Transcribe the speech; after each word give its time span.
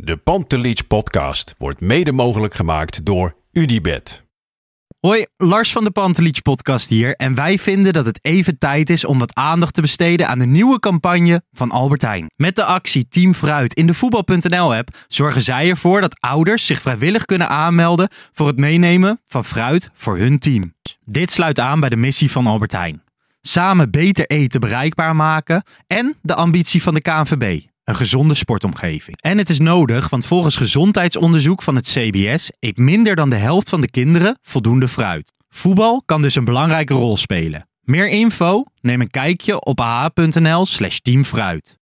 De 0.00 0.16
Pantelich 0.16 0.86
podcast 0.86 1.54
wordt 1.56 1.80
mede 1.80 2.12
mogelijk 2.12 2.54
gemaakt 2.54 3.04
door 3.04 3.36
Unibed. 3.52 4.24
Hoi, 5.00 5.26
Lars 5.36 5.72
van 5.72 5.84
de 5.84 5.90
Pantelich 5.90 6.42
podcast 6.42 6.88
hier 6.88 7.16
en 7.16 7.34
wij 7.34 7.58
vinden 7.58 7.92
dat 7.92 8.06
het 8.06 8.18
even 8.22 8.58
tijd 8.58 8.90
is 8.90 9.04
om 9.04 9.18
wat 9.18 9.34
aandacht 9.34 9.74
te 9.74 9.80
besteden 9.80 10.28
aan 10.28 10.38
de 10.38 10.46
nieuwe 10.46 10.78
campagne 10.78 11.42
van 11.52 11.70
Albert 11.70 12.02
Heijn. 12.02 12.26
Met 12.36 12.56
de 12.56 12.64
actie 12.64 13.08
Team 13.08 13.34
Fruit 13.34 13.74
in 13.74 13.86
de 13.86 13.94
voetbal.nl 13.94 14.74
app 14.74 14.96
zorgen 15.08 15.42
zij 15.42 15.70
ervoor 15.70 16.00
dat 16.00 16.20
ouders 16.20 16.66
zich 16.66 16.80
vrijwillig 16.80 17.24
kunnen 17.24 17.48
aanmelden 17.48 18.08
voor 18.32 18.46
het 18.46 18.58
meenemen 18.58 19.20
van 19.26 19.44
fruit 19.44 19.90
voor 19.94 20.18
hun 20.18 20.38
team. 20.38 20.74
Dit 21.04 21.30
sluit 21.30 21.60
aan 21.60 21.80
bij 21.80 21.88
de 21.88 21.96
missie 21.96 22.30
van 22.30 22.46
Albert 22.46 22.72
Heijn. 22.72 23.02
Samen 23.40 23.90
beter 23.90 24.26
eten 24.26 24.60
bereikbaar 24.60 25.16
maken 25.16 25.62
en 25.86 26.16
de 26.22 26.34
ambitie 26.34 26.82
van 26.82 26.94
de 26.94 27.00
KNVB. 27.00 27.67
Een 27.88 27.94
gezonde 27.94 28.34
sportomgeving. 28.34 29.20
En 29.20 29.38
het 29.38 29.50
is 29.50 29.58
nodig, 29.58 30.08
want 30.08 30.26
volgens 30.26 30.56
gezondheidsonderzoek 30.56 31.62
van 31.62 31.74
het 31.74 31.86
CBS 31.86 32.50
eet 32.60 32.76
minder 32.76 33.16
dan 33.16 33.30
de 33.30 33.36
helft 33.36 33.68
van 33.68 33.80
de 33.80 33.90
kinderen 33.90 34.38
voldoende 34.42 34.88
fruit. 34.88 35.32
Voetbal 35.48 36.02
kan 36.06 36.22
dus 36.22 36.34
een 36.34 36.44
belangrijke 36.44 36.94
rol 36.94 37.16
spelen. 37.16 37.68
Meer 37.82 38.08
info? 38.08 38.64
Neem 38.80 39.00
een 39.00 39.10
kijkje 39.10 39.64
op 39.64 39.80
ah.nl/slash 39.80 40.98
teamfruit. 40.98 41.77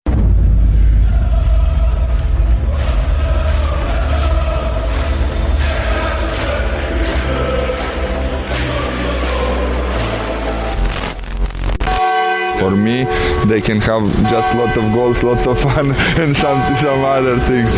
For 12.57 12.71
me, 12.71 13.05
they 13.47 13.61
can 13.61 13.81
have 13.81 14.29
just 14.29 14.53
lot 14.53 14.77
of 14.77 14.93
goals, 14.93 15.21
lot 15.21 15.47
of 15.47 15.59
fun, 15.59 15.91
and 16.21 16.35
some 16.35 16.75
some 16.75 17.03
other 17.03 17.37
things. 17.37 17.77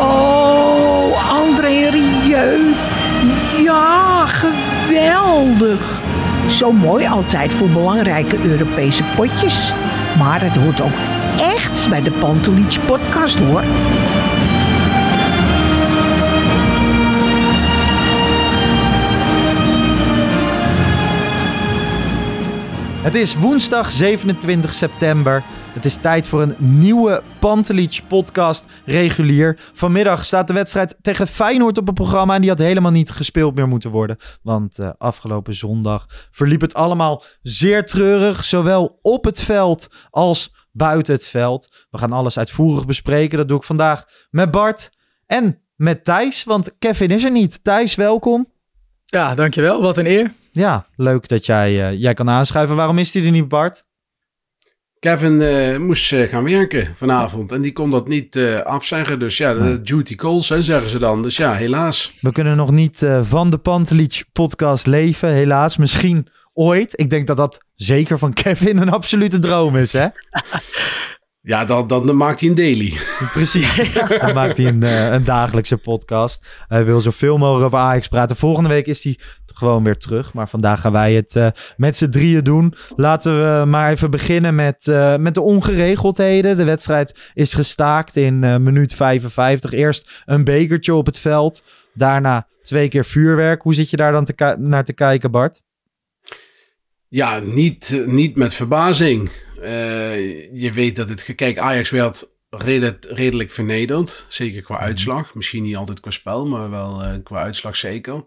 Oh, 0.00 1.12
André 1.30 1.90
Rieu. 1.90 2.74
Ja, 3.64 4.26
geweldig. 4.26 6.02
Zo 6.46 6.72
mooi 6.72 7.06
altijd 7.06 7.52
voor 7.52 7.68
belangrijke 7.68 8.36
Europese 8.44 9.02
potjes. 9.16 9.72
Maar 10.18 10.42
het 10.42 10.56
hoort 10.56 10.80
ook 10.80 10.98
echt 11.40 11.88
bij 11.88 12.02
de 12.02 12.10
Pantelich 12.10 12.86
podcast 12.86 13.38
hoor. 13.38 13.62
Het 23.02 23.14
is 23.14 23.34
woensdag 23.34 23.90
27 23.90 24.72
september. 24.72 25.42
Het 25.72 25.84
is 25.84 25.96
tijd 25.96 26.28
voor 26.28 26.42
een 26.42 26.54
nieuwe 26.58 27.22
Pantelich 27.38 28.06
podcast 28.06 28.66
regulier. 28.84 29.58
Vanmiddag 29.72 30.24
staat 30.24 30.46
de 30.46 30.52
wedstrijd 30.52 30.96
tegen 31.02 31.26
Feyenoord 31.26 31.78
op 31.78 31.86
het 31.86 31.94
programma 31.94 32.34
en 32.34 32.40
die 32.40 32.50
had 32.50 32.58
helemaal 32.58 32.90
niet 32.90 33.10
gespeeld 33.10 33.54
meer 33.54 33.68
moeten 33.68 33.90
worden. 33.90 34.16
Want 34.42 34.78
uh, 34.78 34.90
afgelopen 34.98 35.54
zondag 35.54 36.06
verliep 36.30 36.60
het 36.60 36.74
allemaal 36.74 37.22
zeer 37.42 37.84
treurig, 37.84 38.44
zowel 38.44 38.98
op 39.02 39.24
het 39.24 39.42
veld 39.42 39.88
als 40.10 40.54
buiten 40.72 41.14
het 41.14 41.26
veld. 41.26 41.86
We 41.90 41.98
gaan 41.98 42.12
alles 42.12 42.38
uitvoerig 42.38 42.86
bespreken. 42.86 43.38
Dat 43.38 43.48
doe 43.48 43.58
ik 43.58 43.64
vandaag 43.64 44.04
met 44.30 44.50
Bart 44.50 44.90
en 45.26 45.62
met 45.76 46.04
Thijs, 46.04 46.44
want 46.44 46.78
Kevin 46.78 47.08
is 47.08 47.24
er 47.24 47.30
niet. 47.30 47.64
Thijs, 47.64 47.94
welkom. 47.94 48.52
Ja, 49.04 49.34
dankjewel. 49.34 49.82
Wat 49.82 49.98
een 49.98 50.06
eer. 50.06 50.32
Ja, 50.52 50.86
leuk 50.96 51.28
dat 51.28 51.46
jij, 51.46 51.90
uh, 51.92 52.00
jij 52.00 52.14
kan 52.14 52.30
aanschuiven. 52.30 52.76
Waarom 52.76 52.98
is 52.98 53.14
hij 53.14 53.24
er 53.24 53.30
niet, 53.30 53.48
Bart? 53.48 53.84
Kevin 54.98 55.32
uh, 55.32 55.78
moest 55.78 56.12
uh, 56.12 56.28
gaan 56.28 56.44
werken 56.44 56.94
vanavond 56.96 57.52
en 57.52 57.62
die 57.62 57.72
kon 57.72 57.90
dat 57.90 58.08
niet 58.08 58.38
afzeggen. 58.64 59.18
Dus 59.18 59.36
ja, 59.36 59.54
de 59.54 59.82
duty 59.82 60.14
calls 60.14 60.48
hè, 60.48 60.62
zeggen 60.62 60.90
ze 60.90 60.98
dan. 60.98 61.22
Dus 61.22 61.36
ja, 61.36 61.52
helaas. 61.52 62.14
We 62.20 62.32
kunnen 62.32 62.56
nog 62.56 62.70
niet 62.70 63.06
van 63.22 63.50
de 63.50 63.58
Pantelich 63.58 64.24
podcast 64.32 64.86
leven, 64.86 65.28
helaas. 65.28 65.76
Misschien 65.76 66.26
ooit. 66.52 66.92
Ik 67.00 67.10
denk 67.10 67.26
dat 67.26 67.36
dat 67.36 67.64
zeker 67.74 68.18
van 68.18 68.32
Kevin 68.42 68.76
een 68.76 68.90
absolute 68.90 69.38
droom 69.38 69.76
is, 69.76 69.92
hè? 69.92 70.06
Ja, 71.42 71.64
dan, 71.64 71.86
dan 71.86 72.16
maakt 72.16 72.40
hij 72.40 72.48
een 72.48 72.54
daily. 72.54 72.92
Precies. 73.32 73.92
Dan 74.08 74.34
maakt 74.34 74.56
hij 74.56 74.66
een, 74.66 74.82
een 74.82 75.24
dagelijkse 75.24 75.76
podcast. 75.76 76.64
Hij 76.66 76.84
wil 76.84 77.00
zoveel 77.00 77.38
mogelijk 77.38 77.64
over 77.66 77.78
Ajax 77.78 78.08
praten. 78.08 78.36
Volgende 78.36 78.68
week 78.68 78.86
is 78.86 79.04
hij 79.04 79.18
gewoon 79.46 79.84
weer 79.84 79.96
terug. 79.96 80.32
Maar 80.32 80.48
vandaag 80.48 80.80
gaan 80.80 80.92
wij 80.92 81.14
het 81.14 81.34
uh, 81.34 81.46
met 81.76 81.96
z'n 81.96 82.08
drieën 82.08 82.44
doen. 82.44 82.74
Laten 82.96 83.38
we 83.38 83.66
maar 83.66 83.90
even 83.90 84.10
beginnen 84.10 84.54
met, 84.54 84.86
uh, 84.86 85.16
met 85.16 85.34
de 85.34 85.40
ongeregeldheden. 85.40 86.56
De 86.56 86.64
wedstrijd 86.64 87.30
is 87.34 87.54
gestaakt 87.54 88.16
in 88.16 88.38
minuut 88.62 88.94
55. 88.94 89.72
Eerst 89.72 90.22
een 90.24 90.44
bekertje 90.44 90.94
op 90.94 91.06
het 91.06 91.18
veld. 91.18 91.62
Daarna 91.94 92.46
twee 92.62 92.88
keer 92.88 93.04
vuurwerk. 93.04 93.62
Hoe 93.62 93.74
zit 93.74 93.90
je 93.90 93.96
daar 93.96 94.12
dan 94.12 94.24
te 94.24 94.56
naar 94.58 94.84
te 94.84 94.92
kijken, 94.92 95.30
Bart? 95.30 95.62
Ja, 97.08 97.38
niet, 97.38 98.02
niet 98.06 98.36
met 98.36 98.54
verbazing. 98.54 99.30
Je 100.52 100.70
weet 100.74 100.96
dat 100.96 101.08
het... 101.08 101.34
Kijk, 101.34 101.58
Ajax 101.58 101.90
werd 101.90 102.28
redelijk, 102.50 103.04
redelijk 103.08 103.50
vernederd. 103.50 104.26
Zeker 104.28 104.62
qua 104.62 104.78
uitslag. 104.78 105.34
Misschien 105.34 105.62
niet 105.62 105.76
altijd 105.76 106.00
qua 106.00 106.10
spel, 106.10 106.46
maar 106.46 106.70
wel 106.70 107.20
qua 107.22 107.42
uitslag 107.42 107.76
zeker. 107.76 108.24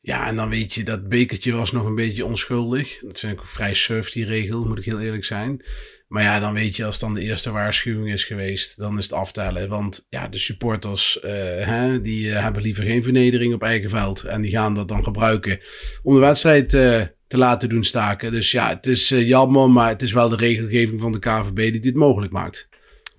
Ja, 0.00 0.26
en 0.26 0.36
dan 0.36 0.48
weet 0.48 0.74
je, 0.74 0.82
dat 0.82 1.08
bekertje 1.08 1.52
was 1.52 1.72
nog 1.72 1.86
een 1.86 1.94
beetje 1.94 2.24
onschuldig. 2.24 2.98
Dat 2.98 3.18
vind 3.18 3.32
ik 3.32 3.40
ook 3.40 3.46
vrij 3.46 3.74
surf, 3.74 4.10
die 4.10 4.24
regel, 4.24 4.64
moet 4.64 4.78
ik 4.78 4.84
heel 4.84 5.00
eerlijk 5.00 5.24
zijn. 5.24 5.64
Maar 6.08 6.22
ja, 6.22 6.40
dan 6.40 6.54
weet 6.54 6.76
je, 6.76 6.84
als 6.84 6.98
dan 6.98 7.14
de 7.14 7.20
eerste 7.20 7.50
waarschuwing 7.50 8.12
is 8.12 8.24
geweest, 8.24 8.78
dan 8.78 8.98
is 8.98 9.04
het 9.04 9.12
aftellen. 9.12 9.68
Want 9.68 10.06
ja, 10.08 10.28
de 10.28 10.38
supporters, 10.38 11.18
uh, 11.24 11.30
hè, 11.64 12.00
die 12.00 12.26
uh, 12.26 12.42
hebben 12.42 12.62
liever 12.62 12.84
geen 12.84 13.02
vernedering 13.02 13.54
op 13.54 13.62
eigen 13.62 13.90
veld. 13.90 14.22
En 14.22 14.40
die 14.40 14.50
gaan 14.50 14.74
dat 14.74 14.88
dan 14.88 15.04
gebruiken 15.04 15.60
om 16.02 16.14
de 16.14 16.20
wedstrijd 16.20 16.72
uh, 16.72 17.02
te 17.28 17.38
laten 17.38 17.68
doen 17.68 17.84
staken. 17.84 18.32
Dus 18.32 18.50
ja, 18.50 18.68
het 18.68 18.86
is 18.86 19.08
jammer, 19.08 19.70
maar 19.70 19.88
het 19.88 20.02
is 20.02 20.12
wel 20.12 20.28
de 20.28 20.36
regelgeving 20.36 21.00
van 21.00 21.12
de 21.12 21.18
KVB 21.18 21.54
die 21.54 21.80
dit 21.80 21.94
mogelijk 21.94 22.32
maakt. 22.32 22.68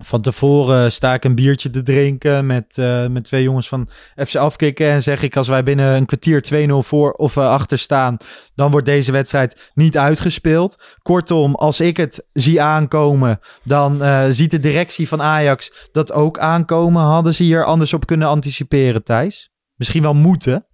Van 0.02 0.20
tevoren 0.20 0.92
sta 0.92 1.14
ik 1.14 1.24
een 1.24 1.34
biertje 1.34 1.70
te 1.70 1.82
drinken 1.82 2.46
met, 2.46 2.76
uh, 2.76 3.06
met 3.06 3.24
twee 3.24 3.42
jongens 3.42 3.68
van 3.68 3.88
FC 4.26 4.34
Afkikken. 4.34 4.90
En 4.90 5.02
zeg 5.02 5.22
ik, 5.22 5.36
als 5.36 5.48
wij 5.48 5.62
binnen 5.62 5.94
een 5.94 6.06
kwartier 6.06 6.68
2-0 6.70 6.72
voor 6.86 7.12
of 7.12 7.38
achter 7.38 7.78
staan, 7.78 8.16
dan 8.54 8.70
wordt 8.70 8.86
deze 8.86 9.12
wedstrijd 9.12 9.70
niet 9.74 9.98
uitgespeeld. 9.98 10.96
Kortom, 11.02 11.54
als 11.54 11.80
ik 11.80 11.96
het 11.96 12.26
zie 12.32 12.62
aankomen, 12.62 13.40
dan 13.64 14.02
ziet 14.34 14.50
de 14.50 14.60
directie 14.60 15.08
van 15.08 15.22
Ajax 15.22 15.88
dat 15.92 16.12
ook 16.12 16.38
aankomen. 16.38 17.02
Hadden 17.02 17.34
ze 17.34 17.42
hier 17.42 17.64
anders 17.64 17.92
op 17.92 18.06
kunnen 18.06 18.28
anticiperen, 18.28 19.04
Thijs? 19.04 19.50
Misschien 19.74 20.02
wel 20.02 20.14
moeten? 20.14 20.66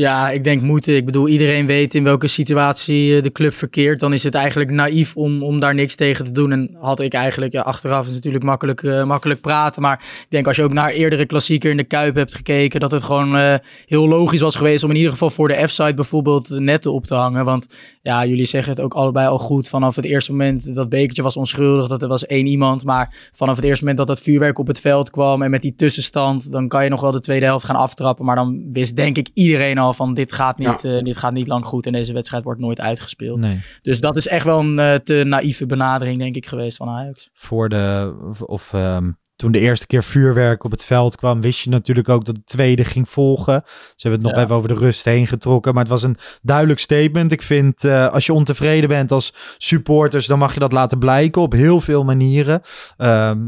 Ja, 0.00 0.30
ik 0.30 0.44
denk 0.44 0.62
moeten. 0.62 0.96
Ik 0.96 1.04
bedoel, 1.04 1.28
iedereen 1.28 1.66
weet 1.66 1.94
in 1.94 2.04
welke 2.04 2.26
situatie 2.26 3.16
eh, 3.16 3.22
de 3.22 3.32
club 3.32 3.54
verkeert. 3.54 4.00
Dan 4.00 4.12
is 4.12 4.22
het 4.22 4.34
eigenlijk 4.34 4.70
naïef 4.70 5.16
om, 5.16 5.42
om 5.42 5.60
daar 5.60 5.74
niks 5.74 5.94
tegen 5.94 6.24
te 6.24 6.30
doen. 6.30 6.52
En 6.52 6.76
had 6.78 7.00
ik 7.00 7.12
eigenlijk, 7.12 7.52
ja, 7.52 7.60
achteraf 7.60 8.06
is 8.06 8.12
natuurlijk 8.12 8.44
makkelijk, 8.44 8.82
uh, 8.82 9.04
makkelijk 9.04 9.40
praten. 9.40 9.82
Maar 9.82 9.98
ik 10.20 10.26
denk 10.28 10.46
als 10.46 10.56
je 10.56 10.62
ook 10.62 10.72
naar 10.72 10.90
eerdere 10.90 11.26
klassieker 11.26 11.70
in 11.70 11.76
de 11.76 11.84
Kuip 11.84 12.14
hebt 12.14 12.34
gekeken, 12.34 12.80
dat 12.80 12.90
het 12.90 13.02
gewoon 13.02 13.36
uh, 13.36 13.54
heel 13.86 14.08
logisch 14.08 14.40
was 14.40 14.56
geweest 14.56 14.84
om 14.84 14.90
in 14.90 14.96
ieder 14.96 15.10
geval 15.10 15.30
voor 15.30 15.48
de 15.48 15.66
F-site 15.68 15.94
bijvoorbeeld 15.94 16.48
netten 16.48 16.92
op 16.92 17.06
te 17.06 17.14
hangen. 17.14 17.44
Want 17.44 17.66
ja, 18.02 18.26
jullie 18.26 18.44
zeggen 18.44 18.72
het 18.72 18.80
ook 18.80 18.94
allebei 18.94 19.28
al 19.28 19.38
goed. 19.38 19.68
Vanaf 19.68 19.96
het 19.96 20.04
eerste 20.04 20.30
moment 20.30 20.74
dat 20.74 20.88
bekertje 20.88 21.22
was 21.22 21.36
onschuldig, 21.36 21.88
dat 21.88 22.02
er 22.02 22.08
was 22.08 22.26
één 22.26 22.46
iemand. 22.46 22.84
Maar 22.84 23.30
vanaf 23.32 23.56
het 23.56 23.64
eerste 23.64 23.84
moment 23.84 24.06
dat 24.06 24.16
het 24.16 24.24
vuurwerk 24.24 24.58
op 24.58 24.66
het 24.66 24.80
veld 24.80 25.10
kwam 25.10 25.42
en 25.42 25.50
met 25.50 25.62
die 25.62 25.74
tussenstand, 25.74 26.52
dan 26.52 26.68
kan 26.68 26.84
je 26.84 26.90
nog 26.90 27.00
wel 27.00 27.10
de 27.10 27.20
tweede 27.20 27.46
helft 27.46 27.64
gaan 27.64 27.76
aftrappen. 27.76 28.24
Maar 28.24 28.36
dan 28.36 28.62
wist 28.70 28.96
denk 28.96 29.16
ik 29.16 29.28
iedereen 29.34 29.78
al 29.78 29.89
van 29.94 30.14
dit 30.14 30.32
gaat 30.32 30.58
niet, 30.58 30.82
ja. 30.82 30.96
uh, 30.96 31.02
dit 31.02 31.16
gaat 31.16 31.32
niet 31.32 31.48
lang 31.48 31.64
goed 31.64 31.86
en 31.86 31.92
deze 31.92 32.12
wedstrijd 32.12 32.44
wordt 32.44 32.60
nooit 32.60 32.80
uitgespeeld. 32.80 33.38
Nee. 33.38 33.60
Dus 33.82 34.00
dat 34.00 34.16
is 34.16 34.26
echt 34.26 34.44
wel 34.44 34.60
een 34.60 34.78
uh, 34.78 34.94
te 34.94 35.24
naïeve 35.26 35.66
benadering 35.66 36.18
denk 36.18 36.36
ik 36.36 36.46
geweest 36.46 36.76
van 36.76 36.88
Ajax. 36.88 37.28
Voor 37.32 37.68
de, 37.68 38.14
of 38.46 38.72
um, 38.72 39.18
toen 39.36 39.52
de 39.52 39.60
eerste 39.60 39.86
keer 39.86 40.02
vuurwerk 40.02 40.64
op 40.64 40.70
het 40.70 40.84
veld 40.84 41.16
kwam, 41.16 41.40
wist 41.40 41.60
je 41.60 41.70
natuurlijk 41.70 42.08
ook 42.08 42.24
dat 42.24 42.34
de 42.34 42.44
tweede 42.44 42.84
ging 42.84 43.08
volgen. 43.08 43.62
Ze 43.66 44.08
hebben 44.08 44.20
het 44.20 44.22
nog 44.22 44.38
Ja. 44.38 44.44
even 44.44 44.56
over 44.56 44.68
de 44.68 44.74
rust 44.74 45.04
heen 45.04 45.26
getrokken. 45.26 45.74
Maar 45.74 45.82
het 45.82 45.92
was 45.92 46.02
een 46.02 46.16
duidelijk 46.42 46.80
statement. 46.80 47.32
Ik 47.32 47.42
vind, 47.42 47.84
eh, 47.84 48.12
als 48.12 48.26
je 48.26 48.32
ontevreden 48.32 48.88
bent 48.88 49.12
als 49.12 49.34
supporters, 49.58 50.26
dan 50.26 50.38
mag 50.38 50.54
je 50.54 50.60
dat 50.60 50.72
laten 50.72 50.98
blijken 50.98 51.42
op 51.42 51.52
heel 51.52 51.80
veel 51.80 52.04
manieren. 52.04 52.60
Ehm 52.96 53.38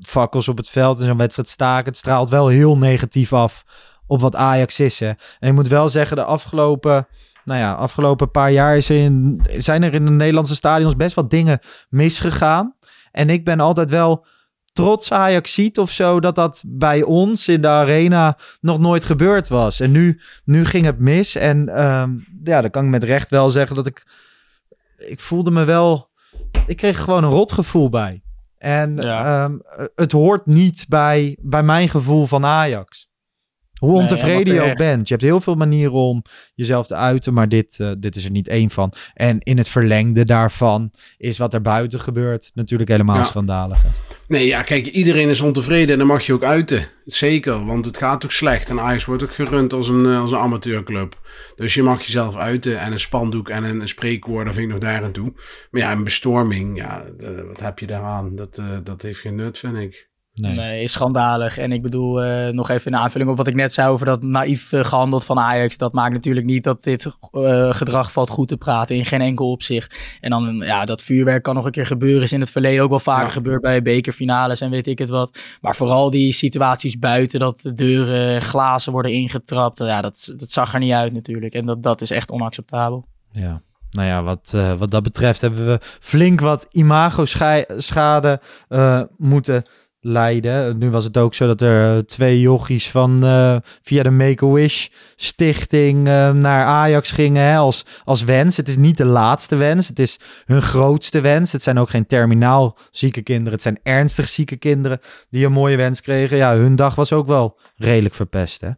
fakkels 0.00 0.48
op 0.48 0.56
het 0.56 0.68
veld 0.68 1.00
en 1.00 1.06
zo'n 1.06 1.16
wedstrijd 1.16 1.48
staken. 1.48 1.86
Het 1.86 1.96
straalt 1.96 2.28
wel 2.28 2.48
heel 2.48 2.78
negatief 2.78 3.32
af 3.32 3.64
op 4.06 4.20
wat 4.20 4.36
Ajax 4.36 4.80
is. 4.80 5.00
Hè. 5.00 5.08
En 5.08 5.48
ik 5.48 5.52
moet 5.54 5.68
wel 5.68 5.88
zeggen, 5.88 6.16
de 6.16 6.24
afgelopen, 6.24 7.06
nou 7.44 7.60
ja, 7.60 7.72
afgelopen 7.72 8.30
paar 8.30 8.50
jaar 8.50 8.76
is 8.76 8.88
er 8.88 8.96
in, 8.96 9.42
zijn 9.56 9.82
er 9.82 9.94
in 9.94 10.04
de 10.04 10.10
Nederlandse 10.10 10.54
stadions 10.54 10.96
best 10.96 11.14
wat 11.14 11.30
dingen 11.30 11.58
misgegaan. 11.88 12.74
En 13.12 13.30
ik 13.30 13.44
ben 13.44 13.60
altijd 13.60 13.90
wel 13.90 14.26
trots 14.72 15.12
Ajax 15.12 15.54
ziet 15.54 15.78
of 15.78 15.90
zo, 15.90 16.20
dat 16.20 16.34
dat 16.34 16.62
bij 16.66 17.02
ons 17.02 17.48
in 17.48 17.60
de 17.60 17.68
arena 17.68 18.38
nog 18.60 18.78
nooit 18.78 19.04
gebeurd 19.04 19.48
was. 19.48 19.80
En 19.80 19.90
nu, 19.90 20.20
nu 20.44 20.64
ging 20.64 20.84
het 20.84 20.98
mis. 20.98 21.34
En 21.34 21.68
ehm, 21.68 22.10
ja, 22.44 22.60
dan 22.60 22.70
kan 22.70 22.84
ik 22.84 22.90
met 22.90 23.02
recht 23.02 23.30
wel 23.30 23.50
zeggen 23.50 23.76
dat 23.76 23.86
ik, 23.86 24.06
ik 24.96 25.20
voelde 25.20 25.50
me 25.50 25.64
wel, 25.64 26.08
ik 26.66 26.76
kreeg 26.76 26.98
gewoon 27.00 27.24
een 27.24 27.30
rotgevoel 27.30 27.88
bij. 27.88 28.22
En 28.58 28.96
Ja. 28.96 29.44
ehm, 29.44 29.56
het 29.94 30.12
hoort 30.12 30.46
niet 30.46 30.84
bij, 30.88 31.38
bij 31.40 31.62
mijn 31.62 31.88
gevoel 31.88 32.26
van 32.26 32.44
Ajax. 32.44 33.05
Hoe 33.80 33.92
Nee, 33.92 34.00
ontevreden 34.00 34.54
je 34.54 34.60
ook 34.60 34.76
bent. 34.76 35.08
Je 35.08 35.14
hebt 35.14 35.26
heel 35.26 35.40
veel 35.40 35.54
manieren 35.54 35.92
om 35.92 36.22
jezelf 36.54 36.86
te 36.86 36.94
uiten, 36.94 37.32
maar 37.34 37.48
dit, 37.48 37.80
eh, 37.80 37.90
dit 37.98 38.16
is 38.16 38.24
er 38.24 38.30
niet 38.30 38.48
één 38.48 38.70
van. 38.70 38.92
En 39.14 39.40
in 39.40 39.58
het 39.58 39.68
verlengde 39.68 40.24
daarvan 40.24 40.90
is 41.18 41.38
wat 41.38 41.54
er 41.54 41.60
buiten 41.60 42.00
gebeurt 42.00 42.50
natuurlijk 42.54 42.90
helemaal 42.90 43.16
Ja. 43.16 43.24
schandalig. 43.24 43.78
Nee, 44.28 44.46
ja, 44.46 44.62
kijk, 44.62 44.86
iedereen 44.86 45.28
is 45.28 45.40
ontevreden 45.40 45.92
en 45.92 45.98
dat 45.98 46.06
mag 46.06 46.22
je 46.26 46.32
ook 46.32 46.42
uiten. 46.44 46.88
Zeker, 47.04 47.64
want 47.66 47.84
het 47.84 47.96
gaat 47.96 48.24
ook 48.24 48.30
slecht. 48.32 48.70
En 48.70 48.80
Ajax 48.80 49.04
wordt 49.04 49.22
ook 49.22 49.34
gerund 49.34 49.72
als 49.72 49.88
een, 49.88 50.06
eh, 50.06 50.20
als 50.20 50.30
een 50.32 50.38
amateurclub. 50.38 51.20
Dus 51.56 51.74
je 51.74 51.82
mag 51.82 52.02
jezelf 52.02 52.36
uiten 52.36 52.80
en 52.80 52.92
een 52.92 53.00
spandoek 53.00 53.48
en 53.48 53.64
een, 53.64 53.80
een 53.80 53.88
spreekwoord, 53.88 54.44
dat 54.44 54.54
vind 54.54 54.66
ik 54.66 54.72
nog 54.72 54.82
daar 54.82 55.04
aan 55.04 55.12
toe. 55.12 55.32
Maar 55.70 55.80
ja, 55.80 55.92
een 55.92 56.04
bestorming, 56.04 56.76
ja, 56.76 57.04
de- 57.18 57.44
wat 57.48 57.60
heb 57.60 57.78
je 57.78 57.86
daaraan? 57.86 58.36
Dat, 58.36 58.58
eh, 58.58 58.64
dat 58.84 59.02
heeft 59.02 59.20
geen 59.20 59.34
nut, 59.34 59.58
vind 59.58 59.76
ik. 59.76 60.08
Nee. 60.40 60.54
Nee, 60.54 60.82
is 60.82 60.92
schandalig. 60.92 61.58
En 61.58 61.72
ik 61.72 61.82
bedoel, 61.82 62.22
eh, 62.22 62.52
nog 62.52 62.70
even 62.70 62.92
een 62.92 62.98
aanvulling 62.98 63.30
op 63.30 63.36
wat 63.36 63.46
ik 63.46 63.54
net 63.54 63.72
zei 63.72 63.88
over 63.88 64.06
dat 64.06 64.22
naïef 64.22 64.72
eh, 64.72 64.84
gehandeld 64.84 65.24
van 65.24 65.38
Ajax. 65.38 65.76
Dat 65.76 65.92
maakt 65.92 66.12
natuurlijk 66.12 66.46
niet 66.46 66.64
dat 66.64 66.82
dit 66.82 67.16
eh, 67.32 67.74
gedrag 67.74 68.12
valt 68.12 68.30
goed 68.30 68.48
te 68.48 68.56
praten 68.56 68.96
in 68.96 69.04
geen 69.04 69.20
enkel 69.20 69.50
opzicht. 69.50 69.96
En 70.20 70.30
dan, 70.30 70.54
ja, 70.56 70.84
dat 70.84 71.02
vuurwerk 71.02 71.42
kan 71.42 71.54
nog 71.54 71.64
een 71.64 71.70
keer 71.70 71.86
gebeuren. 71.86 72.22
Is 72.22 72.32
in 72.32 72.40
het 72.40 72.50
verleden 72.50 72.82
ook 72.82 72.90
wel 72.90 72.98
vaker 72.98 73.26
Ja. 73.26 73.32
gebeurd 73.32 73.60
bij 73.60 73.82
bekerfinales 73.82 74.60
en 74.60 74.70
weet 74.70 74.86
ik 74.86 74.98
het 74.98 75.10
wat. 75.10 75.38
Maar 75.60 75.76
vooral 75.76 76.10
die 76.10 76.32
situaties 76.32 76.98
buiten, 76.98 77.40
dat 77.40 77.60
de 77.60 77.72
deuren, 77.72 78.34
en 78.34 78.42
glazen 78.42 78.92
worden 78.92 79.12
ingetrapt. 79.12 79.78
Ja, 79.78 80.00
dat, 80.00 80.32
dat 80.36 80.50
zag 80.50 80.72
er 80.74 80.80
niet 80.80 80.92
uit 80.92 81.12
natuurlijk. 81.12 81.54
En 81.54 81.66
dat, 81.66 81.82
dat 81.82 82.00
is 82.00 82.10
echt 82.10 82.30
onacceptabel. 82.30 83.06
Ja. 83.32 83.62
Nou 83.90 84.08
ja, 84.08 84.22
wat, 84.22 84.54
wat 84.78 84.90
dat 84.90 85.02
betreft 85.02 85.40
hebben 85.40 85.66
we 85.66 85.78
flink 86.00 86.40
wat 86.40 86.68
imago-schade 86.70 88.40
moeten 89.16 89.64
leiden. 90.06 90.78
Nu 90.78 90.90
was 90.90 91.04
het 91.04 91.16
ook 91.16 91.34
zo 91.34 91.46
dat 91.46 91.60
er 91.60 91.96
eh, 91.96 92.02
twee 92.02 92.40
jochies 92.40 92.90
van 92.90 93.24
eh, 93.24 93.56
via 93.82 94.02
de 94.02 94.10
Make-A-Wish 94.10 94.86
stichting 95.16 96.08
eh, 96.08 96.32
naar 96.32 96.64
Ajax 96.64 97.10
gingen 97.10 97.42
hè, 97.42 97.56
als, 97.56 97.84
als 98.04 98.24
wens. 98.24 98.56
Het 98.56 98.68
is 98.68 98.76
niet 98.76 98.96
de 98.96 99.04
laatste 99.04 99.56
wens, 99.56 99.88
het 99.88 99.98
is 99.98 100.18
hun 100.44 100.62
grootste 100.62 101.20
wens. 101.20 101.52
Het 101.52 101.62
zijn 101.62 101.78
ook 101.78 101.90
geen 101.90 102.06
terminaal 102.06 102.78
zieke 102.90 103.22
kinderen, 103.22 103.52
het 103.52 103.62
zijn 103.62 103.80
ernstig 103.82 104.28
zieke 104.28 104.56
kinderen 104.56 105.00
die 105.30 105.46
een 105.46 105.52
mooie 105.52 105.76
wens 105.76 106.00
kregen. 106.00 106.36
Ja, 106.36 106.56
hun 106.56 106.76
dag 106.76 106.94
was 106.94 107.12
ook 107.12 107.26
wel 107.26 107.58
redelijk 107.76 108.14
verpest, 108.14 108.60
hè? 108.60 108.70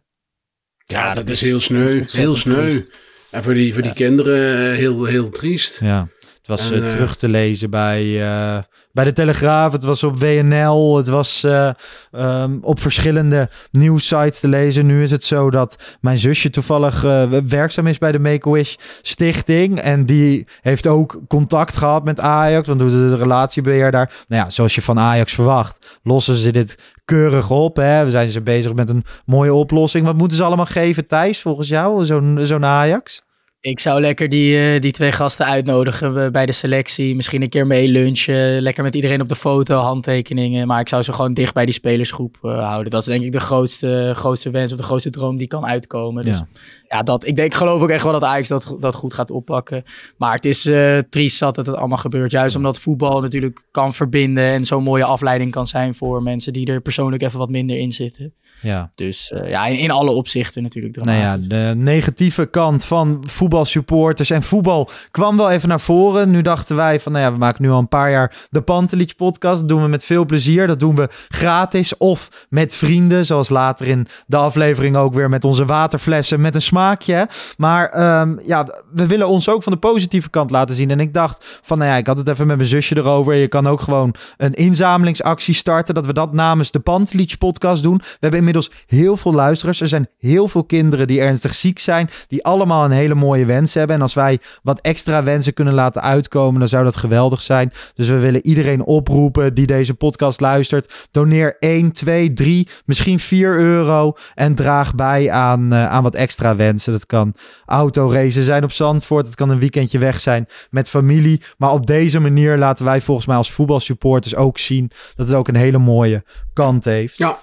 Ja, 0.85 1.13
dat, 1.13 1.29
is 1.29 1.41
heel 1.41 1.59
sneu, 1.59 2.03
heel 2.05 2.35
sneu. 2.35 2.67
triest. 2.67 2.91
En 3.31 3.43
voor 3.43 3.53
die, 3.53 3.73
voor 3.73 3.81
die 3.81 3.93
kinderen 3.93 4.73
heel, 4.75 5.05
heel 5.05 5.29
triest. 5.29 5.79
Ja, 5.79 6.07
het 6.37 6.47
was 6.47 6.71
En, 6.71 6.87
terug 6.87 7.15
te 7.15 7.29
lezen 7.29 7.69
bij, 7.69 8.21
eh, 8.21 8.63
bij 8.99 9.07
de 9.07 9.13
Telegraaf. 9.13 9.71
Het 9.71 9.83
was 9.83 10.03
op 10.03 10.19
WNL. 10.19 10.97
Het 10.97 11.07
was 11.07 11.43
eh, 11.43 11.69
ehm, 12.11 12.57
op 12.61 12.79
verschillende 12.79 13.49
nieuwsites 13.71 14.39
te 14.39 14.47
lezen. 14.47 14.85
Nu 14.85 15.03
is 15.03 15.11
het 15.11 15.23
zo 15.23 15.49
dat 15.49 15.77
mijn 16.01 16.17
zusje 16.17 16.49
toevallig 16.49 17.03
eh, 17.03 17.29
werkzaam 17.47 17.87
is 17.87 17.97
bij 17.97 18.11
de 18.11 18.19
Make-A-Wish 18.19 18.75
Stichting. 19.01 19.79
En 19.79 20.05
die 20.05 20.47
heeft 20.61 20.87
ook 20.87 21.19
contact 21.27 21.77
gehad 21.77 22.03
met 22.03 22.19
Ajax. 22.19 22.67
Want 22.67 22.79
doet 22.79 22.91
de 22.91 23.15
relatiebeheer 23.15 23.91
daar. 23.91 24.13
Nou 24.27 24.43
ja, 24.43 24.49
zoals 24.49 24.75
je 24.75 24.81
van 24.81 24.99
Ajax 24.99 25.33
verwacht, 25.33 25.99
lossen 26.03 26.35
ze 26.35 26.51
dit 26.51 26.77
keurig 27.05 27.49
op. 27.49 27.75
Hè? 27.75 28.03
We 28.05 28.11
zijn 28.11 28.29
ze 28.29 28.41
bezig 28.41 28.73
met 28.73 28.89
een 28.89 29.05
mooie 29.25 29.53
oplossing. 29.53 30.05
Wat 30.05 30.17
moeten 30.17 30.37
ze 30.37 30.43
allemaal 30.43 30.65
geven, 30.65 31.07
Thijs, 31.07 31.41
volgens 31.41 31.67
jou? 31.67 32.05
Zo'n 32.05 32.39
zo'n 32.41 32.65
Ajax? 32.65 33.21
Ik 33.61 33.79
zou 33.79 34.01
lekker 34.01 34.29
die, 34.29 34.73
eh, 34.73 34.81
die 34.81 34.91
twee 34.91 35.11
gasten 35.11 35.45
uitnodigen 35.45 36.25
eh, 36.25 36.31
bij 36.31 36.45
de 36.45 36.51
selectie. 36.51 37.15
Misschien 37.15 37.41
een 37.41 37.49
keer 37.49 37.67
mee 37.67 37.87
lunchen. 37.87 38.61
Lekker 38.61 38.83
met 38.83 38.95
iedereen 38.95 39.21
op 39.21 39.27
de 39.27 39.35
foto, 39.35 39.77
handtekeningen. 39.77 40.67
Maar 40.67 40.79
ik 40.79 40.87
zou 40.87 41.01
ze 41.03 41.13
gewoon 41.13 41.33
dicht 41.33 41.53
bij 41.53 41.65
die 41.65 41.73
spelersgroep 41.73 42.37
eh, 42.41 42.67
houden. 42.67 42.91
Dat 42.91 43.01
is 43.01 43.07
denk 43.07 43.23
ik 43.23 43.31
de 43.31 43.39
grootste, 43.39 44.11
grootste 44.15 44.49
wens 44.49 44.71
of 44.71 44.77
de 44.77 44.83
grootste 44.83 45.09
droom 45.09 45.37
die 45.37 45.47
kan 45.47 45.65
uitkomen. 45.65 46.23
Dus 46.23 46.37
Ja. 46.37 46.47
ja, 46.87 47.03
dat, 47.03 47.25
ik, 47.25 47.35
denk, 47.35 47.51
ik 47.51 47.57
geloof 47.57 47.81
ook 47.81 47.89
echt 47.89 48.03
wel 48.03 48.11
dat 48.11 48.23
Ajax 48.23 48.47
dat, 48.47 48.77
dat 48.79 48.95
goed 48.95 49.13
gaat 49.13 49.31
oppakken. 49.31 49.83
Maar 50.17 50.35
het 50.35 50.45
is 50.45 50.65
eh 50.65 50.97
triest 50.97 51.39
dat 51.39 51.55
het 51.55 51.75
allemaal 51.75 51.97
gebeurt. 51.97 52.31
Juist 52.31 52.55
omdat 52.55 52.79
voetbal 52.79 53.21
natuurlijk 53.21 53.65
kan 53.71 53.93
verbinden. 53.93 54.43
En 54.43 54.65
zo'n 54.65 54.83
mooie 54.83 55.03
afleiding 55.03 55.51
kan 55.51 55.67
zijn 55.67 55.93
voor 55.95 56.23
mensen 56.23 56.53
die 56.53 56.67
er 56.67 56.81
persoonlijk 56.81 57.21
even 57.21 57.39
wat 57.39 57.49
minder 57.49 57.77
in 57.77 57.91
zitten. 57.91 58.33
Ja. 58.61 58.91
Dus 58.95 59.31
eh, 59.31 59.49
ja, 59.49 59.65
in, 59.65 59.77
in 59.77 59.91
alle 59.91 60.11
opzichten 60.11 60.63
natuurlijk. 60.63 60.95
Nou 60.95 61.17
ja, 61.17 61.23
dramatisch. 61.23 61.47
de 61.47 61.73
negatieve 61.75 62.45
kant 62.45 62.85
van 62.85 63.23
voetbalsupporters 63.27 64.29
en 64.29 64.43
voetbal 64.43 64.89
kwam 65.11 65.37
wel 65.37 65.49
even 65.49 65.69
naar 65.69 65.79
voren. 65.79 66.31
Nu 66.31 66.41
dachten 66.41 66.75
wij 66.75 66.99
van, 66.99 67.11
nou 67.11 67.23
ja, 67.23 67.31
we 67.31 67.37
maken 67.37 67.63
nu 67.63 67.69
al 67.69 67.79
een 67.79 67.87
paar 67.87 68.11
jaar 68.11 68.47
de 68.49 68.61
Pantelich 68.61 69.15
podcast. 69.15 69.59
Dat 69.59 69.69
doen 69.69 69.81
we 69.81 69.87
met 69.87 70.03
veel 70.03 70.25
plezier. 70.25 70.67
Dat 70.67 70.79
doen 70.79 70.95
we 70.95 71.09
gratis 71.27 71.97
of 71.97 72.45
met 72.49 72.75
vrienden. 72.75 73.25
Zoals 73.25 73.49
later 73.49 73.87
in 73.87 74.07
de 74.25 74.37
aflevering 74.37 74.95
ook 74.95 75.13
weer 75.13 75.29
met 75.29 75.45
onze 75.45 75.65
waterflessen 75.65 76.41
met 76.41 76.55
een 76.55 76.61
smaakje. 76.61 77.27
Maar 77.57 77.89
ehm, 77.89 78.35
ja, 78.45 78.67
we 78.91 79.07
willen 79.07 79.27
ons 79.27 79.49
ook 79.49 79.63
van 79.63 79.71
de 79.71 79.79
positieve 79.79 80.29
kant 80.29 80.51
laten 80.51 80.75
zien. 80.75 80.91
En 80.91 80.99
ik 80.99 81.13
dacht 81.13 81.59
van, 81.61 81.77
nou 81.77 81.89
ja, 81.89 81.97
ik 81.97 82.07
had 82.07 82.17
het 82.17 82.27
even 82.27 82.47
met 82.47 82.57
mijn 82.57 82.69
zusje 82.69 82.97
erover. 82.97 83.35
Je 83.35 83.47
kan 83.47 83.67
ook 83.67 83.81
gewoon 83.81 84.15
een 84.37 84.53
inzamelingsactie 84.53 85.53
starten. 85.53 85.93
Dat 85.93 86.05
we 86.05 86.13
dat 86.13 86.33
namens 86.33 86.71
de 86.71 86.79
Pantelich 86.79 87.37
podcast 87.37 87.83
doen. 87.83 87.97
We 87.97 88.17
hebben 88.19 88.39
inmiddels 88.49 88.85
heel 88.85 89.17
veel 89.17 89.33
luisteraars. 89.33 89.81
Er 89.81 89.87
zijn 89.87 90.09
heel 90.17 90.47
veel 90.47 90.63
kinderen 90.63 91.07
die 91.07 91.21
ernstig 91.21 91.55
ziek 91.55 91.79
zijn. 91.79 92.09
Die 92.27 92.45
allemaal 92.45 92.85
een 92.85 92.91
hele 92.91 93.15
mooie 93.15 93.45
wens 93.45 93.73
hebben. 93.73 93.95
En 93.95 94.01
als 94.01 94.13
wij 94.13 94.39
wat 94.63 94.81
extra 94.81 95.23
wensen 95.23 95.53
kunnen 95.53 95.73
laten 95.73 96.01
uitkomen, 96.01 96.59
dan 96.59 96.69
zou 96.69 96.83
dat 96.83 96.95
geweldig 96.95 97.41
zijn. 97.41 97.71
Dus 97.93 98.07
we 98.07 98.19
willen 98.19 98.45
iedereen 98.45 98.83
oproepen 98.83 99.53
die 99.53 99.65
deze 99.65 99.93
podcast 99.93 100.39
luistert. 100.39 101.07
Doneer 101.11 101.55
1, 101.59 101.91
2, 101.91 102.33
3, 102.33 102.67
misschien 102.85 103.19
4 103.19 103.59
euro. 103.59 104.13
En 104.35 104.55
draag 104.55 104.95
bij 104.95 105.31
aan, 105.31 105.73
eh, 105.73 105.89
aan 105.89 106.03
wat 106.03 106.15
extra 106.15 106.55
wensen. 106.55 106.91
Dat 106.91 107.05
kan 107.05 107.33
autoracen 107.65 108.43
zijn 108.43 108.63
op 108.63 108.71
Zandvoort. 108.71 109.25
Het 109.25 109.35
kan 109.35 109.49
een 109.49 109.59
weekendje 109.59 109.99
weg 109.99 110.21
zijn 110.21 110.47
met 110.69 110.89
familie. 110.89 111.41
Maar 111.57 111.71
op 111.71 111.85
deze 111.87 112.19
manier 112.19 112.57
laten 112.57 112.85
wij 112.85 113.01
volgens 113.01 113.27
mij 113.27 113.35
als 113.35 113.51
voetbalsupporters 113.51 114.35
ook 114.35 114.57
zien 114.57 114.91
dat 115.15 115.27
het 115.27 115.35
ook 115.35 115.47
een 115.47 115.55
hele 115.55 115.77
mooie 115.77 116.23
kant 116.53 116.85
heeft. 116.85 117.17
Ja, 117.17 117.39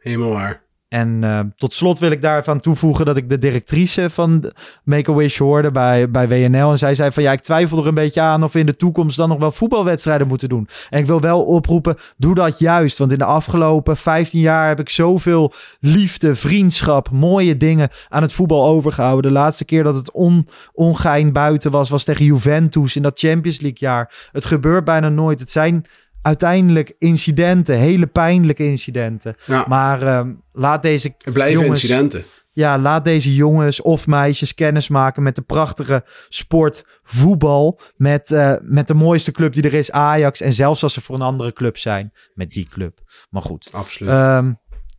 helemaal 0.00 0.30
waar. 0.30 0.68
En 0.90 1.24
eh, 1.24 1.40
tot 1.56 1.72
slot 1.72 1.98
wil 1.98 2.10
ik 2.10 2.22
daar 2.22 2.38
even 2.38 2.52
aan 2.52 2.60
toevoegen 2.60 3.04
dat 3.04 3.16
ik 3.16 3.28
de 3.28 3.38
directrice 3.38 4.10
van 4.10 4.52
Make-A-Wish 4.84 5.38
hoorde 5.38 5.70
bij, 5.70 6.10
bij 6.10 6.28
WNL. 6.28 6.70
En 6.70 6.78
zij 6.78 6.94
zei 6.94 7.12
van 7.12 7.22
ja, 7.22 7.32
ik 7.32 7.40
twijfel 7.40 7.78
er 7.78 7.86
een 7.86 7.94
beetje 7.94 8.20
aan 8.20 8.44
of 8.44 8.52
we 8.52 8.58
in 8.58 8.66
de 8.66 8.76
toekomst 8.76 9.16
dan 9.16 9.28
nog 9.28 9.38
wel 9.38 9.52
voetbalwedstrijden 9.52 10.26
moeten 10.26 10.48
doen. 10.48 10.68
En 10.90 10.98
ik 10.98 11.06
wil 11.06 11.20
wel 11.20 11.42
oproepen, 11.42 11.96
doe 12.16 12.34
dat 12.34 12.58
juist. 12.58 12.98
Want 12.98 13.12
in 13.12 13.18
de 13.18 13.24
afgelopen 13.24 13.96
15 13.96 14.40
jaar 14.40 14.68
heb 14.68 14.80
ik 14.80 14.88
zoveel 14.88 15.52
liefde, 15.80 16.34
vriendschap, 16.34 17.10
mooie 17.10 17.56
dingen 17.56 17.88
aan 18.08 18.22
het 18.22 18.32
voetbal 18.32 18.64
overgehouden. 18.64 19.32
De 19.32 19.38
laatste 19.38 19.64
keer 19.64 19.82
dat 19.82 19.94
het 19.94 20.12
on, 20.12 20.48
ongein 20.72 21.32
buiten 21.32 21.70
was, 21.70 21.88
was 21.88 22.04
tegen 22.04 22.24
Juventus 22.24 22.96
in 22.96 23.02
dat 23.02 23.18
Champions 23.18 23.60
League 23.60 23.88
jaar. 23.88 24.28
Het 24.32 24.44
gebeurt 24.44 24.84
bijna 24.84 25.08
nooit. 25.08 25.40
Het 25.40 25.50
zijn 25.50 25.86
uiteindelijk 26.22 26.94
incidenten, 26.98 27.76
hele 27.76 28.06
pijnlijke 28.06 28.64
incidenten. 28.64 29.34
Ja, 29.46 29.64
Maar 29.68 30.02
ehm, 30.02 30.32
laat 30.52 30.82
deze 30.82 31.14
er 31.18 31.32
blijven 31.32 31.60
jongens- 31.60 31.82
incidenten. 31.82 32.24
ja, 32.52 32.78
laat 32.78 33.04
deze 33.04 33.34
jongens 33.34 33.82
of 33.82 34.06
meisjes 34.06 34.54
kennis 34.54 34.88
maken 34.88 35.22
met 35.22 35.34
de 35.34 35.42
prachtige 35.42 36.04
sport 36.28 36.84
voetbal. 37.02 37.80
Met, 37.96 38.30
eh, 38.30 38.54
met 38.62 38.86
de 38.86 38.94
mooiste 38.94 39.32
club 39.32 39.52
die 39.52 39.62
er 39.62 39.74
is, 39.74 39.90
Ajax. 39.90 40.40
En 40.40 40.52
zelfs 40.52 40.82
als 40.82 40.92
ze 40.92 41.00
voor 41.00 41.14
een 41.14 41.20
andere 41.22 41.52
club 41.52 41.78
zijn, 41.78 42.12
met 42.34 42.50
die 42.50 42.68
club. 42.68 42.98
Maar 43.30 43.42
goed, 43.42 43.68
Absoluut. 43.72 44.12
Ehm, 44.12 44.52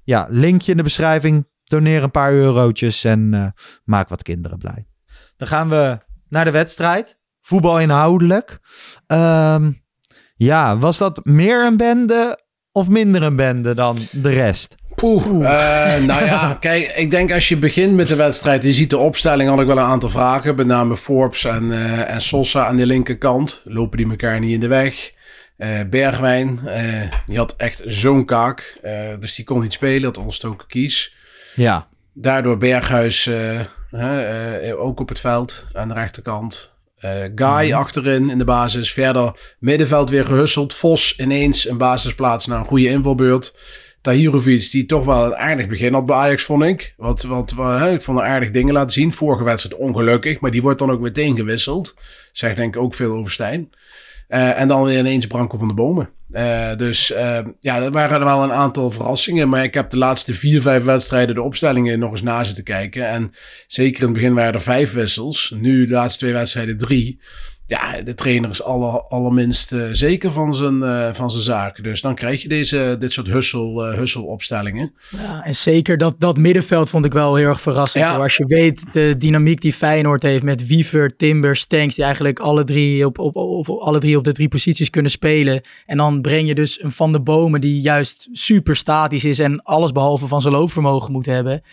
ja, 0.04 0.28
linkje 0.30 0.72
in 0.72 0.78
de 0.78 0.84
beschrijving. 0.84 1.50
Doneer 1.63 2.04
een 2.04 2.12
paar 2.12 2.32
eurotjes 2.34 3.04
en 3.04 3.34
eh, 3.34 3.46
maak 3.84 4.10
wat 4.10 4.24
kinderen 4.24 4.58
blij. 4.58 4.88
Dan 5.38 5.48
gaan 5.48 5.70
we 5.70 5.98
naar 6.30 6.46
de 6.46 6.51
wedstrijd. 6.51 7.20
Voetbal 7.42 7.80
inhoudelijk. 7.80 8.60
Ehm, 9.08 9.72
ja, 10.45 10.77
was 10.77 10.98
dat 10.98 11.19
meer 11.24 11.65
een 11.65 11.77
bende 11.77 12.39
of 12.71 12.89
minder 12.89 13.24
een 13.24 13.36
bende 13.36 13.75
dan 13.75 13.98
de 14.12 14.29
rest? 14.29 14.75
Poeh, 14.95 15.25
eh, 15.25 16.03
nou 16.03 16.25
ja, 16.25 16.53
kijk, 16.60 16.93
ik 16.95 17.12
denk 17.12 17.31
als 17.31 17.50
je 17.50 17.57
begint 17.57 17.95
met 17.95 18.07
de 18.07 18.15
wedstrijd, 18.15 18.63
je 18.63 18.74
ziet 18.74 18.89
de 18.89 18.98
opstelling, 18.98 19.50
had 19.50 19.60
ik 19.60 19.65
wel 19.65 19.77
een 19.77 19.83
aantal 19.83 20.10
vragen. 20.10 20.55
Met 20.55 20.67
name 20.67 20.98
Forbes 20.98 21.43
en, 21.43 21.63
uh, 21.63 22.13
en 22.13 22.21
Sosa 22.21 22.65
aan 22.65 22.75
de 22.75 22.86
linkerkant. 22.86 23.62
Lopen 23.65 23.98
die 23.98 24.10
elkaar 24.10 24.39
niet 24.39 24.51
in 24.51 24.60
de 24.60 24.67
weg? 24.67 25.12
Uh, 25.57 25.79
Bergwijn, 25.89 26.60
die 27.25 27.38
had 27.38 27.55
echt 27.57 27.81
zo'n 27.86 28.25
kaak. 28.25 28.79
dus 29.19 29.36
die 29.36 29.45
kon 29.45 29.62
niet 29.62 29.74
spelen, 29.74 30.03
had 30.03 30.17
ontstoken 30.17 30.67
kies. 30.67 31.15
Ja. 31.55 31.88
Daardoor 32.13 32.57
Berghuis 32.57 33.29
ook 34.77 35.00
op 35.00 35.10
het 35.10 35.19
veld 35.19 35.65
aan 35.74 35.88
de 35.88 35.93
rechterkant. 35.93 36.71
Guy 37.36 37.67
mm. 37.67 37.74
achterin 37.74 38.29
in 38.29 38.38
de 38.38 38.43
basis. 38.43 38.93
Verder 38.93 39.55
middenveld 39.60 40.10
weer 40.10 40.25
gehusseld. 40.25 40.74
Vos 40.74 41.15
ineens 41.17 41.67
een 41.67 41.77
basisplaats 41.77 42.46
naar 42.46 42.60
een 42.60 42.65
goede 42.65 42.88
invalbeurt. 42.88 43.55
Tahirovic, 44.01 44.72
die 44.72 44.86
toch 44.86 45.05
wel 45.05 45.25
een 45.25 45.36
aardig 45.36 45.67
begin 45.67 45.93
had 45.93 46.05
bij 46.05 46.15
Ajax, 46.15 46.43
vond 46.43 46.63
ik. 46.63 46.93
Wat, 46.98 47.24
wat, 47.24 47.51
wat 47.51 47.81
ik 47.81 48.01
vond 48.01 48.20
er 48.20 48.25
aardig 48.25 48.51
dingen 48.51 48.74
laten 48.74 48.91
zien. 48.91 49.13
Vorige 49.13 49.43
wedstrijd 49.43 49.75
ongelukkig, 49.75 50.39
maar 50.39 50.51
die 50.51 50.62
wordt 50.62 50.79
dan 50.79 50.91
ook 50.91 51.00
meteen 51.00 51.36
gewisseld. 51.36 51.96
Zegt 52.31 52.55
denk 52.55 52.75
ik 52.75 52.81
ook 52.81 52.93
veel 52.93 53.13
over 53.13 53.31
Stijn. 53.31 53.70
Uh, 54.32 54.60
en 54.60 54.68
dan 54.68 54.84
weer 54.84 55.00
ineens 55.00 55.28
Branko 55.28 55.58
van 55.58 55.68
de 55.68 55.74
Bomen. 55.74 56.10
Uh, 56.32 56.76
dus 56.76 57.12
uh, 57.12 57.40
ja, 57.60 57.80
dat 57.80 57.94
waren 57.94 58.20
er 58.20 58.26
wel 58.26 58.44
een 58.44 58.52
aantal 58.52 58.92
verrassingen. 58.92 59.50
Maar 59.50 59.64
ik 59.64 59.74
heb 59.74 59.90
de 59.90 59.98
laatste 59.98 60.34
vier, 60.34 60.62
vijf 60.62 60.84
wedstrijden 60.84 61.36
de 61.36 61.42
opstellingen 61.42 62.00
nog 62.00 62.12
eens 62.12 62.22
na 62.22 62.44
zitten 62.44 62.64
kijken. 62.64 63.08
En 63.08 63.32
zeker 63.68 64.00
in 64.00 64.08
het 64.08 64.16
begin 64.18 64.34
waren 64.34 64.54
er 64.54 64.62
vijf 64.62 64.94
wissels. 64.94 65.54
Nu 65.58 65.86
de 65.86 65.94
laatste 65.94 66.20
twee 66.20 66.34
wedstrijden 66.34 66.78
drie 66.78 67.20
ja, 67.72 68.01
de 68.01 68.13
trainer 68.13 68.50
is 68.50 68.63
aller, 68.63 69.01
allerminst 69.01 69.72
uh, 69.72 69.84
zeker 69.92 70.32
van 70.32 70.56
zijn, 70.56 70.75
uh, 70.75 71.08
van 71.13 71.30
zijn 71.30 71.44
zaken. 71.44 71.84
Dus 71.84 72.01
dan 72.01 72.16
krijg 72.16 72.42
je 72.42 72.48
deze, 72.48 72.96
dit 73.00 73.12
soort 73.12 73.28
hussel, 73.28 73.88
uh, 73.88 73.98
husselopstellingen. 73.98 74.94
Ja, 75.10 75.44
en 75.44 75.56
zeker 75.56 75.98
dat, 75.98 76.16
dat 76.20 76.38
middenveld 76.38 76.90
vond 76.90 77.06
ik 77.06 77.13
wel 77.13 77.36
heel 77.36 77.48
erg 77.48 77.62
verrassend. 77.62 78.04
Ja. 78.04 78.16
Als 78.16 78.36
je 78.36 78.46
weet 78.46 78.84
de 78.94 79.16
dynamiek 79.18 79.62
die 79.62 79.74
Feyenoord 79.74 80.24
heeft 80.24 80.44
met 80.44 80.68
Wiever, 80.68 81.16
Timber, 81.16 81.56
Stenks... 81.56 81.96
die 81.96 82.04
eigenlijk 82.04 82.40
alle 82.40 82.63
drie 82.63 83.06
op, 83.06 83.20
op, 83.20 83.36
op, 83.36 83.70
op, 83.70 83.80
alle 83.80 84.00
drie 84.00 84.18
op 84.18 84.24
de 84.24 84.32
drie 84.32 84.48
posities 84.48 84.90
kunnen 84.90 85.12
spelen. 85.12 85.62
En 85.86 85.98
dan 85.98 86.22
breng 86.22 86.48
je 86.48 86.56
dus 86.56 86.84
een 86.84 86.92
Van 86.92 87.12
de 87.12 87.22
Bomen 87.22 87.62
die 87.62 87.82
juist 87.82 88.28
super 88.32 88.75
statisch 88.75 89.25
is... 89.25 89.40
en 89.40 89.63
alles 89.63 89.92
behalve 89.92 90.28
van 90.28 90.42
zijn 90.42 90.54
loopvermogen 90.54 91.12
moet 91.12 91.25
hebben. 91.25 91.63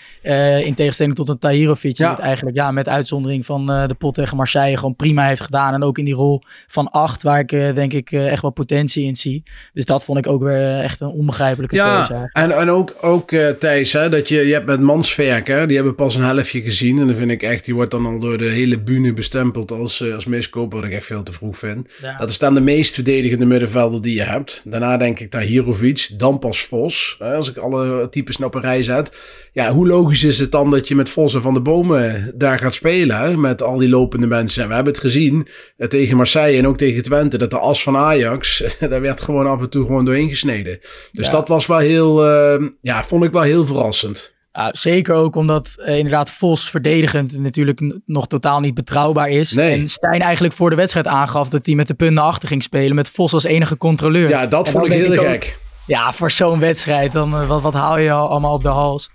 in 0.64 0.75
tegenstelling 0.75 1.14
tot 1.14 1.28
een 1.28 1.38
Tahirovic... 1.38 1.97
die 1.97 2.07
het 2.07 2.19
eigenlijk 2.19 2.57
ja, 2.57 2.71
met 2.71 2.88
uitzondering 2.88 3.47
van 3.47 3.67
de 3.67 3.95
pot 3.99 4.14
tegen 4.14 4.37
Marseille 4.37 4.76
gewoon 4.76 4.97
prima 4.97 5.26
heeft 5.26 5.43
gedaan... 5.43 5.75
En 5.75 5.88
ook 5.88 5.99
in 5.99 6.04
die 6.04 6.14
rol 6.14 6.42
van 6.66 6.90
acht, 6.90 7.23
waar 7.23 7.38
ik 7.38 7.52
uh, 7.52 7.75
denk 7.75 7.92
ik 7.92 8.12
uh, 8.12 8.33
echt 8.33 8.42
wel 8.42 8.50
potentie 8.50 9.04
in 9.04 9.16
zie. 9.16 9.42
Dus 9.73 9.85
dat 9.85 10.04
vond 10.04 10.18
ik 10.18 10.26
ook 10.26 10.42
weer 10.42 10.61
uh, 10.61 10.83
echt 10.83 11.00
een 11.00 11.09
onbegrijpelijke 11.09 11.76
ja, 11.76 11.97
keuze. 11.97 12.30
En, 12.33 12.50
en 12.50 12.71
ook, 12.71 12.95
ook 13.00 13.30
Thijs, 13.59 13.92
hè, 13.92 14.09
dat 14.09 14.28
je, 14.28 14.47
je 14.47 14.52
hebt 14.52 14.66
met 14.66 14.80
Mansverk, 14.80 15.47
die 15.47 15.76
hebben 15.76 15.95
pas 15.95 16.14
een 16.14 16.23
helftje 16.23 16.62
gezien. 16.62 16.99
En 16.99 17.07
dan 17.07 17.16
vind 17.16 17.30
ik 17.30 17.42
echt, 17.42 17.64
die 17.64 17.75
wordt 17.75 17.90
dan 17.90 18.07
al 18.07 18.18
door 18.18 18.38
de 18.38 18.49
hele 18.49 18.80
bühne 18.80 19.12
bestempeld 19.12 19.73
als, 19.73 20.12
als 20.14 20.26
miskoop, 20.26 20.73
wat 20.73 20.85
ik 20.85 20.92
echt 20.92 21.07
veel 21.07 21.23
te 21.23 21.33
vroeg 21.33 21.59
vind. 21.59 21.88
Ja. 22.02 22.16
Dat 22.16 22.30
is 22.30 22.38
dan 22.38 22.54
de 22.54 22.61
meest 22.61 22.95
verdedigende 22.95 23.45
middenvelder 23.45 24.02
die 24.02 24.14
je 24.14 24.23
hebt. 24.23 24.62
Daarna 24.64 24.97
denk 24.97 25.21
ik 25.21 25.30
Tahirovic, 25.30 26.11
dan 26.16 26.38
pas 26.38 26.61
Vos. 26.61 27.16
Hè, 27.18 27.35
als 27.35 27.50
ik 27.50 27.57
alle 27.57 28.09
types 28.11 28.37
op 28.37 28.54
een 28.54 28.61
rij 28.61 28.83
zet. 28.83 29.16
Ja, 29.52 29.73
hoe 29.73 29.87
logisch 29.87 30.23
is 30.23 30.38
het 30.38 30.52
dan 30.52 30.71
dat 30.71 30.88
je 30.88 30.95
met 30.95 31.11
Vos 31.11 31.35
en 31.35 31.42
Van 31.42 31.54
de 31.54 31.61
Bomen 31.61 32.33
daar 32.35 32.59
gaat 32.59 32.75
spelen, 32.75 33.40
met 33.40 33.62
al 33.62 33.78
die 33.78 33.88
lopende 33.88 34.26
mensen. 34.26 34.62
En 34.62 34.68
we 34.68 34.75
hebben 34.75 34.92
het 34.92 35.02
gezien, 35.02 35.49
tegen 35.87 36.16
Marseille 36.16 36.58
en 36.58 36.66
ook 36.66 36.76
tegen 36.76 37.02
Twente, 37.02 37.38
dat 37.38 37.50
de 37.50 37.58
as 37.58 37.82
van 37.82 37.97
Ajax, 37.97 38.64
daar 38.90 39.00
werd 39.00 39.20
gewoon 39.20 39.47
af 39.47 39.61
en 39.61 39.70
toe 39.70 39.87
gewoon 39.87 40.04
doorheen 40.04 40.28
gesneden. 40.28 40.78
Dus 41.12 41.26
ja. 41.26 41.32
dat 41.32 41.49
was 41.49 41.66
wel 41.66 41.78
heel, 41.78 42.30
uh, 42.30 42.68
ja, 42.80 43.04
vond 43.04 43.25
ik 43.25 43.32
wel 43.32 43.42
heel 43.42 43.66
verrassend. 43.66 44.37
Ja, 44.52 44.68
zeker 44.73 45.14
ook 45.14 45.37
omdat 45.37 45.75
uh, 45.76 45.97
inderdaad 45.97 46.30
Vos 46.30 46.70
verdedigend 46.70 47.38
natuurlijk 47.38 48.00
nog 48.06 48.26
totaal 48.26 48.61
niet 48.61 48.75
betrouwbaar 48.75 49.28
is. 49.28 49.52
Nee. 49.52 49.78
En 49.78 49.88
Stijn 49.88 50.20
eigenlijk 50.20 50.54
voor 50.54 50.70
de 50.70 50.76
wedstrijd 50.76 51.06
aangaf 51.06 51.49
dat 51.49 51.66
hij 51.66 51.75
met 51.75 51.87
de 51.87 51.94
punten 51.94 52.25
achter 52.25 52.49
ging 52.49 52.62
spelen 52.62 52.94
met 52.94 53.11
Vos 53.11 53.32
als 53.32 53.44
enige 53.44 53.76
controleur. 53.76 54.28
Ja, 54.28 54.47
dat 54.47 54.66
en 54.66 54.73
vond 54.73 54.87
ik 54.87 54.92
heel 54.92 55.12
ik 55.12 55.20
gek. 55.20 55.58
Ook, 55.58 55.66
ja, 55.87 56.12
voor 56.12 56.30
zo'n 56.30 56.61
wedstrijd, 56.61 57.12
dan 57.12 57.35
uh, 57.35 57.47
wat, 57.49 57.62
wat 57.62 57.75
haal 57.75 57.99
je 57.99 58.12
allemaal 58.12 58.54
op 58.54 58.62
de 58.62 58.68
hals? 58.68 59.11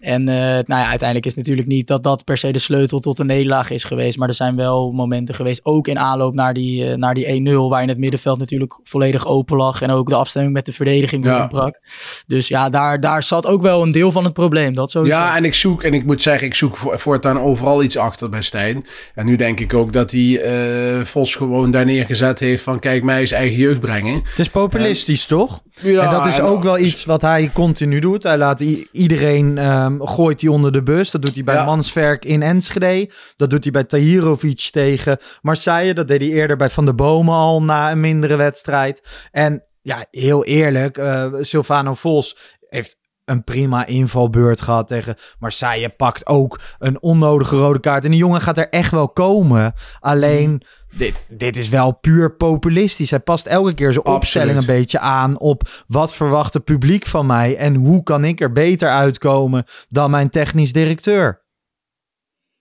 En 0.00 0.20
uh, 0.20 0.34
nou 0.36 0.64
ja, 0.66 0.86
uiteindelijk 0.86 1.26
is 1.26 1.34
het 1.34 1.40
natuurlijk 1.40 1.68
niet 1.68 1.86
dat 1.86 2.02
dat 2.02 2.24
per 2.24 2.36
se 2.36 2.52
de 2.52 2.58
sleutel 2.58 3.00
tot 3.00 3.16
de 3.16 3.24
nederlaag 3.24 3.70
is 3.70 3.84
geweest. 3.84 4.18
Maar 4.18 4.28
er 4.28 4.34
zijn 4.34 4.56
wel 4.56 4.92
momenten 4.92 5.34
geweest, 5.34 5.64
ook 5.64 5.88
in 5.88 5.98
aanloop 5.98 6.34
naar 6.34 6.54
die, 6.54 6.84
uh, 6.84 6.94
naar 6.94 7.14
die 7.14 7.26
1-0, 7.26 7.68
waarin 7.68 7.88
het 7.88 7.98
middenveld 7.98 8.38
natuurlijk 8.38 8.80
vollelijk 8.82 9.26
open 9.26 9.56
lag. 9.56 9.82
En 9.82 9.90
ook 9.90 10.08
de 10.08 10.14
afstemming 10.14 10.54
met 10.54 10.66
de 10.66 10.72
verdediging 10.72 11.24
Ja. 11.24 11.40
ontbrak. 11.40 11.80
Dus 12.26 12.48
ja, 12.48 12.68
daar, 12.68 13.00
daar 13.00 13.22
zat 13.22 13.46
ook 13.46 13.62
wel 13.62 13.82
een 13.82 13.92
deel 13.92 14.12
van 14.12 14.24
het 14.24 14.32
probleem. 14.32 14.74
Dat 14.74 14.90
sowieso. 14.90 15.16
Ja, 15.16 15.36
en 15.36 15.44
ik 15.44 15.54
zoek, 15.54 15.82
en 15.82 15.94
ik 15.94 16.04
moet 16.04 16.22
zeggen, 16.22 16.46
ik 16.46 16.54
zoek 16.54 16.76
voor, 16.76 16.98
voortaan 16.98 17.40
overal 17.40 17.82
iets 17.82 17.96
achter 17.96 18.28
bij 18.28 18.42
Stijn. 18.42 18.86
En 19.14 19.26
nu 19.26 19.36
denk 19.36 19.60
ik 19.60 19.74
ook 19.74 19.92
dat 19.92 20.10
hij 20.10 20.20
uh, 20.20 21.04
Vos 21.04 21.34
gewoon 21.34 21.70
daar 21.70 21.84
neergezet 21.84 22.38
heeft 22.38 22.62
van 22.62 22.78
kijk 22.78 23.02
mij 23.02 23.20
eens 23.20 23.30
eigen 23.30 23.56
jeugd 23.58 23.80
brengen. 23.80 24.14
Het 24.24 24.38
is 24.38 24.48
populistisch, 24.48 25.26
toch? 25.26 25.62
Ja, 25.80 26.04
en 26.04 26.10
dat 26.10 26.26
is 26.26 26.40
ook 26.40 26.62
wel 26.62 26.78
iets 26.78 27.04
wat 27.04 27.22
hij 27.22 27.50
continu 27.52 28.00
doet. 28.00 28.22
Hij 28.22 28.38
laat 28.38 28.60
iedereen, 28.92 29.58
ehm, 29.58 30.00
gooit 30.00 30.40
hij 30.40 30.50
onder 30.50 30.72
de 30.72 30.82
bus. 30.82 31.10
Dat 31.10 31.22
doet 31.22 31.34
hij 31.34 31.44
bij 31.44 31.54
Ja. 31.54 31.64
Mansverk 31.64 32.24
in 32.24 32.42
Enschede. 32.42 33.10
Dat 33.36 33.50
doet 33.50 33.62
hij 33.62 33.72
bij 33.72 33.84
Tahirovic 33.84 34.68
tegen 34.72 35.18
Marseille. 35.42 35.94
Dat 35.94 36.08
deed 36.08 36.20
hij 36.20 36.30
eerder 36.30 36.56
bij 36.56 36.70
Van 36.70 36.84
der 36.84 36.94
Bomen 36.94 37.34
al 37.34 37.62
na 37.62 37.90
een 37.90 38.00
mindere 38.00 38.36
wedstrijd. 38.36 39.08
En 39.30 39.62
ja, 39.82 40.06
heel 40.10 40.44
eerlijk, 40.44 40.98
eh, 40.98 41.26
Silvano 41.40 41.94
Vos 41.94 42.36
heeft 42.68 42.96
een 43.24 43.44
prima 43.44 43.86
invalbeurt 43.86 44.60
gehad 44.60 44.88
tegen 44.88 45.16
Marseille. 45.38 45.88
Pakt 45.88 46.26
ook 46.26 46.60
een 46.78 47.02
onnodige 47.02 47.56
rode 47.56 47.80
kaart. 47.80 48.04
En 48.04 48.10
die 48.10 48.18
jongen 48.20 48.40
gaat 48.40 48.58
er 48.58 48.68
echt 48.68 48.90
wel 48.90 49.08
komen. 49.08 49.72
Alleen, 50.00 50.62
dit, 50.96 51.24
dit 51.28 51.56
is 51.56 51.68
wel 51.68 51.92
puur 51.92 52.36
populistisch. 52.36 53.10
Hij 53.10 53.20
past 53.20 53.46
elke 53.46 53.74
keer 53.74 53.92
zijn 53.92 54.04
opstelling 54.04 54.56
Absoluut. 54.56 54.68
een 54.76 54.80
beetje 54.80 54.98
aan 54.98 55.38
op 55.38 55.84
wat 55.86 56.14
verwacht 56.14 56.54
het 56.54 56.64
publiek 56.64 57.06
van 57.06 57.26
mij 57.26 57.56
en 57.56 57.74
hoe 57.74 58.02
kan 58.02 58.24
ik 58.24 58.40
er 58.40 58.52
beter 58.52 58.90
uitkomen 58.90 59.64
dan 59.88 60.10
mijn 60.10 60.30
technisch 60.30 60.72
directeur. 60.72 61.46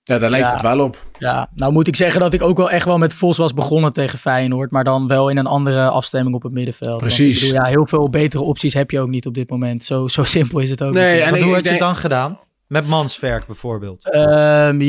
Ja, 0.03 0.17
daar 0.17 0.29
lijkt 0.29 0.45
Ja. 0.47 0.53
het 0.53 0.61
wel 0.61 0.79
op. 0.79 1.05
Ja, 1.17 1.49
nou 1.53 1.71
moet 1.71 1.87
ik 1.87 1.95
zeggen 1.95 2.19
dat 2.19 2.33
ik 2.33 2.41
ook 2.41 2.57
wel 2.57 2.69
echt 2.69 2.85
wel 2.85 2.97
met 2.97 3.13
Vos 3.13 3.37
was 3.37 3.53
begonnen 3.53 3.93
tegen 3.93 4.19
Feyenoord. 4.19 4.71
Maar 4.71 4.83
dan 4.83 5.07
wel 5.07 5.29
in 5.29 5.37
een 5.37 5.45
andere 5.47 5.89
afstemming 5.89 6.35
op 6.35 6.43
het 6.43 6.51
middenveld. 6.51 6.97
Precies. 6.97 7.35
ik 7.43 7.47
bedoel, 7.49 7.63
ja, 7.63 7.69
heel 7.69 7.87
veel 7.87 8.09
betere 8.09 8.43
opties 8.43 8.73
heb 8.73 8.91
je 8.91 8.99
ook 8.99 9.07
niet 9.09 9.25
op 9.25 9.33
dit 9.33 9.49
moment. 9.49 9.83
Zo, 9.83 10.07
zo 10.07 10.23
simpel 10.23 10.59
is 10.59 10.69
het 10.69 10.83
ook. 10.83 10.93
Nee, 10.93 11.13
niet. 11.15 11.23
en 11.23 11.35
ik- 11.35 11.41
hoe 11.43 11.53
had 11.53 11.63
je 11.63 11.69
het 11.69 11.79
dan 11.79 11.95
gedaan? 11.95 12.39
Met 12.67 12.87
Mansverk 12.87 13.45
bijvoorbeeld. 13.45 14.11
Ehm, 14.11 14.81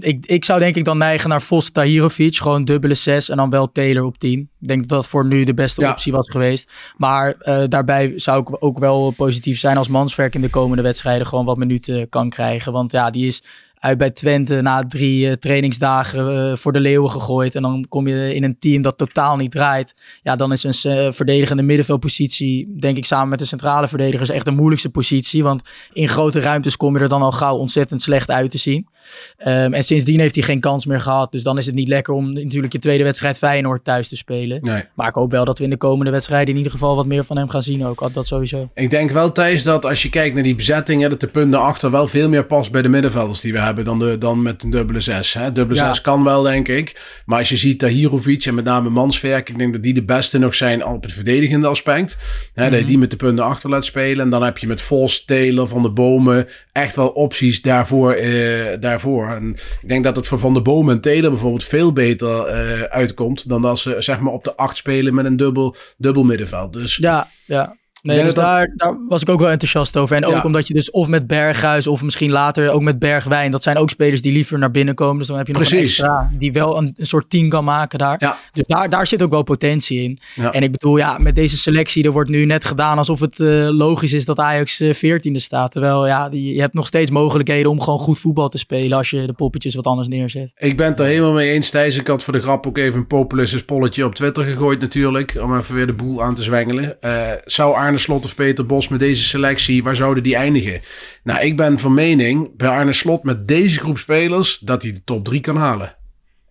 ik, 0.00 0.26
ik 0.26 0.44
zou 0.44 0.58
denk 0.58 0.76
ik 0.76 0.84
dan 0.84 0.98
neigen 0.98 1.28
naar 1.28 1.42
Vos 1.42 1.70
Tahirovic. 1.70 2.36
Gewoon 2.36 2.64
dubbele 2.64 2.94
6 2.94 3.28
en 3.28 3.36
dan 3.36 3.50
wel 3.50 3.72
Taylor 3.72 4.04
op 4.04 4.18
10. 4.18 4.50
Ik 4.60 4.68
denk 4.68 4.80
dat 4.80 4.88
dat 4.88 5.08
voor 5.08 5.26
nu 5.26 5.44
de 5.44 5.54
beste 5.54 5.80
Ja. 5.80 5.90
optie 5.90 6.12
was 6.12 6.30
geweest. 6.30 6.70
Maar 6.96 7.34
eh, 7.38 7.62
daarbij 7.68 8.12
zou 8.16 8.40
ik 8.40 8.64
ook 8.64 8.78
wel 8.78 9.10
positief 9.10 9.58
zijn 9.58 9.76
als 9.76 9.88
Mansverk 9.88 10.34
in 10.34 10.40
de 10.40 10.50
komende 10.50 10.82
wedstrijden 10.82 11.26
gewoon 11.26 11.44
wat 11.44 11.56
minuten 11.56 12.08
kan 12.08 12.30
krijgen. 12.30 12.72
Want 12.72 12.92
ja, 12.92 13.10
die 13.10 13.26
is 13.26 13.42
uit 13.82 13.98
bij 13.98 14.10
Twente 14.10 14.60
na 14.60 14.82
drie 14.82 15.28
eh, 15.28 15.32
trainingsdagen 15.32 16.50
eh, 16.50 16.56
voor 16.56 16.72
de 16.72 16.80
leeuwen 16.80 17.10
gegooid. 17.10 17.54
En 17.54 17.62
dan 17.62 17.86
kom 17.88 18.06
je 18.06 18.34
in 18.34 18.44
een 18.44 18.58
team 18.58 18.82
dat 18.82 18.98
totaal 18.98 19.36
niet 19.36 19.50
draait. 19.50 19.94
Ja, 20.22 20.36
dan 20.36 20.52
is 20.52 20.64
een 20.64 20.92
eh, 20.92 21.12
verdedigende 21.12 21.62
middenveldpositie, 21.62 22.74
denk 22.80 22.96
ik 22.96 23.04
samen 23.04 23.28
met 23.28 23.38
de 23.38 23.44
centrale 23.44 23.88
verdedigers, 23.88 24.30
echt 24.30 24.44
de 24.44 24.50
moeilijkste 24.50 24.90
positie. 24.90 25.42
Want 25.42 25.62
in 25.92 26.08
grote 26.08 26.40
ruimtes 26.40 26.76
kom 26.76 26.96
je 26.96 27.02
er 27.02 27.08
dan 27.08 27.22
al 27.22 27.32
gauw 27.32 27.56
ontzettend 27.56 28.02
slecht 28.02 28.30
uit 28.30 28.50
te 28.50 28.58
zien. 28.58 28.88
Ehm, 29.36 29.72
en 29.72 29.84
sindsdien 29.84 30.20
heeft 30.20 30.34
hij 30.34 30.44
geen 30.44 30.60
kans 30.60 30.86
meer 30.86 31.00
gehad. 31.00 31.30
Dus 31.30 31.42
dan 31.42 31.58
is 31.58 31.66
het 31.66 31.74
niet 31.74 31.88
lekker 31.88 32.14
om 32.14 32.32
natuurlijk 32.32 32.72
je 32.72 32.78
tweede 32.78 33.04
wedstrijd 33.04 33.38
Feyenoord 33.38 33.84
thuis 33.84 34.08
te 34.08 34.16
spelen. 34.16 34.58
Nee. 34.62 34.82
Maar 34.94 35.08
ik 35.08 35.14
hoop 35.14 35.30
wel 35.30 35.44
dat 35.44 35.58
we 35.58 35.64
in 35.64 35.70
de 35.70 35.76
komende 35.76 36.10
wedstrijden 36.10 36.48
in 36.50 36.56
ieder 36.56 36.72
geval 36.72 36.96
wat 36.96 37.06
meer 37.06 37.24
van 37.24 37.36
hem 37.36 37.48
gaan 37.48 37.62
zien 37.62 37.86
ook. 37.86 38.10
Dat 38.12 38.26
sowieso. 38.26 38.70
Ik 38.74 38.90
denk 38.90 39.10
wel, 39.10 39.32
Thijs, 39.32 39.62
dat 39.62 39.84
als 39.84 40.02
je 40.02 40.10
kijkt 40.10 40.34
naar 40.34 40.42
die 40.42 40.54
bezetting, 40.54 41.02
hè, 41.02 41.08
dat 41.08 41.20
de 41.20 41.26
punten 41.26 41.60
achter 41.60 41.90
wel 41.90 42.06
veel 42.08 42.28
meer 42.28 42.44
past 42.46 42.72
bij 42.72 42.82
de 42.82 42.88
middenvelders 42.88 43.40
die 43.40 43.52
we 43.52 43.60
hebben 43.60 43.84
dan, 43.84 43.98
de, 43.98 44.18
dan 44.18 44.42
met 44.42 44.62
een 44.62 44.70
dubbele 44.70 45.00
zes. 45.00 45.32
Hè. 45.32 45.52
Dubbele 45.52 45.80
Ja. 45.80 45.86
zes 45.86 46.00
kan 46.00 46.24
wel, 46.24 46.42
denk 46.42 46.68
ik. 46.68 47.20
Maar 47.26 47.38
als 47.38 47.48
je 47.48 47.56
ziet 47.56 47.78
Tahirovic 47.78 48.44
en 48.44 48.54
met 48.54 48.64
name 48.64 48.88
Mansverk, 48.90 49.48
ik 49.48 49.58
denk 49.58 49.72
dat 49.72 49.82
die 49.82 49.94
de 49.94 50.04
beste 50.04 50.38
nog 50.38 50.54
zijn 50.54 50.84
op 50.86 51.02
het 51.02 51.12
verdedigende 51.12 51.66
aspect. 51.66 52.16
Hè, 52.54 52.70
Dat 52.70 52.78
je 52.78 52.84
die 52.86 52.98
met 52.98 53.10
de 53.10 53.16
punten 53.16 53.44
achter 53.44 53.70
laat 53.70 53.84
spelen. 53.84 54.24
En 54.24 54.30
dan 54.30 54.42
heb 54.42 54.58
je 54.58 54.66
met 54.66 54.80
Vos, 54.80 55.24
Taylor, 55.24 55.68
Van 55.68 55.82
de 55.82 55.90
Bomen 55.90 56.48
echt 56.72 56.96
wel 56.96 57.08
opties 57.08 57.62
daarvoor. 57.62 58.12
eh, 58.12 58.80
daarvoor. 58.92 59.28
En 59.28 59.50
ik 59.82 59.88
denk 59.88 60.04
dat 60.04 60.16
het 60.16 60.26
voor 60.26 60.38
Van 60.38 60.54
de 60.54 60.62
Bomen 60.62 60.94
en 60.94 61.00
Taylor 61.00 61.30
bijvoorbeeld 61.30 61.64
veel 61.64 61.92
beter 61.92 62.46
eh, 62.46 62.82
uitkomt 62.82 63.48
dan 63.48 63.64
als 63.64 63.82
ze 63.82 63.96
zeg 63.98 64.20
maar 64.20 64.32
op 64.32 64.44
de 64.44 64.56
acht 64.56 64.76
spelen 64.76 65.14
met 65.14 65.24
een 65.24 65.36
dubbel, 65.36 65.76
dubbel 65.96 66.22
middenveld. 66.22 66.72
Dus 66.72 66.96
Ja, 66.96 67.28
ja. 67.44 67.76
Nee, 68.02 68.22
dus 68.22 68.34
dat 68.34 68.44
daar, 68.44 68.72
daar 68.76 68.96
was 69.08 69.22
ik 69.22 69.28
ook 69.28 69.40
wel 69.40 69.50
enthousiast 69.50 69.96
over. 69.96 70.16
En 70.16 70.24
ook 70.24 70.32
Ja. 70.32 70.42
omdat 70.42 70.66
je 70.66 70.74
dus 70.74 70.90
of 70.90 71.08
met 71.08 71.26
Berghuis 71.26 71.86
of 71.86 72.02
misschien 72.02 72.30
later 72.30 72.70
ook 72.70 72.82
met 72.82 72.98
Bergwijn. 72.98 73.50
Dat 73.50 73.62
zijn 73.62 73.76
ook 73.76 73.90
spelers 73.90 74.22
die 74.22 74.32
liever 74.32 74.58
naar 74.58 74.70
binnen 74.70 74.94
komen. 74.94 75.18
Dus 75.18 75.26
dan 75.26 75.36
heb 75.36 75.46
je 75.46 75.52
nog 75.52 75.70
een 75.70 75.78
extra 75.78 76.30
die 76.38 76.52
wel 76.52 76.78
een, 76.78 76.94
een 76.96 77.06
soort 77.06 77.30
team 77.30 77.48
kan 77.48 77.64
maken 77.64 77.98
daar. 77.98 78.16
Ja. 78.18 78.38
Dus 78.52 78.64
daar, 78.66 78.88
daar 78.88 79.06
zit 79.06 79.22
ook 79.22 79.30
wel 79.30 79.42
potentie 79.42 80.02
in. 80.02 80.18
Ja. 80.34 80.52
En 80.52 80.62
ik 80.62 80.70
bedoel, 80.72 80.96
ja, 80.96 81.18
met 81.18 81.34
deze 81.34 81.56
selectie, 81.56 82.04
er 82.04 82.10
wordt 82.10 82.30
nu 82.30 82.44
net 82.44 82.64
gedaan 82.64 82.98
alsof 82.98 83.20
het 83.20 83.40
eh, 83.40 83.68
logisch 83.68 84.12
is 84.12 84.24
dat 84.24 84.38
Ajax 84.38 84.80
eh, 84.80 84.94
14e 84.94 85.34
staat. 85.34 85.72
Terwijl, 85.72 86.06
ja, 86.06 86.28
die, 86.28 86.54
je 86.54 86.60
hebt 86.60 86.74
nog 86.74 86.86
steeds 86.86 87.10
mogelijkheden 87.10 87.70
om 87.70 87.80
gewoon 87.80 87.98
goed 87.98 88.18
voetbal 88.18 88.48
te 88.48 88.58
spelen 88.58 88.98
als 88.98 89.10
je 89.10 89.26
de 89.26 89.32
poppetjes 89.32 89.74
wat 89.74 89.86
anders 89.86 90.08
neerzet. 90.08 90.52
Ik 90.56 90.76
ben 90.76 90.86
het 90.86 91.00
er 91.00 91.06
helemaal 91.06 91.32
mee 91.32 91.52
eens, 91.52 91.70
Thijs. 91.70 91.96
Ik 91.98 92.06
had 92.06 92.22
voor 92.22 92.32
de 92.32 92.40
grap 92.40 92.66
ook 92.66 92.78
even 92.78 92.98
een 92.98 93.06
populistisch 93.06 93.64
polletje 93.64 94.04
op 94.04 94.14
Twitter 94.14 94.44
gegooid 94.44 94.80
natuurlijk. 94.80 95.36
Om 95.42 95.56
even 95.58 95.74
weer 95.74 95.86
de 95.86 95.92
boel 95.92 96.22
aan 96.22 96.34
te 96.34 96.42
zwengelen. 96.42 97.00
Eh, 97.02 97.20
zou 97.44 97.74
Arne 97.74 97.91
Slot 97.98 98.24
of 98.24 98.34
Peter 98.34 98.66
Bos 98.66 98.88
met 98.88 99.00
deze 99.00 99.22
selectie, 99.24 99.82
waar 99.82 99.96
zouden 99.96 100.22
die 100.22 100.36
eindigen? 100.36 100.80
Nou, 101.22 101.40
ik 101.40 101.56
ben 101.56 101.78
van 101.78 101.94
mening, 101.94 102.56
bij 102.56 102.68
Arne 102.68 102.92
Slot 102.92 103.22
met 103.22 103.48
deze 103.48 103.78
groep 103.78 103.98
spelers, 103.98 104.58
dat 104.58 104.82
hij 104.82 104.92
de 104.92 105.04
top 105.04 105.24
3 105.24 105.40
kan 105.40 105.56
halen. 105.56 105.96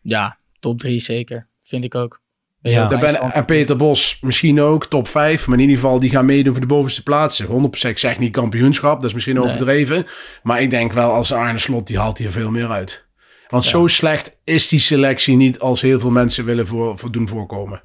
Ja, 0.02 0.38
top 0.60 0.80
3 0.80 1.00
zeker. 1.00 1.48
Vind 1.66 1.84
ik 1.84 1.96
ook. 1.96 2.22
Ben 2.62 2.72
Ja. 2.72 2.88
Daar 2.88 3.00
ben, 3.00 3.16
en 3.34 3.46
Peter 3.46 3.76
Bos 3.76 4.18
misschien 4.22 4.62
ook, 4.62 4.86
top 4.86 5.08
5. 5.08 5.48
Maar 5.48 5.56
in 5.58 5.62
ieder 5.62 5.76
geval, 5.80 6.00
die 6.00 6.10
gaan 6.10 6.26
meedoen 6.26 6.52
voor 6.52 6.62
de 6.62 6.68
bovenste 6.68 7.04
plaatsen. 7.04 7.46
100% 7.46 7.90
ik 7.90 7.98
zeg 7.98 8.20
niet 8.20 8.32
kampioenschap, 8.32 8.96
dat 8.96 9.10
is 9.10 9.14
misschien 9.14 9.36
Nee. 9.36 9.44
overdreven. 9.44 10.06
Maar 10.44 10.62
ik 10.62 10.70
denk 10.70 10.94
wel, 10.94 11.12
als 11.12 11.34
Arne 11.34 11.58
Slot, 11.58 11.88
die 11.88 11.98
haalt 12.00 12.18
hier 12.18 12.32
veel 12.32 12.52
meer 12.52 12.70
uit. 12.70 13.06
Want 13.48 13.64
zo 13.66 13.88
slecht 13.88 14.38
is 14.44 14.68
die 14.68 14.80
selectie 14.80 15.36
niet 15.36 15.60
als 15.60 15.82
heel 15.82 16.00
veel 16.00 16.10
mensen 16.10 16.46
willen 16.46 16.68
voor, 16.68 16.98
voor 16.98 17.12
doen 17.12 17.28
voorkomen. 17.28 17.82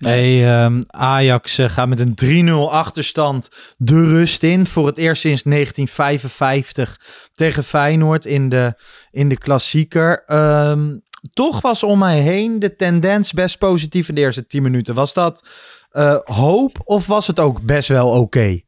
Hey, 0.00 0.62
ehm, 0.62 0.80
Ajax 0.86 1.58
eh, 1.58 1.70
gaat 1.70 1.88
met 1.88 2.00
een 2.00 2.14
3-0 2.14 2.70
achterstand 2.72 3.48
de 3.76 4.04
rust 4.08 4.42
in. 4.42 4.66
Voor 4.66 4.86
het 4.86 4.98
eerst 4.98 5.20
sinds 5.20 5.42
1955 5.42 7.00
tegen 7.34 7.64
Feyenoord 7.64 8.24
in 8.26 8.48
de, 8.48 8.74
in 9.10 9.28
de 9.28 9.38
klassieker. 9.38 10.24
Ehm, 10.26 10.96
toch 11.32 11.60
was 11.60 11.82
om 11.82 11.98
mij 11.98 12.18
heen 12.18 12.58
de 12.58 12.76
tendens 12.76 13.32
best 13.32 13.58
positief 13.58 14.08
in 14.08 14.14
de 14.14 14.20
eerste 14.20 14.46
10 14.46 14.62
minuten. 14.62 14.94
Was 14.94 15.14
dat 15.14 15.48
eh, 15.90 16.16
hoop 16.24 16.80
of 16.84 17.06
was 17.06 17.26
het 17.26 17.38
ook 17.38 17.60
best 17.60 17.88
wel 17.88 18.08
oké? 18.08 18.60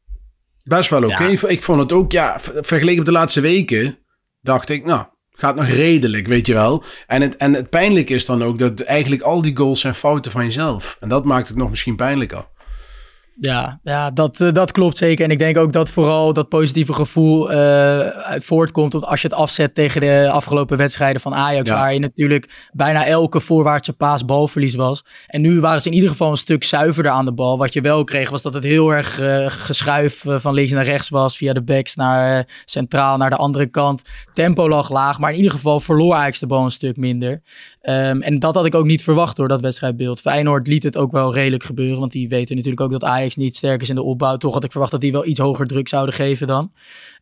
Best 0.64 0.90
wel 0.90 1.04
oké. 1.04 1.24
Ik 1.46 1.62
vond 1.62 1.80
het 1.80 1.92
ook, 1.92 2.12
ja, 2.12 2.40
ver- 2.40 2.64
vergeleken 2.64 2.96
met 2.96 3.06
de 3.06 3.12
laatste 3.12 3.40
weken, 3.40 3.98
dacht 4.40 4.68
ik, 4.68 4.84
nou, 4.84 5.04
gaat 5.34 5.56
nog 5.56 5.66
redelijk, 5.66 6.26
weet 6.26 6.46
je 6.46 6.52
wel. 6.52 6.84
En 7.06 7.22
het, 7.22 7.36
en 7.36 7.54
het 7.54 7.70
pijnlijke 7.70 8.14
is 8.14 8.26
dan 8.26 8.42
ook 8.44 8.58
dat 8.58 8.80
eigenlijk 8.80 9.22
al 9.22 9.42
die 9.42 9.56
goals 9.56 9.80
zijn 9.80 9.94
fouten 9.94 10.32
van 10.32 10.44
jezelf. 10.44 10.96
En 11.00 11.08
dat 11.08 11.24
maakt 11.24 11.48
het 11.48 11.56
nog 11.56 11.70
misschien 11.70 11.96
pijnlijker. 11.96 12.46
Ja, 13.38 13.80
ja 13.82 14.10
dat, 14.10 14.40
eh, 14.40 14.52
dat 14.52 14.72
klopt 14.72 14.96
zeker. 14.96 15.24
En 15.24 15.30
ik 15.30 15.38
denk 15.38 15.56
ook 15.58 15.72
dat 15.72 15.90
vooral 15.90 16.32
dat 16.32 16.48
positieve 16.48 16.92
gevoel 16.92 17.50
eh, 17.52 17.58
uit 18.06 18.44
voortkomt 18.44 18.94
om- 18.94 19.02
als 19.02 19.22
je 19.22 19.28
het 19.28 19.36
afzet 19.36 19.74
tegen 19.74 20.00
de 20.00 20.30
afgelopen 20.32 20.76
wedstrijden 20.76 21.20
van 21.20 21.34
Ajax. 21.34 21.68
Ja. 21.68 21.74
Waar 21.74 21.92
je 21.92 21.98
natuurlijk 22.00 22.68
bijna 22.72 23.06
elke 23.06 23.40
voorwaartse 23.40 23.92
paas 23.92 24.24
balverlies 24.24 24.74
was. 24.74 25.04
En 25.26 25.40
nu 25.40 25.60
waren 25.60 25.80
ze 25.80 25.88
in 25.88 25.94
ieder 25.94 26.10
geval 26.10 26.30
een 26.30 26.36
stuk 26.36 26.64
zuiverder 26.64 27.12
aan 27.12 27.24
de 27.24 27.32
bal. 27.32 27.58
Wat 27.58 27.72
je 27.72 27.80
wel 27.80 28.04
kreeg 28.04 28.30
was 28.30 28.42
dat 28.42 28.54
het 28.54 28.64
heel 28.64 28.90
erg 28.90 29.20
eh, 29.20 29.46
geschuif 29.48 30.24
van 30.26 30.54
links 30.54 30.72
naar 30.72 30.84
rechts 30.84 31.08
was. 31.08 31.36
Via 31.36 31.52
de 31.52 31.62
backs 31.62 31.94
naar 31.94 32.62
centraal 32.64 33.16
naar 33.16 33.30
de 33.30 33.36
andere 33.36 33.66
kant. 33.66 34.02
Tempo 34.32 34.68
lag 34.68 34.90
laag, 34.90 35.18
maar 35.18 35.30
in 35.30 35.36
ieder 35.36 35.52
geval 35.52 35.80
verloor 35.80 36.14
Ajax 36.14 36.38
de 36.38 36.46
bal 36.46 36.64
een 36.64 36.70
stuk 36.70 36.96
minder. 36.96 37.42
Ehm, 37.82 38.20
en 38.20 38.38
dat 38.38 38.54
had 38.54 38.66
ik 38.66 38.74
ook 38.74 38.84
niet 38.86 39.02
verwacht 39.02 39.36
door 39.36 39.48
dat 39.48 39.60
wedstrijdbeeld. 39.60 40.20
Feyenoord 40.20 40.66
liet 40.66 40.82
het 40.82 40.96
ook 40.96 41.12
wel 41.12 41.34
redelijk 41.34 41.64
gebeuren. 41.64 41.98
Want 41.98 42.12
die 42.12 42.28
weten 42.28 42.54
natuurlijk 42.56 42.82
ook 42.82 42.90
dat 42.90 43.04
Ajax 43.04 43.36
niet 43.36 43.56
sterk 43.56 43.82
is 43.82 43.88
in 43.88 43.94
de 43.94 44.02
opbouw. 44.02 44.36
Toch 44.36 44.52
had 44.54 44.64
ik 44.64 44.70
verwacht 44.70 44.90
dat 44.92 45.00
die 45.00 45.12
wel 45.12 45.26
iets 45.26 45.38
hoger 45.38 45.66
druk 45.66 45.88
zouden 45.88 46.14
geven 46.14 46.46
dan. 46.46 46.72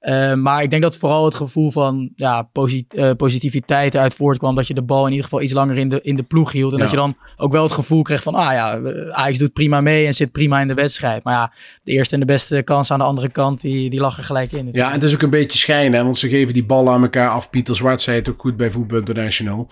Ehm, 0.00 0.42
maar 0.42 0.62
ik 0.62 0.70
denk 0.70 0.82
dat 0.82 0.96
vooral 0.96 1.24
het 1.24 1.34
gevoel 1.34 1.70
van 1.70 2.10
ja, 2.16 2.42
posit- 2.42 2.94
eh, 2.94 3.10
positiviteit 3.16 3.94
eruit 3.94 4.14
voortkwam. 4.14 4.54
Dat 4.54 4.66
je 4.66 4.74
de 4.74 4.82
bal 4.82 5.04
in 5.04 5.10
ieder 5.10 5.24
geval 5.24 5.40
iets 5.42 5.52
langer 5.52 5.76
in 5.76 5.88
de, 5.88 6.00
in 6.02 6.16
de 6.16 6.22
ploeg 6.22 6.52
hield. 6.52 6.72
En 6.72 6.76
Ja. 6.78 6.82
dat 6.82 6.92
je 6.92 6.96
dan 7.00 7.16
ook 7.36 7.52
wel 7.52 7.62
het 7.62 7.72
gevoel 7.72 8.02
kreeg 8.02 8.22
van... 8.22 8.34
Ah 8.34 8.52
ja, 8.52 8.76
eh, 8.78 9.10
Ajax 9.10 9.38
doet 9.38 9.52
prima 9.52 9.80
mee 9.80 10.06
en 10.06 10.14
zit 10.14 10.32
prima 10.32 10.60
in 10.60 10.68
de 10.68 10.74
wedstrijd. 10.74 11.24
Maar 11.24 11.34
ja, 11.34 11.52
de 11.82 11.92
eerste 11.92 12.14
en 12.14 12.20
de 12.20 12.26
beste 12.26 12.62
kans 12.62 12.90
aan 12.90 12.98
de 12.98 13.04
andere 13.04 13.28
kant, 13.30 13.60
die, 13.60 13.90
die 13.90 14.00
lag 14.00 14.16
er 14.18 14.24
gelijk 14.24 14.52
in. 14.52 14.68
Ja, 14.72 14.86
en 14.86 14.92
het 14.92 15.02
is 15.02 15.14
ook 15.14 15.22
een 15.22 15.30
beetje 15.30 15.58
schijnen, 15.58 15.98
hè, 15.98 16.02
want 16.04 16.16
ze 16.16 16.28
geven 16.28 16.54
die 16.54 16.64
ballen 16.64 16.92
aan 16.92 17.02
elkaar 17.02 17.28
af. 17.28 17.50
Pieter 17.50 17.76
Zwart 17.76 18.00
zei 18.00 18.16
het 18.16 18.28
ook 18.28 18.40
goed 18.40 18.56
bij 18.56 18.70
Voetbal 18.70 18.98
International. 18.98 19.68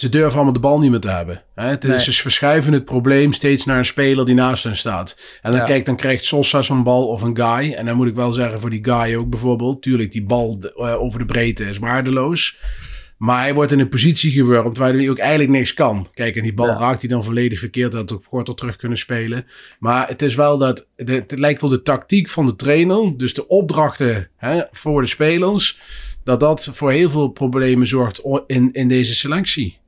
Ze 0.00 0.08
durven 0.08 0.34
allemaal 0.34 0.52
de 0.52 0.58
bal 0.60 0.78
niet 0.78 0.90
meer 0.90 1.00
te 1.00 1.08
hebben. 1.10 1.42
Hè? 1.54 1.66
Het 1.66 1.84
is, 1.84 1.90
Nee. 1.90 2.00
Ze 2.00 2.12
verschuiven 2.12 2.72
het 2.72 2.84
probleem 2.84 3.32
steeds 3.32 3.64
naar 3.64 3.78
een 3.78 3.84
speler 3.84 4.24
die 4.24 4.34
naast 4.34 4.64
hen 4.64 4.76
staat. 4.76 5.20
En 5.42 5.50
dan, 5.50 5.60
Ja. 5.60 5.66
kijk, 5.66 5.84
dan 5.86 5.96
krijgt 5.96 6.24
Sosa 6.24 6.62
zo'n 6.62 6.82
bal 6.82 7.06
of 7.08 7.22
een 7.22 7.36
guy. 7.36 7.72
En 7.72 7.86
dan 7.86 7.96
moet 7.96 8.06
ik 8.06 8.14
wel 8.14 8.32
zeggen 8.32 8.60
voor 8.60 8.70
die 8.70 8.84
guy 8.84 9.14
ook 9.14 9.28
bijvoorbeeld. 9.30 9.82
Tuurlijk, 9.82 10.12
die 10.12 10.22
bal 10.24 10.58
eh, 10.76 11.02
over 11.02 11.18
de 11.18 11.24
breedte 11.24 11.64
is 11.64 11.78
waardeloos. 11.78 12.58
Maar 13.16 13.40
hij 13.42 13.54
wordt 13.54 13.72
in 13.72 13.80
een 13.80 13.88
positie 13.88 14.30
gewurmd 14.32 14.78
waar 14.78 14.92
hij 14.94 15.10
ook 15.10 15.18
eigenlijk 15.18 15.50
niks 15.50 15.74
kan. 15.74 16.06
Kijk, 16.14 16.36
en 16.36 16.42
die 16.42 16.54
bal 16.54 16.66
Ja. 16.66 16.78
raakt 16.78 17.00
hij 17.00 17.10
dan 17.10 17.24
volledig 17.24 17.58
verkeerd. 17.58 17.92
Dat 17.92 18.12
ook 18.12 18.24
korter 18.28 18.54
terug 18.54 18.76
kunnen 18.76 18.98
spelen. 18.98 19.46
Maar 19.78 20.08
het 20.08 20.22
is 20.22 20.34
wel 20.34 20.58
dat. 20.58 20.86
het 20.96 21.38
lijkt 21.38 21.60
wel 21.60 21.70
de 21.70 21.82
tactiek 21.82 22.28
van 22.28 22.46
de 22.46 22.56
trainer. 22.56 23.12
Dus 23.16 23.34
de 23.34 23.46
opdrachten 23.48 24.28
hè, 24.36 24.60
voor 24.70 25.00
de 25.00 25.06
spelers. 25.08 25.78
Dat 26.24 26.40
dat 26.40 26.70
voor 26.72 26.90
heel 26.90 27.10
veel 27.10 27.28
problemen 27.28 27.86
zorgt 27.86 28.22
in, 28.46 28.68
in 28.72 28.88
deze 28.88 29.14
selectie. 29.14 29.78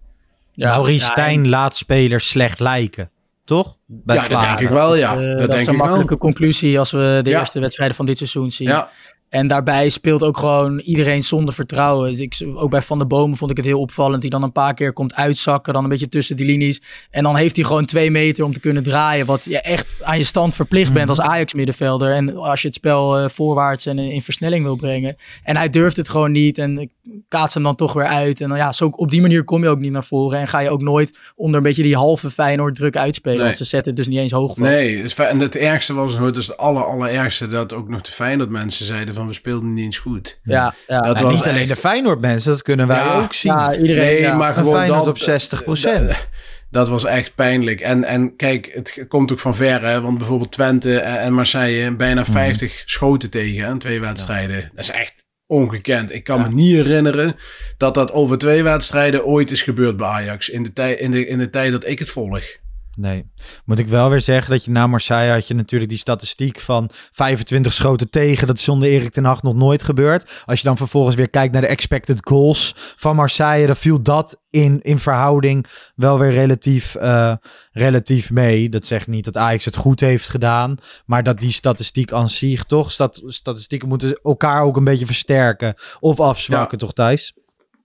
Ja, 0.53 0.69
Maurice 0.69 1.05
ja, 1.05 1.11
Stijn 1.11 1.49
laat 1.49 1.77
spelers 1.77 2.29
slecht 2.29 2.61
lijken. 2.61 3.11
Toch? 3.45 3.77
Bij 3.87 4.17
ja, 4.17 4.29
dat 4.29 4.41
denk 4.41 4.61
ik 4.61 4.69
wel, 4.69 4.97
ja. 4.97 5.12
Eh, 5.12 5.17
dat 5.21 5.38
dat 5.38 5.51
denk 5.51 5.61
is 5.61 5.67
een 5.67 5.73
ik 5.73 5.79
wel. 5.79 5.87
makkelijke 5.87 6.17
conclusie 6.19 6.79
als 6.79 6.91
we 6.91 7.21
de 7.23 7.31
Ja. 7.31 7.38
eerste 7.38 7.61
wedstrijden 7.61 7.97
van 7.97 8.07
dit 8.07 8.17
seizoen 8.17 8.51
zien. 8.51 8.69
Ja, 8.69 8.91
En 9.33 9.47
daarbij 9.47 9.88
speelt 9.88 10.23
ook 10.23 10.37
gewoon 10.37 10.79
iedereen 10.79 11.23
zonder 11.23 11.55
vertrouwen. 11.55 12.21
Ik, 12.21 12.47
ook 12.55 12.71
bij 12.71 12.83
Van 12.83 12.99
der 12.99 13.07
Bomen 13.07 13.37
vond 13.37 13.51
ik 13.51 13.57
het 13.57 13.66
heel 13.66 13.81
opvallend. 13.81 14.23
Die 14.23 14.31
dan 14.31 14.42
een 14.42 14.53
paar 14.53 14.75
keer 14.75 14.92
komt 14.92 15.14
uitzakken. 15.14 15.73
Dan 15.73 15.83
een 15.83 15.88
beetje 15.88 16.09
tussen 16.09 16.37
die 16.37 16.47
linies. 16.47 16.83
En 17.11 17.23
dan 17.23 17.37
heeft 17.37 17.57
hij 17.57 17.64
gewoon 17.64 17.85
twee 17.85 18.11
meter 18.11 18.45
om 18.45 18.53
te 18.53 18.61
kunnen 18.61 18.83
draaien. 18.83 19.27
Wat 19.27 19.45
je 19.45 19.61
echt 19.61 19.97
aan 20.03 20.18
je 20.18 20.25
stand 20.25 20.55
verplicht 20.55 20.92
bent 20.92 21.09
als 21.09 21.21
Ajax 21.21 21.55
middenvelder. 21.55 22.14
En 22.14 22.37
als 22.37 22.61
je 22.61 22.66
het 22.66 22.77
spel 22.77 23.18
eh, 23.18 23.29
voorwaarts 23.29 23.87
en 23.87 23.99
in 23.99 24.23
versnelling 24.23 24.64
wil 24.64 24.77
brengen. 24.77 25.16
En 25.42 25.57
hij 25.57 25.71
durft 25.71 25.97
het 25.97 26.09
gewoon 26.09 26.33
niet. 26.33 26.59
En 26.59 26.79
ik 26.79 26.90
kaats 27.29 27.55
hem 27.55 27.62
dan 27.62 27.77
toch 27.77 27.92
weer 27.92 28.07
uit. 28.07 28.40
En 28.40 28.49
dan, 28.49 28.59
ja, 28.59 28.73
zo, 28.73 28.87
op 28.87 29.11
die 29.11 29.21
manier 29.21 29.45
kom 29.45 29.62
je 29.62 29.68
ook 29.68 29.79
niet 29.79 29.92
naar 29.92 30.05
voren. 30.05 30.38
En 30.38 30.49
ga 30.49 30.59
je 30.59 30.71
ook 30.71 30.83
nooit 30.83 31.18
onder 31.35 31.57
een 31.57 31.62
beetje 31.62 31.83
die 31.83 31.97
halve 31.97 32.31
Feyenoord 32.31 32.75
druk 32.75 32.97
uitspelen. 32.97 33.37
Nee. 33.37 33.47
Want 33.47 33.57
ze 33.57 33.64
zetten 33.64 33.95
het 33.95 34.05
dus 34.05 34.09
niet 34.09 34.23
eens 34.23 34.33
hoog 34.33 34.49
vast. 34.49 34.71
nee. 34.71 34.97
het 34.97 35.05
is 35.05 35.14
En 35.14 35.40
het 35.40 35.57
ergste 35.57 35.95
was 35.95 36.18
nog, 36.18 36.31
dus 36.31 36.47
het 36.47 36.57
aller, 36.57 36.85
allerergste, 36.85 37.47
dat 37.47 37.73
ook 37.73 37.88
nog 37.88 38.01
de 38.01 38.12
fijn 38.12 38.38
dat 38.38 38.49
mensen 38.49 38.87
zeiden 38.87 39.14
van 39.14 39.22
we 39.27 39.33
speelden 39.33 39.73
niet 39.73 39.85
eens 39.85 39.99
goed. 39.99 40.41
Ja, 40.43 40.75
ja. 40.87 41.01
Dat 41.01 41.17
En 41.17 41.23
was 41.23 41.33
niet 41.35 41.43
alleen 41.47 41.61
echt- 41.61 41.69
de 41.69 41.77
Feyenoord 41.77 42.21
mensen, 42.21 42.51
dat 42.51 42.63
kunnen 42.63 42.87
wij 42.87 42.97
Ja. 42.97 43.19
ook 43.21 43.33
zien. 43.33 43.53
ja, 43.53 43.75
iedereen. 43.77 43.97
Nee, 44.05 44.21
ja. 44.21 44.35
maar 44.37 44.49
Een 44.49 44.55
gewoon 44.55 44.75
Feyenoord 44.75 45.05
dat, 45.05 45.09
op 45.09 45.19
60%. 45.19 46.07
Dat, 46.09 46.29
dat 46.71 46.89
was 46.89 47.05
echt 47.05 47.35
pijnlijk. 47.35 47.81
En, 47.81 48.05
en 48.05 48.37
kijk, 48.37 48.71
het 48.75 49.05
komt 49.09 49.33
ook 49.33 49.39
van 49.41 49.55
ver, 49.55 49.83
hè? 49.83 50.01
want 50.01 50.19
bijvoorbeeld 50.19 50.53
Twente 50.53 50.99
en 50.99 51.33
Marseille 51.33 51.97
bijna 51.97 52.25
50 52.25 52.83
schoten 52.87 53.31
tegen 53.31 53.69
in 53.69 53.79
twee 53.79 54.01
wedstrijden. 54.01 54.71
Dat 54.75 54.85
is 54.85 54.91
echt 54.91 55.25
ongekend. 55.47 56.13
Ik 56.13 56.25
kan 56.25 56.41
me 56.41 56.49
niet 56.49 56.75
herinneren 56.75 57.37
dat 57.77 57.95
dat 57.95 58.13
over 58.13 58.39
twee 58.39 58.63
wedstrijden 58.63 59.25
ooit 59.25 59.51
is 59.51 59.63
gebeurd 59.63 59.97
bij 59.97 60.07
Ajax 60.07 60.49
in 60.49 60.63
de, 60.63 60.73
tijd 60.73 60.99
in 60.99 61.11
de, 61.11 61.27
in 61.27 61.39
de 61.39 61.51
tijd 61.51 61.73
dat 61.73 61.87
ik 61.87 61.99
het 61.99 62.11
volg. 62.11 62.45
Nee. 62.98 63.31
Moet 63.64 63.78
ik 63.78 63.88
wel 63.88 64.11
weer 64.11 64.20
zeggen 64.20 64.50
dat 64.50 64.64
je 64.64 64.70
na 64.70 64.87
Marseille 64.87 65.33
had 65.33 65.46
je 65.46 65.55
natuurlijk 65.55 65.90
die 65.90 65.98
statistiek 65.98 66.61
van 66.61 66.90
25 67.12 67.72
schoten 67.72 68.11
tegen. 68.11 68.46
Dat 68.46 68.57
is 68.57 68.62
zonder 68.62 68.88
Erik 68.88 69.12
ten 69.12 69.24
Hag 69.24 69.42
nog 69.42 69.55
nooit 69.55 69.83
gebeurd. 69.83 70.42
Als 70.44 70.59
je 70.59 70.66
dan 70.66 70.76
vervolgens 70.76 71.16
weer 71.16 71.31
kijkt 71.31 71.52
naar 71.52 71.62
de 71.62 71.66
expected 71.66 72.20
goals 72.28 72.74
van 72.96 73.16
Marseille, 73.16 73.66
dan 73.66 73.76
viel 73.76 74.02
dat 74.02 74.40
in, 74.50 74.81
in 74.83 74.98
verhouding 74.98 75.66
wel 75.94 76.18
weer 76.18 76.33
relatief, 76.33 76.94
eh, 76.94 77.35
relatief 77.72 78.31
mee. 78.31 78.68
Dat 78.68 78.87
zegt 78.87 79.07
niet 79.07 79.24
dat 79.24 79.37
Ajax 79.37 79.64
het 79.64 79.76
goed 79.76 80.00
heeft 80.00 80.28
gedaan, 80.28 80.76
maar 81.07 81.22
dat 81.22 81.40
die 81.40 81.52
statistiek 81.52 82.12
aan 82.12 82.28
zich 82.28 82.64
toch, 82.64 82.92
stat, 82.92 83.22
statistieken 83.26 83.88
moeten 83.88 84.20
elkaar 84.22 84.62
ook 84.62 84.76
een 84.76 84.85
beetje 84.85 85.07
versterken 85.07 85.74
of 86.00 86.20
afzwakken, 86.20 86.78
toch 86.78 86.92
Thijs? 86.92 87.35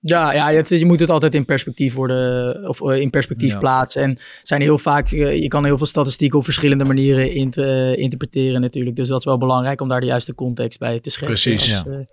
Ja, 0.10 0.34
ja 0.34 0.50
je, 0.50 0.80
je 0.80 0.86
moet 0.86 1.00
het 1.00 1.10
altijd 1.10 1.34
in 1.36 1.46
perspectief 1.46 1.94
worden 1.94 2.68
of 2.68 2.82
eh, 2.82 3.00
in 3.02 3.10
perspectief 3.10 3.52
Ja. 3.52 3.58
plaatsen. 3.60 4.02
En 4.02 4.18
zijn 4.44 4.62
heel 4.62 4.78
vaak, 4.78 5.12
eh, 5.12 5.40
je 5.42 5.48
kan 5.48 5.66
heel 5.66 5.78
veel 5.78 5.86
statistieken 5.86 6.38
op 6.38 6.44
verschillende 6.44 6.86
manieren 6.86 7.32
int- 7.34 7.58
eh, 7.58 7.98
interpreteren 7.98 8.62
natuurlijk. 8.62 8.96
Dus 8.96 9.08
dat 9.08 9.20
is 9.20 9.26
wel 9.26 9.38
belangrijk 9.38 9.82
om 9.82 9.90
daar 9.90 10.00
de 10.00 10.06
juiste 10.06 10.36
context 10.36 10.80
bij 10.80 11.00
te 11.00 11.10
schetsen. 11.10 11.52
Precies. 11.52 11.74
Als, 11.74 11.84
Ja. 11.96 12.06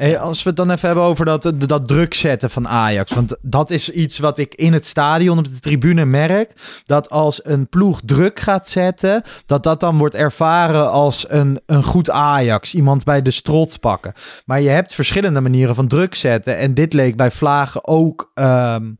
Hey, 0.00 0.18
als 0.18 0.42
we 0.42 0.48
het 0.48 0.58
dan 0.58 0.70
even 0.70 0.86
hebben 0.86 1.04
over 1.04 1.24
dat, 1.24 1.52
dat 1.58 1.88
druk 1.88 2.14
zetten 2.14 2.50
van 2.50 2.68
Ajax. 2.68 3.12
Want 3.12 3.36
dat 3.42 3.70
is 3.70 3.90
iets 3.90 4.18
wat 4.18 4.38
ik 4.38 4.54
in 4.54 4.72
het 4.72 4.86
stadion 4.86 5.38
op 5.38 5.44
de 5.44 5.58
tribune 5.58 6.04
merk. 6.04 6.52
Dat 6.84 7.10
als 7.10 7.44
een 7.44 7.68
ploeg 7.68 8.00
druk 8.04 8.40
gaat 8.40 8.68
zetten, 8.68 9.22
dat 9.46 9.62
dat 9.62 9.80
dan 9.80 9.98
wordt 9.98 10.14
ervaren 10.14 10.90
als 10.90 11.24
een, 11.28 11.60
een 11.66 11.82
goed 11.82 12.10
Ajax. 12.10 12.74
Iemand 12.74 13.04
bij 13.04 13.22
de 13.22 13.30
strot 13.30 13.80
pakken. 13.80 14.12
Maar 14.44 14.60
je 14.60 14.68
hebt 14.68 14.94
verschillende 14.94 15.40
manieren 15.40 15.74
van 15.74 15.88
druk 15.88 16.14
zetten. 16.14 16.56
En 16.56 16.74
dit 16.74 16.92
leek 16.92 17.16
bij 17.16 17.30
Vlagen 17.30 17.86
ook 17.86 18.30
ehm, 18.34 18.90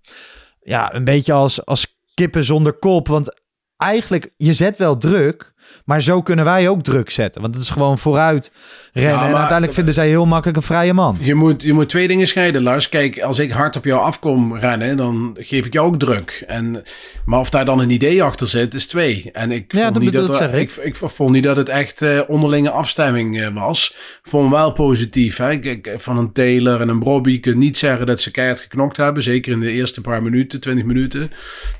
ja, 0.62 0.94
een 0.94 1.04
beetje 1.04 1.32
als, 1.32 1.66
als 1.66 1.98
kippen 2.14 2.44
zonder 2.44 2.72
kop. 2.72 3.08
Want 3.08 3.40
eigenlijk, 3.76 4.32
je 4.36 4.52
zet 4.52 4.76
wel 4.76 4.96
druk. 4.96 5.49
Maar 5.84 6.02
zo 6.02 6.22
kunnen 6.22 6.44
wij 6.44 6.68
ook 6.68 6.82
druk 6.82 7.10
zetten. 7.10 7.40
Want 7.40 7.54
het 7.54 7.62
is 7.62 7.70
gewoon 7.70 7.98
vooruit 7.98 8.52
rennen. 8.92 9.12
Ja, 9.12 9.26
en 9.26 9.34
uiteindelijk 9.34 9.72
vinden 9.72 9.94
zij 9.94 10.08
heel 10.08 10.26
makkelijk 10.26 10.56
een 10.56 10.62
vrije 10.62 10.92
man. 10.92 11.16
Je 11.20 11.34
moet, 11.34 11.62
je 11.62 11.72
moet 11.72 11.88
twee 11.88 12.08
dingen 12.08 12.26
scheiden, 12.26 12.62
Lars. 12.62 12.88
Kijk, 12.88 13.20
als 13.20 13.38
ik 13.38 13.50
hard 13.50 13.76
op 13.76 13.84
jou 13.84 14.00
afkom 14.00 14.56
rennen, 14.56 14.96
dan 14.96 15.36
geef 15.38 15.66
ik 15.66 15.72
jou 15.72 15.86
ook 15.86 15.98
druk. 15.98 16.44
En, 16.46 16.82
maar 17.24 17.40
of 17.40 17.50
daar 17.50 17.64
dan 17.64 17.80
een 17.80 17.90
idee 17.90 18.22
achter 18.22 18.46
zit, 18.46 18.74
is 18.74 18.86
twee. 18.86 19.30
En 19.32 19.50
ik 19.50 19.72
Ja, 19.72 19.82
vond, 19.82 19.94
dat 19.94 20.02
niet, 20.02 20.12
dat 20.12 20.26
dat 20.26 20.40
er, 20.40 20.54
ik. 20.54 20.70
Ik, 20.70 20.96
vond 20.96 21.30
niet 21.30 21.44
dat 21.44 21.56
het 21.56 21.68
echt 21.68 22.02
eh, 22.02 22.20
onderlinge 22.26 22.70
afstemming 22.70 23.40
eh, 23.40 23.48
was. 23.54 23.94
Vond 24.22 24.50
wel 24.50 24.72
positief. 24.72 25.36
Hè? 25.36 25.58
Kijk, 25.58 25.94
van 25.96 26.18
een 26.18 26.32
Taylor 26.32 26.80
en 26.80 26.88
een 26.88 26.98
Brobby 26.98 27.40
kun 27.40 27.58
niet 27.58 27.78
zeggen 27.78 28.06
dat 28.06 28.20
ze 28.20 28.30
keihard 28.30 28.60
geknokt 28.60 28.96
hebben. 28.96 29.22
Zeker 29.22 29.52
in 29.52 29.60
de 29.60 29.70
eerste 29.70 30.00
paar 30.00 30.22
minuten, 30.22 30.60
20 30.60 30.84
minuten. 30.84 31.30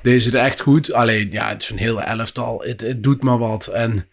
Deze 0.02 0.30
er 0.38 0.44
echt 0.44 0.60
goed. 0.60 0.92
Alleen, 0.92 1.28
ja, 1.30 1.48
het 1.48 1.62
is 1.62 1.70
een 1.70 1.78
hele 1.78 2.00
elftal. 2.00 2.62
Het, 2.64 2.80
het 2.80 3.02
doet 3.02 3.22
maar 3.22 3.38
wat. 3.38 3.66
En 3.80 4.08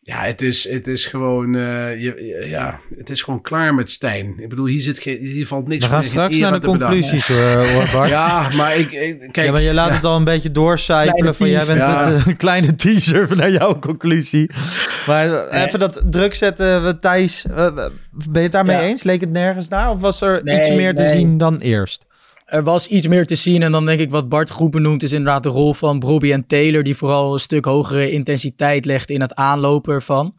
ja, 0.00 0.22
het 0.22 0.42
is, 0.42 0.68
het 0.68 0.86
is 0.86 1.06
gewoon, 1.06 1.54
eh, 1.54 2.02
je, 2.02 2.44
ja, 2.48 2.80
het 2.98 3.10
is 3.10 3.22
gewoon 3.22 3.40
klaar 3.42 3.74
met 3.74 3.90
Stijn. 3.90 4.34
Ik 4.38 4.48
bedoel, 4.48 4.66
hier, 4.66 4.80
zit 4.80 4.98
geen, 4.98 5.18
hier 5.18 5.46
valt 5.46 5.68
niks 5.68 5.84
We 5.84 5.90
gaan 5.90 5.98
meer 6.00 6.08
straks 6.08 6.36
naar 6.36 6.48
de 6.50 6.54
aan 6.54 6.60
te 6.60 6.70
bedanken. 6.70 7.00
conclusies 7.00 7.28
hoor, 7.36 7.66
hoor 7.66 7.88
Bart. 7.92 8.08
Ja, 8.08 8.48
maar 8.56 8.76
ik, 8.76 8.92
ik- 8.92 9.18
kijk, 9.32 9.46
ja, 9.46 9.52
maar 9.52 9.60
je 9.62 9.74
laat 9.74 9.88
ja. 9.88 9.94
het 9.94 10.04
al 10.04 10.16
een 10.16 10.24
beetje 10.24 10.50
doorcijpelen 10.52 11.34
van 11.34 11.48
jij 11.48 11.64
bent 11.66 11.80
het, 11.80 11.88
eh, 12.20 12.26
een 12.26 12.36
kleine 12.36 12.74
teaser 12.74 13.28
naar 13.36 13.50
jouw 13.50 13.78
conclusie. 13.78 14.50
Maar 15.06 15.46
eh, 15.48 15.62
even 15.64 15.78
dat 15.78 16.02
druk 16.10 16.34
zetten, 16.34 16.84
we- 16.84 16.98
Thijs, 16.98 17.46
eh, 17.46 17.74
ben 17.74 17.88
je 18.32 18.38
het 18.38 18.52
daarmee 18.52 18.76
Ja. 18.76 18.82
eens? 18.82 19.02
Leek 19.02 19.20
het 19.20 19.30
nergens 19.30 19.68
naar? 19.68 19.90
Of 19.90 20.00
was 20.00 20.20
er 20.20 20.40
Nee, 20.42 20.58
iets 20.58 20.68
meer 20.68 20.94
te 20.94 21.06
zien 21.06 21.38
dan 21.38 21.58
eerst? 21.58 22.04
Er 22.46 22.62
was 22.62 22.86
iets 22.86 23.06
meer 23.06 23.26
te 23.26 23.34
zien. 23.34 23.62
En 23.62 23.72
dan 23.72 23.84
denk 23.84 24.00
ik 24.00 24.10
wat 24.10 24.28
Bart 24.28 24.50
goed 24.50 24.70
benoemt 24.70 25.02
is 25.02 25.12
inderdaad 25.12 25.42
de 25.42 25.48
rol 25.48 25.74
van 25.74 25.98
Brobby 25.98 26.32
en 26.32 26.46
Taylor. 26.46 26.82
Die 26.82 26.96
vooral 26.96 27.32
een 27.32 27.38
stuk 27.38 27.64
hogere 27.64 28.10
intensiteit 28.10 28.84
legt 28.84 29.10
in 29.10 29.20
het 29.20 29.34
aanlopen 29.34 29.94
ervan. 29.94 30.34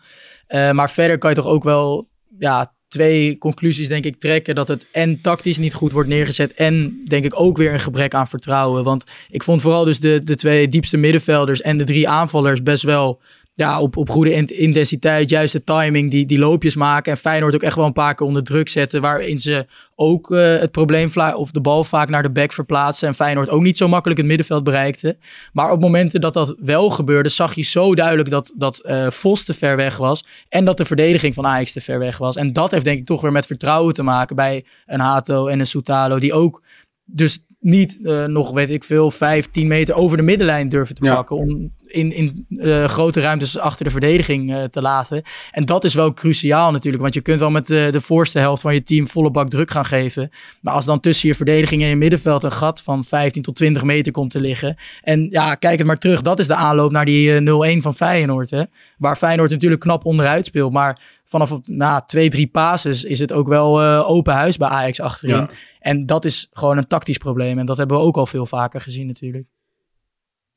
Eh, 0.47 0.71
maar 0.71 0.91
verder 0.91 1.17
kan 1.17 1.29
je 1.29 1.35
toch 1.35 1.45
ook 1.45 1.63
wel 1.63 2.09
ja, 2.39 2.73
twee 2.87 3.37
conclusies 3.37 3.87
denk 3.87 4.05
ik 4.05 4.19
trekken. 4.19 4.55
Dat 4.55 4.67
het 4.67 4.87
en 4.91 5.21
tactisch 5.21 5.57
niet 5.57 5.73
goed 5.73 5.91
wordt 5.91 6.09
neergezet. 6.09 6.53
En 6.53 7.01
denk 7.05 7.25
ik 7.25 7.39
ook 7.39 7.57
weer 7.57 7.73
een 7.73 7.79
gebrek 7.79 8.13
aan 8.13 8.27
vertrouwen. 8.27 8.83
Want 8.83 9.03
ik 9.29 9.43
vond 9.43 9.61
vooral 9.61 9.85
dus 9.85 9.99
de, 9.99 10.23
de 10.23 10.35
twee 10.35 10.67
diepste 10.67 10.97
middenvelders 10.97 11.61
en 11.61 11.77
de 11.77 11.83
drie 11.83 12.09
aanvallers 12.09 12.63
best 12.63 12.83
wel 12.83 13.21
ja, 13.57 13.81
op, 13.81 13.97
op 13.97 14.09
goede 14.09 14.33
in- 14.33 14.59
intensiteit, 14.59 15.29
juiste 15.29 15.63
timing, 15.63 16.11
die, 16.11 16.25
die 16.25 16.39
loopjes 16.39 16.75
maken. 16.75 17.11
En 17.11 17.17
Feyenoord 17.17 17.55
ook 17.55 17.61
echt 17.61 17.75
wel 17.75 17.85
een 17.85 17.93
paar 17.93 18.15
keer 18.15 18.27
onder 18.27 18.43
druk 18.43 18.69
zetten. 18.69 19.01
Waarin 19.01 19.39
ze 19.39 19.65
ook 19.95 20.31
eh, 20.31 20.59
het 20.59 20.71
probleem 20.71 21.09
of 21.35 21.51
de 21.51 21.61
bal 21.61 21.83
vaak 21.83 22.09
naar 22.09 22.21
de 22.23 22.31
back 22.31 22.51
verplaatsen. 22.51 23.07
En 23.07 23.15
Feyenoord 23.15 23.49
ook 23.49 23.61
niet 23.61 23.77
zo 23.77 23.87
makkelijk 23.87 24.19
het 24.19 24.27
middenveld 24.27 24.63
bereikte. 24.63 25.17
Maar 25.53 25.71
op 25.71 25.79
momenten 25.79 26.21
dat 26.21 26.33
dat 26.33 26.55
wel 26.59 26.89
gebeurde, 26.89 27.29
zag 27.29 27.53
je 27.53 27.61
zo 27.61 27.95
duidelijk 27.95 28.29
dat, 28.29 28.53
dat 28.57 28.79
eh, 28.79 29.09
Vos 29.09 29.43
te 29.43 29.53
ver 29.53 29.75
weg 29.75 29.97
was. 29.97 30.23
En 30.49 30.65
dat 30.65 30.77
de 30.77 30.85
verdediging 30.85 31.33
van 31.33 31.45
Ajax 31.45 31.71
te 31.71 31.81
ver 31.81 31.99
weg 31.99 32.17
was. 32.17 32.35
En 32.35 32.53
dat 32.53 32.71
heeft 32.71 32.85
denk 32.85 32.99
ik 32.99 33.05
toch 33.05 33.21
weer 33.21 33.31
met 33.31 33.45
vertrouwen 33.45 33.93
te 33.93 34.03
maken 34.03 34.35
bij 34.35 34.65
een 34.85 34.99
Hato 34.99 35.47
en 35.47 35.59
een 35.59 35.67
Soutalo. 35.67 36.19
Die 36.19 36.33
ook 36.33 36.61
dus 37.05 37.39
niet 37.59 37.99
eh, 38.03 38.25
nog, 38.25 38.51
weet 38.51 38.71
ik 38.71 38.83
veel, 38.83 39.11
5, 39.11 39.45
10 39.47 39.67
meter 39.67 39.95
over 39.95 40.17
de 40.17 40.23
middenlijn 40.23 40.69
durven 40.69 40.95
te 40.95 41.05
Ja. 41.05 41.15
pakken. 41.15 41.35
Om 41.35 41.75
in, 41.87 42.11
in 42.11 42.45
eh, 42.57 42.83
grote 42.83 43.19
ruimtes 43.19 43.57
achter 43.57 43.85
de 43.85 43.91
verdediging 43.91 44.53
eh, 44.55 44.63
te 44.63 44.81
laten. 44.81 45.21
En 45.51 45.65
dat 45.65 45.83
is 45.83 45.93
wel 45.93 46.13
cruciaal 46.13 46.71
natuurlijk. 46.71 47.03
Want 47.03 47.13
je 47.13 47.21
kunt 47.21 47.39
wel 47.39 47.49
met 47.49 47.67
de, 47.67 47.87
de 47.91 48.01
voorste 48.01 48.39
helft 48.39 48.61
van 48.61 48.73
je 48.73 48.83
team 48.83 49.07
volle 49.07 49.31
bak 49.31 49.49
druk 49.49 49.71
gaan 49.71 49.85
geven. 49.85 50.29
Maar 50.61 50.73
als 50.73 50.85
dan 50.85 50.99
tussen 50.99 51.27
je 51.27 51.35
verdediging 51.35 51.81
en 51.81 51.87
je 51.87 51.95
middenveld 51.95 52.43
een 52.43 52.51
gat 52.51 52.81
van 52.81 53.03
15 53.03 53.41
tot 53.41 53.55
20 53.55 53.83
meter 53.83 54.11
komt 54.11 54.31
te 54.31 54.41
liggen. 54.41 54.75
En 55.01 55.27
ja, 55.29 55.55
kijk 55.55 55.77
het 55.77 55.87
maar 55.87 55.97
terug. 55.97 56.21
Dat 56.21 56.39
is 56.39 56.47
de 56.47 56.55
aanloop 56.55 56.91
naar 56.91 57.05
die 57.05 57.33
eh, 57.35 57.75
0-1 57.77 57.81
van 57.81 57.95
Feyenoord. 57.95 58.49
Hè? 58.49 58.63
Waar 58.97 59.15
Feyenoord 59.15 59.49
natuurlijk 59.51 59.81
knap 59.81 60.05
onderuit 60.05 60.45
speelt. 60.45 60.71
Maar 60.71 61.01
vanaf 61.27 61.59
na 61.63 62.01
twee, 62.01 62.29
drie 62.29 62.47
passes 62.47 63.03
is 63.03 63.19
het 63.19 63.31
ook 63.31 63.47
wel 63.47 63.81
eh, 63.81 64.09
open 64.09 64.33
huis 64.33 64.57
bij 64.57 64.67
Ajax 64.67 64.99
achterin. 64.99 65.35
Ja. 65.35 65.49
En 65.79 66.05
dat 66.05 66.25
is 66.25 66.47
gewoon 66.51 66.77
een 66.77 66.87
tactisch 66.87 67.17
probleem. 67.17 67.59
En 67.59 67.65
dat 67.65 67.77
hebben 67.77 67.97
we 67.97 68.03
ook 68.03 68.17
al 68.17 68.25
veel 68.25 68.45
vaker 68.45 68.81
gezien 68.81 69.07
natuurlijk. 69.07 69.47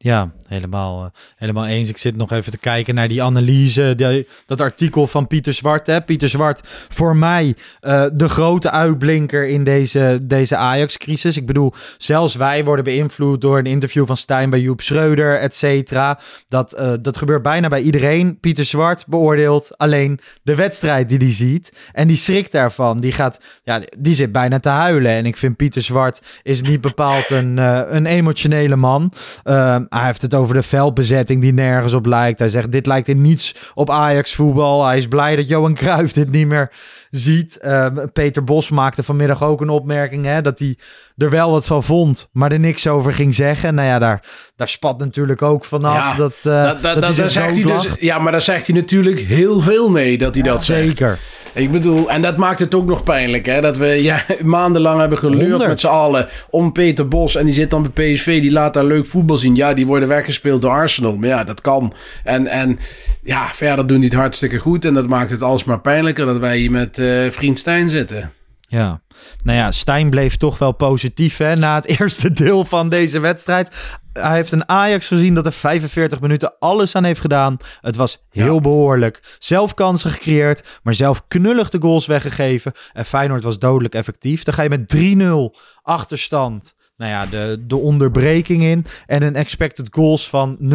Ja, 0.02 0.30
helemaal, 0.48 1.04
eh, 1.04 1.10
helemaal 1.36 1.66
eens. 1.66 1.88
Ik 1.88 1.96
zit 1.96 2.16
nog 2.16 2.32
even 2.32 2.50
te 2.52 2.58
kijken 2.58 2.94
naar 2.94 3.08
die 3.08 3.22
analyse, 3.22 3.92
die- 3.96 4.28
dat 4.46 4.60
artikel 4.60 5.06
van 5.06 5.26
Pieter 5.26 5.52
Zwart. 5.52 5.86
Hè? 5.86 6.02
Pieter 6.02 6.28
Zwart, 6.28 6.60
voor 6.88 7.16
mij 7.16 7.54
eh, 7.80 8.04
de 8.12 8.28
grote 8.28 8.70
uitblinker 8.70 9.48
in 9.48 9.64
deze, 9.64 10.18
deze 10.22 10.56
Ajax-crisis. 10.56 11.36
Ik 11.36 11.46
bedoel, 11.46 11.72
zelfs 11.98 12.34
wij 12.34 12.64
worden 12.64 12.84
beïnvloed 12.84 13.40
door 13.40 13.58
een 13.58 13.66
interview 13.66 14.06
van 14.06 14.16
Stijn 14.16 14.50
bij 14.50 14.60
Joep 14.60 14.80
Schreuder, 14.80 15.38
et 15.38 15.54
cetera. 15.54 16.18
Dat, 16.48 16.72
eh, 16.72 16.92
dat 17.00 17.16
gebeurt 17.16 17.42
bijna 17.42 17.68
bij 17.68 17.80
iedereen. 17.80 18.38
Pieter 18.40 18.64
Zwart 18.64 19.06
beoordeelt 19.06 19.78
alleen 19.78 20.20
de 20.42 20.54
wedstrijd 20.54 21.08
die 21.08 21.18
hij 21.18 21.32
ziet. 21.32 21.72
En 21.92 22.06
die 22.06 22.16
schrikt 22.16 22.52
daarvan. 22.52 22.98
Die, 23.00 23.12
gaat, 23.12 23.40
ja, 23.62 23.82
die 23.98 24.14
zit 24.14 24.32
bijna 24.32 24.58
te 24.60 24.68
huilen. 24.68 25.12
En 25.12 25.26
ik 25.26 25.36
vind 25.36 25.56
Pieter 25.56 25.82
Zwart 25.82 26.20
is 26.42 26.62
niet 26.62 26.80
bepaald 26.80 27.30
een, 27.30 27.56
een 27.96 28.06
emotionele 28.06 28.76
man. 28.76 29.12
Hij 29.90 30.06
heeft 30.06 30.22
het 30.22 30.34
over 30.34 30.54
de 30.54 30.62
veldbezetting 30.62 31.40
die 31.40 31.52
nergens 31.52 31.94
op 31.94 32.06
lijkt. 32.06 32.38
Hij 32.38 32.48
zegt, 32.48 32.72
dit 32.72 32.86
lijkt 32.86 33.08
in 33.08 33.20
niets 33.20 33.54
op 33.74 33.90
Ajax 33.90 34.34
voetbal. 34.34 34.86
Hij 34.86 34.98
is 34.98 35.08
blij 35.08 35.36
dat 35.36 35.48
Johan 35.48 35.74
Cruijff 35.74 36.12
dit 36.12 36.30
niet 36.30 36.46
meer 36.46 36.70
ziet. 37.10 37.58
Uh, 37.62 37.86
Peter 38.12 38.44
Bos 38.44 38.68
maakte 38.68 39.02
vanmiddag 39.02 39.42
ook 39.42 39.60
een 39.60 39.68
opmerking, 39.68 40.24
hè, 40.24 40.42
dat 40.42 40.58
hij 40.58 40.76
er 41.16 41.30
wel 41.30 41.50
wat 41.50 41.66
van 41.66 41.84
vond, 41.84 42.28
maar 42.32 42.52
er 42.52 42.58
niks 42.58 42.86
over 42.86 43.14
ging 43.14 43.34
zeggen. 43.34 43.74
Nou 43.74 43.88
ja, 43.88 43.98
daar, 43.98 44.22
daar 44.56 44.68
spat 44.68 44.98
natuurlijk 44.98 45.42
ook 45.42 45.64
vanaf 45.64 45.94
Ja, 45.94 46.14
dat, 46.14 46.34
uh, 46.42 46.64
dat, 46.64 46.82
dat, 46.82 47.00
dat, 47.00 47.16
daar 47.16 47.30
zegt 47.30 47.54
hij 47.54 47.64
dus, 47.64 47.86
ja, 48.00 48.18
maar 48.18 48.32
daar 48.32 48.40
zegt 48.40 48.66
hij 48.66 48.76
natuurlijk 48.76 49.20
heel 49.20 49.60
veel 49.60 49.90
mee 49.90 50.18
dat 50.18 50.34
hij 50.34 50.44
ja, 50.44 50.50
dat 50.50 50.64
zegt. 50.64 50.86
Zeker. 50.86 51.18
Ik 51.54 51.70
bedoel, 51.70 52.10
en 52.10 52.22
dat 52.22 52.36
maakt 52.36 52.58
het 52.58 52.74
ook 52.74 52.86
nog 52.86 53.02
pijnlijk, 53.02 53.46
hè? 53.46 53.60
Dat 53.60 53.76
we 53.76 53.86
ja, 53.86 54.24
maandenlang 54.42 55.00
hebben 55.00 55.18
geleurd 55.18 55.50
100. 55.50 55.68
met 55.68 55.80
z'n 55.80 55.86
allen 55.86 56.28
om 56.50 56.72
Peter 56.72 57.08
Bos. 57.08 57.34
En 57.36 57.44
die 57.44 57.54
zit 57.54 57.70
dan 57.70 57.88
bij 57.94 58.14
PSV, 58.14 58.40
die 58.40 58.52
laat 58.52 58.74
daar 58.74 58.84
leuk 58.84 59.06
voetbal 59.06 59.36
zien. 59.36 59.54
Ja, 59.54 59.74
die 59.74 59.86
worden 59.86 60.08
weggespeeld 60.08 60.62
door 60.62 60.70
Arsenal. 60.70 61.16
Maar 61.16 61.28
ja, 61.28 61.44
dat 61.44 61.60
kan. 61.60 61.92
En, 62.24 62.46
en 62.46 62.78
ja, 63.22 63.48
verder 63.48 63.86
doen 63.86 64.00
die 64.00 64.08
het 64.08 64.18
hartstikke 64.18 64.58
goed. 64.58 64.84
En 64.84 64.94
dat 64.94 65.06
maakt 65.06 65.30
het 65.30 65.42
alsmaar 65.42 65.80
pijnlijker 65.80 66.26
dat 66.26 66.38
wij 66.38 66.58
hier 66.58 66.70
met 66.70 66.98
uh, 66.98 67.30
vriend 67.30 67.58
Stijn 67.58 67.88
zitten. 67.88 68.32
Ja, 68.70 69.00
nou 69.44 69.58
ja, 69.58 69.70
Stijn 69.70 70.10
bleef 70.10 70.36
toch 70.36 70.58
wel 70.58 70.72
positief 70.72 71.36
hè, 71.36 71.56
na 71.56 71.74
het 71.74 71.86
eerste 72.00 72.32
deel 72.32 72.64
van 72.64 72.88
deze 72.88 73.20
wedstrijd. 73.20 73.98
Hij 74.12 74.34
heeft 74.34 74.52
een 74.52 74.68
Ajax 74.68 75.06
gezien 75.06 75.34
dat 75.34 75.46
er 75.46 75.52
45 75.52 76.20
minuten 76.20 76.54
alles 76.58 76.94
aan 76.94 77.04
heeft 77.04 77.20
gedaan. 77.20 77.56
Het 77.80 77.96
was 77.96 78.24
heel 78.30 78.54
ja. 78.54 78.60
behoorlijk. 78.60 79.36
Zelf 79.38 79.74
kansen 79.74 80.10
gecreëerd, 80.10 80.80
maar 80.82 80.94
zelf 80.94 81.22
knullig 81.28 81.70
de 81.70 81.80
goals 81.80 82.06
weggegeven. 82.06 82.72
En 82.92 83.04
Feyenoord 83.04 83.44
was 83.44 83.58
dodelijk 83.58 83.94
effectief. 83.94 84.42
Dan 84.42 84.54
ga 84.54 84.62
je 84.62 84.68
met 84.68 84.94
3-0 84.96 85.60
achterstand 85.82 86.74
nou 86.96 87.10
ja, 87.10 87.26
de, 87.26 87.64
de 87.66 87.76
onderbreking 87.76 88.62
in. 88.62 88.86
En 89.06 89.22
een 89.22 89.36
expected 89.36 89.88
goals 89.90 90.28
van 90.28 90.58
0,22. 90.60 90.66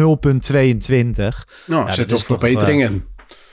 Nou, 1.66 1.86
ja, 1.86 1.90
zit 1.90 2.08
toch 2.08 2.24
verbetering 2.24 2.82
in. 2.82 3.04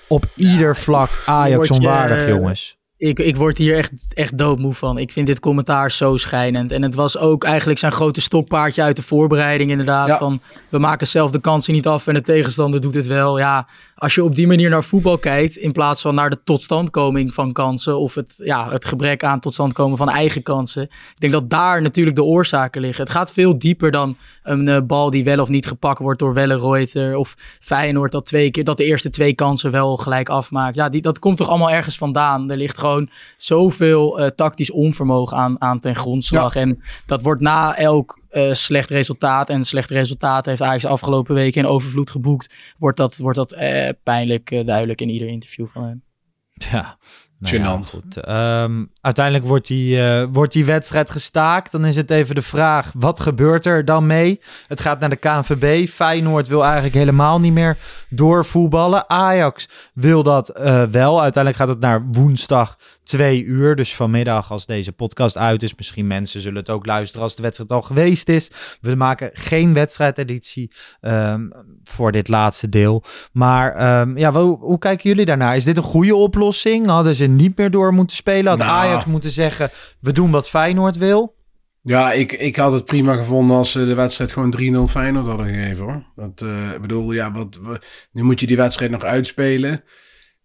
Op 0.08 0.26
ieder 0.36 0.76
vlak 0.76 1.10
Ajax 1.26 1.70
onwaardig, 1.70 2.20
uh, 2.20 2.28
jongens 2.28 2.82
ik, 3.08 3.20
ik 3.20 3.36
word 3.36 3.58
hier 3.58 3.76
echt, 3.76 3.92
echt 4.14 4.38
doodmoe 4.38 4.74
van. 4.74 4.98
Ik 4.98 5.12
vind 5.12 5.28
dit 5.28 5.40
commentaar 5.40 5.92
zo 5.92 6.18
schijnend. 6.18 6.72
En 6.72 6.82
het 6.82 6.96
was 6.96 7.18
ook 7.18 7.44
eigenlijk 7.44 7.80
zijn 7.80 7.92
grote 7.92 8.22
stokpaardje 8.22 8.84
uit 8.84 8.96
de 8.96 9.02
voorbereiding 9.02 9.70
inderdaad. 9.70 10.08
Ja. 10.08 10.18
Van, 10.18 10.42
we 10.70 10.78
maken 10.78 11.08
zelf 11.08 11.32
de 11.32 11.40
kansen 11.40 11.74
niet 11.74 11.88
af 11.88 12.08
en 12.08 12.14
de 12.14 12.22
tegenstander 12.22 12.82
doet 12.82 12.94
het 12.94 13.08
wel. 13.08 13.38
Ja, 13.38 13.68
als 14.04 14.16
je 14.16 14.24
op 14.24 14.36
die 14.36 14.48
manier 14.48 14.70
naar 14.70 14.84
voetbal 14.84 15.18
kijkt... 15.18 15.56
in 15.56 15.72
plaats 15.72 16.02
van 16.02 16.16
naar 16.16 16.30
de 16.30 16.44
totstandkoming 16.44 17.34
van 17.34 17.52
kansen... 17.52 18.00
of 18.00 18.16
het, 18.16 18.34
ja, 18.38 18.72
het 18.72 18.86
gebrek 18.86 19.24
aan 19.24 19.40
totstandkomen 19.40 19.98
van 19.98 20.10
eigen 20.10 20.44
kansen... 20.44 20.84
ik 20.84 21.16
denk 21.18 21.34
dat 21.34 21.50
daar 21.50 21.82
natuurlijk 21.82 22.16
de 22.16 22.24
oorzaken 22.24 22.82
liggen. 22.82 23.04
Het 23.04 23.14
gaat 23.14 23.32
veel 23.32 23.58
dieper 23.58 23.92
dan 23.92 24.18
een 24.44 24.68
uh, 24.68 24.78
bal 24.88 25.10
die 25.10 25.24
wel 25.24 25.40
of 25.40 25.50
niet 25.50 25.66
gepakt 25.66 26.00
wordt 26.00 26.20
door 26.20 26.34
Wellenreuter... 26.34 27.16
of 27.16 27.36
Feyenoord 27.60 28.12
dat, 28.12 28.26
twee 28.26 28.52
keer, 28.52 28.64
dat 28.64 28.78
de 28.78 28.86
eerste 28.86 29.10
twee 29.10 29.34
kansen 29.34 29.72
wel 29.72 29.98
gelijk 29.98 30.30
afmaakt. 30.30 30.76
Ja, 30.76 30.90
die, 30.90 31.02
dat 31.02 31.20
komt 31.20 31.38
toch 31.38 31.50
allemaal 31.50 31.72
ergens 31.72 31.98
vandaan. 31.98 32.52
Er 32.52 32.58
ligt 32.58 32.78
gewoon 32.78 33.10
zoveel 33.38 34.20
uh, 34.20 34.28
tactisch 34.28 34.72
onvermogen 34.72 35.38
aan, 35.38 35.62
aan 35.62 35.80
ten 35.80 35.96
grondslag. 35.96 36.54
Ja. 36.54 36.62
En 36.62 36.84
dat 37.06 37.22
wordt 37.22 37.42
na 37.42 37.78
elk 37.78 38.22
uh, 38.34 38.54
slecht 38.54 38.90
resultaat... 38.90 39.50
en 39.50 39.64
slecht 39.64 39.90
resultaat 39.90 40.46
heeft 40.46 40.62
Ajax 40.62 40.82
de 40.82 40.88
afgelopen 40.88 41.36
weken 41.36 41.62
in 41.62 41.68
overvloed 41.68 42.10
geboekt... 42.10 42.54
wordt 42.78 42.98
dat, 42.98 43.18
wordt 43.18 43.38
dat 43.38 43.54
uh, 43.54 43.90
pijnlijk 44.04 44.50
duidelijk 44.66 45.02
in 45.02 45.10
ieder 45.10 45.28
interview 45.28 45.68
van 45.68 45.84
hem. 45.84 46.04
Ja, 46.54 46.98
Nou 47.52 47.64
ja, 47.64 47.80
goed. 47.86 48.22
Ehm, 48.22 48.84
uiteindelijk 49.02 49.46
wordt 49.46 49.68
die, 49.68 50.02
eh, 50.02 50.28
wordt 50.32 50.54
die 50.54 50.66
wedstrijd 50.66 51.12
gestaakt. 51.12 51.72
Dan 51.72 51.86
is 51.86 51.96
het 51.96 52.12
even 52.12 52.36
de 52.36 52.42
vraag, 52.42 52.92
wat 52.96 53.20
gebeurt 53.20 53.66
er 53.66 53.86
dan 53.86 54.06
mee? 54.06 54.40
Het 54.68 54.80
gaat 54.80 55.00
naar 55.00 55.10
de 55.10 55.16
KNVB. 55.16 55.90
Feyenoord 55.90 56.48
wil 56.48 56.64
eigenlijk 56.64 56.94
helemaal 56.94 57.40
niet 57.40 57.54
meer 57.54 57.78
doorvoetballen. 58.10 59.10
Ajax 59.10 59.70
wil 59.94 60.24
dat 60.24 60.50
eh, 60.50 60.84
wel. 60.84 61.22
Uiteindelijk 61.22 61.64
gaat 61.64 61.74
het 61.74 61.84
naar 61.84 62.06
woensdag 62.12 62.78
2 63.04 63.44
uur. 63.44 63.76
Dus 63.76 63.96
vanmiddag 63.96 64.52
als 64.52 64.66
deze 64.66 64.92
podcast 64.92 65.38
uit 65.38 65.64
is. 65.64 65.76
Misschien 65.76 66.08
mensen 66.08 66.42
zullen 66.42 66.60
het 66.60 66.70
ook 66.70 66.86
luisteren 66.86 67.24
als 67.24 67.36
de 67.36 67.42
wedstrijd 67.42 67.72
al 67.72 67.82
geweest 67.82 68.30
is. 68.30 68.52
We 68.82 68.96
maken 68.96 69.30
geen 69.34 69.74
wedstrijdeditie 69.74 70.72
ehm, 71.02 71.48
voor 71.84 72.12
dit 72.12 72.28
laatste 72.28 72.70
deel. 72.70 73.04
Maar 73.32 73.76
ehm, 73.76 74.18
ja, 74.18 74.32
hoe, 74.32 74.58
hoe 74.60 74.78
kijken 74.80 75.10
jullie 75.10 75.26
daarnaar? 75.26 75.56
Is 75.56 75.64
dit 75.64 75.78
een 75.78 75.84
goede 75.84 76.16
oplossing? 76.16 76.88
Hadden 76.88 77.16
ze 77.16 77.26
niet 77.26 77.58
meer 77.58 77.72
door 77.72 77.94
moeten 77.94 78.16
spelen? 78.16 78.48
Had 78.48 78.58
Nou. 78.58 78.72
Ajax 78.72 79.06
moeten 79.06 79.30
zeggen, 79.30 79.70
we 80.00 80.12
doen 80.12 80.32
wat 80.32 80.50
Feyenoord 80.50 80.98
wil? 80.98 81.36
Ja, 81.82 82.12
ik, 82.12 82.32
ik 82.32 82.56
had 82.56 82.74
het 82.74 82.86
prima 82.86 83.16
gevonden 83.16 83.58
als 83.58 83.72
ze 83.72 83.86
de 83.86 83.94
wedstrijd 83.94 84.32
gewoon 84.32 84.88
3-0 84.88 84.92
Feyenoord 84.92 85.28
hadden 85.28 85.46
gegeven 85.48 85.84
hoor. 85.86 86.04
Dat, 86.16 86.42
eh, 86.42 86.72
ik 86.74 86.82
bedoel, 86.82 87.12
ja, 87.12 87.32
wat, 87.32 87.60
nu 88.12 88.24
moet 88.24 88.40
je 88.40 88.48
die 88.48 88.58
wedstrijd 88.58 88.92
nog 88.92 89.04
uitspelen. 89.04 89.84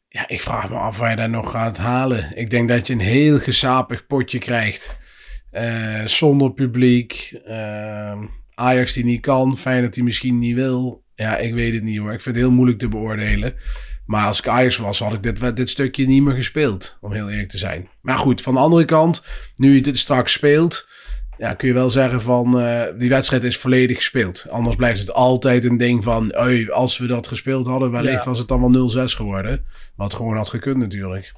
Ja, 0.09 0.29
ik 0.29 0.41
vraag 0.41 0.69
me 0.71 0.77
af 0.77 0.99
waar 0.99 1.11
je 1.11 1.17
daar 1.17 1.31
nog 1.31 1.51
gaat 1.51 1.79
halen. 1.79 2.37
Ik 2.37 2.51
denk 2.51 2.69
dat 2.69 2.87
je 2.87 2.93
een 2.93 3.01
heel 3.01 3.39
gesapig 3.39 4.07
potje 4.07 4.39
krijgt. 4.39 4.99
eh, 5.51 6.05
zonder 6.05 6.53
publiek. 6.53 7.39
eh, 7.45 8.19
Ajax 8.55 8.93
die 8.93 9.05
niet 9.05 9.21
kan, 9.21 9.57
Feyenoord 9.59 9.95
die 9.95 10.03
misschien 10.05 10.39
niet 10.39 10.55
wil. 10.55 11.03
Ja, 11.19 11.37
ik 11.37 11.55
weet 11.55 11.75
het 11.75 11.83
niet 11.83 11.99
hoor. 11.99 12.13
Ik 12.13 12.21
vind 12.21 12.37
het 12.37 12.45
heel 12.45 12.55
moeilijk 12.55 12.79
te 12.79 12.89
beoordelen. 12.89 13.55
Maar 14.07 14.27
als 14.27 14.39
ik 14.39 14.49
Ajax 14.49 14.77
was, 14.77 14.99
had 14.99 15.13
ik 15.13 15.23
dit, 15.23 15.57
dit 15.57 15.69
stukje 15.69 16.07
niet 16.07 16.23
meer 16.23 16.35
gespeeld. 16.35 16.99
Om 17.01 17.13
heel 17.13 17.31
eerlijk 17.31 17.49
te 17.49 17.59
zijn. 17.59 17.89
Maar 18.01 18.19
goed, 18.19 18.41
van 18.41 18.55
de 18.55 18.61
andere 18.61 18.85
kant, 18.85 19.23
nu 19.57 19.75
je 19.75 19.81
dit 19.81 19.97
straks 19.99 20.33
speelt 20.33 20.87
ja, 21.39 21.55
kun 21.55 21.69
je 21.69 21.75
wel 21.75 21.91
zeggen 21.91 22.21
van 22.21 22.61
eh, 22.61 22.83
die 22.97 23.09
wedstrijd 23.09 23.45
is 23.45 23.59
volledig 23.59 23.97
gespeeld. 23.97 24.47
Anders 24.51 24.77
blijft 24.77 25.01
het 25.01 25.13
altijd 25.13 25.65
een 25.65 25.77
ding 25.77 26.05
van, 26.05 26.35
"Ui, 26.35 26.71
als 26.71 26.99
we 26.99 27.07
dat 27.07 27.27
gespeeld 27.27 27.67
hadden, 27.67 27.91
wellicht 27.91 28.23
Ja. 28.25 28.29
was 28.29 28.39
het 28.39 28.49
dan 28.49 28.61
wel 28.61 28.71
0-6 28.71 29.15
geworden. 29.15 29.65
Wat 29.97 30.15
gewoon 30.15 30.37
had 30.37 30.49
gekund 30.51 30.77
natuurlijk. 30.77 31.33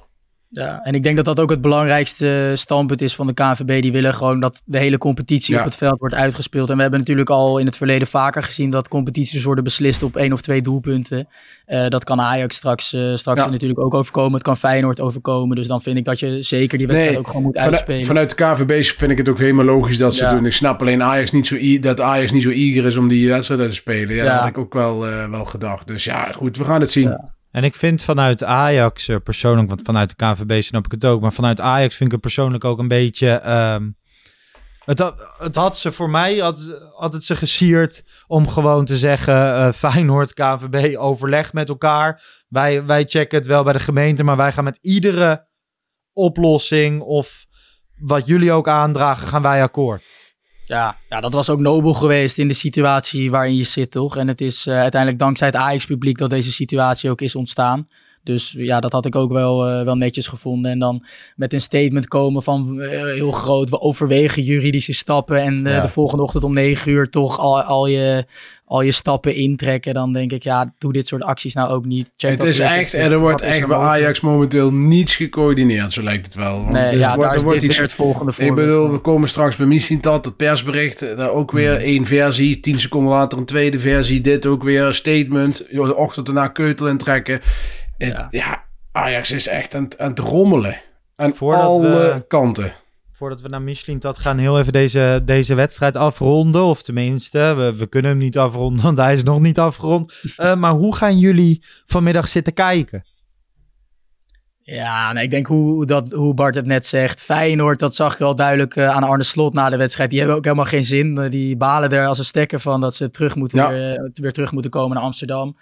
Ja, 0.53 0.79
en 0.83 0.93
ik 0.93 1.03
denk 1.03 1.15
dat 1.15 1.25
dat 1.25 1.39
ook 1.39 1.49
het 1.49 1.61
belangrijkste 1.61 2.51
standpunt 2.55 3.01
is 3.01 3.15
van 3.15 3.27
de 3.27 3.33
KNVB. 3.33 3.81
Die 3.81 3.91
willen 3.91 4.13
gewoon 4.13 4.39
dat 4.39 4.61
de 4.65 4.77
hele 4.77 4.97
competitie 4.97 5.53
Ja. 5.53 5.59
op 5.59 5.65
het 5.65 5.75
veld 5.75 5.99
wordt 5.99 6.15
uitgespeeld. 6.15 6.69
En 6.69 6.75
we 6.75 6.81
hebben 6.81 6.99
natuurlijk 6.99 7.29
al 7.29 7.57
in 7.57 7.65
het 7.65 7.77
verleden 7.77 8.07
vaker 8.07 8.43
gezien 8.43 8.69
dat 8.69 8.87
competities 8.87 9.43
worden 9.43 9.63
beslist 9.63 10.03
op 10.03 10.15
één 10.15 10.33
of 10.33 10.41
twee 10.41 10.61
doelpunten. 10.61 11.27
Eh, 11.65 11.87
dat 11.87 12.03
kan 12.03 12.21
Ajax 12.21 12.55
straks, 12.55 12.93
eh, 12.93 13.15
straks 13.15 13.43
Ja. 13.43 13.49
natuurlijk 13.49 13.79
ook 13.79 13.93
overkomen. 13.93 14.33
Het 14.33 14.43
kan 14.43 14.57
Feyenoord 14.57 14.99
overkomen. 14.99 15.55
Dus 15.55 15.67
dan 15.67 15.81
vind 15.81 15.97
ik 15.97 16.05
dat 16.05 16.19
je 16.19 16.41
zeker 16.41 16.77
die 16.77 16.87
wedstrijd 16.87 17.13
Nee, 17.15 17.21
ook 17.23 17.27
gewoon 17.27 17.41
moet 17.43 17.53
Vanuit, 17.55 17.71
uitspelen. 17.73 18.05
vanuit 18.05 18.29
de 18.29 18.35
KVB 18.35 18.83
vind 18.97 19.11
ik 19.11 19.17
het 19.17 19.29
ook 19.29 19.37
helemaal 19.39 19.65
logisch 19.65 19.97
dat 19.97 20.15
ze 20.15 20.23
Ja. 20.23 20.33
doen. 20.33 20.45
Ik 20.45 20.53
snap 20.53 20.79
alleen 20.81 21.03
Ajax 21.03 21.31
niet 21.31 21.47
zo 21.47 21.79
dat 21.79 22.01
Ajax 22.01 22.31
niet 22.31 22.43
zo 22.43 22.49
eager 22.49 22.85
is 22.85 22.97
om 22.97 23.07
die 23.07 23.29
wedstrijd 23.29 23.61
te 23.69 23.75
spelen. 23.75 24.15
Ja, 24.15 24.23
dat 24.23 24.33
had 24.33 24.47
ik 24.47 24.57
ook 24.57 24.73
wel, 24.73 25.07
eh, 25.07 25.29
wel 25.29 25.45
gedacht. 25.45 25.87
Dus 25.87 26.03
ja, 26.03 26.31
goed, 26.31 26.57
we 26.57 26.63
gaan 26.63 26.81
het 26.81 26.91
zien. 26.91 27.17
En 27.51 27.63
ik 27.63 27.75
vind 27.75 28.01
vanuit 28.01 28.43
Ajax 28.43 29.07
eh, 29.07 29.15
persoonlijk, 29.23 29.69
want 29.69 29.81
vanuit 29.81 30.09
de 30.09 30.15
KNVB 30.15 30.61
snap 30.61 30.85
ik 30.85 30.91
het 30.91 31.05
ook, 31.05 31.21
maar 31.21 31.33
vanuit 31.33 31.59
Ajax 31.59 31.95
vind 31.95 32.05
ik 32.05 32.11
het 32.11 32.21
persoonlijk 32.21 32.65
ook 32.65 32.79
een 32.79 32.87
beetje. 32.87 33.29
ehm, 33.29 33.89
het, 34.85 34.99
had, 34.99 35.15
het 35.37 35.55
had 35.55 35.77
ze 35.77 35.91
voor 35.91 36.09
mij, 36.09 36.37
had, 36.37 37.13
het 37.13 37.23
ze 37.23 37.35
gesierd 37.35 38.03
om 38.27 38.47
gewoon 38.47 38.85
te 38.85 38.97
zeggen: 38.97 39.55
eh 39.55 39.71
Feyenoord, 39.71 40.33
KNVB, 40.33 40.97
overleg 40.97 41.53
met 41.53 41.69
elkaar. 41.69 42.23
Wij, 42.47 42.85
wij 42.85 43.03
checken 43.07 43.37
het 43.37 43.47
wel 43.47 43.63
bij 43.63 43.73
de 43.73 43.79
gemeente, 43.79 44.23
maar 44.23 44.37
wij 44.37 44.51
gaan 44.51 44.63
met 44.63 44.79
iedere 44.81 45.47
oplossing 46.13 47.01
of 47.01 47.45
wat 47.95 48.27
jullie 48.27 48.51
ook 48.51 48.67
aandragen, 48.67 49.27
gaan 49.27 49.41
wij 49.41 49.61
akkoord. 49.61 50.07
Ja, 50.71 50.97
ja, 51.09 51.19
dat 51.21 51.33
was 51.33 51.49
ook 51.49 51.59
nobel 51.59 51.93
geweest 51.93 52.37
in 52.37 52.47
de 52.47 52.53
situatie 52.53 53.31
waarin 53.31 53.55
je 53.55 53.63
zit, 53.63 53.91
toch? 53.91 54.17
En 54.17 54.27
het 54.27 54.41
is 54.41 54.65
eh, 54.67 54.79
uiteindelijk 54.79 55.21
dankzij 55.21 55.47
het 55.47 55.55
Ajax-publiek 55.55 56.17
dat 56.17 56.29
deze 56.29 56.51
situatie 56.51 57.09
ook 57.09 57.21
is 57.21 57.35
ontstaan. 57.35 57.87
Dus 58.23 58.53
ja, 58.57 58.79
dat 58.79 58.91
had 58.91 59.05
ik 59.05 59.15
ook 59.15 59.31
wel, 59.31 59.67
eh, 59.67 59.83
wel 59.83 59.95
netjes 59.95 60.27
gevonden. 60.27 60.71
En 60.71 60.79
dan 60.79 61.05
met 61.35 61.53
een 61.53 61.61
statement 61.61 62.07
komen 62.07 62.43
van 62.43 62.81
eh, 62.81 63.03
heel 63.03 63.31
groot, 63.31 63.69
we 63.69 63.81
overwegen 63.81 64.43
juridische 64.43 64.93
stappen. 64.93 65.41
En 65.41 65.63
Ja. 65.63 65.81
de 65.81 65.87
volgende 65.87 66.23
ochtend 66.23 66.43
om 66.43 66.53
negen 66.53 66.91
uur 66.91 67.09
toch 67.09 67.39
al, 67.39 67.61
al, 67.61 67.85
je, 67.87 68.25
al 68.71 68.81
je 68.81 68.91
stappen 68.91 69.35
intrekken. 69.35 69.93
Dan 69.93 70.13
denk 70.13 70.31
ik, 70.31 70.43
ja, 70.43 70.73
doe 70.77 70.93
dit 70.93 71.07
soort 71.07 71.23
acties 71.23 71.53
nou 71.53 71.69
ook 71.69 71.85
niet. 71.85 72.11
Check 72.15 72.31
Het 72.31 72.43
is 72.43 72.59
echt, 72.59 72.93
er 72.93 73.19
wordt 73.19 73.41
echt 73.41 73.67
bij? 73.67 73.77
Ajax 73.77 74.21
momenteel 74.21 74.71
niets 74.73 75.15
gecoördineerd, 75.15 75.91
zo 75.91 76.03
lijkt 76.03 76.25
het 76.25 76.35
wel. 76.35 76.57
Want 76.57 76.71
Nee, 76.71 76.81
het 76.81 76.91
ja, 76.91 77.07
wordt, 77.15 77.21
daar 77.21 77.35
er 77.39 77.43
wordt 77.45 77.59
dit 77.59 77.69
iets 77.69 77.79
het 77.79 77.93
volgende 77.93 78.31
Ik 78.31 78.37
voorbeeld 78.37 78.67
bedoel, 78.69 78.85
van. 78.85 78.91
we 78.95 78.99
komen 79.01 79.29
straks 79.29 79.55
bij 79.55 79.65
Missintat, 79.67 80.25
het 80.25 80.35
persbericht. 80.35 81.01
eh, 81.01 81.17
Daar 81.17 81.29
ook 81.31 81.51
weer 81.51 81.77
één 81.77 82.05
versie. 82.05 82.59
Tien 82.59 82.79
seconden 82.79 83.11
later 83.13 83.37
een 83.37 83.45
tweede 83.45 83.79
versie. 83.79 84.21
Dit 84.21 84.45
ook 84.45 84.63
weer 84.63 84.81
een 84.83 84.93
statement. 84.93 85.65
joh, 85.69 85.85
De 85.87 85.95
ochtend 85.95 86.27
erna 86.27 86.47
keutel 86.47 86.87
intrekken. 86.87 87.41
Ja. 87.97 88.27
ja. 88.31 88.63
Ajax 88.91 89.31
is 89.31 89.47
echt 89.47 89.75
aan, 89.75 89.83
het- 89.83 89.99
aan 89.99 90.09
het 90.09 90.19
rommelen. 90.19 90.81
Aan 91.15 91.35
Voordat 91.35 91.61
alle 91.61 91.89
we- 91.89 92.23
kanten. 92.27 92.73
Voordat 93.21 93.41
we 93.41 93.47
naar 93.49 93.61
Michelin 93.61 93.99
dat 93.99 94.17
gaan 94.17 94.37
heel 94.37 94.59
even 94.59 94.73
deze, 94.73 95.21
deze 95.25 95.55
wedstrijd 95.55 95.95
afronden. 95.95 96.63
Of 96.63 96.81
tenminste, 96.83 97.53
we, 97.57 97.75
we 97.77 97.87
kunnen 97.87 98.11
hem 98.11 98.19
niet 98.19 98.37
afronden, 98.37 98.83
want 98.85 98.97
hij 98.97 99.13
is 99.13 99.23
nog 99.23 99.39
niet 99.39 99.59
afgerond. 99.59 100.13
Eh, 100.35 100.55
maar 100.55 100.71
hoe 100.71 100.95
gaan 100.95 101.19
jullie 101.19 101.63
vanmiddag 101.85 102.27
zitten 102.27 102.53
kijken? 102.53 103.05
Ja, 104.61 105.13
nee, 105.13 105.23
ik 105.23 105.31
denk 105.31 105.47
hoe, 105.47 105.85
dat, 105.85 106.11
hoe 106.11 106.33
Bart 106.33 106.55
het 106.55 106.65
net 106.65 106.85
zegt. 106.85 107.21
Feyenoord, 107.21 107.79
dat 107.79 107.95
zag 107.95 108.17
je 108.17 108.23
al 108.23 108.35
duidelijk 108.35 108.75
eh, 108.75 108.89
aan 108.89 109.03
Arne 109.03 109.23
Slot 109.23 109.53
na 109.53 109.69
de 109.69 109.77
wedstrijd. 109.77 110.09
Die 110.09 110.19
hebben 110.19 110.37
ook 110.37 110.43
helemaal 110.43 110.65
geen 110.65 110.83
zin. 110.83 111.29
Die 111.29 111.57
balen 111.57 111.89
er 111.89 112.07
als 112.07 112.17
een 112.17 112.25
stekker 112.25 112.59
van 112.59 112.81
dat 112.81 112.95
ze 112.95 113.09
terug 113.09 113.35
moeten, 113.35 113.59
Ja. 113.59 113.69
weer, 113.69 113.95
eh, 113.95 114.09
weer 114.13 114.33
terug 114.33 114.51
moeten 114.51 114.71
komen 114.71 114.95
naar 114.95 115.05
Amsterdam. 115.05 115.57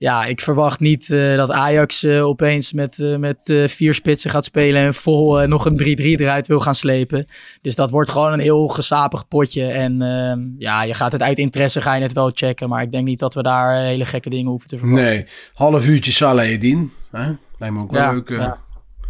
Ja, 0.00 0.24
ik 0.24 0.40
verwacht 0.40 0.80
niet 0.80 1.10
eh, 1.10 1.36
dat 1.36 1.50
Ajax 1.50 2.02
eh, 2.02 2.26
opeens 2.26 2.72
met, 2.72 2.98
eh, 2.98 3.16
met 3.16 3.48
eh, 3.50 3.68
vier 3.68 3.94
spitsen 3.94 4.30
gaat 4.30 4.44
spelen 4.44 4.82
en 4.82 4.94
vol 4.94 5.40
eh, 5.40 5.48
nog 5.48 5.64
een 5.66 5.78
3-3 5.78 6.20
eruit 6.20 6.46
wil 6.46 6.60
gaan 6.60 6.74
slepen. 6.74 7.24
Dus 7.62 7.74
dat 7.74 7.90
wordt 7.90 8.10
gewoon 8.10 8.32
een 8.32 8.40
heel 8.40 8.68
gesapig 8.68 9.28
potje. 9.28 9.66
En 9.66 10.02
ehm, 10.02 10.40
ja, 10.58 10.82
je 10.82 10.94
gaat 10.94 11.12
het 11.12 11.22
uit 11.22 11.38
interesse, 11.38 11.80
ga 11.80 11.94
je 11.94 12.02
het 12.02 12.12
wel 12.12 12.30
checken. 12.34 12.68
Maar 12.68 12.82
ik 12.82 12.92
denk 12.92 13.04
niet 13.06 13.18
dat 13.18 13.34
we 13.34 13.42
daar 13.42 13.76
hele 13.76 14.06
gekke 14.06 14.30
dingen 14.30 14.50
hoeven 14.50 14.68
te 14.68 14.78
verwachten. 14.78 15.04
Nee, 15.04 15.26
half 15.54 15.86
uurtje 15.86 16.12
Salah 16.12 16.48
Edin. 16.48 16.92
Hè? 17.10 17.30
Lijkt 17.58 17.74
me 17.74 17.80
ook 17.82 17.90
wel 17.90 18.00
Ja, 18.02 18.12
leuk. 18.12 18.30
eh. 18.30 18.36
ja. 18.38 18.58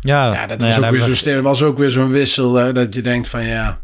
Ja, 0.01 0.33
Ja, 0.33 0.47
dat 0.47 0.59
nou 0.59 0.71
was, 0.73 0.81
ja, 0.81 0.87
ook 0.99 1.07
weer 1.07 1.17
stil- 1.17 1.43
was 1.43 1.63
ook 1.63 1.79
weer 1.79 1.91
zo'n 1.91 2.09
wissel. 2.11 2.55
Hè, 2.55 2.73
dat 2.73 2.95
je 2.95 3.03
denkt 3.03 3.29
van 3.29 3.45
ja... 3.45 3.81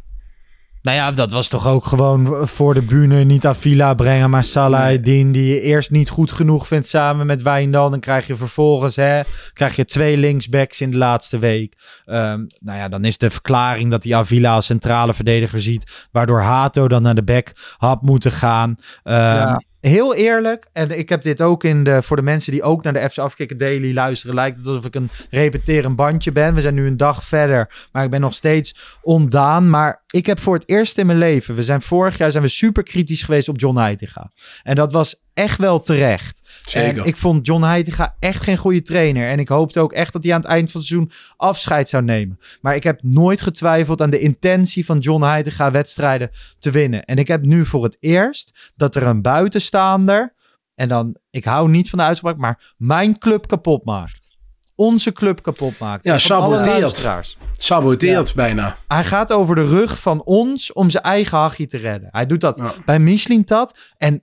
Nou 0.87 0.99
ja, 0.99 1.11
dat 1.11 1.33
was 1.33 1.49
toch 1.49 1.67
ook 1.67 1.85
gewoon 1.85 2.49
voor 2.49 2.75
de 2.75 2.83
bühne 2.83 3.25
niet 3.25 3.47
Avila 3.47 3.95
brengen, 3.95 4.31
maar 4.31 4.45
Salah 4.45 4.83
Nee. 4.83 5.01
Die 5.01 5.47
je 5.47 5.61
eerst 5.61 5.91
niet 5.91 6.09
goed 6.09 6.33
genoeg 6.33 6.67
vindt 6.67 6.89
samen 6.89 7.27
met 7.27 7.43
Wijndal. 7.43 7.91
Dan 7.91 8.01
krijg 8.01 8.27
je 8.27 8.37
vervolgens 8.37 8.97
hè, 8.97 9.21
krijg 9.53 9.77
je 9.77 9.85
twee 9.85 10.17
linksbacks 10.17 10.81
in 10.81 10.91
de 10.91 10.97
laatste 10.97 11.39
week. 11.39 11.75
Ehm, 12.05 12.45
nou 12.61 12.79
ja, 12.79 12.89
dan 12.89 13.05
is 13.05 13.19
de 13.19 13.31
verklaring 13.31 13.91
dat 13.91 14.05
hij 14.05 14.15
Avila 14.15 14.55
als 14.55 14.67
centrale 14.67 15.15
verdediger 15.15 15.61
ziet, 15.61 16.09
waardoor 16.13 16.41
Hato 16.41 16.89
dan 16.89 17.03
naar 17.03 17.15
de 17.15 17.25
back 17.25 17.53
had 17.77 18.03
moeten 18.03 18.33
gaan. 18.33 18.77
Ehm, 19.03 19.17
Ja. 19.17 19.63
Heel 19.89 20.15
eerlijk, 20.15 20.67
en 20.73 20.99
ik 20.99 21.09
heb 21.09 21.23
dit 21.23 21.43
ook 21.43 21.65
in 21.65 21.85
de, 21.85 22.03
voor 22.03 22.17
de 22.17 22.23
mensen 22.23 22.53
die 22.53 22.63
ook 22.63 22.83
naar 22.83 22.93
de 22.93 23.11
FC 23.11 23.19
Afkikken 23.19 23.59
Daily 23.59 23.95
luisteren, 23.95 24.35
lijkt 24.35 24.59
het 24.59 24.67
alsof 24.67 24.85
ik 24.85 24.95
een 24.95 25.11
repeterend 25.31 25.97
bandje 25.97 26.33
ben. 26.33 26.55
We 26.55 26.61
zijn 26.61 26.75
nu 26.75 26.87
een 26.87 26.97
dag 26.97 27.25
verder, 27.25 27.89
maar 27.93 28.05
ik 28.05 28.11
ben 28.11 28.21
nog 28.21 28.35
steeds 28.35 28.99
ontdaan. 29.03 29.71
Maar 29.71 30.03
ik 30.07 30.27
heb 30.27 30.39
voor 30.39 30.55
het 30.55 30.69
eerst 30.69 30.99
in 30.99 31.07
mijn 31.07 31.19
leven, 31.19 31.55
we 31.55 31.63
zijn 31.63 31.83
vorig 31.83 32.19
jaar 32.19 32.31
zijn 32.31 32.43
we 32.43 32.49
super 32.49 32.83
kritisch 32.83 33.23
geweest 33.23 33.49
op 33.49 33.61
John 33.61 33.79
Heitinga. 33.79 34.31
En 34.63 34.75
dat 34.75 34.93
was 34.93 35.26
echt 35.37 35.59
wel 35.59 35.81
terecht. 35.81 36.61
Zeker. 36.69 37.03
En 37.03 37.09
ik 37.09 37.17
vond 37.17 37.47
John 37.47 37.63
Heitinga 37.63 38.17
echt 38.19 38.43
geen 38.43 38.57
goede 38.57 38.83
trainer. 38.83 39.29
En 39.29 39.39
ik 39.39 39.49
hoopte 39.49 39.81
ook 39.81 39.93
echt 39.93 40.13
dat 40.13 40.23
hij 40.25 40.33
aan 40.35 40.41
het 40.41 40.49
eind 40.51 40.71
van 40.71 40.81
het 40.81 40.89
seizoen 40.89 41.11
afscheid 41.37 41.89
zou 41.89 42.03
nemen. 42.03 42.39
Maar 42.61 42.75
ik 42.75 42.83
heb 42.83 43.03
nooit 43.03 43.41
getwijfeld 43.43 44.01
aan 44.01 44.11
de 44.11 44.19
intentie 44.19 44.85
van 44.85 44.99
John 44.99 45.23
Heitinga 45.23 45.71
wedstrijden 45.71 46.31
te 46.59 46.71
winnen. 46.71 47.05
En 47.05 47.17
ik 47.17 47.29
heb 47.29 47.43
nu 47.43 47.65
voor 47.65 47.85
het 47.85 47.97
eerst 48.01 48.73
dat 48.77 48.95
er 48.95 49.03
een 49.03 49.23
buitenstaander, 49.23 50.35
en 50.75 50.89
dan, 50.89 51.17
ik 51.31 51.45
hou 51.45 51.69
niet 51.69 51.91
van 51.91 51.99
de 51.99 52.05
uitspraak, 52.05 52.37
maar 52.37 52.75
mijn 52.77 53.19
club 53.19 53.47
kapot 53.47 53.85
maakt. 53.85 54.27
Onze 54.75 55.13
club 55.13 55.43
kapot 55.43 55.79
maakt. 55.79 56.05
Ja, 56.05 56.19
saboteert. 56.19 57.37
Saboteert 57.53 58.35
bijna. 58.35 58.77
Hij 58.89 59.05
gaat 59.05 59.33
over 59.33 59.55
de 59.55 59.67
rug 59.67 60.01
van 60.01 60.23
ons 60.23 60.73
om 60.73 60.91
zijn 60.91 61.03
eigen 61.03 61.39
hachje 61.39 61.67
te 61.67 61.77
redden. 61.77 62.09
Hij 62.13 62.27
doet 62.27 62.41
dat 62.41 62.57
Ja. 62.57 62.73
bij 62.85 62.99
Michelin 62.99 63.43
dat. 63.45 63.79
En 63.99 64.23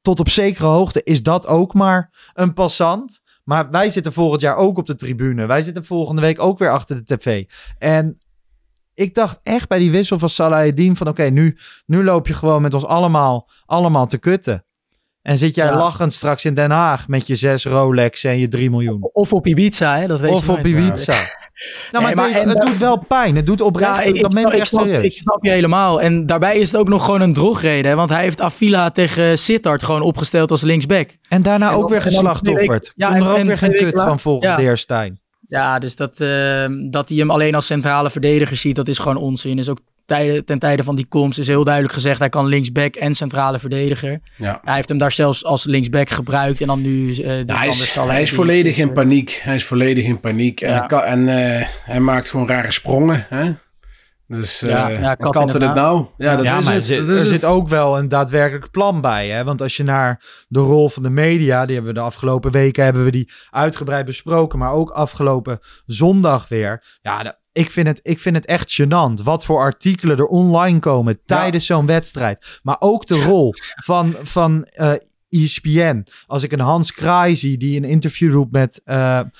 tot 0.00 0.20
op 0.20 0.28
zekere 0.28 0.66
hoogte 0.66 1.02
is 1.02 1.22
dat 1.22 1.46
ook 1.46 1.74
maar 1.74 2.30
een 2.34 2.52
passant. 2.52 3.20
Maar 3.44 3.70
wij 3.70 3.90
zitten 3.90 4.12
volgend 4.12 4.40
jaar 4.40 4.56
ook 4.56 4.78
op 4.78 4.86
de 4.86 4.94
tribune. 4.94 5.46
Wij 5.46 5.62
zitten 5.62 5.84
volgende 5.84 6.20
week 6.20 6.40
ook 6.40 6.58
weer 6.58 6.70
achter 6.70 6.96
de 7.04 7.16
tv. 7.16 7.44
En 7.78 8.18
ik 8.94 9.14
dacht 9.14 9.40
echt 9.42 9.68
bij 9.68 9.78
die 9.78 9.90
wissel 9.90 10.18
van 10.18 10.28
Salah 10.28 10.66
Eddin 10.66 10.96
van... 10.96 11.08
oké, 11.08 11.22
nu, 11.22 11.56
nu 11.86 12.04
loop 12.04 12.26
je 12.26 12.34
gewoon 12.34 12.62
met 12.62 12.74
ons 12.74 12.84
allemaal, 12.84 13.50
allemaal 13.66 14.06
te 14.06 14.18
kutten. 14.18 14.64
En 15.22 15.38
zit 15.38 15.54
jij 15.54 15.66
Ja. 15.66 15.76
lachend 15.76 16.12
straks 16.12 16.44
in 16.44 16.54
Den 16.54 16.70
Haag 16.70 17.08
met 17.08 17.26
je 17.26 17.34
zes 17.34 17.64
Rolex 17.64 18.24
en 18.24 18.38
je 18.38 18.48
3 18.48 18.70
miljoen. 18.70 19.02
Of 19.12 19.32
op 19.32 19.46
Ibiza, 19.46 19.96
hè? 19.96 20.06
dat 20.06 20.20
weet 20.20 20.32
Of 20.32 20.46
je 20.46 20.52
op. 20.52 20.66
Ibiza. 20.66 21.14
Nou, 21.90 22.04
maar, 22.04 22.14
Nee, 22.14 22.14
maar 22.14 22.28
het, 22.34 22.42
en 22.42 22.48
het 22.48 22.56
daar- 22.56 22.66
doet 22.66 22.78
wel 22.78 22.98
pijn. 23.08 23.36
Het 23.36 23.46
doet 23.46 23.60
oprecht. 23.60 23.90
Ja, 23.96 24.02
ik, 24.02 24.20
dat 24.20 24.32
snap, 24.32 24.52
ik 24.52 24.64
snap, 24.64 24.86
ik 24.86 25.16
snap 25.16 25.44
je 25.44 25.50
helemaal. 25.50 26.00
En 26.00 26.26
daarbij 26.26 26.56
is 26.58 26.72
het 26.72 26.80
ook 26.80 26.88
nog 26.88 27.04
gewoon 27.04 27.20
een 27.20 27.32
drogreden. 27.32 27.96
Want 27.96 28.10
hij 28.10 28.22
heeft 28.22 28.40
Avila 28.40 28.90
tegen 28.90 29.38
Sittard 29.38 29.82
gewoon 29.82 30.02
opgesteld 30.02 30.50
als 30.50 30.62
linksback. 30.62 31.10
En 31.28 31.42
daarna 31.42 31.68
En 31.68 31.74
ook 31.74 31.80
dan- 31.80 31.90
weer 31.90 32.02
geslachtofferd. 32.02 32.92
ja, 32.96 33.08
Kon 33.08 33.16
er 33.16 33.22
en- 33.34 33.40
ook 33.40 33.46
weer 33.46 33.58
geen 33.58 33.72
kut 33.74 34.00
van 34.02 34.18
volgens 34.20 34.50
ja. 34.50 34.56
de 34.56 34.62
heer 34.62 34.76
Stijn. 34.76 35.20
Ja, 35.48 35.78
dus 35.78 35.96
dat, 35.96 36.20
eh, 36.20 36.64
dat 36.90 37.08
hij 37.08 37.18
hem 37.18 37.30
alleen 37.30 37.54
als 37.54 37.66
centrale 37.66 38.10
verdediger 38.10 38.56
ziet, 38.56 38.76
dat 38.76 38.88
is 38.88 38.98
gewoon 38.98 39.16
onzin. 39.16 39.58
Is 39.58 39.68
ook 39.68 39.78
tijde, 40.16 40.44
ten 40.44 40.58
tijde 40.58 40.84
van 40.84 40.96
die 40.96 41.06
komst 41.06 41.38
is 41.38 41.46
heel 41.46 41.64
duidelijk 41.64 41.94
gezegd, 41.94 42.18
hij 42.18 42.28
kan 42.28 42.46
linksback 42.46 42.94
en 42.94 43.14
centrale 43.14 43.58
verdediger. 43.60 44.20
Ja. 44.36 44.60
Hij 44.64 44.74
heeft 44.74 44.88
hem 44.88 44.98
daar 44.98 45.12
zelfs 45.12 45.44
als 45.44 45.64
linksback 45.64 46.10
gebruikt 46.10 46.60
en 46.60 46.66
dan 46.66 46.80
nu... 46.82 47.08
eh, 47.10 47.16
dus 47.16 47.26
Ja, 47.26 47.32
hij 47.44 47.44
anders 47.56 47.82
is, 47.82 47.92
zal 47.92 48.08
hij 48.08 48.22
is 48.22 48.32
volledig 48.32 48.78
in 48.78 48.92
paniek. 48.92 49.40
Hij 49.42 49.54
is 49.54 49.64
volledig 49.64 50.04
in 50.04 50.20
paniek. 50.20 50.60
En, 50.60 50.76
hij, 50.78 50.86
kan, 50.86 51.02
en 51.02 51.28
eh, 51.28 51.66
hij 51.84 52.00
maakt 52.00 52.28
gewoon 52.28 52.48
rare 52.48 52.72
sprongen. 52.72 53.26
Hè? 53.28 53.52
Dus 54.26 54.60
Ja, 54.60 54.88
ja, 54.88 55.00
ja, 55.00 55.14
kan 55.14 55.48
het 55.48 55.52
het 55.62 55.74
nou? 55.74 56.06
Ja, 56.16 56.36
dat 56.36 56.44
ja, 56.44 56.58
is 56.58 56.64
maar 56.64 56.74
het. 56.74 56.82
er, 56.82 56.88
zit, 56.88 56.98
dat 56.98 57.08
is 57.08 57.14
er 57.14 57.20
het. 57.20 57.28
zit 57.28 57.44
ook 57.44 57.68
wel 57.68 57.98
een 57.98 58.08
daadwerkelijk 58.08 58.70
plan 58.70 59.00
bij. 59.00 59.28
Hè? 59.28 59.44
Want 59.44 59.62
als 59.62 59.76
je 59.76 59.82
naar 59.82 60.22
de 60.48 60.60
rol 60.60 60.88
van 60.88 61.02
de 61.02 61.10
media, 61.10 61.66
die 61.66 61.74
hebben 61.74 61.94
we 61.94 61.98
de 61.98 62.04
afgelopen 62.04 62.50
weken 62.50 62.84
hebben 62.84 63.04
we 63.04 63.10
die 63.10 63.30
uitgebreid 63.50 64.04
besproken, 64.06 64.58
maar 64.58 64.72
ook 64.72 64.90
afgelopen 64.90 65.58
zondag 65.86 66.48
weer. 66.48 66.84
Ja, 67.02 67.22
de- 67.22 67.38
ik 67.52 67.70
vind, 67.70 67.86
het, 67.86 68.00
ik 68.02 68.18
vind 68.18 68.36
het 68.36 68.46
echt 68.46 68.80
gênant 68.80 69.22
wat 69.24 69.44
voor 69.44 69.58
artikelen 69.58 70.16
er 70.16 70.26
online 70.26 70.78
komen 70.78 71.20
tijdens 71.24 71.66
zo'n 71.66 71.86
wedstrijd. 71.86 72.60
Maar 72.62 72.76
ook 72.78 73.06
de 73.06 73.22
rol 73.22 73.54
van, 73.74 74.16
van 74.22 74.64
eh, 74.64 74.92
ESPN. 75.30 76.06
Als 76.26 76.42
ik 76.42 76.52
een 76.52 76.60
Hans 76.60 76.92
Kraai 76.92 77.36
zie 77.36 77.56
die 77.56 77.76
een 77.76 77.84
interview 77.84 78.32
doet 78.32 78.50
met, 78.50 78.80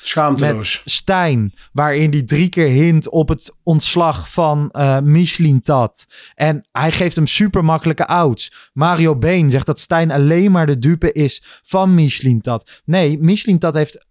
Schaamteloos. 0.02 0.80
met 0.84 0.92
Stijn, 0.92 1.54
waarin 1.72 2.10
hij 2.10 2.22
drie 2.22 2.48
keer 2.48 2.68
hint 2.68 3.08
op 3.08 3.28
het 3.28 3.54
ontslag 3.62 4.30
van 4.32 4.70
eh 4.70 5.00
Michelin 5.00 5.62
Tat. 5.62 6.06
En 6.34 6.68
hij 6.72 6.92
geeft 6.92 7.16
hem 7.16 7.26
super 7.26 7.64
makkelijke 7.64 8.06
outs. 8.06 8.70
Mario 8.72 9.16
Been 9.16 9.50
zegt 9.50 9.66
dat 9.66 9.80
Stijn 9.80 10.10
alleen 10.10 10.50
maar 10.50 10.66
de 10.66 10.78
dupe 10.78 11.12
is 11.12 11.60
van 11.62 11.94
Michelin 11.94 12.40
Tat. 12.40 12.80
Nee, 12.84 13.18
Michelin 13.18 13.58
Tat 13.58 13.74
heeft 13.74 14.06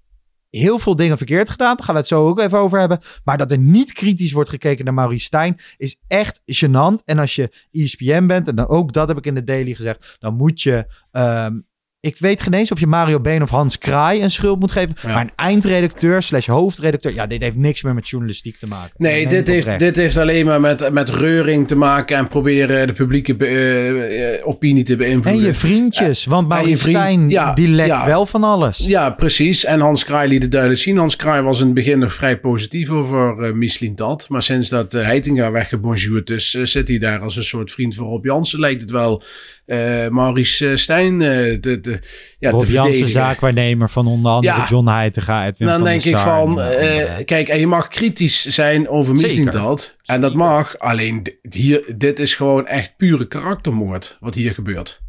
heel 0.50 0.80
veel 0.80 0.96
dingen 0.96 1.18
verkeerd 1.18 1.50
gedaan. 1.50 1.76
Daar 1.76 1.86
gaan 1.86 1.94
we 1.94 2.00
het 2.00 2.10
zo 2.10 2.28
ook 2.28 2.40
even 2.40 2.60
over 2.60 2.80
hebben. 2.80 3.00
Maar 3.24 3.38
dat 3.38 3.52
er 3.52 3.58
niet 3.58 3.94
kritisch 3.94 4.32
wordt 4.32 4.50
gekeken 4.50 4.86
naar 4.86 4.94
Maurice 4.94 5.26
Stijn 5.26 5.58
is 5.78 6.02
echt 6.08 6.42
gênant. 6.46 7.04
En 7.06 7.20
als 7.20 7.36
je 7.36 7.50
E 7.72 7.84
ESPN 7.84 8.26
bent, 8.26 8.48
en 8.48 8.56
dan 8.56 8.68
ook 8.68 8.94
dat 8.94 9.08
heb 9.08 9.18
ik 9.18 9.26
in 9.26 9.34
de 9.34 9.44
daily 9.44 9.74
gezegd, 9.74 10.18
dan 10.20 10.36
moet 10.36 10.62
je... 10.62 10.86
ehm, 11.12 11.58
ik 12.02 12.18
weet 12.20 12.42
geen 12.42 12.54
eens 12.54 12.72
of 12.72 12.80
je 12.80 12.88
Mario 12.88 13.20
Been 13.20 13.42
of 13.42 13.50
Hans 13.50 13.78
Kraai 13.78 14.22
een 14.22 14.32
schuld 14.32 14.60
moet 14.60 14.72
geven. 14.72 14.96
Ja. 15.02 15.14
Maar 15.14 15.22
een 15.22 15.32
eindredacteur 15.36 16.22
slash 16.22 16.48
hoofdredacteur... 16.48 17.14
Ja, 17.14 17.28
dit 17.28 17.42
heeft 17.42 17.56
niks 17.56 17.84
meer 17.84 17.94
met 17.94 18.10
journalistiek 18.10 18.58
te 18.58 18.68
maken. 18.68 18.94
Nee, 18.96 19.28
dit 19.28 19.48
heeft, 19.48 19.80
dit 19.80 19.96
heeft 19.96 20.18
alleen 20.18 20.46
maar 20.46 20.62
met, 20.62 20.92
met 20.92 21.10
reuring 21.10 21.68
te 21.68 21.76
maken 21.76 22.18
en 22.18 22.28
proberen 22.28 22.88
de 22.88 22.94
publieke 22.94 23.36
eh, 23.38 24.34
eh, 24.36 24.48
opinie 24.48 24.84
te 24.84 24.92
En 24.92 24.98
beïnvloeden. 24.98 25.42
je 25.42 25.54
vriendjes, 25.54 26.26
want 26.26 26.52
en 26.52 26.58
je 26.58 26.62
Maurice 26.62 26.84
vriend- 26.84 26.98
Stijn, 26.98 27.30
ja, 27.30 27.54
die 27.54 27.68
lekt 27.68 27.90
ja. 27.90 28.06
wel 28.06 28.26
van 28.26 28.44
alles. 28.44 28.78
Ja, 28.78 29.10
precies. 29.10 29.66
En 29.66 29.80
Hans 29.80 30.06
Kraai 30.06 30.30
liet 30.30 30.42
het 30.42 30.52
duidelijk 30.52 30.82
zien. 30.82 30.98
Hans 30.98 31.16
Kraai 31.16 31.42
was 31.42 31.60
in 31.60 31.66
het 31.66 31.76
begin 31.76 32.00
nog 32.00 32.16
vrij 32.16 32.40
positief 32.40 32.90
over 32.90 33.44
eh 33.44 33.54
Michelin 33.54 33.96
Tat. 33.96 34.26
Maar 34.30 34.44
sinds 34.44 34.70
dat 34.70 34.94
uh, 34.94 35.02
Heitinga 35.04 35.52
weggebonjourd 35.52 36.30
is, 36.30 36.54
eh, 36.56 36.66
zit 36.66 36.88
hij 36.88 36.98
daar 36.98 37.20
als 37.20 37.36
een 37.36 37.44
soort 37.44 37.72
vriend 37.72 37.96
van 37.96 38.06
Rob 38.06 38.26
Jansen. 38.26 38.60
Lijkt 38.60 38.82
het 38.82 38.92
wel 38.92 39.24
eh, 39.66 40.08
Maurice 40.08 40.70
eh, 40.70 40.76
Stijn 40.76 41.22
eh, 41.22 41.54
te, 41.54 41.80
te, 41.92 42.08
ja, 42.40 42.50
Rob 42.52 42.60
te 42.60 42.66
verdedigen. 42.66 43.08
zaakwaarnemer 43.10 43.90
van 43.90 44.08
onder 44.08 44.32
andere 44.32 44.56
Ja. 44.56 44.66
John 44.70 44.88
Heitinga. 44.88 45.46
Edwin 45.46 45.68
Dan 45.68 45.76
van 45.76 45.88
denk 45.88 46.04
ik 46.04 46.18
van, 46.18 46.62
en, 46.62 46.80
eh, 46.80 47.18
eh, 47.18 47.26
kijk, 47.26 47.48
en 47.48 47.60
je 47.60 47.68
mag 47.68 47.88
kritisch 47.88 48.46
zijn 48.46 48.90
over 48.90 49.50
Tat. 49.50 49.96
En 50.06 50.22
dat 50.22 50.34
mag, 50.34 50.80
alleen 50.80 51.38
hier, 51.50 51.94
dit 51.98 52.20
is 52.20 52.34
gewoon 52.34 52.68
echt 52.68 52.94
pure 52.98 53.28
karaktermoord 53.28 54.18
wat 54.20 54.36
hier 54.36 54.54
gebeurt. 54.54 55.02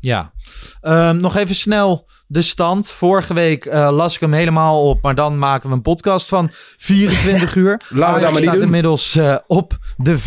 Ja. 0.00 0.32
Ehm, 0.80 1.16
nog 1.16 1.36
even 1.36 1.54
snel 1.54 2.08
de 2.26 2.42
stand. 2.42 2.90
Vorige 2.90 3.34
week 3.34 3.64
eh, 3.64 3.90
las 3.92 4.14
ik 4.14 4.20
hem 4.20 4.32
helemaal 4.32 4.88
op, 4.88 5.02
maar 5.02 5.14
dan 5.14 5.38
maken 5.38 5.68
we 5.68 5.74
een 5.74 5.82
podcast 5.82 6.28
van 6.28 6.48
24 6.76 7.54
uur. 7.64 7.80
Laten 7.88 7.90
we 7.90 7.96
dat 7.98 8.06
Ajax 8.06 8.22
maar 8.22 8.32
niet 8.32 8.42
staat 8.42 8.54
doen. 8.54 8.62
inmiddels 8.64 9.16
eh, 9.16 9.36
op 9.46 9.78
de 9.96 10.20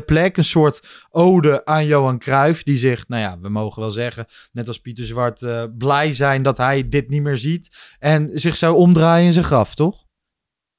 14e 0.00 0.04
plek. 0.04 0.36
Een 0.36 0.44
soort 0.44 1.06
ode 1.10 1.64
aan 1.64 1.86
Johan 1.86 2.18
Cruijff. 2.18 2.62
Die 2.62 2.76
zich, 2.76 3.08
nou 3.08 3.22
ja, 3.22 3.38
we 3.40 3.48
mogen 3.48 3.80
wel 3.80 3.90
zeggen, 3.90 4.26
net 4.52 4.68
als 4.68 4.78
Pieter 4.78 5.04
Zwart, 5.04 5.42
eh, 5.42 5.64
blij 5.78 6.12
zijn 6.12 6.42
dat 6.42 6.56
hij 6.56 6.88
dit 6.88 7.08
niet 7.08 7.22
meer 7.22 7.36
ziet. 7.36 7.76
En 7.98 8.30
zich 8.34 8.56
zou 8.56 8.76
omdraaien 8.76 9.26
in 9.26 9.32
zijn 9.32 9.44
graf, 9.44 9.74
toch? 9.74 10.04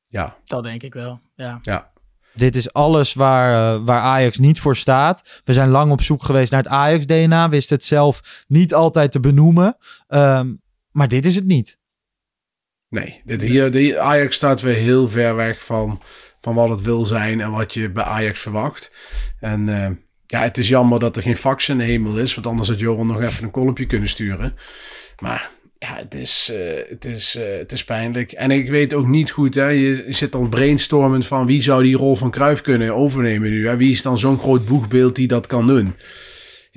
Ja, 0.09 0.35
Dat 0.43 0.63
denk 0.63 0.83
ik 0.83 0.93
wel, 0.93 1.19
ja. 1.35 1.59
ja. 1.61 1.91
Dit 2.37 2.55
is 2.55 2.73
alles 2.73 3.13
waar, 3.13 3.75
eh, 3.75 3.85
waar 3.85 4.01
Ajax 4.01 4.37
niet 4.37 4.59
voor 4.59 4.75
staat. 4.75 5.41
We 5.43 5.53
zijn 5.53 5.69
lang 5.69 5.91
op 5.91 6.01
zoek 6.01 6.23
geweest 6.23 6.51
naar 6.51 6.63
het 6.63 6.71
Ajax-DNA. 6.71 7.49
Wist 7.49 7.69
het 7.69 7.83
zelf 7.83 8.43
niet 8.47 8.73
altijd 8.73 9.11
te 9.11 9.19
benoemen. 9.19 9.77
Ehm, 10.07 10.53
maar 10.91 11.07
dit 11.07 11.25
is 11.25 11.35
het 11.35 11.45
niet. 11.45 11.77
Nee, 12.89 13.21
dit 13.25 13.41
hier, 13.41 13.71
de 13.71 13.99
Ajax 13.99 14.35
staat 14.35 14.61
weer 14.61 14.75
heel 14.75 15.09
ver 15.09 15.35
weg 15.35 15.65
van, 15.65 16.01
van 16.41 16.55
wat 16.55 16.69
het 16.69 16.81
wil 16.81 17.05
zijn 17.05 17.41
en 17.41 17.51
wat 17.51 17.73
je 17.73 17.91
bij 17.91 18.03
Ajax 18.03 18.39
verwacht. 18.39 18.91
En 19.39 19.69
eh, 19.69 19.91
ja, 20.25 20.41
het 20.41 20.57
is 20.57 20.67
jammer 20.67 20.99
dat 20.99 21.15
er 21.15 21.21
geen 21.21 21.35
fax 21.35 21.69
in 21.69 21.77
de 21.77 21.83
hemel 21.83 22.17
is, 22.17 22.35
want 22.35 22.47
anders 22.47 22.69
had 22.69 22.79
Johan 22.79 23.07
nog 23.07 23.21
even 23.21 23.43
een 23.43 23.51
kolompje 23.51 23.85
kunnen 23.85 24.09
sturen. 24.09 24.55
Maar 25.19 25.49
ja, 25.79 25.95
het 25.95 26.13
is, 26.13 26.49
eh, 26.53 26.89
het 26.89 27.05
is, 27.05 27.35
eh, 27.35 27.57
het 27.57 27.71
is 27.71 27.83
pijnlijk. 27.83 28.31
En 28.31 28.51
ik 28.51 28.69
weet 28.69 28.93
ook 28.93 29.07
niet 29.07 29.31
goed, 29.31 29.55
hè, 29.55 29.67
je, 29.67 30.05
zit 30.07 30.31
dan 30.31 30.49
brainstormend 30.49 31.27
van 31.27 31.47
wie 31.47 31.61
zou 31.61 31.83
die 31.83 31.97
rol 31.97 32.15
van 32.15 32.31
Cruijff 32.31 32.61
kunnen 32.61 32.95
overnemen 32.95 33.49
nu. 33.49 33.77
Wie 33.77 33.91
is 33.91 34.01
dan 34.01 34.17
zo'n 34.17 34.39
groot 34.39 34.65
boegbeeld 34.65 35.15
die 35.15 35.27
dat 35.27 35.47
kan 35.47 35.67
doen? 35.67 35.93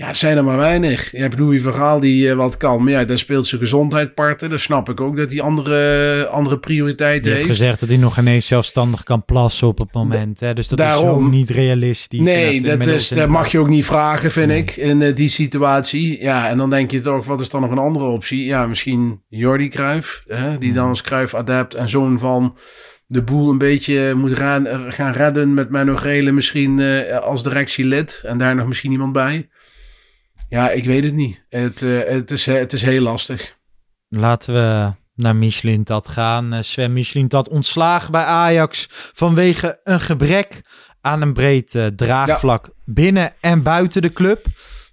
Ja, 0.00 0.06
het 0.06 0.16
zijn 0.16 0.36
er 0.36 0.44
maar 0.44 0.56
weinig. 0.56 1.10
Je 1.10 1.18
hebt 1.18 1.38
Louis 1.38 1.62
Verhaal 1.62 2.00
die 2.00 2.30
eh, 2.30 2.36
wat 2.36 2.56
kan. 2.56 2.82
Maar 2.82 2.92
ja, 2.92 3.04
daar 3.04 3.18
speelt 3.18 3.46
zijn 3.46 3.60
gezondheid 3.60 4.14
parten. 4.14 4.50
Dan 4.50 4.58
snap 4.58 4.88
ik 4.88 5.00
ook 5.00 5.16
dat 5.16 5.30
hij 5.30 5.40
andere, 5.40 6.26
andere 6.26 6.58
prioriteiten 6.58 7.30
heeft 7.30 7.46
heeft. 7.46 7.58
gezegd 7.58 7.80
dat 7.80 7.88
hij 7.88 7.98
nog 7.98 8.18
ineens 8.18 8.46
zelfstandig 8.46 9.02
kan 9.02 9.24
plassen 9.24 9.66
op 9.66 9.78
het 9.78 9.92
moment. 9.92 10.40
Hè? 10.40 10.54
Dus 10.54 10.68
dat 10.68 10.78
is 10.78 10.84
Daarom. 10.84 11.24
zo 11.24 11.28
niet 11.28 11.50
realistisch. 11.50 12.20
Nee, 12.20 12.62
dat, 12.62 12.86
is, 12.86 13.08
dat 13.08 13.28
mag 13.28 13.50
je 13.50 13.58
ook 13.58 13.68
niet 13.68 13.84
vragen, 13.84 14.30
vind 14.30 14.50
ik, 14.50 14.76
in 14.76 15.02
eh, 15.02 15.14
die 15.14 15.28
situatie. 15.28 16.22
Ja, 16.22 16.48
en 16.48 16.56
dan 16.58 16.70
denk 16.70 16.90
je 16.90 17.00
toch, 17.00 17.26
wat 17.26 17.40
is 17.40 17.50
dan 17.50 17.60
nog 17.60 17.70
een 17.70 17.78
andere 17.78 18.04
optie? 18.04 18.44
Ja, 18.44 18.66
misschien 18.66 19.22
Jordi 19.28 19.68
Cruijff, 19.68 20.24
hè, 20.26 20.58
die 20.58 20.72
dan 20.72 20.88
als 20.88 21.02
Cruijff-adept 21.02 21.74
en 21.74 21.88
zoon 21.88 22.18
van 22.18 22.56
de 23.06 23.22
boel 23.22 23.50
een 23.50 23.58
beetje 23.58 24.14
moet 24.14 24.36
gaan 24.88 25.12
redden 25.12 25.54
met 25.54 25.70
Menno 25.70 25.96
Grelen 25.96 26.34
misschien 26.34 26.80
eh, 26.80 27.18
als 27.18 27.42
directielid. 27.42 28.22
En 28.26 28.38
daar 28.38 28.54
nog 28.54 28.66
misschien 28.66 28.92
iemand 28.92 29.12
bij. 29.12 29.48
Ja, 30.50 30.70
ik 30.70 30.84
weet 30.84 31.04
het 31.04 31.14
niet. 31.14 31.44
Het, 31.48 31.82
eh, 31.82 31.98
het, 32.04 32.30
is, 32.30 32.46
het 32.46 32.72
is 32.72 32.82
heel 32.82 33.02
lastig. 33.02 33.56
Laten 34.08 34.54
we 34.54 34.92
naar 35.14 35.36
Michelin 35.36 35.84
Tat 35.84 36.08
gaan. 36.08 36.52
Eh, 36.52 36.62
Sven 36.62 36.92
Michelin 36.92 37.28
Tat 37.28 37.48
ontslagen 37.48 38.12
bij 38.12 38.24
Ajax 38.24 38.86
vanwege 38.90 39.80
een 39.84 40.00
gebrek 40.00 40.60
aan 41.00 41.22
een 41.22 41.32
breed 41.32 41.74
eh, 41.74 41.86
draagvlak 41.86 42.70
binnen 42.84 43.32
en 43.40 43.62
buiten 43.62 44.02
de 44.02 44.12
club. 44.12 44.44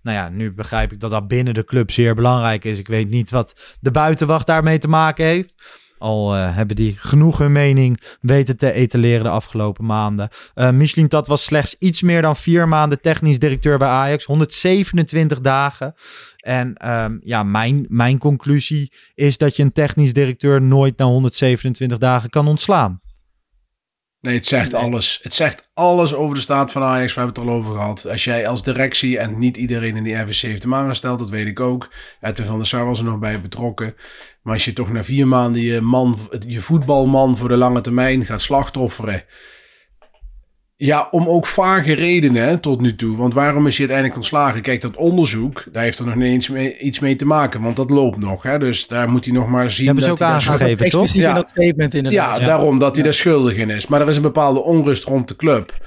Nou 0.02 0.18
ja, 0.18 0.30
nu 0.30 0.54
begrijp 0.54 0.92
ik 0.92 1.00
dat 1.00 1.12
dat 1.12 1.28
binnen 1.28 1.54
de 1.54 1.66
club 1.66 1.92
zeer 1.92 2.16
belangrijk 2.16 2.64
is. 2.64 2.80
Ik 2.80 2.88
weet 2.88 3.10
niet 3.10 3.30
wat 3.30 3.78
de 3.80 3.92
buitenwacht 3.92 4.48
daarmee 4.48 4.78
te 4.78 4.88
maken 4.88 5.26
heeft. 5.26 5.54
Al 5.98 6.36
eh, 6.36 6.56
hebben 6.56 6.76
die 6.76 6.96
genoeg 7.00 7.38
hun 7.38 7.52
mening 7.52 8.02
weten 8.22 8.58
te 8.58 8.72
etaleren 8.72 9.24
de 9.24 9.30
afgelopen 9.30 9.86
maanden. 9.86 10.30
Eh 10.54 10.72
Michelin 10.72 11.08
Tat 11.08 11.28
was 11.28 11.44
slechts 11.44 11.76
iets 11.80 12.02
meer 12.02 12.22
dan 12.22 12.36
vier 12.36 12.68
maanden 12.68 13.02
technisch 13.02 13.40
directeur 13.40 13.78
bij 13.78 13.88
Ajax. 13.88 14.26
127 14.26 15.42
dagen. 15.42 15.94
En 16.38 16.74
ehm, 16.76 17.18
ja, 17.24 17.44
mijn, 17.44 17.86
mijn 17.90 18.18
conclusie 18.18 18.92
is 19.16 19.38
dat 19.38 19.56
je 19.56 19.64
een 19.64 19.72
technisch 19.72 20.14
directeur 20.14 20.62
nooit 20.62 20.98
na 20.98 21.06
127 21.06 21.98
dagen 21.98 22.30
kan 22.30 22.48
ontslaan. 22.48 23.02
Nee, 24.28 24.36
het 24.36 24.48
zegt 24.48 24.74
alles. 24.74 25.20
Het 25.22 25.34
zegt 25.34 25.68
alles 25.74 26.14
over 26.14 26.36
de 26.36 26.42
staat 26.42 26.72
van 26.72 26.84
Ajax. 26.84 27.14
We 27.14 27.20
hebben 27.20 27.42
het 27.42 27.46
er 27.46 27.54
al 27.54 27.60
over 27.60 27.76
gehad. 27.76 28.08
Als 28.10 28.24
jij 28.24 28.48
als 28.48 28.64
directie, 28.64 29.18
en 29.18 29.38
niet 29.38 29.58
iedereen 29.58 29.96
in 29.96 30.04
die 30.04 30.16
RVC 30.16 30.42
heeft 30.42 30.64
hem 30.64 30.74
aangesteld, 30.74 31.20
dat 31.20 31.30
weet 31.30 31.48
ik 31.48 31.60
ook. 31.60 31.90
Edwin 32.22 32.46
van 32.46 32.58
der 32.58 32.68
Sar 32.68 32.86
was 32.86 33.00
er 33.00 33.06
nog 33.06 33.20
bij 33.20 33.42
betrokken. 33.42 33.96
Maar 34.42 34.54
als 34.54 34.66
je 34.66 34.74
toch 34.74 34.92
na 34.92 35.04
vier 35.04 35.28
maanden 35.28 35.62
je, 35.62 35.82
man, 35.82 36.18
je 36.48 36.62
voetbalman 36.62 37.38
voor 37.38 37.48
de 37.48 37.56
lange 37.56 37.82
termijn 37.82 38.26
gaat 38.26 38.42
slachtofferen. 38.42 39.24
Ja, 40.80 41.08
om 41.12 41.28
ook 41.28 41.48
vage 41.48 41.94
redenen 41.94 42.44
hè, 42.44 42.58
tot 42.58 42.82
nu 42.82 42.96
toe. 42.96 43.18
Want 43.18 43.34
waarom 43.34 43.68
is 43.68 43.78
hij 43.78 43.88
uiteindelijk 43.88 44.16
ontslagen? 44.16 44.62
Kijk, 44.62 44.82
dat 44.82 44.96
onderzoek, 44.96 45.64
daar 45.72 45.84
heeft 45.84 46.00
er 46.00 46.06
nog 46.06 46.16
niet 46.16 46.26
eens 46.26 46.50
mee, 46.50 46.78
iets 46.78 47.00
mee 47.00 47.16
te 47.16 47.26
maken. 47.26 47.62
Want 47.62 47.76
dat 47.76 47.90
loopt 47.90 48.18
nog. 48.18 48.44
Hè, 48.44 48.60
dus 48.60 48.88
daar 48.88 49.10
moet 49.10 49.26
hij 49.26 49.34
nog 49.34 49.48
maar 49.48 49.70
zien. 49.70 49.86
Hebben 49.86 50.04
ze 50.04 50.10
dat 50.10 50.22
ook 50.22 50.28
aangegeven. 50.28 50.86
Expliciet 50.86 51.14
toch? 51.14 51.22
Ja. 51.22 51.30
in 51.30 51.36
dat 51.36 51.50
statement 51.50 51.94
inderdaad. 51.94 52.40
ja, 52.40 52.46
daarom 52.46 52.80
dat 52.80 52.96
hij 52.96 53.04
daar 53.04 53.14
schuldig 53.14 53.56
in 53.56 53.70
is. 53.70 53.88
Maar 53.88 54.02
er 54.02 54.10
is 54.10 54.16
een 54.16 54.22
bepaalde 54.22 54.64
onrust 54.64 55.04
rond 55.04 55.28
de 55.28 55.36
club. 55.36 55.78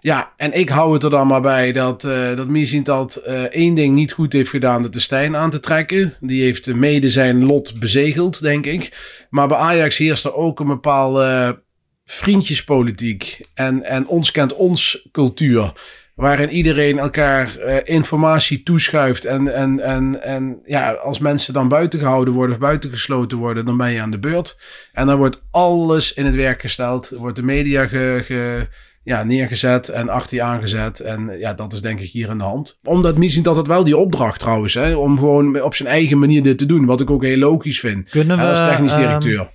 Ja, 0.00 0.32
en 0.36 0.52
ik 0.52 0.68
hou 0.68 0.92
het 0.92 1.02
er 1.02 1.10
dan 1.10 1.26
maar 1.26 1.40
bij 1.40 1.72
dat, 1.72 2.04
eh 2.04 2.36
dat 2.36 2.48
Miesintat 2.48 3.16
eh 3.16 3.42
één 3.42 3.74
ding 3.74 3.94
niet 3.94 4.12
goed 4.12 4.32
heeft 4.32 4.50
gedaan, 4.50 4.82
dat 4.82 4.92
de 4.92 5.00
Stijn 5.00 5.36
aan 5.36 5.50
te 5.50 5.60
trekken. 5.60 6.14
Die 6.20 6.42
heeft 6.42 6.74
mede 6.74 7.08
zijn 7.08 7.44
lot 7.44 7.78
bezegeld, 7.78 8.42
denk 8.42 8.66
ik. 8.66 8.96
Maar 9.30 9.48
bij 9.48 9.56
Ajax 9.56 9.96
heerst 9.96 10.24
er 10.24 10.34
ook 10.34 10.60
een 10.60 10.66
bepaalde 10.66 11.58
vriendjespolitiek 12.06 13.40
en, 13.54 13.82
en 13.82 14.06
ons 14.06 14.30
kent 14.30 14.54
ons 14.54 15.08
cultuur. 15.12 15.72
Waarin 16.14 16.48
iedereen 16.48 16.98
elkaar 16.98 17.56
uh, 17.58 17.76
informatie 17.84 18.62
toeschuift. 18.62 19.24
En, 19.24 19.54
en, 19.54 19.80
en, 19.80 20.22
en 20.22 20.60
ja, 20.64 20.92
als 20.92 21.18
mensen 21.18 21.52
dan 21.52 21.68
buiten 21.68 21.98
gehouden 21.98 22.34
worden 22.34 22.54
of 22.54 22.60
buitengesloten 22.60 23.38
worden, 23.38 23.64
dan 23.64 23.76
ben 23.76 23.90
je 23.90 24.00
aan 24.00 24.10
de 24.10 24.18
beurt. 24.18 24.58
En 24.92 25.06
dan 25.06 25.16
wordt 25.16 25.42
alles 25.50 26.12
in 26.12 26.24
het 26.24 26.34
werk 26.34 26.60
gesteld. 26.60 27.12
Wordt 27.16 27.36
de 27.36 27.42
media 27.42 27.86
ge, 27.86 28.20
ge, 28.24 28.68
ja, 29.02 29.22
neergezet 29.22 29.88
en 29.88 30.08
achter 30.08 30.36
je 30.36 30.42
aangezet. 30.42 31.00
En 31.00 31.38
ja, 31.38 31.54
dat 31.54 31.72
is 31.72 31.82
denk 31.82 32.00
ik 32.00 32.10
hier 32.10 32.30
aan 32.30 32.38
de 32.38 32.44
hand. 32.44 32.78
Omdat 32.84 33.16
misschien 33.16 33.42
dat 33.42 33.56
het 33.56 33.66
wel 33.66 33.84
die 33.84 33.96
opdracht 33.96 34.40
trouwens, 34.40 34.74
hè, 34.74 34.94
om 34.94 35.18
gewoon 35.18 35.62
op 35.62 35.74
zijn 35.74 35.88
eigen 35.88 36.18
manier 36.18 36.42
dit 36.42 36.58
te 36.58 36.66
doen. 36.66 36.86
Wat 36.86 37.00
ik 37.00 37.10
ook 37.10 37.22
heel 37.22 37.38
logisch 37.38 37.80
vind. 37.80 38.10
Kunnen 38.10 38.36
we, 38.36 38.44
als 38.44 38.58
technisch 38.58 38.92
ehm, 38.92 39.00
directeur. 39.00 39.50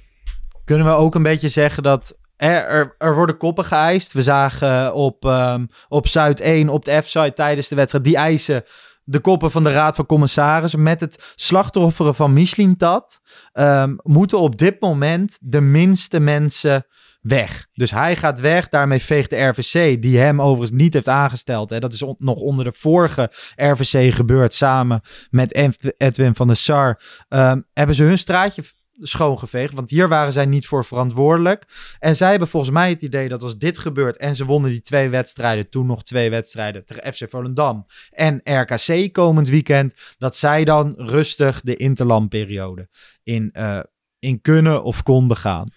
kunnen 0.65 0.87
we 0.87 0.93
ook 0.93 1.15
een 1.15 1.23
beetje 1.23 1.47
zeggen 1.47 1.83
dat 1.83 2.15
er, 2.49 2.95
er, 2.97 3.15
worden 3.15 3.37
koppen 3.37 3.65
geëist. 3.65 4.13
We 4.13 4.21
zagen 4.21 4.93
op, 4.93 5.25
ehm, 5.25 5.65
op 5.87 6.07
Zuid 6.07 6.39
1 6.39 6.69
op 6.69 6.85
de 6.85 7.01
F-site 7.01 7.33
tijdens 7.33 7.67
de 7.67 7.75
wedstrijd 7.75 8.03
die 8.03 8.15
eisen 8.15 8.63
de 9.03 9.19
koppen 9.19 9.51
van 9.51 9.63
de 9.63 9.71
Raad 9.71 9.95
van 9.95 10.05
Commissarissen 10.05 10.83
met 10.83 10.99
het 10.99 11.33
slachtofferen 11.35 12.15
van 12.15 12.33
Michelin 12.33 12.77
Tat 12.77 13.21
ehm, 13.53 13.93
moeten 14.03 14.39
op 14.39 14.57
dit 14.57 14.81
moment 14.81 15.37
de 15.41 15.61
minste 15.61 16.19
mensen 16.19 16.85
weg. 17.21 17.67
Dus 17.73 17.91
hij 17.91 18.15
gaat 18.15 18.39
weg. 18.39 18.69
Daarmee 18.69 19.01
veegt 19.01 19.29
de 19.29 19.43
RVC, 19.43 20.01
die 20.01 20.17
hem 20.17 20.41
overigens 20.41 20.81
niet 20.81 20.93
heeft 20.93 21.07
aangesteld. 21.07 21.69
Hè, 21.69 21.79
dat 21.79 21.93
is 21.93 22.03
nog 22.17 22.39
onder 22.39 22.65
de 22.65 22.73
vorige 22.73 23.31
RVC 23.55 24.13
gebeurd, 24.13 24.53
samen 24.53 25.01
met 25.29 25.53
Ed- 25.53 25.93
Edwin 25.97 26.35
van 26.35 26.47
der 26.47 26.55
Sar. 26.55 27.01
ehm, 27.29 27.61
hebben 27.73 27.95
ze 27.95 28.03
hun 28.03 28.17
straatje 28.17 28.63
schoongeveegd. 29.07 29.73
Want 29.73 29.89
hier 29.89 30.07
waren 30.07 30.33
zij 30.33 30.45
niet 30.45 30.67
voor 30.67 30.85
verantwoordelijk. 30.85 31.65
En 31.99 32.15
zij 32.15 32.29
hebben 32.29 32.47
volgens 32.47 32.71
mij 32.71 32.89
het 32.89 33.01
idee 33.01 33.29
dat 33.29 33.41
als 33.41 33.57
dit 33.57 33.77
gebeurt 33.77 34.17
en 34.17 34.35
ze 34.35 34.45
wonnen 34.45 34.69
die 34.71 34.81
twee 34.81 35.09
wedstrijden, 35.09 35.69
toen 35.69 35.85
nog 35.85 36.03
twee 36.03 36.29
wedstrijden 36.29 36.85
tegen 36.85 37.13
FC 37.13 37.29
Volendam 37.29 37.85
en 38.11 38.41
RKC 38.43 39.13
komend 39.13 39.49
weekend, 39.49 39.93
dat 40.17 40.35
zij 40.35 40.63
dan 40.63 40.93
rustig 40.97 41.61
de 41.61 41.75
interlandperiode 41.75 42.87
in, 43.23 43.49
eh, 43.53 43.79
in 44.19 44.41
kunnen 44.41 44.83
of 44.83 45.03
konden 45.03 45.37
gaan. 45.37 45.67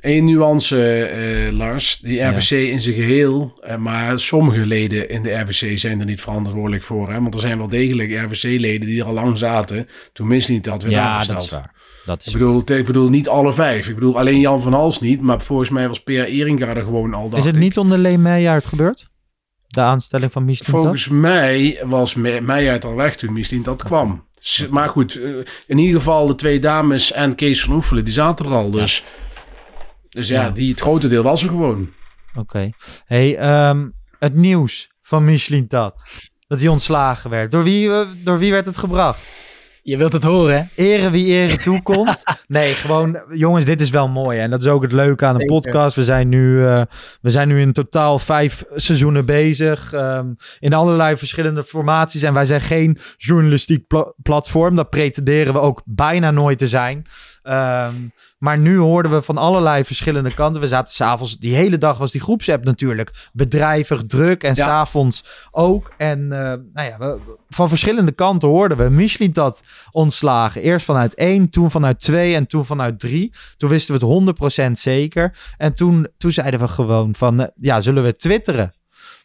Eén 0.00 0.24
nuance, 0.24 1.04
eh, 1.04 1.52
Lars. 1.52 1.98
Die 1.98 2.14
Ja. 2.14 2.30
RVC 2.30 2.50
in 2.50 2.80
zijn 2.80 2.94
geheel, 2.94 3.58
eh, 3.62 3.76
maar 3.76 4.20
sommige 4.20 4.66
leden 4.66 5.08
in 5.08 5.22
de 5.22 5.32
RVC 5.32 5.78
zijn 5.78 6.00
er 6.00 6.06
niet 6.06 6.20
verantwoordelijk 6.20 6.82
voor. 6.82 7.12
Hè? 7.12 7.20
Want 7.20 7.34
er 7.34 7.40
zijn 7.40 7.58
wel 7.58 7.68
degelijk 7.68 8.12
RVC-leden 8.12 8.86
die 8.86 9.00
er 9.00 9.06
al 9.06 9.12
lang 9.12 9.38
zaten 9.38 9.88
toen 10.12 10.26
Misliet 10.26 10.64
dat 10.64 10.82
werd 10.82 10.94
aangesteld. 10.94 11.50
waar. 11.50 11.74
Dat 12.04 12.20
is 12.20 12.26
Ik 12.26 12.32
bedoel, 12.32 12.62
ik 12.70 12.84
bedoel 12.86 13.08
niet 13.08 13.28
alle 13.28 13.52
vijf. 13.52 13.88
Ik 13.88 13.94
bedoel 13.94 14.18
alleen 14.18 14.40
Jan 14.40 14.62
van 14.62 14.72
Hals 14.72 15.00
niet, 15.00 15.20
maar 15.20 15.40
volgens 15.40 15.70
mij 15.70 15.88
was 15.88 16.02
Per 16.02 16.24
Eringa 16.24 16.66
er 16.74 16.82
gewoon 16.82 17.14
al. 17.14 17.36
Is 17.36 17.44
het 17.44 17.54
ik. 17.56 17.60
niet 17.62 17.78
onder 17.78 17.98
Leen 17.98 18.22
Meijer 18.22 18.62
gebeurd? 18.62 19.08
De 19.66 19.80
aanstelling 19.80 20.32
van 20.32 20.44
Michelin 20.44 20.72
Tat? 20.72 20.80
Volgens 20.82 21.08
mij 21.08 21.80
was 21.84 22.14
Me- 22.14 22.40
Meijert 22.40 22.84
al 22.84 22.94
weg 22.94 23.16
toen 23.16 23.32
Misliet 23.32 23.64
dat 23.64 23.82
kwam. 23.82 24.24
Maar 24.70 24.88
goed, 24.88 25.14
eh, 25.20 25.30
in 25.66 25.78
ieder 25.78 25.96
geval 26.00 26.26
de 26.26 26.34
twee 26.34 26.58
dames 26.58 27.12
en 27.12 27.34
Kees 27.34 27.62
van 27.62 27.74
Oefelen, 27.74 28.04
die 28.04 28.14
zaten 28.14 28.46
er 28.46 28.52
al. 28.52 28.70
Dus 28.70 29.02
dus 30.08 30.28
ja, 30.28 30.42
Ja. 30.42 30.50
Die, 30.50 30.70
het 30.70 30.80
grote 30.80 31.08
deel 31.08 31.22
was 31.22 31.42
er 31.42 31.48
gewoon. 31.48 31.88
Oké. 32.34 32.70
Hey, 33.04 33.36
ehm, 33.36 33.88
het 34.18 34.34
nieuws 34.34 34.88
van 35.02 35.24
Michelin 35.24 35.68
Tat. 35.68 36.02
Dat 36.46 36.60
hij 36.60 36.68
ontslagen 36.68 37.30
werd. 37.30 37.50
Door 37.52 37.62
wie, 37.62 37.90
eh, 37.92 38.00
door 38.24 38.38
wie 38.38 38.50
werd 38.52 38.66
het 38.66 38.76
gebracht? 38.76 39.18
Je 39.86 39.96
wilt 39.96 40.12
het 40.12 40.22
horen, 40.22 40.56
hè? 40.56 40.82
Ere 40.84 41.10
wie 41.10 41.26
ere 41.26 41.56
toekomt. 41.56 42.22
Nee, 42.46 42.74
gewoon, 42.74 43.22
jongens, 43.30 43.64
dit 43.64 43.80
is 43.80 43.90
wel 43.90 44.08
mooi. 44.08 44.38
En 44.38 44.50
dat 44.50 44.60
is 44.60 44.66
ook 44.68 44.82
het 44.82 44.92
leuke 44.92 45.24
aan 45.24 45.34
de 45.34 45.40
Zeker. 45.40 45.54
podcast. 45.54 45.96
We 45.96 46.02
zijn 46.02 46.28
nu, 46.28 46.64
eh, 46.66 46.82
we 47.20 47.30
zijn 47.30 47.48
nu 47.48 47.60
in 47.60 47.72
totaal 47.72 48.18
vijf 48.18 48.64
seizoenen 48.74 49.26
bezig. 49.26 49.92
ehm, 49.92 50.26
in 50.58 50.72
allerlei 50.74 51.16
verschillende 51.16 51.64
formaties. 51.64 52.22
En 52.22 52.34
wij 52.34 52.44
zijn 52.44 52.60
geen 52.60 52.98
journalistiek 53.16 53.86
pla- 53.86 54.12
platform. 54.22 54.76
Dat 54.76 54.90
pretenderen 54.90 55.52
we 55.52 55.58
ook 55.58 55.82
bijna 55.84 56.30
nooit 56.30 56.58
te 56.58 56.66
zijn. 56.66 57.04
Ehm, 57.44 57.94
maar 58.38 58.58
nu 58.58 58.76
hoorden 58.78 59.10
we 59.12 59.22
van 59.22 59.36
allerlei 59.36 59.84
verschillende 59.84 60.34
kanten. 60.34 60.60
We 60.60 60.68
zaten 60.68 60.94
s'avonds, 60.94 61.38
die 61.38 61.54
hele 61.54 61.78
dag 61.78 61.98
was 61.98 62.10
die 62.12 62.20
groepsapp 62.20 62.64
natuurlijk 62.64 63.28
bedrijvig 63.32 64.02
druk. 64.06 64.42
En 64.42 64.54
Ja. 64.54 64.64
s'avonds 64.66 65.24
ook. 65.50 65.92
En 65.96 66.32
eh, 66.32 66.38
nou 66.72 66.88
ja, 66.88 66.98
we, 66.98 67.18
van 67.48 67.68
verschillende 67.68 68.12
kanten 68.12 68.48
hoorden 68.48 68.76
we 68.76 68.88
Michelin 68.88 69.32
dat 69.32 69.62
ontslagen. 69.90 70.62
Eerst 70.62 70.84
vanuit 70.84 71.14
één, 71.14 71.50
toen 71.50 71.70
vanuit 71.70 72.00
twee 72.00 72.34
en 72.34 72.46
toen 72.46 72.64
vanuit 72.64 73.00
drie. 73.00 73.32
Toen 73.56 73.68
wisten 73.70 73.94
we 74.00 74.06
het 74.06 74.68
100% 74.68 74.70
zeker. 74.78 75.38
En 75.56 75.74
toen, 75.74 76.08
toen 76.18 76.30
zeiden 76.32 76.60
we 76.60 76.68
gewoon 76.68 77.14
van, 77.14 77.40
eh, 77.40 77.46
ja, 77.60 77.80
zullen 77.80 78.02
we 78.02 78.16
twitteren? 78.16 78.72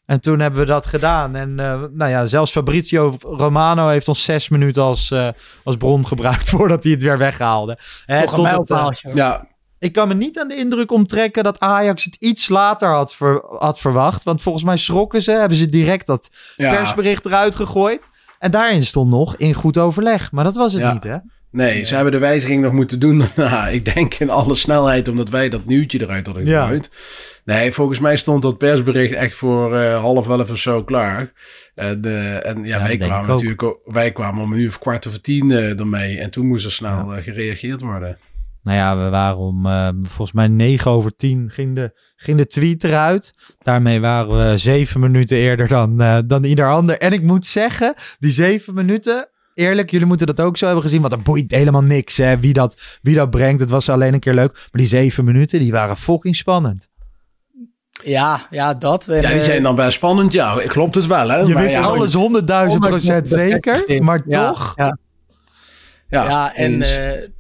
En 0.10 0.20
toen 0.20 0.39
hebben 0.39 0.60
we 0.60 0.66
dat 0.66 0.86
gedaan. 0.86 1.36
En 1.36 1.60
eh, 1.60 1.84
nou 1.91 2.12
ja, 2.12 2.26
zelfs 2.26 2.51
Fabrizio 2.51 3.16
Romano 3.22 3.88
heeft 3.88 4.07
ons 4.07 4.24
zes 4.24 4.49
minuten 4.49 4.82
als, 4.82 5.12
eh, 5.12 5.28
als 5.64 5.76
bron 5.76 6.07
gebruikt 6.07 6.49
voordat 6.55 6.84
hij 6.84 6.93
het 6.93 7.03
weer 7.03 7.18
weghaalde. 7.18 7.78
Hè, 8.05 8.28
tot 8.28 8.49
het, 8.49 8.70
eh. 8.72 9.14
Ja, 9.14 9.47
ik 9.80 9.93
kan 9.93 10.07
me 10.07 10.14
niet 10.14 10.39
aan 10.39 10.47
de 10.47 10.55
indruk 10.55 10.91
omtrekken 10.91 11.43
dat 11.43 11.60
Ajax 11.60 12.03
het 12.03 12.16
iets 12.16 12.47
later 12.49 12.89
had, 12.89 13.16
ver- 13.16 13.45
had 13.60 13.80
verwacht. 13.80 14.24
Want 14.24 14.41
volgens 14.41 14.64
mij 14.64 14.78
schrokken 14.78 15.22
ze, 15.22 15.32
hebben 15.32 15.57
ze 15.57 15.70
direct 15.70 16.07
dat 16.07 16.30
ja. 16.55 16.76
persbericht 16.76 17.26
eruit 17.26 17.55
gegooid. 17.55 18.01
En 18.39 18.51
daarin 18.51 18.84
stond 18.84 19.10
nog 19.10 19.36
in 19.36 19.53
goed 19.53 19.78
overleg. 19.78 20.32
Maar 20.32 20.43
dat 20.43 20.55
was 20.55 20.74
het 20.74 20.82
Ja. 20.82 20.93
niet, 20.93 21.03
hè? 21.03 21.18
Nee, 21.51 21.84
ze 21.84 21.95
hebben 21.95 22.12
de 22.12 22.20
wijziging 22.20 22.62
nog 22.62 22.74
moeten 22.74 22.99
doen. 22.99 23.24
Nou, 23.36 23.70
ik 23.70 23.93
denk 23.93 24.14
in 24.14 24.30
alle 24.30 24.55
snelheid, 24.55 25.07
omdat 25.07 25.30
wij 25.30 25.49
dat 25.49 25.66
nieuwtje 25.66 26.01
eruit 26.01 26.26
hadden 26.26 26.45
Ja. 26.45 26.80
Nee, 27.55 27.71
volgens 27.71 27.99
mij 27.99 28.17
stond 28.17 28.41
dat 28.41 28.57
persbericht 28.57 29.13
echt 29.13 29.35
voor 29.35 29.75
eh, 29.75 29.99
half 29.99 30.29
elf 30.29 30.51
of 30.51 30.57
zo 30.57 30.83
klaar. 30.83 31.31
En, 31.75 32.05
eh, 32.05 32.45
en 32.45 32.63
ja, 32.63 32.77
Ja, 32.77 32.83
wij 32.83 32.97
kwamen 32.97 33.29
natuurlijk 33.29 33.63
ook, 33.63 33.81
wij 33.85 34.11
kwamen 34.11 34.43
om 34.43 34.51
een 34.51 34.59
uur 34.59 34.67
of 34.67 34.79
kwart 34.79 35.07
over 35.07 35.21
tien 35.21 35.51
eh, 35.51 35.79
ermee. 35.79 36.19
En 36.19 36.31
toen 36.31 36.47
moest 36.47 36.65
er 36.65 36.71
snel 36.71 37.07
gereageerd 37.19 37.81
worden. 37.81 38.17
Nou 38.63 38.77
ja, 38.77 38.97
we 38.97 39.09
waren 39.09 39.37
om 39.37 39.63
volgens 40.03 40.31
mij 40.31 40.47
9 40.47 40.91
over 40.91 41.15
10 41.15 41.49
ging 41.49 41.75
de, 41.75 41.91
ging 42.15 42.37
de 42.37 42.47
tweet 42.47 42.83
eruit. 42.83 43.33
Daarmee 43.59 43.99
waren 43.99 44.49
we 44.49 44.57
zeven 44.57 44.99
minuten 44.99 45.37
eerder 45.37 45.67
dan, 45.67 45.97
dan 46.27 46.43
ieder 46.43 46.69
ander. 46.71 46.97
En 46.97 47.13
ik 47.13 47.21
moet 47.21 47.45
zeggen, 47.45 47.93
die 48.19 48.31
zeven 48.31 48.73
minuten, 48.73 49.29
eerlijk, 49.53 49.91
jullie 49.91 50.07
moeten 50.07 50.27
dat 50.27 50.39
ook 50.39 50.57
zo 50.57 50.65
hebben 50.65 50.83
gezien. 50.83 51.01
Want 51.01 51.13
er 51.13 51.21
boeit 51.21 51.51
helemaal 51.51 51.83
niks 51.83 52.17
hè, 52.17 52.39
wie, 52.39 52.53
dat, 52.53 52.99
wie 53.01 53.15
dat 53.15 53.29
brengt. 53.29 53.59
Het 53.59 53.69
was 53.69 53.89
alleen 53.89 54.13
een 54.13 54.19
keer 54.19 54.33
leuk. 54.33 54.53
Maar 54.53 54.69
die 54.71 54.87
zeven 54.87 55.25
minuten, 55.25 55.59
die 55.59 55.71
waren 55.71 55.97
fucking 55.97 56.35
spannend. 56.35 56.89
Ja, 58.03 58.41
ja, 58.49 58.73
dat. 58.73 59.07
En, 59.07 59.21
Ja, 59.21 59.27
die 59.27 59.37
eh, 59.37 59.43
zijn 59.43 59.63
dan 59.63 59.75
best 59.75 59.91
spannend. 59.93 60.33
Ja, 60.33 60.61
klopt 60.67 60.95
het 60.95 61.05
wel, 61.05 61.29
hè? 61.29 61.37
Je 61.37 61.53
Maar 61.53 61.61
wist 61.63 61.73
ja, 61.73 61.81
alles 61.81 62.15
100.000 62.71 62.77
procent 62.79 63.29
zeker. 63.29 64.03
Maar 64.03 64.21
ja, 64.27 64.47
toch, 64.47 64.73
Ja, 64.75 64.97
Ja, 66.09 66.23
ja, 66.23 66.55
en. 66.55 66.83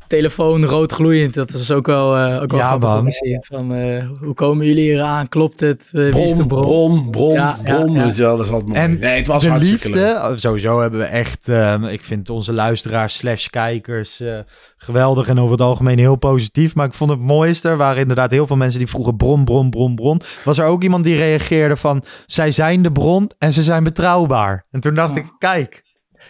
Telefoon 0.09 0.65
rood 0.65 0.91
gloeiend. 0.91 1.33
Dat 1.33 1.49
is 1.53 1.71
ook 1.71 1.85
wel, 1.85 2.17
eh 2.17 2.41
ook 2.41 2.51
wel 2.51 2.59
Ja, 2.59 2.67
grappig 2.67 2.97
om 2.99 3.11
zien. 3.11 3.43
Van, 3.47 3.73
eh, 3.73 4.05
hoe 4.21 4.33
komen 4.33 4.65
jullie 4.65 4.83
hier 4.91 5.01
aan? 5.01 5.27
Klopt 5.29 5.59
het? 5.59 5.89
Eh, 5.93 6.13
wie 6.13 6.23
is 6.23 6.33
de 6.33 6.45
bron, 6.45 6.61
bron? 6.61 7.11
bron, 7.11 7.11
bron, 7.11 7.93
Ja, 7.93 8.03
ja, 8.03 8.11
dat 8.35 8.45
is 8.45 8.49
altijd 8.51 8.67
mooi. 8.67 8.79
En 8.79 8.99
nee, 8.99 9.17
het 9.17 9.27
was 9.27 9.43
de 9.43 9.49
hartstikke 9.49 9.89
leuk. 9.89 9.95
liefde, 10.05 10.37
sowieso 10.37 10.81
hebben 10.81 10.99
we 10.99 11.05
echt, 11.05 11.47
ehm, 11.47 11.83
ik 11.83 12.01
vind 12.01 12.29
onze 12.29 12.53
luisteraars 12.53 13.17
slash 13.17 13.47
kijkers 13.47 14.19
eh, 14.19 14.39
geweldig 14.77 15.27
en 15.27 15.39
over 15.39 15.51
het 15.51 15.61
algemeen 15.61 15.99
heel 15.99 16.15
positief. 16.15 16.75
Maar 16.75 16.85
ik 16.85 16.93
vond 16.93 17.09
het 17.09 17.19
mooiste, 17.19 17.69
er 17.69 17.77
waren 17.77 18.01
inderdaad 18.01 18.31
heel 18.31 18.47
veel 18.47 18.55
mensen 18.57 18.79
die 18.79 18.87
vroegen 18.89 19.15
bron, 19.17 19.43
bron, 19.45 19.69
bron, 19.69 19.95
bron. 19.95 20.21
Was 20.43 20.57
er 20.57 20.65
ook 20.65 20.83
iemand 20.83 21.03
die 21.03 21.15
reageerde 21.15 21.75
van, 21.75 22.03
zij 22.25 22.51
zijn 22.51 22.81
de 22.81 22.91
bron 22.91 23.29
en 23.37 23.53
ze 23.53 23.63
zijn 23.63 23.83
betrouwbaar. 23.83 24.65
En 24.71 24.79
toen 24.79 24.93
dacht 24.93 25.15
ik, 25.15 25.25
kijk, 25.37 25.83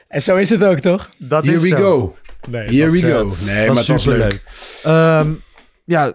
En 0.07 0.21
zo 0.21 0.35
is 0.35 0.49
het 0.49 0.63
ook, 0.63 0.77
toch? 0.77 1.09
dat 1.17 1.43
Here 1.43 1.55
is 1.55 1.61
we 1.61 1.67
zo. 1.67 1.75
go. 1.75 2.15
Nee, 2.49 2.65
Here 2.67 2.83
was, 2.83 3.01
we 3.01 3.07
eh, 3.07 3.13
go. 3.13 3.23
Nee, 3.45 3.67
was 3.67 3.75
maar 3.75 3.77
het 3.77 3.87
was 3.87 4.05
leuk. 4.05 4.41
superleuk. 4.41 4.41
Ehm, 4.83 5.31
ja, 5.85 6.11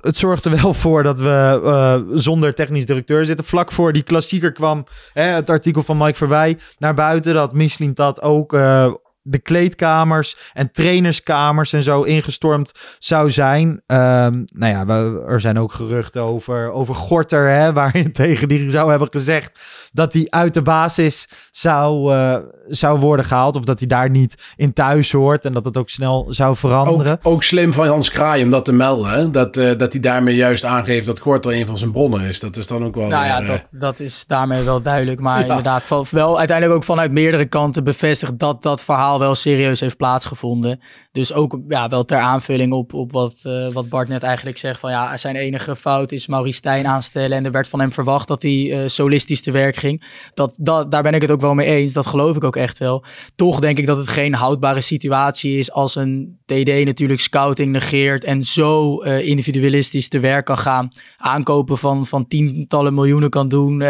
het 0.00 0.16
zorgde 0.16 0.50
wel 0.60 0.74
voor 0.74 1.02
dat 1.02 1.18
we 1.18 1.60
eh, 1.64 2.16
zonder 2.18 2.54
technisch 2.54 2.86
directeur 2.86 3.24
zitten. 3.24 3.44
Vlak 3.44 3.72
voor 3.72 3.92
die 3.92 4.02
klassieker 4.02 4.52
kwam 4.52 4.86
hè, 5.12 5.22
het 5.22 5.50
artikel 5.50 5.82
van 5.82 5.96
Mike 5.96 6.14
Verwij 6.16 6.58
naar 6.78 6.94
buiten. 6.94 7.34
Dat 7.34 7.54
Michelin 7.54 7.94
dat 7.94 8.22
ook 8.22 8.54
eh, 8.54 8.92
de 9.22 9.38
kleedkamers 9.38 10.36
en 10.52 10.72
trainerskamers 10.72 11.72
en 11.72 11.82
zo 11.82 12.02
ingestormd 12.02 12.72
zou 12.98 13.30
zijn. 13.30 13.82
Ehm, 13.86 14.42
nou 14.46 14.72
ja, 14.72 14.86
we, 14.86 15.24
er 15.26 15.40
zijn 15.40 15.58
ook 15.58 15.72
geruchten 15.72 16.22
over, 16.22 16.70
over 16.70 16.94
Gorter, 16.94 17.48
hè, 17.48 17.72
waarin 17.80 18.12
tegen 18.12 18.48
die 18.48 18.70
zou 18.70 18.90
hebben 18.90 19.10
gezegd 19.10 19.60
dat 19.92 20.12
hij 20.12 20.26
uit 20.28 20.54
de 20.54 20.62
basis 20.62 21.28
zou, 21.50 22.12
eh, 22.12 22.36
zou 22.70 22.98
worden 22.98 23.24
gehaald. 23.24 23.56
Of 23.56 23.64
dat 23.64 23.78
hij 23.78 23.88
daar 23.88 24.10
niet 24.10 24.52
in 24.56 24.72
thuis 24.72 25.12
hoort 25.12 25.44
en 25.44 25.52
dat 25.52 25.64
het 25.64 25.76
ook 25.76 25.90
snel 25.90 26.26
zou 26.28 26.56
veranderen. 26.56 27.12
Ook, 27.12 27.32
ook 27.32 27.42
slim 27.42 27.72
van 27.72 27.86
Hans 27.86 28.10
Kraai 28.10 28.42
om 28.42 28.50
dat 28.50 28.64
te 28.64 28.72
melden. 28.72 29.10
Hè? 29.10 29.30
Dat, 29.30 29.56
eh, 29.56 29.78
dat 29.78 29.92
hij 29.92 30.00
daarmee 30.00 30.34
juist 30.34 30.64
aangeeft 30.64 31.06
dat 31.06 31.18
Gorter 31.18 31.52
een 31.52 31.66
van 31.66 31.78
zijn 31.78 31.92
bronnen 31.92 32.20
is. 32.20 32.40
Dat 32.40 32.56
is 32.56 32.66
dan 32.66 32.84
ook 32.84 32.94
wel 32.94 33.08
Nou 33.08 33.26
ja, 33.26 33.40
weer, 33.40 33.50
eh, 33.50 33.58
dat, 33.70 33.80
dat 33.80 34.00
is 34.00 34.24
daarmee 34.26 34.62
wel 34.62 34.82
duidelijk. 34.82 35.20
Maar 35.20 35.38
Ja. 35.40 35.46
inderdaad, 35.46 36.10
wel 36.10 36.38
uiteindelijk 36.38 36.76
ook 36.76 36.84
vanuit 36.84 37.12
meerdere 37.12 37.46
kanten 37.46 37.84
bevestigd 37.84 38.38
dat 38.38 38.62
dat 38.62 38.82
verhaal 38.82 39.18
wel 39.18 39.34
serieus 39.34 39.80
heeft 39.80 39.96
plaatsgevonden. 39.96 40.80
Dus 41.12 41.32
ook 41.32 41.58
ja, 41.68 41.88
wel 41.88 42.04
ter 42.04 42.18
aanvulling 42.18 42.72
op, 42.72 42.94
op 42.94 43.12
wat, 43.12 43.34
uh, 43.46 43.72
wat 43.72 43.88
Bart 43.88 44.08
net 44.08 44.22
eigenlijk 44.22 44.58
zegt. 44.58 44.80
Van 44.80 44.90
ja, 44.90 45.16
zijn 45.16 45.36
enige 45.36 45.76
fout 45.76 46.12
is 46.12 46.26
Maurice 46.26 46.56
Stijn 46.56 46.86
aanstellen. 46.86 47.36
En 47.36 47.44
er 47.44 47.50
werd 47.50 47.68
van 47.68 47.80
hem 47.80 47.92
verwacht 47.92 48.28
dat 48.28 48.42
hij 48.42 48.52
uh, 48.52 48.82
solistisch 48.86 49.42
te 49.42 49.50
werk 49.50 49.76
ging. 49.76 50.04
Dat, 50.34 50.58
dat, 50.62 50.90
daar 50.90 51.02
ben 51.02 51.14
ik 51.14 51.22
het 51.22 51.30
ook 51.30 51.40
wel 51.40 51.54
mee 51.54 51.66
eens. 51.66 51.92
Dat 51.92 52.06
geloof 52.06 52.36
ik 52.36 52.44
ook 52.44 52.56
echt 52.56 52.78
wel. 52.78 53.04
Toch 53.34 53.60
denk 53.60 53.78
ik 53.78 53.86
dat 53.86 53.96
het 53.96 54.08
geen 54.08 54.34
houdbare 54.34 54.80
situatie 54.80 55.58
is 55.58 55.72
als 55.72 55.94
een 55.94 56.38
TD 56.46 56.84
natuurlijk 56.84 57.20
scouting 57.20 57.72
negeert. 57.72 58.24
En 58.24 58.44
zo 58.44 59.02
uh, 59.04 59.26
individualistisch 59.26 60.08
te 60.08 60.20
werk 60.20 60.44
kan 60.44 60.58
gaan. 60.58 60.88
Aankopen 61.16 61.78
van, 61.78 62.06
van 62.06 62.26
tientallen 62.26 62.94
miljoenen 62.94 63.30
kan 63.30 63.48
doen. 63.48 63.84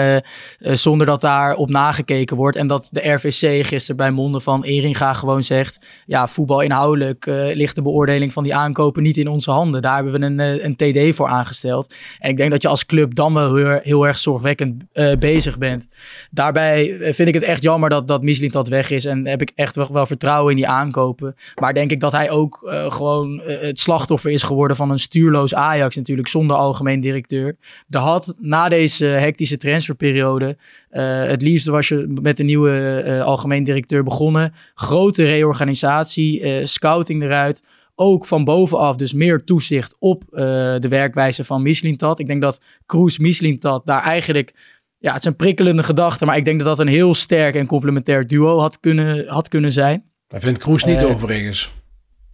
zonder 0.58 1.06
dat 1.06 1.20
daar 1.20 1.54
op 1.54 1.70
nagekeken 1.70 2.36
wordt. 2.36 2.56
En 2.56 2.66
dat 2.66 2.88
de 2.90 3.12
RVC 3.12 3.66
gisteren 3.66 3.96
bij 3.96 4.10
monden 4.10 4.42
van 4.42 4.64
Eringa 4.64 5.14
gewoon 5.14 5.42
zegt. 5.42 5.86
Ja, 6.06 6.28
voetbal 6.28 6.60
inhoudelijk 6.60 7.09
uh, 7.26 7.54
ligt 7.54 7.74
de 7.74 7.82
beoordeling 7.82 8.32
van 8.32 8.42
die 8.42 8.54
aankopen 8.54 9.02
niet 9.02 9.16
in 9.16 9.28
onze 9.28 9.50
handen. 9.50 9.82
Daar 9.82 9.94
hebben 9.94 10.20
we 10.20 10.26
een, 10.26 10.40
eh, 10.40 10.64
een 10.64 10.76
TD 10.76 11.16
voor 11.16 11.28
aangesteld. 11.28 11.94
En 12.18 12.30
ik 12.30 12.36
denk 12.36 12.50
dat 12.50 12.62
je 12.62 12.68
als 12.68 12.86
club 12.86 13.14
dan 13.14 13.34
wel 13.34 13.54
heel, 13.54 13.80
heel 13.82 14.06
erg 14.06 14.18
zorgwekkend 14.18 14.84
uh, 14.92 15.12
bezig 15.18 15.58
bent. 15.58 15.88
Daarbij 16.30 16.96
vind 17.00 17.28
ik 17.28 17.34
het 17.34 17.42
echt 17.42 17.62
jammer 17.62 17.90
dat, 17.90 18.06
dat 18.06 18.22
dat 18.52 18.68
weg 18.68 18.90
is. 18.90 19.04
En 19.04 19.26
heb 19.26 19.40
ik 19.40 19.52
echt 19.54 19.88
wel, 19.88 20.06
vertrouwen 20.06 20.50
in 20.50 20.56
die 20.56 20.68
aankopen. 20.68 21.34
Maar 21.54 21.74
denk 21.74 21.90
ik 21.90 22.00
dat 22.00 22.12
hij 22.12 22.30
ook 22.30 22.72
gewoon 22.88 23.40
het 23.44 23.78
slachtoffer 23.78 24.30
is 24.30 24.42
geworden 24.42 24.76
van 24.76 24.90
een 24.90 24.98
stuurloos 24.98 25.54
Ajax 25.54 25.96
natuurlijk. 25.96 26.28
Zonder 26.28 26.56
algemeen 26.56 27.00
directeur. 27.00 27.56
Er 27.90 28.00
had 28.00 28.34
na 28.38 28.68
deze 28.68 29.04
hectische 29.04 29.56
transferperiode 29.56 30.56
uh, 30.90 31.24
het 31.24 31.42
liefst 31.42 31.66
was 31.66 31.88
je 31.88 32.12
met 32.22 32.38
een 32.38 32.46
nieuwe 32.46 33.02
uh, 33.06 33.22
algemeen 33.22 33.64
directeur 33.64 34.02
begonnen. 34.02 34.54
Grote 34.74 35.24
reorganisatie, 35.24 36.40
uh, 36.40 36.64
scouting 36.64 37.22
eruit. 37.22 37.64
Ook 37.94 38.26
van 38.26 38.44
bovenaf 38.44 38.96
dus 38.96 39.12
meer 39.12 39.44
toezicht 39.44 39.96
op 39.98 40.24
de 40.30 40.86
werkwijze 40.88 41.44
van 41.44 41.62
Mislintat. 41.62 42.18
Ik 42.18 42.26
denk 42.26 42.42
dat 42.42 42.60
Kroes 42.86 43.18
Mislintat 43.18 43.86
daar 43.86 44.02
eigenlijk... 44.02 44.78
Ja, 44.98 45.12
het 45.12 45.24
een 45.24 45.36
prikkelende 45.36 45.82
gedachte, 45.82 46.24
maar 46.24 46.36
ik 46.36 46.44
denk 46.44 46.58
dat 46.58 46.68
dat 46.68 46.78
een 46.78 46.92
heel 46.92 47.14
sterk 47.14 47.54
en 47.54 47.66
complementair 47.66 48.26
duo 48.26 48.58
had 48.58 48.80
kunnen, 48.80 49.28
had 49.28 49.48
kunnen 49.48 49.72
zijn. 49.72 50.04
Daar 50.26 50.40
vindt 50.40 50.58
Kroes 50.58 50.84
niet 50.84 51.04
overigens. 51.04 51.70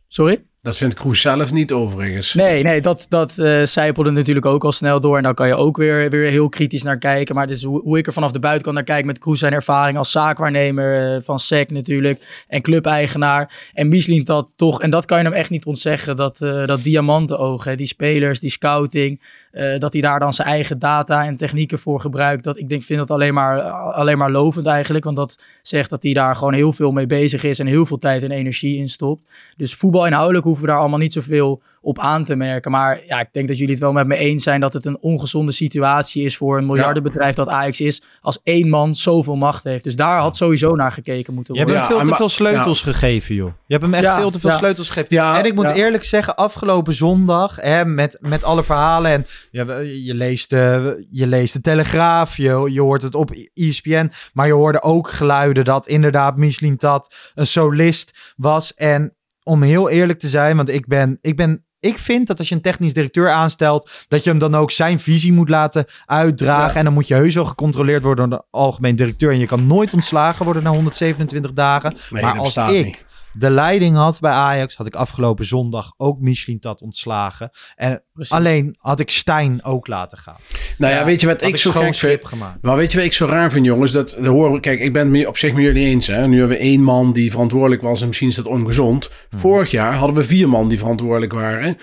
Sorry? 0.09 0.44
Dat 0.66 0.76
vindt 0.76 0.94
Kroes 0.94 1.20
zelf 1.20 1.52
niet 1.52 1.72
overigens. 1.72 2.34
Nee, 2.34 2.62
nee 2.62 2.80
dat, 2.80 3.06
dat 3.08 3.36
uh, 3.38 3.62
zijpelde 3.64 4.10
natuurlijk 4.10 4.46
ook 4.46 4.64
al 4.64 4.72
snel 4.72 5.00
door. 5.00 5.16
En 5.16 5.22
dan 5.22 5.34
kan 5.34 5.46
je 5.46 5.54
ook 5.54 5.76
weer, 5.76 6.10
weer 6.10 6.30
heel 6.30 6.48
kritisch 6.48 6.82
naar 6.82 6.98
kijken. 6.98 7.34
Maar 7.34 7.46
dus 7.46 7.62
hoe, 7.62 7.80
hoe 7.82 7.98
ik 7.98 8.06
er 8.06 8.12
vanaf 8.12 8.32
de 8.32 8.38
buitenkant 8.38 8.74
naar 8.74 8.84
kijk 8.84 9.04
met 9.04 9.18
Kroes 9.18 9.38
zijn 9.38 9.52
ervaring 9.52 9.98
als 9.98 10.10
zaakwaarnemer 10.10 11.16
uh, 11.16 11.18
van 11.22 11.38
SEC 11.38 11.70
natuurlijk. 11.70 12.44
En 12.48 12.62
clubeigenaar. 12.62 13.70
En 13.72 13.88
Michelin 13.88 14.24
dat 14.24 14.54
toch, 14.56 14.82
en 14.82 14.90
dat 14.90 15.04
kan 15.04 15.18
je 15.18 15.24
hem 15.24 15.32
echt 15.32 15.50
niet 15.50 15.64
ontzeggen, 15.64 16.16
dat, 16.16 16.40
uh, 16.40 16.66
dat 16.66 16.82
diamantenoog, 16.82 17.74
die 17.74 17.86
spelers, 17.86 18.40
die 18.40 18.50
scouting. 18.50 19.20
Uh, 19.57 19.78
dat 19.78 19.92
hij 19.92 20.02
daar 20.02 20.18
dan 20.18 20.32
zijn 20.32 20.48
eigen 20.48 20.78
data 20.78 21.24
en 21.24 21.36
technieken 21.36 21.78
voor 21.78 22.00
gebruikt. 22.00 22.44
Dat, 22.44 22.59
ik 22.59 22.68
denk, 22.68 22.82
vind 22.82 22.98
dat 22.98 23.11
alleen 23.11 23.34
maar, 23.34 23.61
alleen 23.70 24.18
maar 24.18 24.30
lovend 24.30 24.66
eigenlijk. 24.66 25.04
Want 25.04 25.16
dat 25.16 25.42
zegt 25.62 25.90
dat 25.90 26.02
hij 26.02 26.12
daar 26.12 26.36
gewoon 26.36 26.54
heel 26.54 26.72
veel 26.72 26.90
mee 26.90 27.07
bezig 27.07 27.44
is. 27.44 27.59
En 27.59 27.66
heel 27.66 27.86
veel 27.86 27.98
tijd 27.98 28.22
en 28.22 28.30
energie 28.30 28.78
in 28.78 28.88
stopt. 28.88 29.22
Dus 29.57 29.74
voetbal 29.74 30.07
inhoudelijk 30.07 30.44
hoeven 30.44 30.64
we 30.64 30.70
daar 30.70 30.80
allemaal 30.80 30.98
niet 30.98 31.12
zoveel 31.12 31.62
op 31.87 31.99
aan 31.99 32.24
te 32.24 32.37
merken. 32.37 32.70
Maar 32.70 33.01
ja, 33.07 33.20
ik 33.20 33.28
denk 33.32 33.49
dat 33.49 33.59
jullie 33.59 33.72
het 33.72 33.82
wel 33.82 33.93
met 33.93 34.07
me 34.07 34.16
eens 34.16 34.43
zijn 34.43 34.61
dat 34.61 34.72
het 34.72 34.84
een 34.84 34.99
ongezonde 35.01 35.53
situatie 35.53 36.24
is 36.24 36.37
voor 36.37 36.59
een 36.59 36.66
miljardenbedrijf 36.66 37.34
dat 37.34 37.49
Ajax 37.49 37.80
is. 37.80 38.03
Als 38.20 38.39
één 38.43 38.68
man 38.68 38.95
zoveel 38.95 39.37
macht 39.37 39.64
heeft. 39.64 39.84
Dus 39.84 39.97
daar 39.97 40.18
had 40.18 40.37
sowieso 40.37 40.74
naar 40.74 40.93
gekeken 40.93 41.34
moeten 41.34 41.55
worden. 41.55 41.74
Je 41.74 41.80
hebt 41.80 41.93
hem 41.93 41.99
veel 41.99 42.11
te 42.11 42.16
veel 42.16 42.28
sleutels 42.28 42.82
gegeven, 42.82 43.34
joh. 43.34 43.53
Je 43.66 43.74
hebt 43.74 43.82
hem 43.82 43.95
echt 43.95 44.14
veel 44.14 44.30
te 44.30 44.41
veel 44.41 44.51
sleutels 44.51 44.91
gegeven. 44.91 45.34
En 45.34 45.45
ik 45.45 45.55
moet 45.55 45.68
eerlijk 45.68 46.05
zeggen, 46.05 46.37
afgelopen 46.37 46.95
zondag, 46.95 47.57
hè, 47.57 47.84
met, 47.84 48.18
met 48.20 48.45
alle 48.45 48.62
verhalen. 48.62 49.11
En 49.11 49.24
je, 49.51 50.05
je, 50.05 50.14
leest, 50.14 50.51
de, 50.51 51.07
je 51.11 51.26
leest 51.26 51.53
de 51.53 51.61
Telegraaf, 51.61 52.37
je, 52.37 52.68
je 52.72 52.80
hoort 52.80 53.03
het 53.03 53.14
op 53.14 53.30
ESPN. 53.55 54.11
Maar 54.32 54.47
je 54.47 54.53
hoorde 54.53 54.82
ook 54.82 55.11
geluiden 55.11 55.64
dat 55.64 55.87
inderdaad 55.87 56.37
Michelin 56.37 56.76
Tat 56.76 57.14
een 57.34 57.47
solist 57.47 58.34
was. 58.37 58.74
En 58.74 59.14
om 59.43 59.62
heel 59.62 59.89
eerlijk 59.89 60.18
te 60.18 60.28
zijn, 60.28 60.57
want 60.57 60.68
ik 60.68 60.87
ben, 60.87 61.18
ik 61.20 61.37
ben 61.37 61.65
ik 61.87 61.99
vind 61.99 62.26
dat 62.26 62.39
als 62.39 62.49
je 62.49 62.55
een 62.55 62.61
technisch 62.61 62.93
directeur 62.93 63.30
aanstelt, 63.30 63.91
dat 64.09 64.24
je 64.24 64.30
hem 64.30 64.39
dan 64.39 64.55
ook 64.55 64.70
zijn 64.70 65.01
visie 65.01 65.32
moet 65.32 65.49
laten 65.49 65.84
uitdragen. 66.07 66.76
En 66.76 66.84
dan 66.84 66.93
moet 66.93 67.09
je 67.09 67.14
heus 67.14 67.34
wel 67.34 67.45
gecontroleerd 67.45 68.03
worden 68.03 68.28
door 68.28 68.39
de 68.39 68.45
algemeen 68.51 68.97
directeur. 68.97 69.30
En 69.30 69.39
je 69.39 69.47
kan 69.47 69.66
nooit 69.66 69.95
ontslagen 69.95 70.45
worden 70.45 70.62
na 70.62 70.70
127 70.70 71.53
dagen. 71.53 71.97
maar 72.11 72.39
als 72.39 72.57
ik 72.57 72.84
niet 72.84 73.05
de 73.39 73.51
leiding 73.51 73.97
had 73.97 74.20
bij 74.20 74.30
Ajax, 74.30 74.76
had 74.76 74.87
ik 74.87 74.95
afgelopen 74.95 75.47
zondag 75.47 75.93
ook 75.97 76.20
Michelin 76.20 76.61
Tat 76.61 76.82
ontslagen. 76.82 77.51
En 77.74 78.03
alleen 78.28 78.76
had 78.78 79.01
ik 79.01 79.11
Stijn 79.11 79.64
ook 79.64 79.87
laten 79.87 80.18
gaan. 80.18 80.37
Nou 80.78 80.95
ja, 80.95 81.05
weet 81.05 81.20
je 81.20 81.26
wat 81.26 81.43
ik 81.43 81.57
zo 81.57 81.70
gek 81.70 81.95
vind? 81.95 82.24
Gemaakt. 82.24 82.62
Maar 82.62 82.76
weet 82.76 82.93
je 82.93 82.97
wat 82.97 83.07
ik 83.07 83.12
zo 83.12 83.26
raar 83.26 83.51
vind, 83.51 83.64
jongens? 83.64 83.93
Dat, 83.93 84.11
dat 84.11 84.26
horen, 84.26 84.61
kijk, 84.61 84.80
ik 84.80 84.93
ben 84.93 85.14
het 85.14 85.26
op 85.26 85.37
zich 85.37 85.53
met 85.53 85.62
jullie 85.62 85.87
eens. 85.87 86.07
Hè? 86.07 86.26
Nu 86.26 86.39
hebben 86.39 86.57
we 86.57 86.62
één 86.62 86.82
man 86.82 87.12
die 87.12 87.30
verantwoordelijk 87.30 87.82
was 87.82 88.01
en 88.01 88.07
misschien 88.07 88.28
is 88.28 88.34
dat 88.34 88.47
ongezond. 88.47 89.11
Hmm. 89.30 89.39
Vorig 89.39 89.70
jaar 89.70 89.95
hadden 89.95 90.16
we 90.16 90.24
vier 90.24 90.49
man 90.49 90.68
die 90.68 90.78
verantwoordelijk 90.78 91.32
waren 91.32 91.78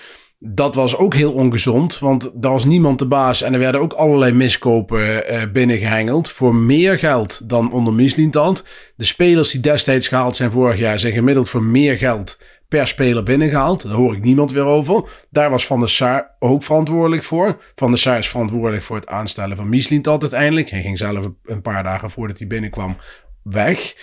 dat 0.46 0.74
was 0.74 0.96
ook 0.96 1.14
heel 1.14 1.32
ongezond, 1.32 1.98
want 1.98 2.30
daar 2.34 2.52
was 2.52 2.64
niemand 2.64 2.98
de 2.98 3.06
baas 3.06 3.42
en 3.42 3.52
er 3.52 3.58
werden 3.58 3.80
ook 3.80 3.92
allerlei 3.92 4.32
miskopen 4.32 5.32
uh, 5.34 5.42
binnengehengeld 5.52 6.30
voor 6.30 6.54
meer 6.54 6.98
geld 6.98 7.48
dan 7.48 7.72
onder 7.72 7.92
Mislintant. 7.92 8.64
De 8.96 9.04
spelers 9.04 9.50
die 9.50 9.60
destijds 9.60 10.08
gehaald 10.08 10.36
zijn 10.36 10.50
vorig 10.50 10.78
jaar 10.78 10.98
zijn 10.98 11.12
gemiddeld 11.12 11.50
voor 11.50 11.62
meer 11.62 11.96
geld 11.96 12.40
per 12.68 12.86
speler 12.86 13.22
binnengehaald. 13.22 13.82
Daar 13.82 13.92
hoor 13.92 14.14
ik 14.14 14.22
niemand 14.22 14.52
weer 14.52 14.64
over. 14.64 15.26
Daar 15.30 15.50
was 15.50 15.66
Van 15.66 15.78
der 15.78 15.88
Sar 15.88 16.36
ook 16.38 16.62
verantwoordelijk 16.62 17.22
voor. 17.22 17.62
Van 17.74 17.90
der 17.90 17.98
Sar 17.98 18.18
is 18.18 18.28
verantwoordelijk 18.28 18.82
voor 18.82 18.96
het 18.96 19.06
aanstellen 19.06 19.56
van 19.56 19.68
Mislintant 19.68 20.22
uiteindelijk. 20.22 20.70
Hij 20.70 20.82
ging 20.82 20.98
zelf 20.98 21.28
een 21.44 21.62
paar 21.62 21.82
dagen 21.82 22.10
voordat 22.10 22.38
hij 22.38 22.46
binnenkwam 22.46 22.96
weg. 23.42 23.94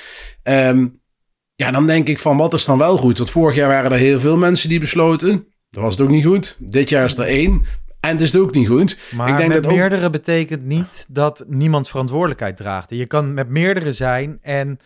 Um, 0.43 1.01
ja, 1.55 1.71
dan 1.71 1.87
denk 1.87 2.07
ik 2.07 2.19
van 2.19 2.37
wat 2.37 2.53
is 2.53 2.65
dan 2.65 2.77
wel 2.77 2.97
goed? 2.97 3.17
Want 3.17 3.29
vorig 3.29 3.55
jaar 3.55 3.69
waren 3.69 3.91
er 3.91 3.97
heel 3.97 4.19
veel 4.19 4.37
mensen 4.37 4.69
die 4.69 4.79
besloten 4.79 5.51
dat 5.72 5.84
was 5.84 5.91
het 5.91 6.01
ook 6.01 6.09
niet 6.09 6.26
goed. 6.26 6.55
Dit 6.59 6.89
jaar 6.89 7.05
is 7.05 7.17
er 7.17 7.26
één. 7.26 7.65
En 7.99 8.11
het 8.11 8.22
is 8.22 8.32
het 8.32 8.41
ook 8.41 8.53
niet 8.53 8.67
goed. 8.67 8.97
Maar 9.15 9.30
ik 9.30 9.38
denk 9.38 9.53
met 9.53 9.63
dat 9.63 9.72
meerdere 9.72 10.09
betekent 10.09 10.63
niet 10.63 11.05
dat 11.09 11.43
niemand 11.47 11.89
verantwoordelijkheid 11.89 12.57
draagt. 12.57 12.89
Je 12.89 13.07
kan 13.07 13.34
met 13.34 13.49
meerdere 13.49 13.93
zijn. 13.93 14.39
En 14.41 14.80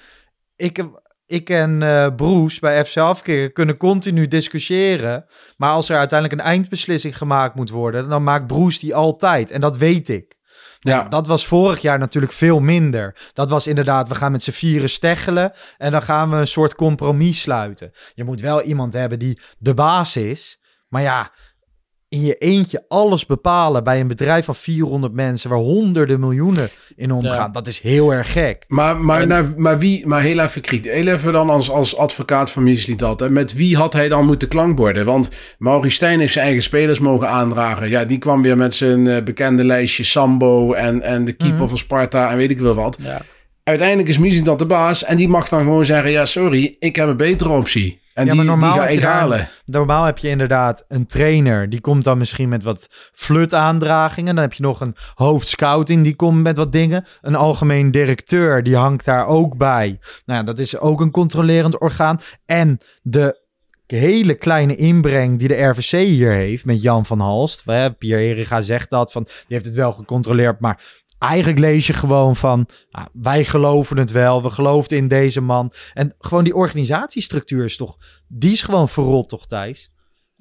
ik, 0.55 0.85
ik 1.25 1.49
en 1.49 1.81
uh, 1.81 2.07
Broes 2.15 2.59
bij 2.59 2.85
FC 2.85 2.97
Afkeer 2.97 3.51
kunnen 3.51 3.77
continu 3.77 4.27
discussiëren. 4.27 5.25
Maar 5.57 5.71
als 5.71 5.89
er 5.89 5.97
uiteindelijk 5.97 6.41
een 6.41 6.47
eindbeslissing 6.47 7.17
gemaakt 7.17 7.55
moet 7.55 7.69
worden... 7.69 8.09
dan 8.09 8.23
maakt 8.23 8.47
Broes 8.47 8.79
die 8.79 8.95
altijd. 8.95 9.51
En 9.51 9.61
dat 9.61 9.77
weet 9.77 10.09
ik. 10.09 10.35
Ja. 10.79 11.03
Dat 11.03 11.27
was 11.27 11.45
vorig 11.45 11.81
jaar 11.81 11.99
natuurlijk 11.99 12.33
veel 12.33 12.59
minder. 12.59 13.15
Dat 13.33 13.49
was 13.49 13.67
inderdaad, 13.67 14.07
we 14.07 14.15
gaan 14.15 14.31
met 14.31 14.43
z'n 14.43 14.51
vieren 14.51 14.89
steggelen 14.89 15.53
en 15.77 15.91
dan 15.91 16.01
gaan 16.01 16.29
we 16.29 16.35
een 16.35 16.47
soort 16.47 16.75
compromis 16.75 17.41
sluiten. 17.41 17.91
Je 18.13 18.23
moet 18.23 18.41
wel 18.41 18.61
iemand 18.61 18.93
hebben 18.93 19.19
die 19.19 19.39
de 19.57 19.73
baas 19.73 20.15
is, 20.15 20.59
maar 20.95 21.03
ja, 21.03 21.31
in 22.09 22.21
je 22.21 22.35
eentje 22.35 22.85
alles 22.87 23.25
bepalen 23.25 23.83
bij 23.83 23.99
een 23.99 24.07
bedrijf 24.07 24.45
van 24.45 24.55
400 24.55 25.13
mensen 25.13 25.49
waar 25.49 25.59
honderden 25.59 26.19
miljoenen 26.19 26.69
in 26.95 27.11
omgaan, 27.11 27.51
dat 27.51 27.67
is 27.67 27.79
heel 27.79 28.13
erg 28.13 28.31
gek. 28.31 28.65
Maar, 28.67 28.97
maar, 28.97 29.27
nou, 29.27 29.53
maar 29.57 29.79
wie, 29.79 30.07
maar 30.07 30.21
heel 30.21 30.39
even 30.39 30.61
kritisch, 30.61 30.91
heel 30.91 31.07
even 31.07 31.33
dan 31.33 31.49
als, 31.49 31.69
als 31.69 31.97
advocaat 31.97 32.51
van 32.51 32.63
Misli 32.63 32.95
dat, 32.95 33.29
met 33.29 33.53
wie 33.53 33.77
had 33.77 33.93
hij 33.93 34.09
dan 34.09 34.25
moeten 34.25 34.47
klankborden? 34.47 35.05
Want 35.05 35.29
Maurice 35.57 35.95
Stijn 35.95 36.19
heeft 36.19 36.33
zijn 36.33 36.45
eigen 36.45 36.63
spelers 36.63 36.99
mogen 36.99 37.29
aandragen. 37.29 37.89
Ja, 37.89 38.05
die 38.05 38.17
kwam 38.17 38.41
weer 38.41 38.57
met 38.57 38.73
zijn 38.73 39.05
uh, 39.05 39.23
bekende 39.23 39.63
lijstje 39.63 40.03
Sambo 40.03 40.73
en, 40.73 41.01
en 41.01 41.25
de 41.25 41.33
keeper 41.33 41.59
mhm. 41.59 41.67
van 41.67 41.77
Sparta 41.77 42.31
en 42.31 42.37
weet 42.37 42.51
ik 42.51 42.59
wel 42.59 42.73
wat. 42.73 42.97
Ja. 43.01 43.21
Uiteindelijk 43.63 44.09
is 44.09 44.17
Misli 44.17 44.41
dat 44.43 44.59
de 44.59 44.65
baas 44.65 45.03
en 45.03 45.15
die 45.15 45.27
mag 45.27 45.49
dan 45.49 45.63
gewoon 45.63 45.85
zeggen, 45.85 46.11
ja 46.11 46.25
sorry, 46.25 46.75
ik 46.79 46.95
heb 46.95 47.07
een 47.07 47.17
betere 47.17 47.49
optie. 47.49 48.03
En 48.15 48.25
ja, 48.25 48.31
die, 48.31 48.35
maar 48.35 48.45
normaal 48.45 48.87
die 48.87 48.99
ga 48.99 49.11
halen. 49.11 49.47
normaal 49.65 50.05
heb 50.05 50.17
je 50.17 50.29
inderdaad 50.29 50.85
een 50.87 51.05
trainer. 51.05 51.69
Die 51.69 51.81
komt 51.81 52.03
dan 52.03 52.17
misschien 52.17 52.49
met 52.49 52.63
wat 52.63 52.87
flut-aandragingen. 53.13 54.35
Dan 54.35 54.43
heb 54.43 54.53
je 54.53 54.63
nog 54.63 54.81
een 54.81 54.95
hoofdscouting. 55.13 56.03
Die 56.03 56.15
komt 56.15 56.41
met 56.41 56.57
wat 56.57 56.71
dingen. 56.71 57.05
Een 57.21 57.35
algemeen 57.35 57.91
directeur. 57.91 58.63
Die 58.63 58.75
hangt 58.75 59.05
daar 59.05 59.27
ook 59.27 59.57
bij. 59.57 59.99
Nou, 60.25 60.45
dat 60.45 60.59
is 60.59 60.77
ook 60.77 61.01
een 61.01 61.11
controlerend 61.11 61.79
orgaan. 61.79 62.19
En 62.45 62.77
de 63.01 63.43
hele 63.87 64.33
kleine 64.33 64.75
inbreng 64.75 65.39
die 65.39 65.47
de 65.47 65.63
RVC 65.63 65.91
hier 65.91 66.31
heeft 66.31 66.65
met 66.65 66.81
Jan 66.81 67.05
van 67.05 67.19
Halst. 67.19 67.63
Pierre 67.97 68.23
Eriga 68.23 68.61
zegt 68.61 68.89
dat. 68.89 69.11
Van, 69.11 69.23
die 69.23 69.33
heeft 69.47 69.65
het 69.65 69.75
wel 69.75 69.91
gecontroleerd, 69.91 70.59
maar 70.59 71.03
eigenlijk 71.19 71.59
lees 71.59 71.87
je 71.87 71.93
gewoon 71.93 72.35
van, 72.35 72.67
nou, 72.89 73.07
wij 73.13 73.45
geloven 73.45 73.97
het 73.97 74.11
wel, 74.11 74.43
we 74.43 74.49
geloofden 74.49 74.97
in 74.97 75.07
deze 75.07 75.41
man. 75.41 75.73
En 75.93 76.15
gewoon 76.19 76.43
die 76.43 76.55
organisatiestructuur 76.55 77.65
is 77.65 77.77
toch, 77.77 77.97
die 78.27 78.51
is 78.51 78.61
gewoon 78.61 78.89
verrot 78.89 79.29
toch 79.29 79.47
Thijs? 79.47 79.91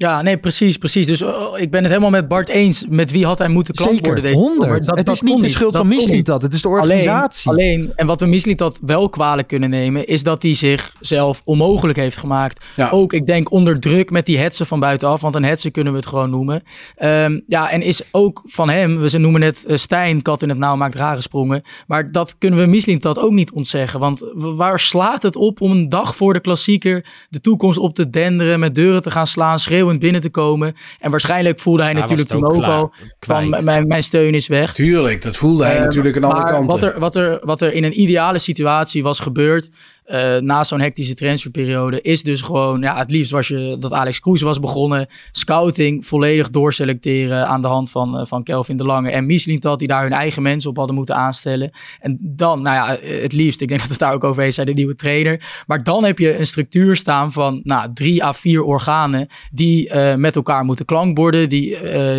Ja, 0.05 0.22
nee, 0.22 0.36
precies, 0.38 0.76
precies. 0.76 1.07
Dus 1.07 1.22
oh, 1.22 1.59
ik 1.59 1.70
ben 1.70 1.80
het 1.80 1.88
helemaal 1.88 2.11
met 2.11 2.28
Bart 2.28 2.48
eens. 2.48 2.84
Met 2.88 3.11
wie 3.11 3.26
had 3.26 3.38
hij 3.38 3.48
moeten 3.48 3.74
klant 3.74 3.90
Zeker, 3.90 4.07
worden 4.07 4.24
deze 4.24 4.36
100. 4.42 4.62
zomer? 4.62 4.86
Dat- 4.86 4.96
het 4.96 5.07
dat 5.07 5.14
is 5.14 5.22
niet 5.22 5.40
de 5.40 5.48
schuld 5.48 5.72
Dat 5.72 5.80
van 5.80 5.90
niet. 5.90 5.98
Mislintat, 5.98 6.42
het 6.42 6.55
is 6.55 6.62
de 6.62 6.68
organisatie. 6.68 7.50
alleen, 7.50 7.92
en 7.96 8.07
wat 8.07 8.20
we 8.20 8.26
Mislintat 8.26 8.78
wel 8.86 9.09
kwalijk 9.09 9.48
kunnen 9.48 9.70
nemen, 9.70 10.07
is 10.07 10.22
dat 10.22 10.42
hij 10.42 10.55
zichzelf 10.55 11.42
onmogelijk 11.44 11.98
heeft 11.98 12.16
gemaakt. 12.16 12.64
Ja. 12.76 12.88
Ook, 12.90 13.12
ik 13.12 13.26
denk, 13.26 13.50
onder 13.50 13.80
druk 13.80 14.11
met 14.11 14.26
die 14.26 14.38
hetsen 14.38 14.66
van 14.66 14.80
buitenaf, 14.80 15.20
want 15.20 15.34
een 15.34 15.44
hetsen 15.44 15.70
kunnen 15.70 15.92
we 15.92 15.98
het 15.98 16.09
gewoon 16.09 16.30
noemen. 16.30 16.62
Ehm, 16.96 17.40
ja, 17.46 17.70
en 17.70 17.82
is 17.82 18.02
ook 18.11 18.42
van 18.46 18.68
hem, 18.70 18.98
we 18.98 19.09
ze 19.09 19.18
noemen 19.18 19.42
het 19.42 19.64
eh, 19.64 19.76
Stijn, 19.76 20.22
kat 20.22 20.42
in 20.42 20.48
het 20.48 20.59
nauw 20.59 20.76
maakt 20.76 20.94
rare 20.94 21.20
sprongen. 21.20 21.62
Maar 21.86 22.12
dat 22.12 22.38
kunnen 22.38 22.59
we 22.59 22.66
Mislintat 22.66 23.18
ook 23.18 23.32
niet 23.32 23.52
ontzeggen. 23.52 24.00
Want 24.00 24.24
waar 24.34 24.80
slaat 24.80 25.22
het 25.22 25.36
op 25.36 25.61
om 25.61 25.70
een 25.70 25.88
dag 25.88 26.16
voor 26.16 26.32
de 26.32 26.40
klassieker 26.40 27.07
de 27.28 27.40
toekomst 27.40 27.78
op 27.78 27.94
te 27.94 28.11
denderen, 28.11 28.61
met 28.61 28.74
deuren 28.74 29.02
te 29.02 29.11
gaan 29.11 29.26
slaan, 29.26 29.59
schreeuwend 29.95 30.01
binnen 30.01 30.20
te 30.20 30.30
komen? 30.30 30.74
En 31.01 31.11
waarschijnlijk 31.11 31.59
voelde 31.59 31.82
hij 31.82 31.92
natuurlijk 31.92 32.28
toen 32.28 32.47
ook 32.47 32.62
al 32.62 32.92
van 33.20 33.49
mijn, 33.64 33.86
mijn 33.86 34.03
steun 34.03 34.34
is 34.34 34.47
weg. 34.47 34.74
Tuurlijk, 34.74 35.22
dat 35.22 35.36
voelde 35.36 35.64
hij 35.64 35.76
Eh, 35.76 35.80
natuurlijk 35.80 36.16
aan 36.16 36.24
alle 36.24 36.45
kanten. 36.45 36.66
Wat 36.66 36.82
er, 36.82 36.99
wat, 36.99 37.16
er, 37.16 37.40
wat 37.42 37.62
er 37.62 37.72
in 37.72 37.84
een 37.84 38.01
ideale 38.01 38.38
situatie 38.38 39.03
was 39.03 39.18
gebeurd. 39.18 39.70
Eh, 40.05 40.36
na 40.36 40.64
zo'n 40.64 40.80
hectische 40.80 41.14
transferperiode. 41.14 42.00
is 42.00 42.22
dus 42.22 42.42
gewoon. 42.42 42.80
Ja, 42.80 42.98
het 42.98 43.11
liefst 43.11 43.30
was 43.30 43.48
je 43.48 43.76
dat 43.78 43.92
Alex 43.92 44.20
Kroes 44.20 44.40
was 44.40 44.61
begonnen. 44.61 45.09
Scouting 45.32 46.07
volledig 46.07 46.50
doorselecteren. 46.50 47.48
aan 47.48 47.62
de 47.62 47.68
hand 47.68 47.90
van, 47.90 48.18
eh, 48.18 48.26
van 48.26 48.42
Kelvin 48.42 48.76
de 48.76 48.84
Lange 48.84 49.11
en 49.11 49.26
Mislintat. 49.26 49.78
die 49.78 49.88
daar 49.88 50.02
hun 50.02 50.12
eigen 50.12 50.42
mensen 50.42 50.70
op 50.70 50.76
hadden 50.76 50.96
moeten 50.96 51.14
aanstellen. 51.14 51.70
En 52.00 52.18
dan, 52.20 52.62
nou 52.62 52.76
ja, 52.76 52.96
eh, 52.96 53.22
het 53.22 53.32
liefst. 53.32 53.61
ik 53.61 53.68
denk 53.68 53.80
dat 53.80 53.90
het 53.90 53.98
daar 53.98 54.12
ook 54.12 54.24
over 54.24 54.42
eens 54.42 54.55
zijn. 54.55 54.66
de 54.66 54.72
nieuwe 54.72 54.94
trainer. 54.94 55.64
Maar 55.66 55.82
dan 55.82 56.05
heb 56.05 56.18
je 56.18 56.38
een 56.38 56.46
structuur 56.46 56.96
staan 56.96 57.32
van. 57.32 57.61
nou, 57.62 57.90
drie 57.94 58.24
à 58.24 58.32
vier 58.32 58.62
organen. 58.62 59.28
die 59.52 59.94
met 60.16 60.36
elkaar 60.36 60.64
moeten 60.64 60.84
klankborden. 60.84 61.48
die 61.48 61.78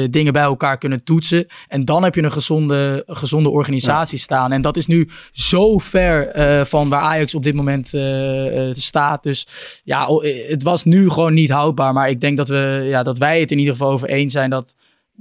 dingen 0.09 0.33
bij 0.33 0.43
elkaar 0.43 0.77
kunnen 0.77 1.03
toetsen. 1.03 1.45
En 1.67 1.86
dan 1.86 2.03
heb 2.03 2.15
je 2.15 2.23
een 2.23 2.31
gezonde, 2.31 3.03
gezonde 3.07 3.49
organisatie 3.49 4.17
staan. 4.17 4.51
En 4.51 4.61
dat 4.61 4.77
is 4.77 4.88
nu 4.88 5.09
zo 5.31 5.77
ver 5.77 6.31
van 6.65 6.89
waar 6.89 7.01
Ajax 7.01 7.36
op 7.36 7.43
dit 7.43 7.53
moment 7.53 7.74
eh, 7.84 8.69
eh, 8.69 8.73
staat. 8.76 9.23
Dus 9.23 9.47
ja, 9.84 10.07
eh, 10.07 10.49
het 10.49 10.63
was 10.63 10.84
nu 10.84 11.09
gewoon 11.09 11.34
niet 11.34 11.49
houdbaar. 11.49 11.93
Maar 11.93 12.09
ik 12.09 12.21
denk 12.21 12.38
dat, 12.38 12.47
we, 12.47 12.86
ja, 12.88 13.03
dat 13.03 13.17
wij 13.17 13.39
het 13.39 13.51
in 13.51 13.59
ieder 13.59 13.73
geval 13.73 13.91
over 13.91 14.09
eens 14.09 14.32
zijn 14.32 14.49
dat. 14.49 14.76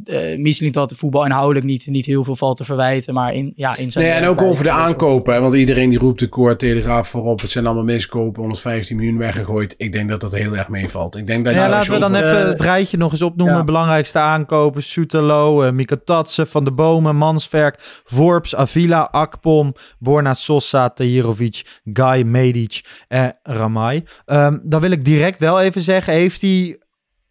Uh, 0.05 0.39
misschien 0.39 0.73
dat 0.73 0.89
de 0.89 0.95
voetbal 0.95 1.25
inhoudelijk 1.25 1.67
niet, 1.67 1.87
niet 1.87 2.07
heel 2.07 2.25
veel 2.25 2.37
valt 2.37 2.57
te 2.57 2.65
verwijten, 2.65 3.15
maar 3.15 3.35
in, 3.35 3.53
ja, 3.57 3.77
in 3.77 3.91
zijn 3.91 4.05
Nee, 4.05 4.13
en 4.15 4.27
ook 4.27 4.43
over 4.43 4.65
de 4.65 4.71
aankopen. 4.71 5.35
Hè, 5.35 5.41
want 5.41 5.55
iedereen 5.55 5.89
die 5.91 5.99
roept 5.99 6.21
de 6.21 6.29
koor 6.29 6.57
Telegraaf 6.57 7.09
voorop. 7.09 7.41
Het 7.41 7.51
zijn 7.51 7.67
allemaal 7.67 7.85
miskopen, 7.85 8.41
115 8.41 8.97
miljoen 8.97 9.19
weggegooid. 9.19 9.75
Ik 9.77 9.93
denk 9.93 10.09
dat 10.09 10.21
dat 10.21 10.33
heel 10.33 10.57
erg 10.57 10.69
meevalt. 10.69 11.17
Ik 11.17 11.27
denk 11.27 11.45
dat 11.45 11.55
Ja, 11.55 11.65
je 11.65 11.69
laten 11.71 11.93
we 11.93 11.99
dan 11.99 12.15
over- 12.17 12.27
even 12.29 12.43
eh, 12.43 12.49
het 12.49 12.61
rijtje 12.61 12.97
nog 12.97 13.13
eens 13.13 13.23
opnoemen. 13.23 13.57
ja. 13.57 13.65
Belangrijkste 13.65 14.19
aankopen. 14.19 14.83
Soetelo, 14.83 15.63
eh 15.63 15.71
Mika 15.73 15.97
Tatsen, 16.05 16.47
Van 16.47 16.65
de 16.65 16.73
Bomen, 16.73 17.17
Mansverk, 17.17 17.77
Forbes, 18.05 18.55
Avila, 18.55 19.09
Akpom, 19.11 19.75
Borna 19.99 20.35
Sosa, 20.35 20.91
Tahirovic, 20.91 21.81
Guy, 21.93 22.23
Medic 22.23 22.81
en 23.09 23.37
Ramai. 23.43 24.03
Ehm, 24.27 24.59
dan 24.63 24.81
wil 24.81 24.91
ik 24.91 25.05
direct 25.05 25.39
wel 25.39 25.61
even 25.61 25.81
zeggen, 25.81 26.13
heeft 26.15 26.41
hij 26.41 26.79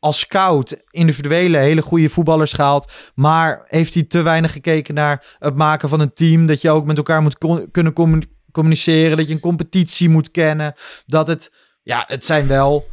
als 0.03 0.19
scout 0.19 0.83
individuele 0.89 1.57
hele 1.57 1.81
goede 1.81 2.09
voetballers 2.09 2.53
gehaald, 2.53 2.91
maar 3.15 3.65
heeft 3.67 3.93
hij 3.93 4.03
te 4.03 4.21
weinig 4.21 4.51
gekeken 4.51 4.93
naar 4.93 5.35
het 5.39 5.55
maken 5.55 5.89
van 5.89 5.99
een 5.99 6.13
team, 6.13 6.45
dat 6.45 6.61
je 6.61 6.69
ook 6.69 6.85
met 6.85 6.97
elkaar 6.97 7.21
moet 7.21 7.37
kunnen 7.71 7.93
commu- 7.93 8.23
communiceren, 8.51 9.17
dat 9.17 9.27
je 9.27 9.33
een 9.33 9.39
competitie 9.39 10.09
moet 10.09 10.31
kennen, 10.31 10.73
dat 11.05 11.27
het, 11.27 11.51
ja, 11.83 12.03
het 12.07 12.25
zijn 12.25 12.47
wel 12.47 12.85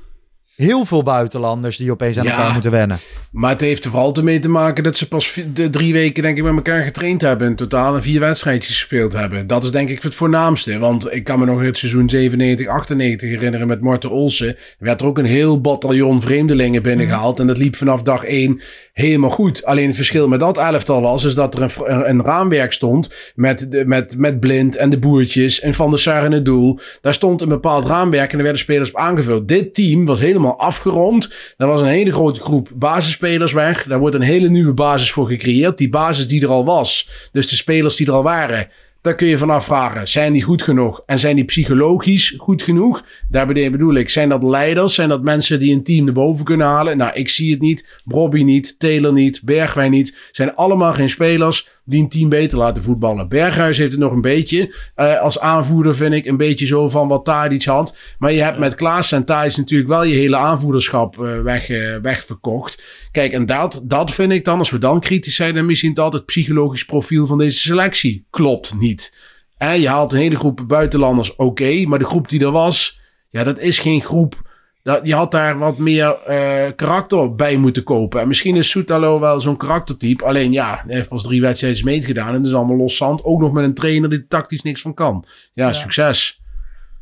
heel 0.60 0.84
veel 0.84 1.02
buitenlanders 1.02 1.76
die 1.76 1.90
opeens 1.90 2.18
aan 2.18 2.24
Ja. 2.24 2.30
elkaar 2.36 2.52
moeten 2.52 2.70
wennen. 2.70 2.98
Maar 3.30 3.50
het 3.50 3.60
heeft 3.60 3.84
er 3.84 3.90
vooral 3.90 4.12
te 4.12 4.22
mee 4.22 4.38
te 4.38 4.48
maken 4.48 4.84
dat 4.84 4.96
ze 4.96 5.08
pas 5.08 5.38
drie 5.70 5.92
weken 5.92 6.22
denk 6.22 6.36
ik 6.38 6.44
met 6.44 6.54
elkaar 6.54 6.82
getraind 6.82 7.20
hebben. 7.20 7.46
In 7.48 7.56
totaal 7.56 7.94
en 7.94 8.02
vier 8.02 8.20
wedstrijdjes 8.20 8.74
gespeeld 8.78 9.12
hebben. 9.12 9.46
Dat 9.46 9.64
is 9.64 9.70
denk 9.70 9.88
ik 9.88 10.02
het 10.02 10.14
voornaamste. 10.14 10.78
Want 10.78 11.12
ik 11.14 11.24
kan 11.24 11.38
me 11.38 11.44
nog 11.44 11.60
het 11.60 11.78
seizoen 11.78 12.08
97, 12.08 12.66
98 12.66 13.28
herinneren 13.28 13.66
met 13.66 13.80
Morten 13.80 14.10
Olsen. 14.10 14.48
Er 14.48 14.56
werd 14.78 15.00
er 15.00 15.06
ook 15.06 15.18
een 15.18 15.24
heel 15.24 15.60
bataljon 15.60 16.20
vreemdelingen 16.22 16.82
binnengehaald. 16.82 17.40
En 17.40 17.46
dat 17.46 17.58
liep 17.58 17.76
vanaf 17.76 18.02
dag 18.02 18.24
één 18.24 18.60
helemaal 18.92 19.30
goed. 19.30 19.64
Alleen 19.64 19.86
het 19.86 19.96
verschil 19.96 20.28
met 20.28 20.40
dat 20.40 20.58
elftal 20.58 21.00
was, 21.00 21.24
is 21.24 21.34
dat 21.34 21.54
er 21.54 21.62
een, 21.62 21.70
een, 21.84 22.08
een 22.10 22.22
raamwerk 22.24 22.72
stond 22.72 23.32
met, 23.34 23.66
de, 23.70 23.84
met, 23.86 24.16
met 24.18 24.40
Blind 24.40 24.76
en 24.76 24.90
de 24.90 24.98
Boertjes 24.98 25.60
en 25.60 25.74
Van 25.74 25.90
der 25.90 25.98
Sar 25.98 26.24
in 26.24 26.32
het 26.32 26.44
doel. 26.44 26.78
Daar 27.00 27.14
stond 27.14 27.40
een 27.40 27.48
bepaald 27.48 27.86
raamwerk 27.86 28.30
en 28.32 28.36
er 28.36 28.42
werden 28.42 28.62
spelers 28.62 28.88
op 28.88 28.96
aangevuld. 28.96 29.48
Dit 29.48 29.74
team 29.74 30.06
was 30.06 30.20
helemaal 30.20 30.49
afgerond. 30.56 31.30
Er 31.56 31.66
was 31.66 31.80
een 31.80 31.86
hele 31.86 32.12
grote 32.12 32.40
groep 32.40 32.70
basisspelers 32.74 33.52
weg. 33.52 33.84
Daar 33.84 33.98
wordt 33.98 34.14
een 34.14 34.20
hele 34.20 34.48
nieuwe 34.48 34.72
basis 34.72 35.12
voor 35.12 35.26
gecreëerd. 35.26 35.78
Die 35.78 35.88
basis 35.88 36.26
die 36.26 36.42
er 36.42 36.48
al 36.48 36.64
was. 36.64 37.08
Dus 37.32 37.48
de 37.48 37.56
spelers 37.56 37.96
die 37.96 38.06
er 38.06 38.12
al 38.12 38.22
waren. 38.22 38.68
Daar 39.02 39.14
kun 39.14 39.26
je 39.26 39.38
van 39.38 39.50
afvragen. 39.50 40.08
Zijn 40.08 40.32
die 40.32 40.42
goed 40.42 40.62
genoeg? 40.62 41.02
En 41.06 41.18
zijn 41.18 41.36
die 41.36 41.44
psychologisch 41.44 42.34
goed 42.38 42.62
genoeg? 42.62 43.04
Daar 43.28 43.46
bedoel 43.46 43.94
ik. 43.94 44.08
Zijn 44.08 44.28
dat 44.28 44.42
leiders? 44.42 44.94
Zijn 44.94 45.08
dat 45.08 45.22
mensen 45.22 45.60
die 45.60 45.74
een 45.74 45.82
team 45.82 46.06
erboven 46.06 46.44
kunnen 46.44 46.66
halen? 46.66 46.96
Nou, 46.96 47.12
ik 47.14 47.28
zie 47.28 47.50
het 47.50 47.60
niet. 47.60 48.00
Bobby 48.04 48.42
niet. 48.42 48.78
Taylor 48.78 49.12
niet. 49.12 49.40
Bergwijn 49.42 49.90
niet. 49.90 50.16
Zijn 50.32 50.54
allemaal 50.54 50.92
geen 50.92 51.10
spelers 51.10 51.68
die 51.90 52.02
een 52.02 52.08
team 52.08 52.28
beter 52.28 52.58
laten 52.58 52.82
voetballen. 52.82 53.28
Berghuis 53.28 53.78
heeft 53.78 53.92
het 53.92 54.00
nog 54.00 54.12
een 54.12 54.20
beetje. 54.20 54.74
eh, 54.94 55.20
als 55.20 55.38
aanvoerder 55.38 55.94
vind 55.94 56.14
ik 56.14 56.26
een 56.26 56.36
beetje 56.36 56.66
zo 56.66 56.88
van 56.88 57.08
wat 57.08 57.24
Tadic 57.24 57.64
had. 57.64 57.96
Maar 58.18 58.32
je 58.32 58.42
hebt 58.42 58.58
met 58.58 58.74
Klaas 58.74 59.12
en 59.12 59.24
Tadic 59.24 59.56
natuurlijk 59.56 59.88
wel 59.88 60.04
je 60.04 60.14
hele 60.14 60.36
aanvoerderschap 60.36 61.22
eh, 61.22 61.40
weg, 61.40 61.68
eh, 61.68 61.96
wegverkocht. 62.02 62.82
Kijk, 63.12 63.32
en 63.32 63.46
dat, 63.46 63.80
dat 63.84 64.10
vind 64.10 64.32
ik 64.32 64.44
dan, 64.44 64.58
als 64.58 64.70
we 64.70 64.78
dan 64.78 65.00
kritisch 65.00 65.34
zijn, 65.34 65.54
dan 65.54 65.66
misschien 65.66 65.94
dat 65.94 66.12
het 66.12 66.26
psychologisch 66.26 66.84
profiel 66.84 67.26
van 67.26 67.38
deze 67.38 67.58
selectie 67.58 68.26
klopt 68.30 68.74
niet. 68.78 69.14
En 69.56 69.80
je 69.80 69.88
haalt 69.88 70.12
een 70.12 70.18
hele 70.18 70.36
groep 70.36 70.64
buitenlanders, 70.66 71.36
oké, 71.36 71.84
maar 71.86 71.98
de 71.98 72.04
groep 72.04 72.28
die 72.28 72.40
er 72.40 72.50
was, 72.50 73.00
ja, 73.28 73.44
dat 73.44 73.58
is 73.58 73.78
geen 73.78 74.00
groep. 74.02 74.49
Dat, 74.82 75.06
je 75.06 75.14
had 75.14 75.30
daar 75.30 75.58
wat 75.58 75.78
meer 75.78 76.22
eh, 76.22 76.66
karakter 76.76 77.34
bij 77.34 77.56
moeten 77.56 77.82
kopen. 77.82 78.20
En 78.20 78.28
misschien 78.28 78.56
is 78.56 78.70
Soetalo 78.70 79.20
wel 79.20 79.40
zo'n 79.40 79.56
karaktertype. 79.56 80.24
Alleen 80.24 80.52
ja, 80.52 80.82
hij 80.86 80.94
heeft 80.94 81.08
pas 81.08 81.22
drie 81.22 81.40
wedstrijden 81.40 81.84
meegedaan. 81.84 82.28
En 82.28 82.34
het 82.34 82.46
is 82.46 82.54
allemaal 82.54 82.76
los 82.76 82.96
zand. 82.96 83.24
Ook 83.24 83.40
nog 83.40 83.52
met 83.52 83.64
een 83.64 83.74
trainer 83.74 84.10
die 84.10 84.26
tactisch 84.26 84.62
niks 84.62 84.80
van 84.80 84.94
kan. 84.94 85.24
Ja, 85.54 85.72
succes. 85.72 86.39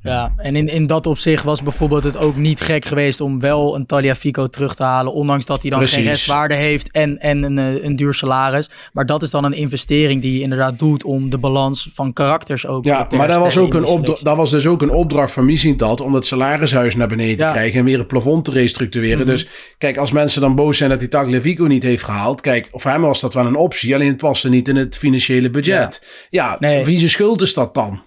Ja, 0.08 0.32
en 0.36 0.56
in, 0.56 0.66
in 0.68 0.86
dat 0.86 1.06
opzicht 1.06 1.44
was 1.44 1.62
bijvoorbeeld 1.62 2.04
het 2.04 2.16
ook 2.16 2.36
niet 2.36 2.60
gek 2.60 2.84
geweest 2.84 3.20
om 3.20 3.40
wel 3.40 3.74
een 3.74 3.86
Taliafico 3.86 4.46
terug 4.46 4.74
te 4.74 4.82
halen. 4.82 5.12
Ondanks 5.12 5.46
dat 5.46 5.62
hij 5.62 5.70
dan 5.70 5.86
geen 5.86 6.04
restwaarde 6.04 6.54
heeft 6.54 6.90
en, 6.90 7.18
en 7.18 7.42
een, 7.42 7.58
eh, 7.58 7.84
een 7.84 7.96
duur 7.96 8.14
salaris. 8.14 8.70
Maar 8.92 9.06
dat 9.06 9.22
is 9.22 9.30
dan 9.30 9.44
een 9.44 9.52
investering 9.52 10.22
die 10.22 10.32
je 10.32 10.40
inderdaad 10.40 10.78
doet 10.78 11.04
om 11.04 11.30
de 11.30 11.38
balans 11.38 11.90
van 11.94 12.12
karakters 12.12 12.66
ook 12.66 12.84
Ja, 12.84 13.06
te 13.06 13.16
maar 13.16 13.28
dat 13.28 13.38
was, 13.38 13.56
ook 13.56 13.74
een 13.74 14.04
dat 14.22 14.36
was 14.36 14.50
dus 14.50 14.66
ook 14.66 14.82
een 14.82 14.90
opdracht 14.90 15.32
van 15.32 15.44
Missintat 15.44 16.00
om 16.00 16.14
het 16.14 16.26
salarishuis 16.26 16.96
naar 16.96 17.08
beneden 17.08 17.36
te 17.36 17.42
Ja. 17.44 17.50
krijgen 17.52 17.78
en 17.78 17.84
weer 17.84 17.98
het 17.98 18.06
plafond 18.06 18.44
te 18.44 18.50
restructureren. 18.50 19.18
Mhm. 19.18 19.28
Dus 19.28 19.46
kijk, 19.78 19.96
als 19.96 20.12
mensen 20.12 20.40
dan 20.40 20.54
boos 20.54 20.76
zijn 20.76 20.90
dat 20.90 20.98
hij 21.00 21.08
Tagliafico 21.08 21.64
niet 21.64 21.82
heeft 21.82 22.02
gehaald, 22.04 22.40
kijk, 22.40 22.68
voor 22.72 22.90
hem 22.90 23.00
was 23.00 23.20
dat 23.20 23.34
wel 23.34 23.46
een 23.46 23.56
optie, 23.56 23.94
alleen 23.94 24.08
het 24.08 24.16
paste 24.16 24.48
niet 24.48 24.68
in 24.68 24.76
het 24.76 24.98
financiële 24.98 25.50
budget. 25.50 26.02
Ja, 26.30 26.56
Nee. 26.60 26.84
wie 26.84 26.98
zijn 26.98 27.10
schuld 27.10 27.42
is 27.42 27.54
dat 27.54 27.74
dan? 27.74 28.00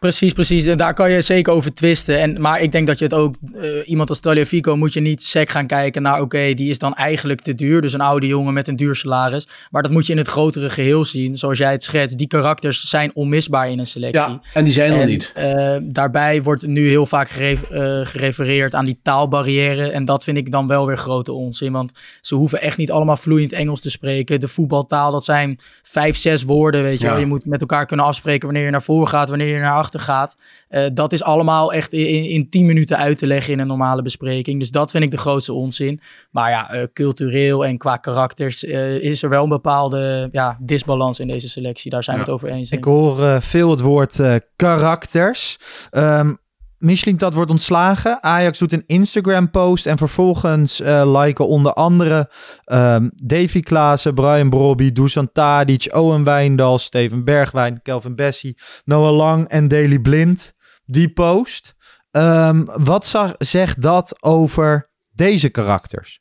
Precies, 0.00 0.32
precies. 0.32 0.66
En 0.66 0.76
daar 0.76 0.94
kan 0.94 1.10
je 1.10 1.20
zeker 1.20 1.52
over 1.52 1.74
twisten. 1.74 2.20
En, 2.20 2.40
maar 2.40 2.60
ik 2.60 2.72
denk 2.72 2.86
dat 2.86 2.98
je 2.98 3.04
het 3.04 3.14
ook, 3.14 3.34
eh, 3.60 3.68
iemand 3.88 4.08
als 4.08 4.20
Taliafico 4.20 4.76
moet 4.76 4.92
je 4.92 5.00
niet 5.00 5.22
sec 5.22 5.50
gaan 5.50 5.66
kijken 5.66 6.02
naar, 6.02 6.20
oké, 6.20 6.54
die 6.54 6.70
is 6.70 6.78
dan 6.78 6.94
eigenlijk 6.94 7.40
te 7.40 7.54
duur. 7.54 7.80
Dus 7.80 7.92
een 7.92 8.00
oude 8.00 8.26
jongen 8.26 8.52
met 8.54 8.68
een 8.68 8.76
duur 8.76 8.94
salaris. 8.94 9.48
Maar 9.70 9.82
dat 9.82 9.90
moet 9.90 10.06
je 10.06 10.12
in 10.12 10.18
het 10.18 10.28
grotere 10.28 10.70
geheel 10.70 11.04
zien. 11.04 11.36
Zoals 11.36 11.58
jij 11.58 11.70
het 11.72 11.82
schetst, 11.82 12.18
die 12.18 12.26
karakters 12.26 12.80
zijn 12.88 13.14
onmisbaar 13.14 13.70
in 13.70 13.78
een 13.78 13.86
selectie. 13.86 14.20
Ja, 14.20 14.40
en 14.54 14.64
die 14.64 14.72
zijn 14.72 14.92
er 14.92 15.06
niet. 15.06 15.32
eh, 15.34 15.76
daarbij 15.82 16.42
wordt 16.42 16.66
nu 16.66 16.88
heel 16.88 17.06
vaak 17.06 17.28
eh, 17.28 17.58
gerefereerd 18.02 18.74
aan 18.74 18.84
die 18.84 19.00
taalbarrière. 19.02 19.90
En 19.90 20.04
dat 20.04 20.24
vind 20.24 20.36
ik 20.36 20.50
dan 20.50 20.66
wel 20.66 20.86
weer 20.86 20.98
grote 20.98 21.32
onzin. 21.32 21.72
Want 21.72 21.92
ze 22.20 22.34
hoeven 22.34 22.60
echt 22.60 22.76
niet 22.76 22.90
allemaal 22.90 23.16
vloeiend 23.16 23.52
Engels 23.52 23.80
te 23.80 23.90
spreken. 23.90 24.40
De 24.40 24.48
voetbaltaal, 24.48 25.12
dat 25.12 25.24
zijn 25.24 25.58
vijf, 25.82 26.16
zes 26.16 26.42
woorden. 26.42 26.82
Weet 26.82 26.98
je, 26.98 27.04
Ja. 27.04 27.10
wel. 27.10 27.20
je 27.20 27.26
moet 27.26 27.46
met 27.46 27.60
elkaar 27.60 27.86
kunnen 27.86 28.06
afspreken 28.06 28.44
wanneer 28.46 28.64
je 28.64 28.70
naar 28.70 28.82
voren 28.82 29.08
gaat, 29.08 29.28
wanneer 29.28 29.46
je 29.54 29.58
naar 29.58 29.72
achter 29.72 29.86
gaat. 29.96 30.36
Eh, 30.68 30.86
dat 30.92 31.12
is 31.12 31.22
allemaal 31.22 31.72
echt 31.72 31.92
in, 31.92 32.08
in, 32.08 32.24
in 32.24 32.50
tien 32.50 32.66
minuten 32.66 32.96
uit 32.96 33.18
te 33.18 33.26
leggen 33.26 33.52
in 33.52 33.58
een 33.58 33.66
normale 33.66 34.02
bespreking. 34.02 34.58
Dus 34.58 34.70
dat 34.70 34.90
vind 34.90 35.04
ik 35.04 35.10
de 35.10 35.16
grootste 35.16 35.52
onzin. 35.52 36.00
Maar 36.30 36.50
ja, 36.50 36.70
eh, 36.70 36.86
cultureel 36.92 37.64
en 37.64 37.78
qua 37.78 37.96
karakters 37.96 38.64
eh, 38.64 38.96
is 38.96 39.22
er 39.22 39.28
wel 39.28 39.42
een 39.42 39.48
bepaalde 39.48 40.28
ja, 40.32 40.56
disbalans 40.60 41.20
in 41.20 41.28
deze 41.28 41.48
selectie. 41.48 41.90
Daar 41.90 42.04
zijn 42.04 42.16
we 42.16 42.22
het 42.22 42.32
over 42.32 42.48
eens. 42.48 42.70
Ik 42.70 42.84
hoor 42.84 43.24
eh, 43.24 43.40
veel 43.40 43.70
het 43.70 43.80
woord 43.80 44.20
eh, 44.20 44.34
karakters. 44.56 45.58
Ehm 45.90 46.32
Michelin 46.78 47.16
dat 47.16 47.34
wordt 47.34 47.50
ontslagen. 47.50 48.22
Ajax 48.22 48.58
doet 48.58 48.72
een 48.72 48.84
Instagram 48.86 49.50
post 49.50 49.86
en 49.86 49.98
vervolgens 49.98 50.80
eh 50.80 51.20
liken 51.20 51.48
onder 51.48 51.72
andere 51.72 52.30
ehm, 52.64 53.08
Davy 53.14 53.60
Klaassen, 53.60 54.14
Brian 54.14 54.50
Brobby, 54.50 54.92
Dusan 54.92 55.32
Tadic, 55.32 55.88
Owen 55.94 56.24
Wijndal, 56.24 56.78
Steven 56.78 57.24
Bergwijn, 57.24 57.82
Kelvin 57.82 58.14
Bessie, 58.14 58.58
Noah 58.84 59.16
Lang 59.16 59.48
en 59.48 59.68
Daily 59.68 59.98
Blind. 59.98 60.54
Die 60.84 61.12
post. 61.12 61.74
Ehm, 62.10 62.64
wat 62.64 63.34
zegt 63.38 63.82
dat 63.82 64.22
over 64.22 64.90
deze 65.12 65.48
karakters? 65.48 66.20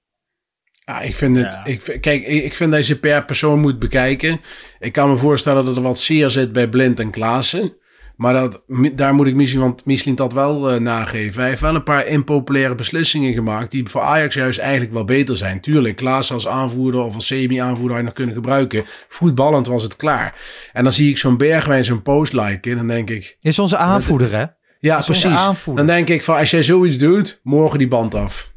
Ja, 0.86 1.02
ik 1.02 1.16
vind 1.16 1.36
het. 1.36 1.54
Ja. 1.54 1.66
Ik, 1.66 1.80
kijk, 2.02 2.26
ik, 2.26 2.44
ik 2.44 2.54
vind 2.54 2.72
dat 2.72 2.88
je 2.88 2.96
per 2.96 3.26
persoon 3.26 3.60
moet 3.60 3.80
bekijken. 3.80 4.42
Ik 4.80 4.92
kan 4.92 5.10
me 5.10 5.18
voorstellen 5.18 5.66
dat 5.66 5.76
er 5.76 5.82
wat 5.82 6.00
zeer 6.00 6.30
zit 6.30 6.52
bij 6.52 6.70
Blind 6.70 7.00
en 7.00 7.12
Klaassen. 7.12 7.78
Maar 8.18 8.34
dat, 8.34 8.64
daar 8.94 9.14
moet 9.14 9.28
ik 9.28 9.36
misschien, 9.36 9.60
want 9.60 9.86
misschien 9.86 10.16
dat 10.16 10.34
wel 10.34 10.72
eh, 10.72 10.80
nageven. 10.80 11.40
Hij 11.40 11.50
heeft 11.50 11.62
wel 11.62 11.76
een 11.76 11.84
paar 11.84 12.08
impopulaire 12.08 12.76
beslissingen 12.76 13.34
gemaakt. 13.34 13.72
die 13.72 13.90
voor 13.90 14.02
Ajax 14.02 14.36
juist 14.36 14.60
eigenlijk 14.60 14.94
wel 14.94 15.06
beter 15.06 15.38
zijn. 15.38 15.62
Tuurlijk, 15.62 15.96
Klaassen 15.96 16.36
als 16.36 16.48
aanvoerder 16.48 17.02
of 17.02 17.16
als 17.16 17.28
semi-aanvoerder 17.28 17.90
had 17.90 17.98
je 17.98 18.04
nog 18.04 18.14
kunnen 18.14 18.36
gebruiken. 18.36 18.84
Voetballend 19.10 19.68
was 19.68 19.84
het 19.84 19.96
klaar. 19.96 20.36
En 20.74 20.84
dan 20.84 20.94
zie 20.94 21.10
ik 21.10 21.18
zo'n 21.18 21.38
Bergwijn 21.38 21.86
zo'n 21.86 22.02
post 22.02 22.34
liken. 22.34 22.76
Dan 22.76 22.88
denk 22.88 23.10
ik. 23.10 23.38
Is 23.42 23.60
onze 23.60 23.78
aanvoerder, 23.78 24.32
hè? 24.32 24.46
Ja, 24.80 25.02
precies. 25.02 25.40
Dan 25.66 25.86
denk 25.86 26.10
ik 26.10 26.24
van 26.24 26.38
als 26.38 26.50
jij 26.50 26.64
zoiets 26.64 26.98
doet, 26.98 27.40
morgen 27.44 27.80
die 27.80 27.88
band 27.88 28.16
af. 28.16 28.52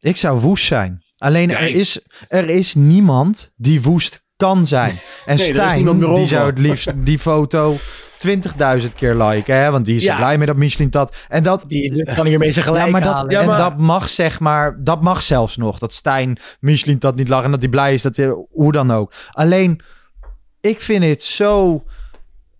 Ik 0.00 0.16
zou 0.16 0.40
woest 0.40 0.66
zijn. 0.66 1.04
Alleen 1.18 1.50
er, 1.50 1.68
is, 1.68 2.00
er 2.28 2.48
is 2.48 2.74
niemand 2.74 3.52
die 3.56 3.82
woest 3.82 4.24
kan 4.36 4.66
zijn. 4.66 4.98
En 5.26 5.36
Nee, 5.36 5.46
Stijn, 5.46 5.98
die 6.14 6.26
zou 6.26 6.46
het 6.46 6.58
liefst 6.58 6.92
die 6.96 7.18
foto 7.18 7.76
20.000 8.18 8.94
keer 8.94 9.14
liken. 9.14 9.56
Hè? 9.56 9.70
Want 9.70 9.84
die 9.84 9.96
is 9.96 10.02
Ja. 10.04 10.10
er 10.12 10.16
blij 10.16 10.36
mee 10.38 10.46
dat 10.46 10.56
Michelin 10.56 10.90
dat. 10.90 11.16
En 11.28 11.42
dat, 11.42 11.64
Die 11.66 12.04
kan 12.14 12.26
hiermee 12.26 12.52
zijn 12.52 12.64
gelijk 12.64 12.84
ja, 12.84 12.90
maar 12.90 13.00
dat, 13.02 13.14
halen. 13.14 13.30
Ja, 13.30 13.40
en 13.40 13.46
maar- 13.46 13.58
dat 13.58 13.78
mag 13.78 14.08
zeg 14.08 14.40
maar, 14.40 14.76
dat 14.80 15.02
mag 15.02 15.22
zelfs 15.22 15.56
nog. 15.56 15.78
Dat 15.78 15.92
Stijn 15.92 16.38
Michelin 16.60 16.98
dat 16.98 17.16
niet 17.16 17.28
lag 17.28 17.44
en 17.44 17.50
dat 17.50 17.60
hij 17.60 17.68
blij 17.68 17.94
is 17.94 18.02
dat 18.02 18.16
hij, 18.16 18.36
hoe 18.50 18.72
dan 18.72 18.90
ook. 18.90 19.12
Alleen, 19.30 19.80
ik 20.60 20.80
vind 20.80 21.04
het 21.04 21.22
zo. 21.22 21.84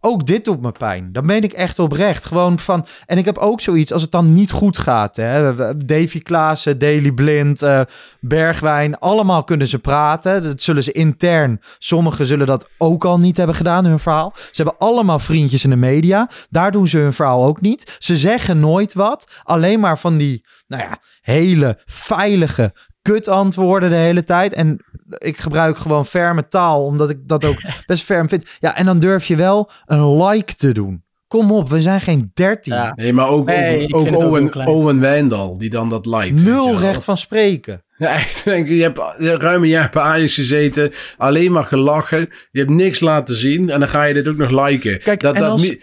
Ook 0.09 0.27
dit 0.27 0.45
doet 0.45 0.61
me 0.61 0.73
pijn. 0.73 1.13
Dat 1.13 1.25
meen 1.25 1.43
ik 1.43 1.53
echt 1.53 1.79
oprecht. 1.79 2.25
Gewoon 2.25 2.59
van. 2.59 2.87
En 3.07 3.19
ik 3.19 3.25
heb 3.25 3.39
ook 3.39 3.61
zoiets 3.61 3.93
als 3.93 4.03
het 4.03 4.11
dan 4.11 4.35
niet 4.35 4.51
goed 4.51 4.79
gaat. 4.79 5.17
Hè? 5.17 5.55
Davy 5.87 6.21
Klaassen, 6.23 6.79
Daily 6.79 7.13
Blind, 7.13 7.63
eh, 7.63 7.81
Bergwijn. 8.21 8.99
Allemaal 8.99 9.45
kunnen 9.45 9.67
ze 9.67 9.79
praten. 9.79 10.43
Dat 10.43 10.63
zullen 10.63 10.83
ze 10.83 10.93
intern. 10.93 11.61
Sommigen 11.79 12.27
zullen 12.27 12.47
dat 12.47 12.69
ook 12.79 13.05
al 13.05 13.19
niet 13.19 13.37
hebben 13.37 13.57
gedaan, 13.57 13.85
hun 13.85 13.99
verhaal. 13.99 14.33
Ze 14.35 14.63
hebben 14.63 14.79
allemaal 14.79 15.19
vriendjes 15.19 15.65
in 15.65 15.71
de 15.71 15.77
media. 15.77 16.31
Daar 16.51 16.73
doen 16.73 16.89
ze 16.89 16.99
hun 16.99 17.13
verhaal 17.13 17.45
ook 17.45 17.61
niet. 17.61 17.97
Ze 17.99 18.17
zeggen 18.17 18.61
nooit 18.61 18.95
wat. 18.95 19.41
Alleen 19.43 19.81
maar 19.81 19.99
van 19.99 20.17
die, 20.17 20.45
nou 20.67 20.83
ja, 20.83 20.99
hele 21.21 21.81
veilige 21.85 22.75
kutantwoorden 23.13 23.91
de 23.91 23.97
hele 23.97 24.25
tijd. 24.25 24.53
En 24.53 24.79
ik 25.19 25.37
gebruik 25.39 25.77
gewoon 25.77 26.07
ferme 26.07 26.49
taal, 26.49 26.85
omdat 26.85 27.11
ik 27.11 27.19
dat 27.23 27.45
ook 27.45 27.61
best 27.87 28.03
ferm 28.05 28.29
vind. 28.29 28.45
Ja, 28.59 28.77
en 28.77 28.85
dan 28.87 28.99
durf 28.99 29.27
je 29.27 29.37
wel 29.37 29.71
een 29.87 30.23
like 30.25 30.55
te 30.55 30.73
doen. 30.73 31.05
Kom 31.29 31.53
op, 31.53 31.69
we 31.69 31.81
zijn 31.83 32.01
geen 32.01 32.31
13. 32.35 32.73
Ja. 32.75 32.93
Nee, 32.95 33.13
maar 33.13 33.29
ook, 33.29 33.47
Nee, 33.47 33.83
ook, 33.95 34.07
ik 34.07 34.15
ook 34.15 34.23
Owen. 34.23 34.67
Owen 34.67 35.01
Wijndal, 35.01 35.59
die 35.59 35.71
dan 35.71 35.89
dat 35.89 36.07
liked. 36.07 36.45
Nul 36.45 36.79
recht 36.79 37.05
van 37.05 37.17
spreken. 37.17 37.85
Ja, 37.99 38.09
echt. 38.25 38.45
Denk, 38.45 38.69
je 38.69 38.83
hebt 38.83 39.01
ruim 39.43 39.63
een 39.63 39.69
jaar 39.69 39.91
bij 39.93 40.03
Ajax 40.03 40.35
gezeten, 40.35 40.93
alleen 41.17 41.53
maar 41.53 41.65
gelachen. 41.65 42.29
Je 42.51 42.59
hebt 42.59 42.71
niks 42.71 43.01
laten 43.01 43.35
zien 43.35 43.71
en 43.71 43.79
dan 43.81 43.89
ga 43.89 44.05
je 44.05 44.15
dit 44.15 44.29
ook 44.29 44.37
nog 44.37 44.67
liken. 44.67 45.01
Kijk, 45.01 45.21
dat, 45.21 45.35
en 45.35 45.41
dat, 45.41 45.51
als- 45.51 45.75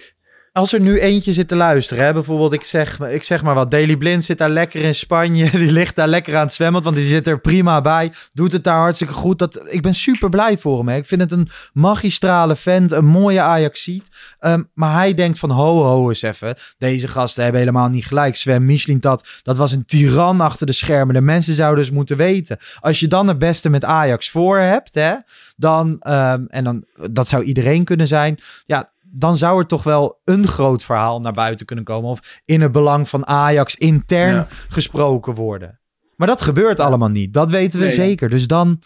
Als 0.53 0.73
er 0.73 0.79
nu 0.79 0.99
eentje 0.99 1.33
zit 1.33 1.47
te 1.47 1.55
luisteren, 1.55 2.05
hè, 2.05 2.13
bijvoorbeeld, 2.13 2.53
ik 2.53 2.63
zeg, 2.63 2.99
ik 2.99 3.23
zeg 3.23 3.43
maar 3.43 3.55
wat, 3.55 3.71
Daily 3.71 3.97
Blind 3.97 4.23
zit 4.23 4.37
daar 4.37 4.49
lekker 4.49 4.81
in 4.81 4.95
Spanje, 4.95 5.49
die 5.59 5.71
ligt 5.71 5.95
daar 5.95 6.07
lekker 6.07 6.35
aan 6.35 6.45
het 6.45 6.53
zwemmen, 6.53 6.81
want 6.81 6.95
die 6.95 7.05
zit 7.05 7.27
er 7.27 7.39
prima 7.39 7.81
bij, 7.81 8.11
doet 8.33 8.51
het 8.51 8.63
daar 8.63 8.77
hartstikke 8.77 9.13
goed. 9.13 9.39
Dat, 9.39 9.65
ik 9.69 9.81
ben 9.81 9.93
super 9.93 10.29
blij 10.29 10.57
voor 10.57 10.77
hem. 10.77 10.87
Hè. 10.87 10.95
Ik 10.95 11.05
vind 11.05 11.21
het 11.21 11.31
een 11.31 11.49
magistrale 11.73 12.55
vent, 12.55 12.91
een 12.91 13.05
mooie 13.05 13.41
Ajaxiet. 13.41 14.09
Ehm, 14.39 14.63
maar 14.73 14.93
hij 14.93 15.13
denkt 15.13 15.39
van, 15.39 15.51
ho, 15.51 15.83
ho 15.83 16.09
eens 16.09 16.21
even, 16.21 16.55
deze 16.77 17.07
gasten 17.07 17.43
hebben 17.43 17.61
helemaal 17.61 17.89
niet 17.89 18.05
gelijk. 18.05 18.35
Sven 18.35 18.65
Michelin, 18.65 18.99
dat, 18.99 19.27
dat 19.43 19.57
was 19.57 19.71
een 19.71 19.85
tiran 19.85 20.41
achter 20.41 20.65
de 20.65 20.73
schermen. 20.73 21.15
De 21.15 21.21
mensen 21.21 21.53
zouden 21.53 21.83
dus 21.83 21.93
moeten 21.93 22.17
weten. 22.17 22.57
Als 22.79 22.99
je 22.99 23.07
dan 23.07 23.27
het 23.27 23.39
beste 23.39 23.69
met 23.69 23.83
Ajax 23.83 24.29
voor 24.29 24.59
hebt, 24.59 24.93
hè, 24.93 25.13
dan, 25.55 25.97
ehm, 25.99 26.45
en 26.47 26.63
dan, 26.63 26.85
dat 27.11 27.27
zou 27.27 27.43
iedereen 27.43 27.83
kunnen 27.83 28.07
zijn, 28.07 28.39
ja, 28.65 28.91
dan 29.15 29.37
zou 29.37 29.59
er 29.59 29.67
toch 29.67 29.83
wel 29.83 30.21
een 30.23 30.47
groot 30.47 30.83
verhaal 30.83 31.19
naar 31.19 31.33
buiten 31.33 31.65
kunnen 31.65 31.85
komen. 31.85 32.09
Of 32.09 32.41
in 32.45 32.61
het 32.61 32.71
belang 32.71 33.09
van 33.09 33.27
Ajax 33.27 33.75
intern 33.75 34.33
Ja. 34.33 34.47
gesproken 34.69 35.33
worden. 35.33 35.79
Maar 36.15 36.27
dat 36.27 36.41
gebeurt 36.41 36.79
allemaal 36.79 37.09
niet. 37.09 37.33
Dat 37.33 37.49
weten 37.49 37.79
we 37.79 37.85
Nee. 37.85 37.93
zeker. 37.95 38.29
Dus 38.29 38.47
dan, 38.47 38.81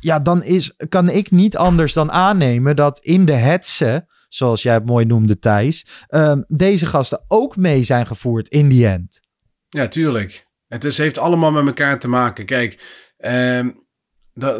ja, 0.00 0.18
dan 0.20 0.42
is, 0.42 0.74
kan 0.88 1.08
ik 1.08 1.30
niet 1.30 1.56
anders 1.56 1.92
dan 1.92 2.12
aannemen 2.12 2.76
dat 2.76 2.98
in 2.98 3.24
de 3.24 3.32
hetze, 3.32 4.06
zoals 4.28 4.62
jij 4.62 4.74
het 4.74 4.86
mooi 4.86 5.04
noemde, 5.04 5.38
Thijs, 5.38 5.86
ehm, 6.08 6.42
deze 6.48 6.86
gasten 6.86 7.24
ook 7.28 7.56
mee 7.56 7.82
zijn 7.84 8.06
gevoerd 8.06 8.48
in 8.48 8.68
die 8.68 8.86
end. 8.86 9.20
ja, 9.68 9.88
tuurlijk. 9.88 10.46
Het 10.68 10.84
is, 10.84 10.98
heeft 10.98 11.18
allemaal 11.18 11.52
met 11.52 11.66
elkaar 11.66 11.98
te 11.98 12.08
maken. 12.08 12.44
Kijk, 12.46 13.02
ehm, 13.16 13.70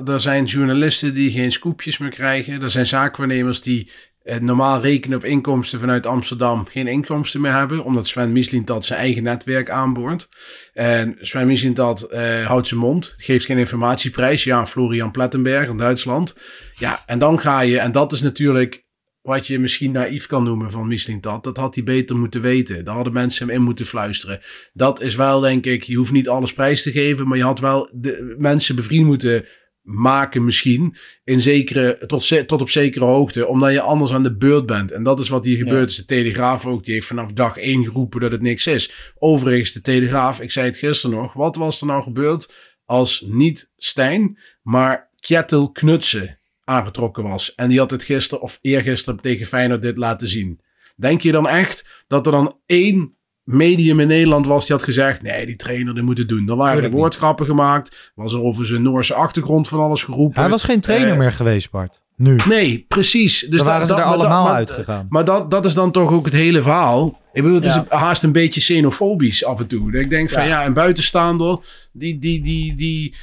er 0.05 0.21
zijn 0.21 0.45
journalisten 0.45 1.15
die 1.15 1.31
geen 1.31 1.53
scoopjes 1.53 1.99
meer 1.99 2.11
krijgen. 2.11 2.63
Er 2.63 2.71
zijn 2.71 2.87
zaakwaarnemers 2.87 3.63
die 3.63 3.91
normaal 4.41 4.81
rekenen 4.81 5.19
op 5.19 5.25
inkomsten 5.25 5.81
vanuit 5.81 6.07
Amsterdam 6.07 6.67
geen 6.67 6.87
inkomsten 6.87 7.41
meer 7.41 7.53
hebben. 7.53 7.85
Omdat 7.85 8.07
Sven 8.07 8.33
Mislintat 8.33 8.85
zijn 8.85 8.99
eigen 8.99 9.23
netwerk 9.23 9.71
aanboort. 9.71 10.29
En 10.73 11.17
Sven 11.21 11.47
Mislintat 11.47 12.03
eh 12.03 12.47
houdt 12.47 12.67
zijn 12.67 12.81
mond. 12.81 13.15
Geeft 13.17 13.45
geen 13.45 13.59
informatieprijs. 13.59 14.45
Ja, 14.45 14.67
Florian 14.67 15.11
Plettenberg 15.11 15.69
in 15.69 15.77
Duitsland. 15.77 16.37
Ja, 16.75 17.03
en 17.07 17.19
dan 17.19 17.39
ga 17.39 17.61
je... 17.61 17.79
En 17.79 17.93
dat 17.93 18.13
is 18.13 18.21
natuurlijk 18.21 18.89
wat 19.21 19.47
je 19.47 19.59
misschien 19.59 19.93
naïef 19.93 20.27
kan 20.27 20.45
noemen 20.45 20.71
van 20.71 20.89
Mislintat. 20.89 21.45
Dat 21.45 21.57
had 21.57 21.75
hij 21.75 21.85
beter 21.85 22.17
moeten 22.17 22.41
weten. 22.41 22.85
Daar 22.85 22.95
hadden 22.95 23.13
mensen 23.13 23.47
hem 23.47 23.57
in 23.57 23.63
moeten 23.63 23.87
fluisteren. 23.87 24.41
Dat 24.73 25.01
is 25.01 25.15
wel, 25.15 25.41
denk 25.41 25.67
ik... 25.67 25.83
Je 25.83 25.97
hoeft 25.97 26.13
niet 26.13 26.29
alles 26.29 26.53
prijs 26.53 26.83
te 26.83 26.93
geven. 26.93 27.29
Maar 27.29 27.39
je 27.39 27.45
had 27.45 27.61
wel 27.61 27.91
de 27.93 28.35
mensen 28.39 28.77
bevriend 28.77 29.07
moeten 29.07 29.45
maken 29.93 30.45
misschien. 30.45 30.97
In 31.25 31.41
zekere, 31.41 32.07
tot, 32.07 32.49
tot 32.49 32.61
op 32.61 32.71
zekere 32.71 33.05
hoogte. 33.05 33.47
Omdat 33.47 33.73
je 33.73 33.81
anders 33.81 34.13
aan 34.13 34.23
de 34.23 34.37
beurt 34.37 34.67
bent. 34.67 34.93
En 34.93 35.03
dat 35.03 35.21
is 35.21 35.29
wat 35.29 35.45
hier 35.45 35.57
gebeurt. 35.57 35.91
is. 35.91 35.97
De 35.97 36.05
Telegraaf 36.05 36.67
ook. 36.67 36.85
Die 36.85 36.95
heeft 36.95 37.07
vanaf 37.07 37.33
dag 37.33 37.57
één 37.57 37.85
geroepen 37.85 38.21
dat 38.21 38.33
het 38.33 38.43
niks 38.43 38.67
is. 38.67 39.13
Overigens, 39.19 39.73
de 39.73 39.81
Telegraaf. 39.81 40.41
Ik 40.41 40.51
zei 40.51 40.67
het 40.67 40.77
gisteren 40.77 41.17
nog. 41.17 41.33
Wat 41.33 41.57
was 41.57 41.81
er 41.81 41.87
nou 41.87 42.03
gebeurd 42.03 42.53
als 42.85 43.25
niet 43.27 43.71
Stijn, 43.77 44.39
maar 44.63 45.11
Kjetil 45.21 45.71
Knutsen 45.71 46.39
aangetrokken 46.65 47.23
was. 47.23 47.55
En 47.55 47.69
die 47.69 47.79
had 47.79 47.91
het 47.91 48.05
gisteren 48.05 48.43
of 48.43 48.59
eergisteren 48.61 49.21
tegen 49.21 49.47
Feyenoord 49.47 49.83
dit 49.83 49.99
laten 49.99 50.29
zien. 50.29 50.61
Denk 50.97 51.21
je 51.21 51.33
dan 51.33 51.49
echt 51.49 52.05
dat 52.07 52.27
er 52.27 52.33
dan 52.33 52.59
één 52.67 53.19
medium 53.45 54.01
in 54.01 54.07
Nederland 54.09 54.47
was 54.47 54.67
die 54.67 54.77
had 54.77 54.85
gezegd... 54.85 55.23
nee, 55.23 55.47
die 55.47 55.57
trainer 55.57 55.95
die 55.95 56.03
moet 56.03 56.19
het 56.19 56.29
doen. 56.29 56.47
Dan 56.47 56.57
waren 56.57 56.73
Tuurlijk 56.73 56.93
er 56.95 56.99
woordgrappen 57.01 57.47
gemaakt. 57.47 58.11
Was 58.15 58.33
er 58.33 58.43
over 58.43 58.67
zijn 58.67 58.83
Noorse 58.83 59.15
achtergrond 59.15 59.69
van 59.69 59.81
alles 59.81 60.03
geroepen. 60.03 60.41
Hij 60.41 60.51
was 60.51 60.63
geen 60.65 60.81
trainer 60.81 61.11
Eh, 61.13 61.17
meer 61.19 61.33
geweest, 61.33 61.71
Bart. 61.71 62.01
Nu. 62.17 62.37
Nee, 62.49 62.85
precies. 62.89 63.41
Dus 63.49 63.59
Dan 63.59 63.67
waren 63.67 63.87
ze 63.87 63.95
er 63.95 64.03
allemaal 64.03 64.45
maar- 64.45 64.55
uitgegaan. 64.55 65.07
Maar 65.11 65.25
dat, 65.25 65.51
dat 65.51 65.65
is 65.65 65.75
dan 65.75 65.91
toch 65.93 66.13
ook 66.13 66.25
het 66.25 66.35
hele 66.35 66.63
verhaal. 66.63 67.19
Ik 67.33 67.43
bedoel, 67.43 67.57
het 67.57 67.67
is 67.67 67.75
Ja. 67.75 67.85
haast 67.89 68.23
een 68.23 68.33
beetje 68.33 68.61
xenofobisch 68.61 69.45
af 69.45 69.61
en 69.61 69.67
toe. 69.67 69.93
Dat 69.93 70.01
ik 70.01 70.11
denk 70.11 70.31
van 70.31 70.43
Ja. 70.43 70.49
ja, 70.49 70.67
een 70.67 70.73
buitenstaander, 70.73 71.59
die, 71.93 72.19
die, 72.19 72.43
die, 72.43 72.75
die, 72.75 72.75
die 72.75 73.15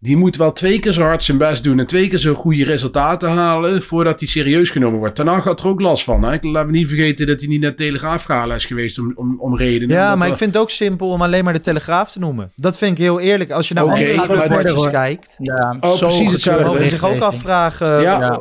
moet 0.00 0.36
wel 0.36 0.52
twee 0.52 0.78
keer 0.78 0.92
zo 0.92 1.02
hard 1.02 1.22
zijn 1.22 1.38
best 1.38 1.64
doen 1.64 1.78
en 1.78 1.86
twee 1.86 2.08
keer 2.08 2.18
zo 2.18 2.34
goede 2.34 2.64
resultaten 2.64 3.28
halen 3.30 3.82
voordat 3.82 4.20
hij 4.20 4.28
serieus 4.28 4.70
genomen 4.70 4.98
wordt. 4.98 5.16
Daarna 5.16 5.40
gaat 5.40 5.60
er 5.60 5.66
ook 5.66 5.80
last 5.80 6.04
van. 6.04 6.22
Hè? 6.22 6.36
Laten 6.40 6.70
we 6.70 6.76
niet 6.76 6.88
vergeten 6.88 7.26
dat 7.26 7.40
hij 7.40 7.48
niet 7.48 7.60
naar 7.60 7.74
Telegraaf 7.74 8.22
gehaald 8.24 8.52
is 8.52 8.64
geweest 8.64 8.98
om, 8.98 9.12
om, 9.14 9.40
om 9.40 9.56
redenen. 9.56 9.96
Ja, 9.96 10.16
maar 10.16 10.26
er- 10.26 10.32
ik 10.32 10.38
vind 10.38 10.54
het 10.54 10.62
ook 10.62 10.70
simpel 10.70 11.08
om 11.08 11.22
alleen 11.22 11.44
maar 11.44 11.52
de 11.52 11.60
Telegraaf 11.60 12.10
te 12.10 12.18
noemen. 12.18 12.52
Dat 12.56 12.78
vind 12.78 12.92
ik 12.98 13.04
heel 13.04 13.20
eerlijk. 13.20 13.50
Als 13.50 13.68
je 13.68 13.74
naar 13.74 13.84
andere 13.84 14.14
rapportjes 14.14 14.88
kijkt, 14.88 15.36
Ja, 15.38 15.76
Oh, 15.80 15.92
zo 15.94 16.06
precies 16.06 16.32
hetzelfde. 16.32 16.64
mogen 16.64 16.86
zich 16.86 17.04
ook 17.08 17.20
afvragen 17.20 18.00
Ja. 18.00 18.20
eh, 18.32 18.38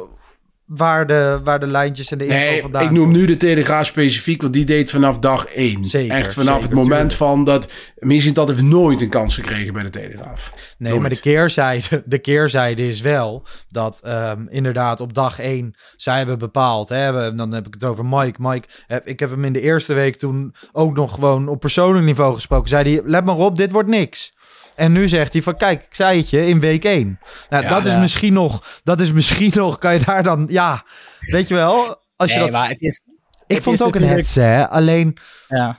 waar, 0.67 1.07
de, 1.07 1.39
waar 1.43 1.59
de 1.59 1.67
lijntjes 1.67 2.11
en 2.11 2.17
de 2.17 2.23
info 2.25 2.35
Nee, 2.37 2.61
vandaan 2.61 2.83
ik 2.83 2.91
noem 2.91 3.11
nu 3.11 3.25
de 3.25 3.37
Telegraaf 3.37 3.85
specifiek, 3.85 4.41
want 4.41 4.53
die 4.53 4.65
deed 4.65 4.89
vanaf 4.89 5.19
dag 5.19 5.45
één. 5.45 5.85
Zeker, 5.85 6.15
Echt 6.15 6.33
vanaf 6.33 6.47
zeker, 6.53 6.61
het 6.61 6.73
moment 6.73 6.89
tuurlijk. 7.09 7.13
van 7.13 7.43
dat... 7.43 7.71
Misschien 7.95 8.33
dat 8.33 8.47
heeft 8.47 8.61
nooit 8.61 9.01
een 9.01 9.09
kans 9.09 9.35
gekregen 9.35 9.73
bij 9.73 9.83
de 9.83 9.89
Telegraaf. 9.89 10.51
Nee, 10.77 10.89
Nooit. 10.89 11.01
maar 11.01 11.11
de 11.11 11.19
keerzijde, 11.19 12.03
de 12.05 12.19
keerzijde 12.19 12.87
is 12.89 13.01
wel 13.01 13.45
dat 13.69 13.99
ehm, 14.03 14.45
inderdaad 14.49 14.99
op 15.01 15.13
dag 15.13 15.39
één 15.39 15.75
zij 15.95 16.17
hebben 16.17 16.39
bepaald. 16.39 16.89
Hè, 16.89 17.35
dan 17.35 17.51
heb 17.51 17.67
ik 17.67 17.73
het 17.73 17.83
over 17.83 18.05
Mike. 18.05 18.41
Mike, 18.41 18.67
heb- 18.87 19.07
ik 19.07 19.19
heb 19.19 19.29
hem 19.29 19.43
in 19.45 19.53
de 19.53 19.61
eerste 19.61 19.93
week 19.93 20.15
toen 20.15 20.53
ook 20.71 20.95
nog 20.95 21.13
gewoon 21.13 21.47
op 21.47 21.59
persoonlijk 21.59 22.05
niveau 22.05 22.33
gesproken. 22.33 22.69
Zei 22.69 22.93
hij, 22.93 23.01
let 23.05 23.25
maar 23.25 23.35
op, 23.35 23.57
dit 23.57 23.71
wordt 23.71 23.89
niks. 23.89 24.35
En 24.77 24.91
nu 24.91 25.07
zegt 25.07 25.33
hij 25.33 25.41
van, 25.41 25.57
kijk, 25.57 25.83
ik 25.83 25.93
zei 25.95 26.17
het 26.19 26.29
je 26.29 26.47
in 26.47 26.59
week 26.59 26.83
één. 26.83 27.19
Nou, 27.49 27.63
Ja, 27.63 27.69
dat 27.69 27.85
is 27.85 27.95
misschien 27.95 28.33
nog, 28.33 28.79
dat 28.83 28.99
is 28.99 29.11
misschien 29.11 29.51
nog, 29.55 29.77
kan 29.77 29.93
je 29.93 30.03
daar 30.05 30.23
dan, 30.23 30.45
ja, 30.49 30.85
weet 31.19 31.47
je 31.47 31.53
wel, 31.53 32.01
als 32.15 32.29
je 32.31 32.35
Nee, 32.39 32.43
dat... 32.45 32.53
maar 32.59 32.69
het 32.69 32.81
is, 32.81 33.01
Ik 33.47 33.55
het 33.55 33.63
vond 33.63 33.77
het 33.79 33.87
ook 33.87 33.95
een 33.95 34.01
natuurlijk- 34.01 34.27
hetze, 34.27 34.41
hè? 34.41 34.69
alleen... 34.69 35.17
Ja. 35.47 35.77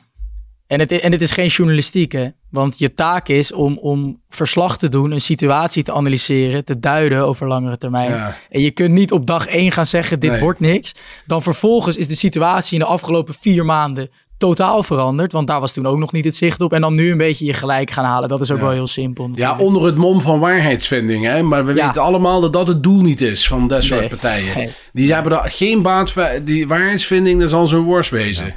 En 0.66 0.80
het, 0.80 0.92
en 0.92 1.12
het 1.12 1.22
is 1.22 1.30
geen 1.30 1.46
journalistiek, 1.46 2.12
hè? 2.12 2.28
Want 2.51 2.78
je 2.78 2.94
taak 2.94 3.28
is 3.28 3.53
om, 3.53 3.78
om 3.78 4.22
verslag 4.28 4.78
te 4.78 4.88
doen, 4.88 5.11
een 5.12 5.20
situatie 5.20 5.82
te 5.82 5.92
analyseren, 5.92 6.64
te 6.64 6.78
duiden 6.78 7.24
over 7.24 7.46
langere 7.49 7.78
termijn. 7.78 8.11
Ja. 8.11 8.36
En 8.49 8.61
je 8.61 8.70
kunt 8.70 8.92
niet 8.92 9.12
op 9.12 9.26
dag 9.26 9.46
één 9.46 9.72
gaan 9.72 9.86
zeggen, 9.86 10.20
dit 10.20 10.30
Nee. 10.30 10.40
wordt 10.40 10.61
niks. 10.61 10.94
Dan 11.26 11.42
vervolgens 11.42 11.96
is 11.96 12.09
de 12.09 12.14
situatie 12.16 12.72
in 12.78 12.84
de 12.84 12.90
afgelopen 12.90 13.34
vier 13.40 13.64
maanden 13.64 14.11
totaal 14.39 14.82
veranderd. 14.82 15.32
Want 15.32 15.47
daar 15.47 15.61
was 15.61 15.72
toen 15.72 15.86
ook 15.86 15.99
nog 15.99 16.12
niet 16.12 16.24
het 16.24 16.36
zicht 16.36 16.61
op. 16.61 16.72
En 16.72 16.80
dan 16.80 16.95
nu 16.95 17.11
een 17.11 17.18
beetje 17.18 17.45
je 17.45 17.53
gelijk 17.53 17.91
gaan 17.91 18.05
halen. 18.05 18.28
Dat 18.28 18.41
is 18.41 18.51
ook 18.51 18.57
Ja. 18.59 18.62
wel 18.64 18.72
heel 18.72 18.86
simpel. 18.86 19.30
Ja, 19.34 19.57
onder 19.59 19.84
het 19.84 19.97
mom 19.97 20.20
van 20.20 20.39
waarheidsvinding. 20.41 21.24
Hè? 21.24 21.43
Maar 21.43 21.64
we 21.64 21.74
Ja. 21.74 21.86
weten 21.86 22.03
allemaal 22.03 22.41
dat 22.41 22.53
dat 22.53 22.68
het 22.68 22.82
doel 22.82 23.01
niet 23.01 23.20
is 23.20 23.49
van 23.49 23.68
dat 23.68 23.82
soort 23.82 24.01
Nee. 24.01 24.09
partijen. 24.09 24.57
Nee. 24.57 24.70
Die 24.93 25.14
hebben 25.14 25.43
er 25.43 25.51
geen 25.51 25.82
baat 25.82 26.14
bij. 26.14 26.45
Die 26.45 26.68
waarheidsvinding, 26.68 27.41
dat 27.41 27.51
zal 27.51 27.66
zo'n 27.66 27.84
worst 27.84 28.11
wezen. 28.11 28.55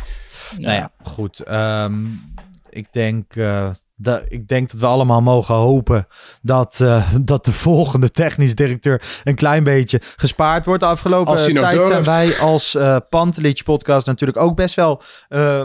Nou 0.58 0.74
ja, 0.74 0.92
goed. 1.04 1.40
ehm, 1.40 1.94
ik, 2.70 2.86
denk, 2.92 3.36
eh, 3.36 3.70
dat, 4.02 4.22
ik 4.28 4.48
denk 4.48 4.72
dat 4.72 4.80
we 4.80 4.86
allemaal 4.86 5.22
mogen 5.22 5.56
hopen 5.56 6.08
dat, 6.42 6.80
eh, 6.80 7.14
dat 7.22 7.46
de 7.46 7.52
volgende 7.52 8.10
technisch 8.10 8.56
directeur 8.56 9.02
een 9.24 9.36
klein 9.36 9.64
beetje 9.64 10.02
gespaard 10.16 10.66
wordt. 10.66 10.82
De 10.82 10.88
afgelopen 10.88 11.54
tijd 11.54 11.86
zijn 11.86 12.04
wij 12.04 12.40
als 12.40 12.76
eh 12.76 12.96
Pantelich 13.10 13.64
podcast 13.64 14.08
natuurlijk 14.08 14.40
ook 14.40 14.56
best 14.56 14.76
wel 14.76 15.02
eh, 15.30 15.62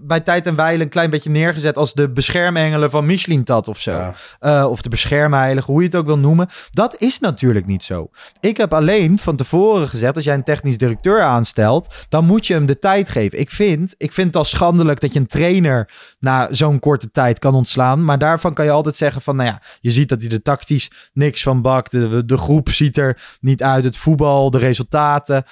bij 0.00 0.20
tijd 0.20 0.46
en 0.46 0.54
wijle 0.54 0.82
een 0.82 0.88
klein 0.88 1.10
beetje 1.10 1.30
neergezet 1.30 1.76
als 1.76 1.94
de 1.94 2.10
beschermengelen 2.10 2.90
van 2.90 3.06
Michelin-Tat 3.06 3.68
of 3.68 3.80
zo. 3.80 4.12
Ja. 4.40 4.68
Of 4.68 4.82
de 4.82 4.88
beschermheilige, 4.88 5.70
hoe 5.70 5.80
je 5.80 5.86
het 5.86 5.96
ook 5.96 6.06
wil 6.06 6.18
noemen. 6.18 6.48
Dat 6.70 6.96
is 6.98 7.18
natuurlijk 7.18 7.66
niet 7.66 7.84
zo. 7.84 8.10
Ik 8.40 8.56
heb 8.56 8.72
alleen 8.74 9.18
van 9.18 9.36
tevoren 9.36 9.88
gezegd, 9.88 10.14
als 10.14 10.24
jij 10.24 10.34
een 10.34 10.44
technisch 10.44 10.78
directeur 10.78 11.22
aanstelt, 11.22 12.06
dan 12.08 12.24
moet 12.24 12.46
je 12.46 12.54
hem 12.54 12.66
de 12.66 12.78
tijd 12.78 13.08
geven. 13.08 13.38
Ik 13.38 13.50
vind, 13.50 13.94
ik 13.98 14.12
vind 14.12 14.26
het 14.26 14.36
al 14.36 14.44
schandelijk 14.44 15.00
dat 15.00 15.12
je 15.12 15.18
een 15.18 15.26
trainer 15.26 15.90
na 16.18 16.48
zo'n 16.50 16.78
korte 16.78 17.10
tijd 17.10 17.38
kan 17.38 17.54
Maar 18.04 18.18
daarvan 18.18 18.54
kan 18.54 18.64
je 18.64 18.70
altijd 18.70 18.96
zeggen 18.96 19.22
van, 19.22 19.36
nou 19.36 19.48
ja, 19.48 19.62
je 19.80 19.90
ziet 19.90 20.08
dat 20.08 20.22
hij 20.22 20.30
er 20.30 20.42
tactisch 20.42 21.10
niks 21.12 21.42
van 21.42 21.62
bakt. 21.62 21.90
De, 21.90 22.24
de 22.24 22.38
groep 22.38 22.70
ziet 22.70 22.96
er 22.96 23.36
niet 23.40 23.62
uit, 23.62 23.84
het 23.84 23.96
voetbal, 23.96 24.50
de 24.50 24.58
resultaten. 24.58 25.44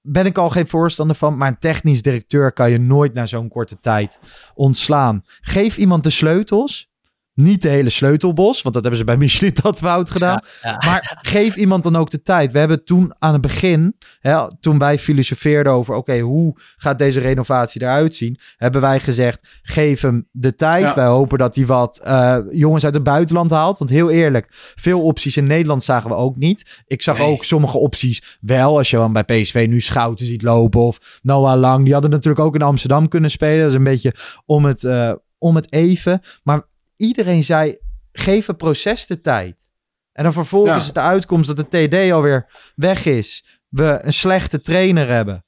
Ben 0.00 0.26
ik 0.26 0.38
al 0.38 0.50
geen 0.50 0.68
voorstander 0.68 1.16
van, 1.16 1.36
maar 1.36 1.48
een 1.48 1.58
technisch 1.58 2.02
directeur 2.02 2.52
kan 2.52 2.70
je 2.70 2.78
nooit 2.78 3.14
na 3.14 3.26
zo'n 3.26 3.48
korte 3.48 3.78
tijd 3.78 4.18
ontslaan. 4.54 5.24
Geef 5.40 5.76
iemand 5.76 6.02
de 6.02 6.10
sleutels. 6.10 6.92
Niet 7.34 7.62
de 7.62 7.68
hele 7.68 7.90
sleutelbos, 7.90 8.62
want 8.62 8.74
dat 8.74 8.82
hebben 8.82 9.00
ze 9.00 9.06
bij 9.06 9.16
Michelin 9.16 9.56
dat 9.62 9.78
fout 9.78 10.10
gedaan. 10.10 10.42
Ja. 10.62 10.82
Maar 10.86 11.18
geef 11.22 11.56
iemand 11.56 11.82
dan 11.82 11.96
ook 11.96 12.10
de 12.10 12.22
tijd. 12.22 12.52
We 12.52 12.58
hebben 12.58 12.84
toen 12.84 13.14
aan 13.18 13.32
het 13.32 13.42
begin, 13.42 13.96
hè, 14.20 14.60
toen 14.60 14.78
wij 14.78 14.98
filosofeerden 14.98 15.72
over, 15.72 15.94
oké, 15.94 16.18
hoe 16.18 16.56
gaat 16.76 16.98
deze 16.98 17.20
renovatie 17.20 17.82
eruit 17.82 18.14
zien? 18.14 18.38
Hebben 18.56 18.80
wij 18.80 19.00
gezegd, 19.00 19.60
geef 19.62 20.00
hem 20.00 20.28
de 20.30 20.54
tijd. 20.54 20.84
Ja. 20.84 20.94
Wij 20.94 21.06
hopen 21.06 21.38
dat 21.38 21.54
hij 21.54 21.66
wat 21.66 21.98
eh, 21.98 22.38
jongens 22.50 22.84
uit 22.84 22.94
het 22.94 23.02
buitenland 23.02 23.50
haalt. 23.50 23.78
Want 23.78 23.90
heel 23.90 24.10
eerlijk, 24.10 24.46
veel 24.74 25.02
opties 25.02 25.36
in 25.36 25.44
Nederland 25.46 25.84
zagen 25.84 26.10
we 26.10 26.16
ook 26.16 26.36
niet. 26.36 26.82
Ik 26.86 27.02
zag 27.02 27.18
Nee. 27.18 27.26
ook 27.26 27.44
sommige 27.44 27.78
opties 27.78 28.38
wel, 28.40 28.76
als 28.76 28.90
je 28.90 28.96
dan 28.96 29.12
bij 29.12 29.24
PSV 29.24 29.66
nu 29.68 29.80
Schouten 29.80 30.26
ziet 30.26 30.42
lopen 30.42 30.80
of 30.80 31.20
Noah 31.22 31.58
Lang. 31.58 31.84
Die 31.84 31.92
hadden 31.92 32.10
natuurlijk 32.10 32.44
ook 32.44 32.54
in 32.54 32.62
Amsterdam 32.62 33.08
kunnen 33.08 33.30
spelen. 33.30 33.58
Dat 33.58 33.68
is 33.68 33.74
een 33.74 33.84
beetje 33.84 34.14
om 34.46 34.64
het, 34.64 34.84
eh, 34.84 35.12
om 35.38 35.54
het 35.54 35.72
even. 35.72 36.20
Maar 36.42 36.62
iedereen 36.96 37.44
zei, 37.44 37.76
geef 38.12 38.46
het 38.46 38.56
proces 38.56 39.06
de 39.06 39.20
tijd. 39.20 39.68
En 40.12 40.24
dan 40.24 40.32
vervolgens 40.32 40.76
Ja. 40.76 40.82
is 40.82 40.92
de 40.92 41.00
uitkomst 41.00 41.56
dat 41.56 41.70
de 41.70 41.88
TD 41.88 42.12
alweer 42.12 42.50
weg 42.74 43.04
is. 43.06 43.44
We 43.68 43.98
een 44.02 44.12
slechte 44.12 44.60
trainer 44.60 45.08
hebben. 45.08 45.44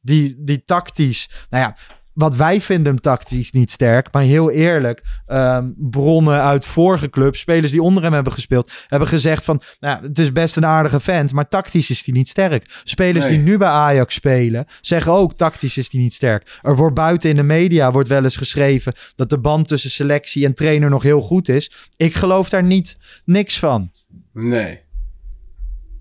Die, 0.00 0.44
die 0.44 0.64
tactisch, 0.64 1.30
nou 1.48 1.64
ja, 1.64 1.76
wat 2.16 2.36
wij 2.36 2.60
vinden 2.60 2.92
hem 2.92 3.00
tactisch 3.00 3.50
niet 3.52 3.70
sterk. 3.70 4.12
Maar 4.12 4.22
heel 4.22 4.50
eerlijk, 4.50 5.02
ehm, 5.26 5.68
bronnen 5.76 6.42
uit 6.42 6.64
vorige 6.64 7.10
clubs, 7.10 7.40
spelers 7.40 7.70
die 7.70 7.82
onder 7.82 8.02
hem 8.02 8.12
hebben 8.12 8.32
gespeeld, 8.32 8.72
hebben 8.86 9.08
gezegd 9.08 9.44
van, 9.44 9.62
nou, 9.80 10.02
het 10.02 10.18
is 10.18 10.32
best 10.32 10.56
een 10.56 10.66
aardige 10.66 11.00
vent, 11.00 11.32
maar 11.32 11.48
tactisch 11.48 11.90
is 11.90 12.04
hij 12.04 12.14
niet 12.14 12.28
sterk. 12.28 12.80
Spelers 12.84 13.24
Nee. 13.24 13.34
die 13.34 13.42
nu 13.42 13.56
bij 13.56 13.68
Ajax 13.68 14.14
spelen, 14.14 14.66
zeggen 14.80 15.12
ook, 15.12 15.32
tactisch 15.32 15.76
is 15.76 15.92
hij 15.92 16.00
niet 16.00 16.14
sterk. 16.14 16.58
Er 16.62 16.76
wordt 16.76 16.94
buiten 16.94 17.30
in 17.30 17.36
de 17.36 17.42
media, 17.42 17.92
wordt 17.92 18.08
wel 18.08 18.24
eens 18.24 18.36
geschreven 18.36 18.92
dat 19.16 19.30
de 19.30 19.38
band 19.38 19.68
tussen 19.68 19.90
selectie 19.90 20.44
en 20.44 20.54
trainer 20.54 20.90
nog 20.90 21.02
heel 21.02 21.20
goed 21.20 21.48
is. 21.48 21.88
Ik 21.96 22.14
geloof 22.14 22.48
daar 22.48 22.64
niet 22.64 22.98
niks 23.24 23.58
van. 23.58 23.90
Nee. 24.32 24.84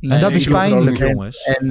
En 0.10 0.20
dat 0.20 0.32
is 0.32 0.45
pijnlijk, 0.45 0.97
jongens. 0.97 1.43
En 1.43 1.64
eh, 1.64 1.70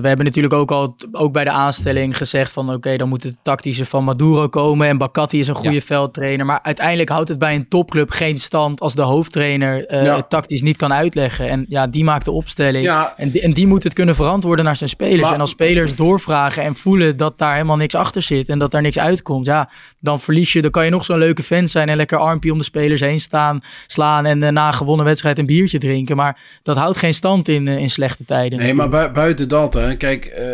we 0.00 0.08
hebben 0.08 0.24
natuurlijk 0.24 0.54
ook 0.54 0.70
al 0.70 0.96
ook 1.12 1.32
bij 1.32 1.44
de 1.44 1.50
aanstelling 1.50 2.16
gezegd 2.16 2.52
van 2.52 2.72
oké, 2.72 2.96
dan 2.96 3.08
moet 3.08 3.22
het 3.22 3.36
tactische 3.42 3.84
van 3.84 4.04
Maduro 4.04 4.48
komen 4.48 4.88
en 4.88 4.98
Bakati 4.98 5.38
is 5.38 5.48
een 5.48 5.54
goede 5.54 5.74
Ja. 5.74 5.80
veldtrainer. 5.80 6.46
Maar 6.46 6.60
uiteindelijk 6.62 7.08
houdt 7.08 7.28
het 7.28 7.38
bij 7.38 7.54
een 7.54 7.68
topclub 7.68 8.10
geen 8.10 8.38
stand 8.38 8.80
als 8.80 8.94
de 8.94 9.02
hoofdtrainer 9.02 9.86
eh, 9.86 10.04
Ja. 10.04 10.16
het 10.16 10.28
tactisch 10.28 10.62
niet 10.62 10.76
kan 10.76 10.92
uitleggen. 10.92 11.48
En 11.48 11.66
ja, 11.68 11.86
die 11.86 12.04
maakt 12.04 12.24
de 12.24 12.30
opstelling. 12.30 12.84
Ja, 12.84 13.14
En 13.16 13.30
die, 13.30 13.40
en 13.40 13.50
die 13.52 13.66
moet 13.66 13.82
het 13.82 13.92
kunnen 13.92 14.14
verantwoorden 14.14 14.64
naar 14.64 14.76
zijn 14.76 14.88
spelers. 14.90 15.20
Maar- 15.22 15.32
en 15.34 15.40
als 15.40 15.50
spelers 15.50 15.96
doorvragen 15.96 16.62
en 16.62 16.74
voelen 16.76 17.16
dat 17.16 17.38
daar 17.38 17.52
helemaal 17.52 17.76
niks 17.76 17.94
achter 17.94 18.22
zit 18.22 18.48
en 18.48 18.58
dat 18.58 18.70
daar 18.70 18.82
niks 18.82 18.98
uitkomt, 18.98 19.46
ja, 19.46 19.70
dan 20.00 20.20
verlies 20.20 20.52
je. 20.52 20.62
Dan 20.62 20.70
kan 20.70 20.84
je 20.84 20.90
nog 20.90 21.04
zo'n 21.04 21.18
leuke 21.18 21.42
fan 21.42 21.68
zijn 21.68 21.88
en 21.88 21.96
lekker 21.96 22.18
armpje 22.18 22.52
om 22.52 22.58
de 22.58 22.64
spelers 22.64 23.00
heen 23.00 23.20
staan, 23.20 23.60
slaan 23.86 24.26
en 24.26 24.42
eh, 24.42 24.50
na 24.52 24.66
een 24.66 24.74
gewonnen 24.74 25.06
wedstrijd 25.06 25.38
een 25.38 25.46
biertje 25.46 25.78
drinken. 25.78 26.16
Maar 26.16 26.40
dat 26.62 26.76
houdt 26.76 26.96
geen 26.96 27.14
stand 27.14 27.48
in, 27.48 27.65
eh, 27.68 27.78
in 27.78 27.90
slechte 27.90 28.24
tijden. 28.24 28.58
Nee, 28.58 28.74
maar 28.74 28.88
bui- 28.88 29.10
buiten 29.12 29.48
dat, 29.48 29.74
hè, 29.74 29.96
kijk, 29.96 30.24
eh, 30.24 30.44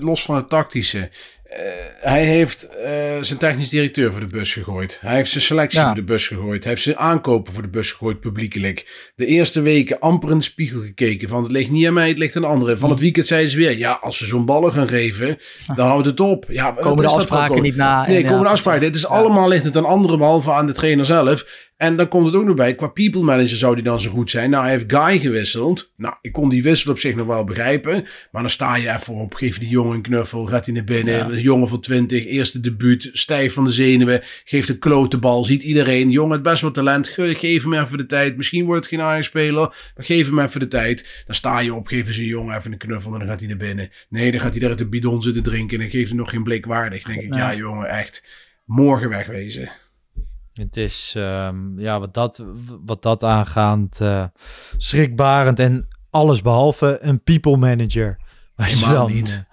los 0.00 0.22
van 0.22 0.36
het 0.36 0.48
tactische. 0.48 0.98
eh, 1.50 1.58
hij 2.00 2.24
heeft 2.24 2.68
zijn 3.20 3.38
technisch 3.38 3.68
directeur 3.68 4.10
voor 4.10 4.20
de 4.20 4.26
bus 4.26 4.52
gegooid. 4.52 4.98
Hij 5.00 5.14
heeft 5.16 5.30
zijn 5.30 5.42
selectie 5.44 5.78
Ja. 5.80 5.86
voor 5.86 5.94
de 5.94 6.02
bus 6.02 6.26
gegooid. 6.26 6.62
Hij 6.62 6.72
heeft 6.72 6.84
zijn 6.84 6.96
aankopen 6.96 7.52
voor 7.52 7.62
de 7.62 7.68
bus 7.68 7.90
gegooid, 7.92 8.20
publiekelijk. 8.20 9.10
De 9.16 9.26
eerste 9.26 9.60
weken 9.60 9.98
amper 10.00 10.30
in 10.30 10.38
de 10.38 10.44
spiegel 10.44 10.80
gekeken. 10.80 11.28
Van 11.28 11.42
het 11.42 11.52
ligt 11.52 11.70
niet 11.70 11.86
aan 11.86 11.92
mij, 11.92 12.08
het 12.08 12.18
ligt 12.18 12.36
aan 12.36 12.44
anderen. 12.44 12.78
Van 12.78 12.90
het 12.90 13.00
weekend 13.00 13.26
zeiden 13.26 13.50
ze 13.50 13.56
weer, 13.56 13.78
ja, 13.78 13.92
als 14.02 14.18
ze 14.18 14.26
zo'n 14.26 14.44
ballen 14.44 14.72
gaan 14.72 14.88
geven, 14.88 15.38
dan 15.74 15.86
houdt 15.88 16.06
het 16.06 16.20
op. 16.20 16.44
Ja, 16.48 16.70
komen 16.72 17.04
de 17.04 17.10
afspraken 17.10 17.62
niet 17.62 17.76
na. 17.76 18.06
Nee, 18.06 18.16
en, 18.16 18.22
komen 18.22 18.38
ja, 18.38 18.44
de 18.44 18.48
afspraken. 18.50 18.80
Dit 18.80 18.94
is 18.94 19.00
Ja. 19.02 19.08
allemaal 19.08 19.48
ligt 19.48 19.64
het 19.64 19.76
aan 19.76 19.84
anderen, 19.84 20.18
behalve 20.18 20.52
aan 20.52 20.66
de 20.66 20.72
trainer 20.72 21.06
zelf. 21.06 21.68
En 21.80 21.96
dan 21.96 22.08
komt 22.08 22.26
het 22.26 22.34
ook 22.34 22.44
nog 22.44 22.54
bij, 22.56 22.74
qua 22.74 22.86
people 22.86 23.22
manager 23.22 23.56
zou 23.56 23.74
die 23.74 23.84
dan 23.84 24.00
zo 24.00 24.10
goed 24.10 24.30
zijn. 24.30 24.50
Nou, 24.50 24.62
hij 24.64 24.72
heeft 24.72 24.92
Guy 24.92 25.18
gewisseld. 25.18 25.92
Nou, 25.96 26.14
ik 26.20 26.32
kon 26.32 26.48
die 26.48 26.62
wissel 26.62 26.90
op 26.90 26.98
zich 26.98 27.14
nog 27.16 27.26
wel 27.26 27.44
begrijpen. 27.44 28.04
Maar 28.30 28.42
dan 28.42 28.50
sta 28.50 28.76
je 28.76 28.90
even 28.90 29.14
op, 29.14 29.34
geef 29.34 29.58
die 29.58 29.68
jongen 29.68 29.94
een 29.94 30.02
knuffel, 30.02 30.46
gaat 30.46 30.64
hij 30.66 30.74
naar 30.74 30.84
binnen. 30.84 31.14
Ja. 31.14 31.24
Een 31.28 31.40
jongen 31.40 31.68
van 31.68 31.80
20, 31.80 32.26
eerste 32.26 32.60
debuut, 32.60 33.10
stijf 33.12 33.52
van 33.52 33.64
de 33.64 33.70
zenuwen. 33.70 34.20
Geeft 34.44 34.68
een 34.68 34.78
klote 34.78 35.18
bal, 35.18 35.44
ziet 35.44 35.62
iedereen. 35.62 36.10
Jongen, 36.10 36.32
het 36.32 36.42
best 36.42 36.60
wel 36.60 36.70
talent, 36.70 37.08
Ge- 37.08 37.34
geef 37.34 37.62
hem 37.62 37.74
even 37.74 37.98
de 37.98 38.06
tijd. 38.06 38.36
Misschien 38.36 38.64
wordt 38.64 38.84
het 38.84 38.94
geen 38.94 39.04
Ajax-speler, 39.04 39.92
maar 39.94 40.04
geef 40.04 40.26
hem 40.26 40.38
even 40.38 40.60
de 40.60 40.68
tijd. 40.68 41.22
Dan 41.26 41.34
sta 41.34 41.60
je 41.60 41.74
op, 41.74 41.86
geef 41.86 42.06
eens 42.06 42.16
een 42.16 42.24
jongen 42.24 42.56
even 42.56 42.72
een 42.72 42.78
knuffel 42.78 43.12
en 43.12 43.18
dan 43.18 43.28
gaat 43.28 43.38
hij 43.38 43.48
naar 43.48 43.56
binnen. 43.56 43.90
Nee, 44.08 44.30
dan 44.30 44.40
gaat 44.40 44.50
hij 44.50 44.60
daar 44.60 44.68
uit 44.70 44.78
de 44.78 44.88
bidon 44.88 45.22
zitten 45.22 45.42
drinken 45.42 45.80
en 45.80 45.90
geeft 45.90 46.08
hem 46.08 46.18
nog 46.18 46.30
geen 46.30 46.42
blik 46.42 46.66
waardig. 46.66 47.02
Dan 47.02 47.12
denk 47.14 47.26
ik, 47.26 47.34
ja 47.34 47.54
jongen, 47.54 47.88
echt, 47.88 48.24
morgen 48.64 49.08
wegwezen. 49.08 49.70
Het 50.60 50.76
is, 50.76 51.14
ehm, 51.16 51.78
ja, 51.78 52.00
wat 52.00 52.14
dat, 52.14 52.44
wat 52.84 53.02
dat 53.02 53.24
aangaat, 53.24 54.00
eh, 54.00 54.24
schrikbarend 54.76 55.58
en 55.58 55.88
alles 56.10 56.42
behalve 56.42 56.98
een 57.00 57.22
people 57.22 57.56
manager. 57.56 58.18
Helemaal 58.56 59.08
niet. 59.08 59.48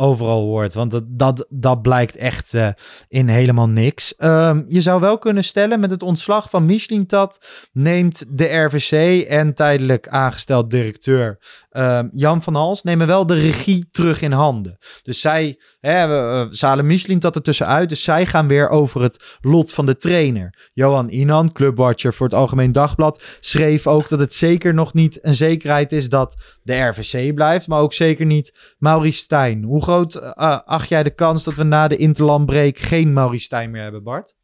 Overal 0.00 0.40
hoort. 0.40 0.74
Want 0.74 0.90
dat, 0.90 1.04
dat, 1.06 1.46
dat 1.48 1.82
blijkt 1.82 2.16
echt 2.16 2.54
eh, 2.54 2.68
in 3.08 3.28
helemaal 3.28 3.68
niks. 3.68 4.16
Ehm, 4.16 4.62
je 4.68 4.80
zou 4.80 5.00
wel 5.00 5.18
kunnen 5.18 5.44
stellen 5.44 5.80
met 5.80 5.90
het 5.90 6.02
ontslag 6.02 6.50
van 6.50 6.64
Michelin-Tat 6.64 7.66
neemt 7.72 8.24
de 8.28 8.56
RVC 8.56 9.22
en 9.26 9.54
tijdelijk 9.54 10.08
aangesteld 10.08 10.70
directeur 10.70 11.38
ehm, 11.70 12.08
Jan 12.12 12.42
van 12.42 12.54
Hals 12.54 12.82
nemen 12.82 13.06
wel 13.06 13.26
de 13.26 13.34
regie 13.34 13.88
terug 13.90 14.22
in 14.22 14.32
handen. 14.32 14.78
Dus 15.02 15.20
zij, 15.20 15.60
hè, 15.80 16.06
we, 16.08 16.48
eh, 16.50 16.74
ze 16.74 16.82
Michelin-Tat 16.82 17.36
er 17.36 17.86
dus 17.86 18.02
zij 18.02 18.26
gaan 18.26 18.48
weer 18.48 18.68
over 18.68 19.02
het 19.02 19.38
lot 19.40 19.72
van 19.72 19.86
de 19.86 19.96
trainer. 19.96 20.70
Johan 20.72 21.08
Inan, 21.10 21.52
clubwatcher 21.52 22.14
voor 22.14 22.26
het 22.26 22.34
Algemeen 22.34 22.72
Dagblad, 22.72 23.22
schreef 23.40 23.86
ook 23.86 24.08
dat 24.08 24.18
het 24.18 24.34
zeker 24.34 24.74
nog 24.74 24.94
niet 24.94 25.18
een 25.22 25.34
zekerheid 25.34 25.92
is 25.92 26.08
dat 26.08 26.58
de 26.62 26.80
RVC 26.80 27.34
blijft, 27.34 27.66
maar 27.66 27.80
ook 27.80 27.92
zeker 27.92 28.26
niet 28.26 28.74
Maurice 28.78 29.18
Stijn. 29.18 29.62
Hoe 29.62 29.82
groot 29.88 30.14
eh, 30.14 30.58
acht 30.64 30.88
jij 30.88 31.02
de 31.02 31.14
kans 31.14 31.44
dat 31.44 31.54
we 31.54 31.62
na 31.62 31.88
de 31.88 31.96
interlandbreek 31.96 32.78
geen 32.78 33.12
Maurice 33.12 33.44
Stijn 33.44 33.70
meer 33.70 33.82
hebben, 33.82 34.02
Bart? 34.02 34.34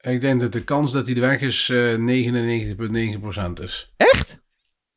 Ik 0.00 0.20
denk 0.20 0.40
dat 0.40 0.52
de 0.52 0.64
kans 0.64 0.92
dat 0.92 1.06
hij 1.06 1.14
er 1.14 1.20
weg 1.20 1.40
is 1.40 1.68
eh 1.70 1.94
99,9% 3.56 3.62
is. 3.62 3.92
Echt? 3.96 4.40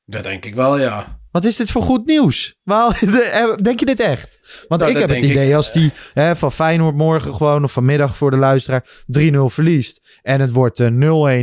Dat 0.05 0.23
denk 0.23 0.45
ik 0.45 0.55
wel, 0.55 0.79
ja. 0.79 1.19
Wat 1.31 1.45
is 1.45 1.55
dit 1.55 1.71
voor 1.71 1.81
goed 1.81 2.05
nieuws? 2.05 2.55
De- 2.63 3.29
eh, 3.33 3.55
denk 3.55 3.79
je 3.79 3.85
dit 3.85 3.99
echt? 3.99 4.39
Want 4.67 4.81
Nou, 4.81 4.93
ik 4.93 4.99
heb 4.99 5.09
het 5.09 5.23
idee 5.23 5.49
ik, 5.49 5.55
als 5.55 5.71
die 5.73 5.91
hè, 6.13 6.35
van 6.35 6.51
Feyenoord 6.51 6.95
morgen 6.95 7.35
gewoon 7.35 7.63
of 7.63 7.71
vanmiddag 7.71 8.17
voor 8.17 8.31
de 8.31 8.37
luisteraar 8.37 8.85
3-0 9.19 9.29
verliest. 9.45 10.19
En 10.21 10.41
het 10.41 10.51
wordt 10.51 10.79
eh, 10.79 10.87
0-1 10.87 10.91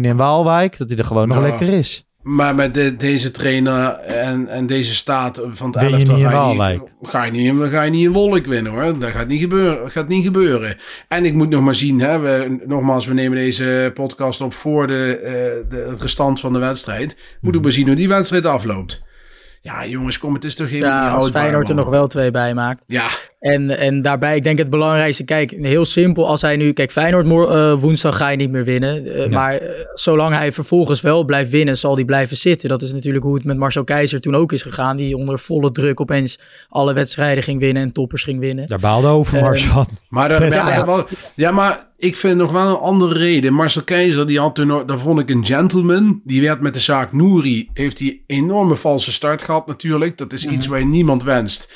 in 0.05 0.17
Waalwijk, 0.17 0.79
dat 0.79 0.89
hij 0.89 0.99
er 0.99 1.05
gewoon 1.05 1.29
nog 1.29 1.43
lekker 1.43 1.69
is. 1.69 2.08
Maar 2.29 2.55
met 2.55 2.75
de- 2.75 2.97
deze 2.97 3.31
trainer 3.31 3.91
en, 3.99 4.49
en 4.49 4.67
deze 4.67 4.95
staat 4.95 5.43
van 5.53 5.67
het 5.71 5.77
elftal 5.93 6.19
ga, 6.19 6.51
je 6.51 6.71
niet, 6.71 6.81
ga, 7.03 7.25
je 7.25 7.31
niet, 7.31 7.47
in- 7.47 7.69
ga 7.71 7.83
je 7.83 7.91
niet 7.91 8.05
in 8.05 8.13
Wolk 8.13 8.47
winnen 8.47 8.73
hoor. 8.73 8.99
Dat 8.99 9.11
gaat 9.11 9.27
niet 9.29 9.41
gebeuren. 9.41 9.91
gaat 9.91 10.09
niet 10.09 10.25
gebeuren. 10.25 10.77
En 11.09 11.25
ik 11.25 11.35
moet 11.35 11.49
nog 11.49 11.63
maar 11.63 11.75
zien, 11.75 12.01
hè, 12.01 12.19
we, 12.19 12.63
nogmaals, 12.67 13.07
we 13.07 13.15
nemen 13.15 13.39
deze 13.39 13.91
podcast 13.95 14.41
op 14.41 14.55
voor 14.55 14.87
de, 14.87 15.17
eh, 15.17 15.33
de, 15.71 15.87
het 15.91 16.01
restant 16.01 16.41
van 16.41 16.53
de 16.53 16.59
wedstrijd. 16.59 17.19
Moet 17.41 17.55
ik 17.55 17.63
maar 17.63 17.73
zien 17.73 17.87
hoe 17.87 17.97
die 17.97 18.09
wedstrijd 18.09 18.47
afloopt. 18.47 19.03
Ja, 19.61 19.87
jongens, 19.87 20.19
kom, 20.19 20.35
het 20.35 20.45
is 20.45 20.55
toch 20.55 20.71
helemaal 20.71 21.01
niet 21.03 21.11
Ja, 21.11 21.15
als 21.17 21.31
Feyenoord 21.31 21.69
er 21.69 21.75
man. 21.75 21.85
nog 21.85 21.93
wel 21.95 22.07
twee 22.07 22.31
bij 22.31 22.55
maakt. 22.55 22.83
Ja, 22.87 23.07
En, 23.39 23.79
en 23.79 24.03
daarbij, 24.03 24.37
ik 24.37 24.43
denk 24.43 24.59
het 24.59 24.71
belangrijkste, 24.71 25.25
kijk, 25.25 25.51
heel 25.51 25.85
simpel. 25.85 26.29
Als 26.29 26.41
hij 26.43 26.57
nu, 26.57 26.73
kijk, 26.73 26.93
Feyenoord 26.93 27.27
uh, 27.27 27.81
woensdag 27.81 28.17
ga 28.17 28.29
je 28.29 28.37
niet 28.37 28.51
meer 28.51 28.65
winnen. 28.65 29.07
Uh, 29.07 29.27
Maar 29.27 29.63
uh, 29.63 29.69
zolang 29.95 30.35
hij 30.35 30.53
vervolgens 30.53 31.01
wel 31.01 31.25
blijft 31.25 31.51
winnen, 31.51 31.77
zal 31.77 31.95
hij 31.95 32.05
blijven 32.05 32.37
zitten. 32.37 32.69
Dat 32.69 32.83
is 32.83 32.93
natuurlijk 32.93 33.25
hoe 33.25 33.35
het 33.35 33.45
met 33.45 33.57
Marcel 33.57 33.85
Keizer 33.85 34.21
toen 34.21 34.35
ook 34.35 34.53
is 34.53 34.63
gegaan. 34.63 34.97
Die 34.97 35.17
onder 35.17 35.39
volle 35.39 35.71
druk 35.73 36.01
opeens 36.01 36.39
alle 36.69 36.93
wedstrijden 36.95 37.43
ging 37.43 37.61
winnen 37.61 37.83
en 37.83 37.93
toppers 37.93 38.23
ging 38.23 38.41
winnen. 38.41 38.67
Daar 38.67 38.79
baalde 38.79 39.07
Overmars 39.07 39.63
Ehm, 39.63 39.73
van. 39.73 39.89
Maar, 40.09 40.47
ja, 40.55 40.85
wel- 40.87 41.07
ja, 41.35 41.51
maar 41.51 41.87
ik 41.97 42.17
vind 42.17 42.37
nog 42.37 42.53
wel 42.53 42.69
een 42.69 42.77
andere 42.77 43.19
reden. 43.19 43.53
Marcel 43.53 43.83
Keizer, 43.83 44.27
die 44.27 44.39
had 44.39 44.55
toen, 44.55 44.87
daar 44.87 44.99
vond 44.99 45.21
ik 45.21 45.31
een 45.31 45.45
gentleman. 45.45 46.21
Die 46.25 46.43
werd 46.43 46.61
met 46.61 46.75
de 46.75 46.81
zaak 46.81 47.13
Nouri, 47.13 47.69
heeft 47.75 47.99
hij 47.99 48.21
enorme 48.27 48.77
valse 48.77 49.13
start 49.13 49.43
gehad 49.43 49.67
natuurlijk. 49.67 50.19
Dat 50.19 50.33
is 50.33 50.47
iets 50.47 50.67
waar 50.67 50.79
je 50.79 50.87
niemand 50.87 51.23
wenst. 51.23 51.69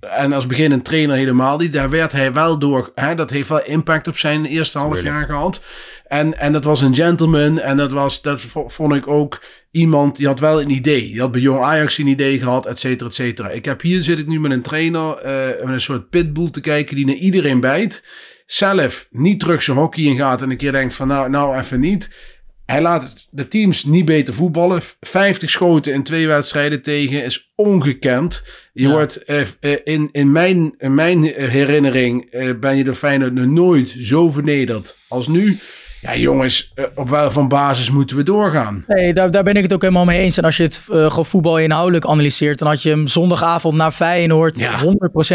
En 0.00 0.32
als 0.32 0.46
beginnend 0.46 0.84
trainer 0.84 1.16
helemaal 1.16 1.58
niet. 1.58 1.72
Daar 1.72 1.90
werd 1.90 2.12
hij 2.12 2.32
wel 2.32 2.58
door. 2.58 2.90
Hè, 2.94 3.14
dat 3.14 3.30
heeft 3.30 3.48
wel 3.48 3.64
impact 3.64 4.08
op 4.08 4.18
zijn 4.18 4.44
eerste 4.44 4.78
half 4.78 5.02
jaar 5.02 5.24
gehad. 5.24 5.62
En, 6.06 6.38
en 6.38 6.52
dat 6.52 6.64
was 6.64 6.80
een 6.80 6.94
gentleman. 6.94 7.58
En 7.58 7.76
dat, 7.76 7.92
was, 7.92 8.22
dat 8.22 8.40
vo- 8.40 8.68
vond 8.68 8.94
ik 8.94 9.06
ook 9.06 9.42
iemand 9.70 10.16
die 10.16 10.26
had 10.26 10.40
wel 10.40 10.60
een 10.60 10.70
idee. 10.70 11.00
Die 11.00 11.20
had 11.20 11.32
bij 11.32 11.40
Jong 11.40 11.62
Ajax 11.64 11.98
een 11.98 12.06
idee 12.06 12.38
gehad, 12.38 12.66
et 12.66 12.78
cetera, 12.78 13.08
et 13.08 13.14
cetera. 13.14 13.48
Ik 13.50 13.64
heb 13.64 13.80
hier 13.80 14.02
zit 14.02 14.18
ik 14.18 14.26
nu 14.26 14.40
met 14.40 14.50
een 14.50 14.62
trainer, 14.62 15.16
eh, 15.16 15.64
met 15.64 15.72
een 15.74 15.80
soort 15.80 16.10
pitbull 16.10 16.50
te 16.50 16.60
kijken 16.60 16.96
die 16.96 17.06
naar 17.06 17.14
iedereen 17.14 17.60
bijt. 17.60 18.04
Zelf 18.46 19.08
niet 19.10 19.40
terug 19.40 19.62
zijn 19.62 19.76
hockey 19.76 20.04
in 20.04 20.16
gaat 20.16 20.42
en 20.42 20.50
een 20.50 20.56
keer 20.56 20.72
denkt 20.72 20.94
van 20.94 21.08
nou, 21.08 21.30
nou 21.30 21.58
even 21.58 21.80
niet. 21.80 22.10
Hij 22.66 22.80
laat 22.80 23.28
de 23.30 23.48
teams 23.48 23.84
niet 23.84 24.04
beter 24.04 24.34
voetballen. 24.34 24.82
50 25.00 25.50
schoten 25.50 25.92
in 25.92 26.02
twee 26.02 26.26
wedstrijden 26.26 26.82
tegen 26.82 27.24
is 27.24 27.52
ongekend. 27.54 28.42
Je 28.80 28.86
Ja. 28.86 28.92
wordt 28.92 29.24
eh, 29.24 29.40
eh, 29.40 29.76
in, 29.84 30.08
in, 30.12 30.32
mijn, 30.32 30.74
in 30.78 30.94
mijn 30.94 31.22
herinnering 31.24 32.24
eh, 32.30 32.50
ben 32.60 32.76
je 32.76 32.84
de 32.84 32.94
Feyenoord 32.94 33.34
nog 33.34 33.46
nooit 33.46 33.96
zo 34.00 34.30
vernederd 34.30 34.98
als 35.08 35.28
nu. 35.28 35.58
Ja, 36.00 36.16
jongens, 36.16 36.72
op 36.94 37.08
wel 37.08 37.30
van 37.30 37.48
basis 37.48 37.90
moeten 37.90 38.16
we 38.16 38.22
doorgaan. 38.22 38.84
Nee, 38.86 39.14
daar, 39.14 39.30
daar 39.30 39.42
ben 39.42 39.54
ik 39.54 39.62
het 39.62 39.72
ook 39.72 39.82
helemaal 39.82 40.04
mee 40.04 40.20
eens. 40.20 40.36
En 40.36 40.44
als 40.44 40.56
je 40.56 40.62
het 40.62 40.80
gewoon 40.86 41.26
voetbal 41.26 41.58
inhoudelijk 41.58 42.04
analyseert, 42.04 42.58
dan 42.58 42.68
had 42.68 42.82
je 42.82 42.88
hem 42.88 43.06
zondagavond 43.06 43.76
naar 43.76 43.90
Feyenoord 43.92 44.58
Ja. 44.58 44.78
100% 44.78 44.88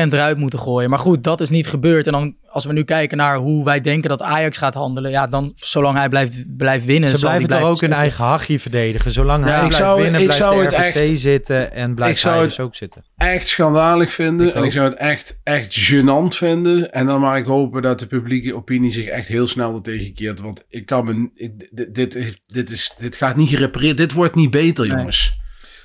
eruit 0.10 0.38
moeten 0.38 0.60
gooien. 0.60 0.90
Maar 0.90 1.00
goed, 1.00 1.24
dat 1.24 1.42
is 1.42 1.50
niet 1.50 1.68
gebeurd. 1.68 2.06
En 2.06 2.12
dan, 2.12 2.36
als 2.56 2.66
we 2.66 2.74
nu 2.74 2.84
kijken 2.84 3.18
naar 3.18 3.38
hoe 3.38 3.64
wij 3.66 3.82
denken 3.82 4.10
dat 4.10 4.22
Ajax 4.22 4.58
gaat 4.58 4.74
handelen, 4.74 5.12
ja, 5.12 5.28
dan 5.28 5.52
zolang 5.56 5.98
hij 5.98 6.10
blijft, 6.10 6.58
blijft 6.58 6.86
winnen. 6.86 7.10
Ze 7.10 7.18
zal 7.18 7.30
hij 7.30 7.38
blijven 7.40 7.60
toch 7.68 7.70
ook 7.76 7.82
hun 7.82 7.94
eigen 7.94 8.24
hachje 8.24 8.60
verdedigen. 8.60 9.12
Zolang 9.12 9.46
Ja, 9.46 9.52
hij 9.52 9.62
ik 9.62 9.68
blijft 9.68 9.86
zou- 9.86 10.02
winnen, 10.02 10.20
ik 10.20 10.26
blijft 10.26 10.44
zou 10.44 10.56
de 10.68 10.76
het 10.76 10.88
RVC 10.96 11.10
echt- 11.10 11.20
zitten 11.20 11.72
en 11.72 11.90
ik 11.90 11.96
blijft 11.96 12.20
zou 12.20 12.34
hij 12.34 12.44
het- 12.44 12.56
dus 12.56 12.66
ook 12.66 12.76
zitten. 12.76 13.04
echt 13.18 13.48
schandalig 13.48 14.12
vinden. 14.12 14.48
Ik 14.48 14.54
en 14.54 14.60
ook. 14.60 14.66
ik 14.66 14.72
zou 14.72 14.86
het 14.90 14.98
echt, 14.98 15.40
echt 15.44 15.92
gênant 15.92 16.28
vinden. 16.38 16.92
En 16.92 17.06
dan 17.06 17.20
mag 17.20 17.38
ik 17.38 17.46
hopen 17.46 17.82
dat 17.82 18.00
de 18.00 18.08
publieke 18.08 18.56
opinie 18.56 18.92
zich 18.92 19.06
echt 19.06 19.28
heel 19.28 19.48
snel 19.48 19.76
er 19.76 19.82
tegenkeert. 19.82 20.42
Want 20.42 20.64
ik 20.70 20.86
kan 20.86 21.06
me. 21.06 21.30
ik- 21.34 21.70
dit, 21.96 22.36
dit, 22.48 22.72
is, 22.72 22.94
dit 22.98 23.16
gaat 23.16 23.36
niet 23.36 23.50
gerepareerd. 23.50 23.98
Dit 23.98 24.12
wordt 24.14 24.36
niet 24.36 24.52
beter, 24.52 24.88
jongens. 24.88 25.38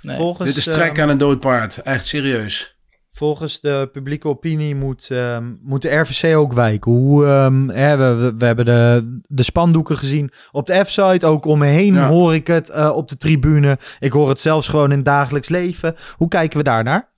Nee. 0.02 0.16
Volgens, 0.16 0.48
dit 0.48 0.56
is 0.58 0.66
ehm, 0.66 0.76
trek 0.76 1.00
aan 1.00 1.08
een 1.08 1.18
dood 1.18 1.40
paard. 1.40 1.78
Echt 1.82 2.06
serieus. 2.06 2.78
Volgens 3.20 3.60
de 3.60 3.88
publieke 3.92 4.28
opinie 4.28 4.74
moet, 4.74 5.08
ehm, 5.10 5.44
moet 5.62 5.82
de 5.82 5.94
RVC 5.94 6.36
ook 6.36 6.52
wijken. 6.52 6.92
Hoe, 6.92 7.26
ehm, 7.26 7.68
hè, 7.68 7.96
we, 7.96 8.14
we, 8.14 8.34
we 8.38 8.44
hebben 8.44 8.64
de, 8.64 9.18
de 9.28 9.42
spandoeken 9.42 9.96
gezien 9.98 10.30
op 10.52 10.66
de 10.66 10.84
F-site. 10.84 11.26
Ook 11.26 11.44
om 11.44 11.58
me 11.58 11.66
heen 11.66 11.94
Ja. 11.94 12.08
hoor 12.08 12.34
ik 12.34 12.46
het 12.46 12.68
eh, 12.68 12.90
op 12.96 13.08
de 13.08 13.16
tribune. 13.16 13.78
Ik 13.98 14.12
hoor 14.12 14.28
het 14.28 14.38
zelfs 14.38 14.68
gewoon 14.68 14.90
in 14.90 14.96
het 14.96 15.04
dagelijks 15.04 15.48
leven. 15.48 15.96
Hoe 16.16 16.28
kijken 16.28 16.58
we 16.58 16.64
daarnaar? 16.64 17.08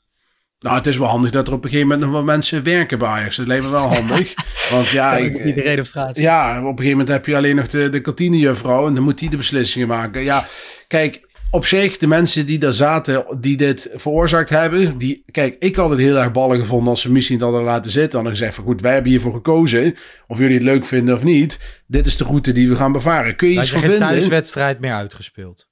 Nou, 0.61 0.77
het 0.77 0.87
is 0.87 0.97
wel 0.99 1.09
handig 1.09 1.31
dat 1.31 1.49
er 1.49 1.53
op 1.55 1.65
een 1.65 1.71
gegeven 1.71 1.89
moment 1.89 2.07
nog 2.07 2.15
wel 2.17 2.25
mensen 2.27 2.63
werken 2.65 2.99
bij 2.99 3.09
Ajax. 3.09 3.37
Dat 3.37 3.47
me 3.47 3.69
wel 3.69 3.93
handig. 3.97 4.35
Want 4.71 4.89
ja, 4.89 5.17
Ja, 5.17 5.25
ik, 5.25 5.45
iedereen 5.45 5.79
op 5.79 5.87
straat. 5.87 6.17
Ja, 6.17 6.51
op 6.59 6.63
een 6.63 6.69
gegeven 6.69 6.91
moment 6.91 7.09
heb 7.09 7.27
je 7.27 7.37
alleen 7.37 7.57
nog 7.57 7.69
de, 7.69 7.89
de 7.89 8.01
kantinejuffrouw 8.01 8.87
en 8.87 8.95
dan 8.95 9.05
moet 9.05 9.19
die 9.19 9.31
de 9.31 9.37
beslissingen 9.37 9.89
maken. 9.89 10.23
Ja, 10.23 10.47
kijk, 10.87 11.31
op 11.53 11.67
zich, 11.67 11.99
de 11.99 12.07
mensen 12.07 12.47
die 12.47 12.59
daar 12.59 12.73
zaten, 12.73 13.25
die 13.41 13.57
dit 13.57 13.91
veroorzaakt 13.95 14.51
hebben, 14.51 14.99
die, 14.99 15.25
kijk, 15.31 15.57
ik 15.59 15.77
had 15.77 15.91
het 15.91 15.99
heel 15.99 16.17
erg 16.17 16.33
ballen 16.33 16.59
gevonden 16.59 16.89
als 16.89 17.01
ze 17.01 17.13
misschien 17.13 17.37
het 17.37 17.45
hadden 17.45 17.63
laten 17.63 17.91
zitten. 17.91 18.19
En 18.19 18.25
dan 18.25 18.35
gezegd 18.35 18.55
van 18.55 18.65
goed, 18.65 18.81
wij 18.81 18.93
hebben 18.93 19.11
hiervoor 19.11 19.33
gekozen, 19.33 19.95
of 20.27 20.39
jullie 20.39 20.55
het 20.55 20.63
leuk 20.63 20.85
vinden 20.85 21.15
of 21.15 21.23
niet. 21.23 21.59
Dit 21.87 22.07
is 22.07 22.17
de 22.17 22.25
route 22.25 22.53
die 22.53 22.69
we 22.69 22.77
gaan 22.77 22.93
bevaren. 22.93 23.37
Kun 23.37 23.49
je 23.49 23.61
iets 23.61 23.71
je 23.71 23.79
geen 23.79 23.99
thuiswedstrijd 23.99 24.81
meer 24.81 24.93
uitgespeeld? 24.93 25.71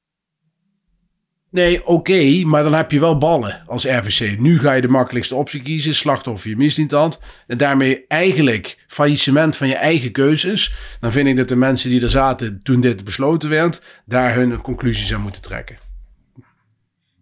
Nee, 1.51 1.87
oké, 1.87 2.45
maar 2.45 2.63
dan 2.63 2.75
heb 2.75 2.91
je 2.91 3.01
wel 3.01 3.19
ballen 3.19 3.63
als 3.67 3.85
RVC. 3.85 4.39
Nu 4.39 4.59
ga 4.59 4.73
je 4.73 4.81
de 4.81 4.89
makkelijkste 4.89 5.35
optie 5.35 5.63
kiezen, 5.63 5.95
slachtoffer 5.95 6.51
je 6.51 6.57
misdietant. 6.57 7.21
En 7.47 7.59
daarmee 7.59 8.05
eigenlijk 8.09 8.85
faillissement 8.87 9.57
van 9.57 9.69
je 9.69 9.75
eigen 9.75 10.13
keuzes. 10.13 10.75
Dan 11.01 11.13
vind 11.13 11.29
ik 11.29 11.37
dat 11.37 11.49
de 11.49 11.57
mensen 11.57 11.91
die 11.91 12.03
er 12.03 12.11
zaten 12.11 12.61
toen 12.63 12.81
dit 12.81 13.05
besloten 13.05 13.49
werd, 13.49 13.83
daar 14.05 14.35
hun 14.35 14.61
conclusies 14.61 15.15
aan 15.15 15.21
moeten 15.21 15.43
trekken. 15.43 15.79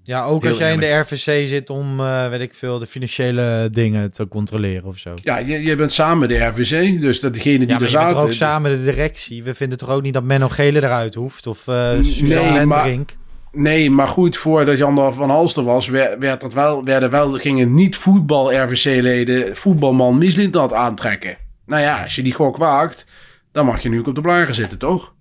Ja, 0.03 0.25
ook 0.25 0.43
Heel 0.43 0.51
als 0.51 0.59
jij 0.59 0.73
in 0.73 0.81
de. 0.81 0.87
RVC 0.87 1.49
zit 1.49 1.71
om, 1.71 2.01
eh, 2.01 2.29
weet 2.29 2.41
ik 2.41 2.55
veel, 2.55 2.79
de 2.79 2.87
financiële 2.87 3.69
dingen 3.73 4.11
te 4.11 4.29
controleren 4.29 4.85
of 4.85 4.99
zo. 4.99 5.15
Ja, 5.23 5.39
je, 5.39 5.63
je 5.63 5.77
bent 5.77 5.93
samen 5.93 6.29
de 6.29 6.39
RVC, 6.39 7.01
dus 7.01 7.21
dat 7.21 7.35
degene 7.35 7.59
die 7.59 7.69
Ja, 7.69 7.81
er 7.81 7.89
zaten... 7.89 8.17
ook 8.17 8.33
samen 8.33 8.71
de 8.71 8.85
directie. 8.85 9.43
We 9.43 9.55
vinden 9.55 9.79
toch 9.79 9.91
ook 9.91 10.03
niet 10.03 10.15
dat 10.15 10.23
Menno 10.23 10.49
Gele 10.49 10.83
eruit 10.83 11.15
hoeft? 11.15 11.47
Of 11.47 11.69
eh 11.69 11.93
Suzanne 12.03 12.51
Nee, 12.51 12.67
maar-? 12.67 13.05
Nee, 13.59 13.91
maar 13.91 14.09
goed, 14.09 14.37
voordat 14.37 14.79
Jan 14.79 15.15
van 15.15 15.31
Halster 15.31 15.63
was, 15.63 15.89
werd, 15.89 16.19
werd 16.19 16.41
dat 16.41 16.55
wel, 16.55 16.85
werden 16.85 17.11
wel, 17.11 17.33
gingen 17.33 17.75
niet 17.75 17.97
voetbal 17.97 18.53
RVC-leden 18.53 19.57
voetbalman 19.57 20.19
Mislintat 20.19 20.73
aantrekken. 20.73 21.37
Nou 21.67 21.83
ja, 21.83 22.03
als 22.03 22.15
je 22.15 22.23
die 22.23 22.33
gok 22.33 22.57
waagt, 22.57 23.07
dan 23.53 23.67
mag 23.67 23.83
je 23.83 23.89
nu 23.89 23.99
ook 23.99 24.07
op 24.07 24.15
de 24.15 24.21
blaren 24.21 24.55
zitten, 24.55 24.79
toch? 24.79 25.15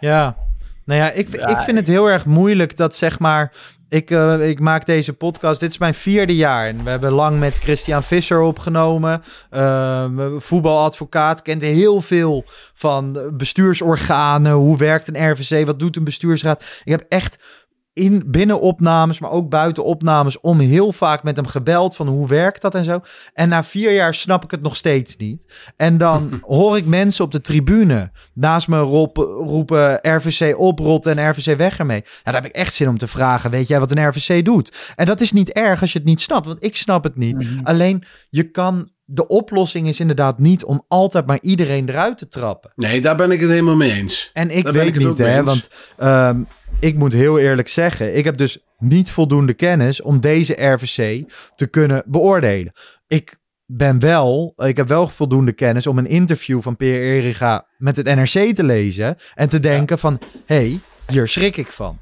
Ja, 0.00 0.36
nou 0.84 1.00
ja, 1.00 1.10
ik, 1.10 1.28
Ja, 1.36 1.46
ik 1.46 1.58
vind 1.58 1.78
het 1.78 1.86
heel 1.86 2.06
erg 2.06 2.26
moeilijk 2.26 2.76
dat 2.76 2.94
zeg 2.94 3.18
maar. 3.18 3.52
Ik, 3.88 4.10
eh, 4.10 4.48
ik 4.48 4.60
maak 4.60 4.86
deze 4.86 5.12
podcast. 5.12 5.60
Dit 5.60 5.70
is 5.70 5.78
mijn 5.78 5.94
vierde 5.94 6.36
jaar. 6.36 6.66
En 6.66 6.84
we 6.84 6.90
hebben 6.90 7.12
lang 7.12 7.38
met 7.38 7.58
Christian 7.58 8.02
Visser 8.02 8.40
opgenomen. 8.40 9.22
Uh, 9.54 10.06
voetbaladvocaat. 10.38 11.42
Kent 11.42 11.62
heel 11.62 12.00
veel 12.00 12.44
van 12.74 13.30
bestuursorganen. 13.32 14.52
Hoe 14.52 14.76
werkt 14.76 15.08
een 15.08 15.30
RVC? 15.30 15.66
Wat 15.66 15.78
doet 15.78 15.96
een 15.96 16.04
bestuursraad? 16.04 16.80
Ik 16.84 16.90
heb 16.90 17.04
echt 17.08 17.38
in 17.98 18.22
binnen 18.26 18.60
opnames, 18.60 19.18
maar 19.18 19.30
ook 19.30 19.48
buiten 19.48 19.84
opnames, 19.84 20.40
om 20.40 20.58
heel 20.58 20.92
vaak 20.92 21.22
met 21.22 21.36
hem 21.36 21.46
gebeld 21.46 21.96
van 21.96 22.08
hoe 22.08 22.28
werkt 22.28 22.62
dat 22.62 22.74
en 22.74 22.84
zo. 22.84 23.00
En 23.32 23.48
na 23.48 23.64
vier 23.64 23.92
jaar 23.92 24.14
snap 24.14 24.44
ik 24.44 24.50
het 24.50 24.62
nog 24.62 24.76
steeds 24.76 25.16
niet. 25.16 25.72
En 25.76 25.98
dan 25.98 26.38
hoor 26.42 26.76
ik 26.76 26.86
mensen 26.86 27.24
op 27.24 27.32
de 27.32 27.40
tribune 27.40 28.10
naast 28.34 28.68
me 28.68 28.78
roepen 28.78 29.98
RVC 30.02 30.58
oprot 30.58 31.06
en 31.06 31.30
RVC 31.30 31.56
weg 31.56 31.78
ermee. 31.78 32.02
Ja, 32.04 32.20
daar 32.24 32.34
heb 32.34 32.44
ik 32.44 32.56
echt 32.56 32.74
zin 32.74 32.88
om 32.88 32.98
te 32.98 33.08
vragen, 33.08 33.50
weet 33.50 33.68
jij 33.68 33.80
wat 33.80 33.90
een 33.90 34.08
RVC 34.08 34.44
doet? 34.44 34.92
En 34.96 35.06
dat 35.06 35.20
is 35.20 35.32
niet 35.32 35.52
erg 35.52 35.80
als 35.80 35.92
je 35.92 35.98
het 35.98 36.08
niet 36.08 36.20
snapt, 36.20 36.46
want 36.46 36.64
ik 36.64 36.76
snap 36.76 37.04
het 37.04 37.16
niet. 37.16 37.46
Alleen, 37.62 38.04
je 38.30 38.50
kan... 38.50 38.90
De 39.10 39.26
oplossing 39.26 39.88
is 39.88 40.00
inderdaad 40.00 40.38
niet 40.38 40.64
om 40.64 40.84
altijd 40.88 41.26
maar 41.26 41.38
iedereen 41.40 41.88
eruit 41.88 42.18
te 42.18 42.28
trappen. 42.28 42.72
Nee, 42.74 43.00
daar 43.00 43.16
ben 43.16 43.30
ik 43.30 43.40
het 43.40 43.50
helemaal 43.50 43.76
mee 43.76 43.92
eens. 43.92 44.30
En 44.32 44.50
ik 44.50 44.64
Daar 44.64 44.72
weet 44.72 44.86
ik 44.86 44.98
niet, 44.98 45.18
hè, 45.18 45.44
want 45.44 45.68
ehm, 45.96 46.40
ik 46.80 46.94
moet 46.94 47.12
heel 47.12 47.38
eerlijk 47.38 47.68
zeggen, 47.68 48.16
ik 48.16 48.24
heb 48.24 48.36
dus 48.36 48.58
niet 48.78 49.10
voldoende 49.10 49.54
kennis 49.54 50.00
om 50.00 50.20
deze 50.20 50.72
RVC 50.72 51.24
te 51.54 51.66
kunnen 51.66 52.02
beoordelen. 52.06 52.72
Ik 53.06 53.38
ben 53.66 53.98
wel, 53.98 54.52
ik 54.56 54.76
heb 54.76 54.88
wel 54.88 55.08
voldoende 55.08 55.52
kennis 55.52 55.86
om 55.86 55.98
een 55.98 56.06
interview 56.06 56.62
van 56.62 56.76
Peer 56.76 57.00
Eriga 57.00 57.66
met 57.76 57.96
het 57.96 58.06
NRC 58.06 58.54
te 58.54 58.64
lezen 58.64 59.16
en 59.34 59.48
te 59.48 59.60
denken 59.60 59.98
van, 59.98 60.20
hé, 60.46 60.56
hey, 60.56 60.80
hier 61.06 61.28
schrik 61.28 61.56
ik 61.56 61.68
van. 61.68 61.98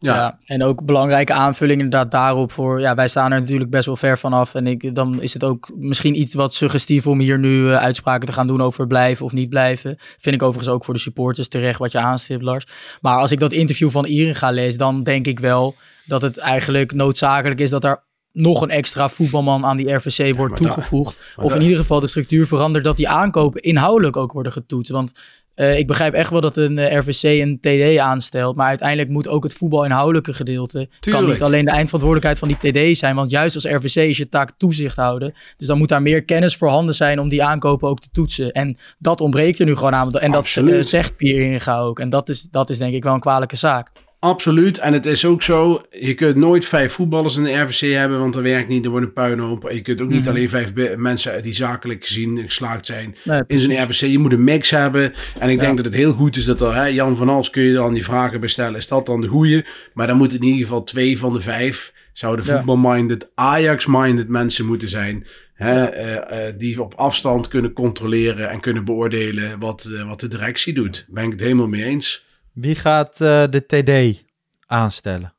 Ja, 0.00 0.14
Ja. 0.14 0.38
en 0.44 0.62
ook 0.62 0.84
belangrijke 0.84 1.32
aanvulling 1.32 1.80
inderdaad 1.80 2.10
daarop 2.10 2.52
voor, 2.52 2.80
ja, 2.80 2.94
wij 2.94 3.08
staan 3.08 3.32
er 3.32 3.40
natuurlijk 3.40 3.70
best 3.70 3.86
wel 3.86 3.96
ver 3.96 4.18
vanaf 4.18 4.54
en 4.54 4.66
ik, 4.66 4.94
dan 4.94 5.22
is 5.22 5.32
het 5.32 5.44
ook 5.44 5.70
misschien 5.76 6.20
iets 6.20 6.34
wat 6.34 6.54
suggestief 6.54 7.06
om 7.06 7.18
hier 7.20 7.38
nu 7.38 7.70
eh, 7.70 7.76
uitspraken 7.76 8.26
te 8.26 8.32
gaan 8.32 8.46
doen 8.46 8.62
over 8.62 8.86
blijven 8.86 9.24
of 9.24 9.32
niet 9.32 9.48
blijven. 9.48 9.96
Vind 10.18 10.34
ik 10.34 10.42
overigens 10.42 10.74
ook 10.74 10.84
voor 10.84 10.94
de 10.94 11.00
supporters 11.00 11.48
terecht 11.48 11.78
wat 11.78 11.92
je 11.92 11.98
aanstipt, 11.98 12.42
Lars. 12.42 12.66
Maar 13.00 13.16
als 13.18 13.32
ik 13.32 13.38
dat 13.38 13.52
interview 13.52 13.90
van 13.90 14.04
Irin 14.06 14.34
ga 14.34 14.50
lezen, 14.50 14.78
dan 14.78 15.02
denk 15.02 15.26
ik 15.26 15.40
wel 15.40 15.74
dat 16.06 16.22
het 16.22 16.38
eigenlijk 16.38 16.92
noodzakelijk 16.92 17.60
is 17.60 17.70
dat 17.70 17.84
er 17.84 18.06
nog 18.32 18.60
een 18.62 18.70
extra 18.70 19.08
voetbalman 19.08 19.64
aan 19.64 19.76
die 19.76 19.92
RVC 19.94 20.36
wordt 20.36 20.56
toegevoegd. 20.56 21.34
of 21.36 21.54
in 21.54 21.62
ieder 21.62 21.76
geval 21.76 22.00
de 22.00 22.06
structuur 22.06 22.46
verandert 22.46 22.84
dat 22.84 22.96
die 22.96 23.08
aankopen 23.08 23.62
inhoudelijk 23.62 24.16
ook 24.16 24.32
worden 24.32 24.52
getoetst. 24.52 24.92
Want 24.92 25.12
eh, 25.58 25.78
ik 25.78 25.86
begrijp 25.86 26.14
echt 26.14 26.30
wel 26.30 26.40
dat 26.40 26.56
een 26.56 26.78
eh, 26.78 26.98
RVC 26.98 27.22
een 27.22 27.58
TD 27.60 27.98
aanstelt. 27.98 28.56
Maar 28.56 28.66
uiteindelijk 28.68 29.08
moet 29.08 29.28
ook 29.28 29.42
het 29.42 29.52
voetbalinhoudelijke 29.52 30.32
gedeelte. 30.32 30.88
kan 31.00 31.26
niet 31.26 31.42
alleen 31.42 31.64
de 31.64 31.70
eindverantwoordelijkheid 31.70 32.38
van 32.38 32.48
die 32.48 32.90
TD 32.92 32.98
zijn. 32.98 33.14
Want 33.14 33.30
juist 33.30 33.54
als 33.54 33.64
RVC 33.64 33.94
is 33.94 34.16
je 34.16 34.28
taak 34.28 34.50
toezicht 34.56 34.96
houden. 34.96 35.34
Dus 35.56 35.66
dan 35.66 35.78
moet 35.78 35.88
daar 35.88 36.02
meer 36.02 36.24
kennis 36.24 36.56
voorhanden 36.56 36.94
zijn 36.94 37.20
om 37.20 37.28
die 37.28 37.44
aankopen 37.44 37.88
ook 37.88 38.00
te 38.00 38.08
toetsen. 38.12 38.52
En 38.52 38.76
dat 38.98 39.20
ontbreekt 39.20 39.58
er 39.58 39.66
nu 39.66 39.76
gewoon 39.76 39.94
aan. 39.94 40.12
En 40.12 40.30
dat 40.30 40.56
eh, 40.56 40.82
zegt 40.82 41.16
Pierre 41.16 41.44
Inga 41.44 41.78
ook. 41.78 41.98
En 42.00 42.08
dat 42.08 42.28
is, 42.28 42.42
dat 42.42 42.70
is 42.70 42.78
denk 42.78 42.94
ik 42.94 43.02
wel 43.02 43.14
een 43.14 43.20
kwalijke 43.20 43.56
zaak. 43.56 43.90
Absoluut. 44.20 44.78
En 44.78 44.92
het 44.92 45.06
is 45.06 45.24
ook 45.24 45.42
zo, 45.42 45.82
je 45.90 46.14
kunt 46.14 46.36
nooit 46.36 46.64
vijf 46.64 46.92
voetballers 46.92 47.36
in 47.36 47.42
de 47.42 47.52
RVC 47.60 47.92
hebben, 47.94 48.18
want 48.18 48.34
dat 48.34 48.42
werkt 48.42 48.68
niet, 48.68 48.84
er 48.84 48.90
wordt 48.90 49.06
een 49.06 49.12
puinhoop. 49.12 49.64
En 49.64 49.74
je 49.74 49.80
kunt 49.82 50.00
ook 50.00 50.08
niet 50.08 50.20
Mhm. 50.20 50.28
alleen 50.28 50.48
vijf 50.48 50.72
mensen 50.96 51.42
die 51.42 51.52
zakelijk 51.54 52.06
gezien 52.06 52.38
geslaagd 52.38 52.86
zijn 52.86 53.16
Nee, 53.24 53.42
in 53.46 53.58
zo'n 53.58 53.82
RVC. 53.82 54.00
Je 54.00 54.18
moet 54.18 54.32
een 54.32 54.44
mix 54.44 54.70
hebben. 54.70 55.12
En 55.38 55.48
ik 55.48 55.56
Ja. 55.60 55.64
denk 55.64 55.76
dat 55.76 55.84
het 55.86 55.94
heel 55.94 56.12
goed 56.12 56.36
is 56.36 56.44
dat 56.44 56.60
er, 56.60 56.74
hè, 56.74 56.84
Jan 56.86 57.16
van 57.16 57.28
Als 57.28 57.50
kun 57.50 57.62
je 57.62 57.72
dan 57.72 57.94
die 57.94 58.04
vragen 58.04 58.40
bestellen. 58.40 58.76
Is 58.78 58.88
dat 58.88 59.06
dan 59.06 59.20
de 59.20 59.26
goeie? 59.26 59.64
Maar 59.94 60.06
dan 60.06 60.16
moeten 60.16 60.38
in 60.38 60.44
ieder 60.44 60.60
geval 60.62 60.84
twee 60.84 61.18
van 61.18 61.32
de 61.32 61.40
vijf 61.40 61.92
zouden 62.12 62.44
Ja. 62.46 62.56
voetbalminded, 62.56 63.28
Ajax-minded 63.34 64.28
mensen 64.28 64.66
moeten 64.66 64.88
zijn. 64.88 65.26
Hè, 65.54 65.84
eh, 65.84 66.46
eh, 66.48 66.54
die 66.58 66.82
op 66.82 66.94
afstand 66.94 67.48
kunnen 67.48 67.72
controleren 67.72 68.50
en 68.50 68.60
kunnen 68.60 68.84
beoordelen 68.84 69.58
wat, 69.58 69.88
eh, 69.98 70.08
wat 70.08 70.20
de 70.20 70.28
directie 70.28 70.72
doet. 70.74 71.06
Ben 71.08 71.24
ik 71.24 71.30
het 71.32 71.40
helemaal 71.40 71.68
mee 71.68 71.84
eens. 71.84 72.26
Wie 72.60 72.74
gaat 72.74 73.20
eh, 73.20 73.44
de 73.50 73.66
TD 73.66 74.22
aanstellen? 74.66 75.34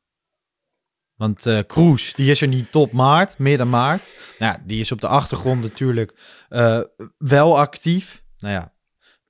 Want 1.14 1.46
eh 1.46 1.58
Kroes, 1.66 2.14
die 2.14 2.30
is 2.30 2.40
er 2.40 2.48
niet 2.48 2.72
tot 2.72 2.92
maart, 2.92 3.38
midden 3.38 3.68
maart. 3.68 4.12
Nou, 4.38 4.52
ja, 4.52 4.62
die 4.66 4.80
is 4.80 4.92
op 4.92 5.00
de 5.00 5.06
achtergrond 5.06 5.62
natuurlijk 5.62 6.14
eh, 6.48 6.80
wel 7.18 7.58
actief. 7.58 8.22
Nou 8.38 8.54
ja, 8.54 8.72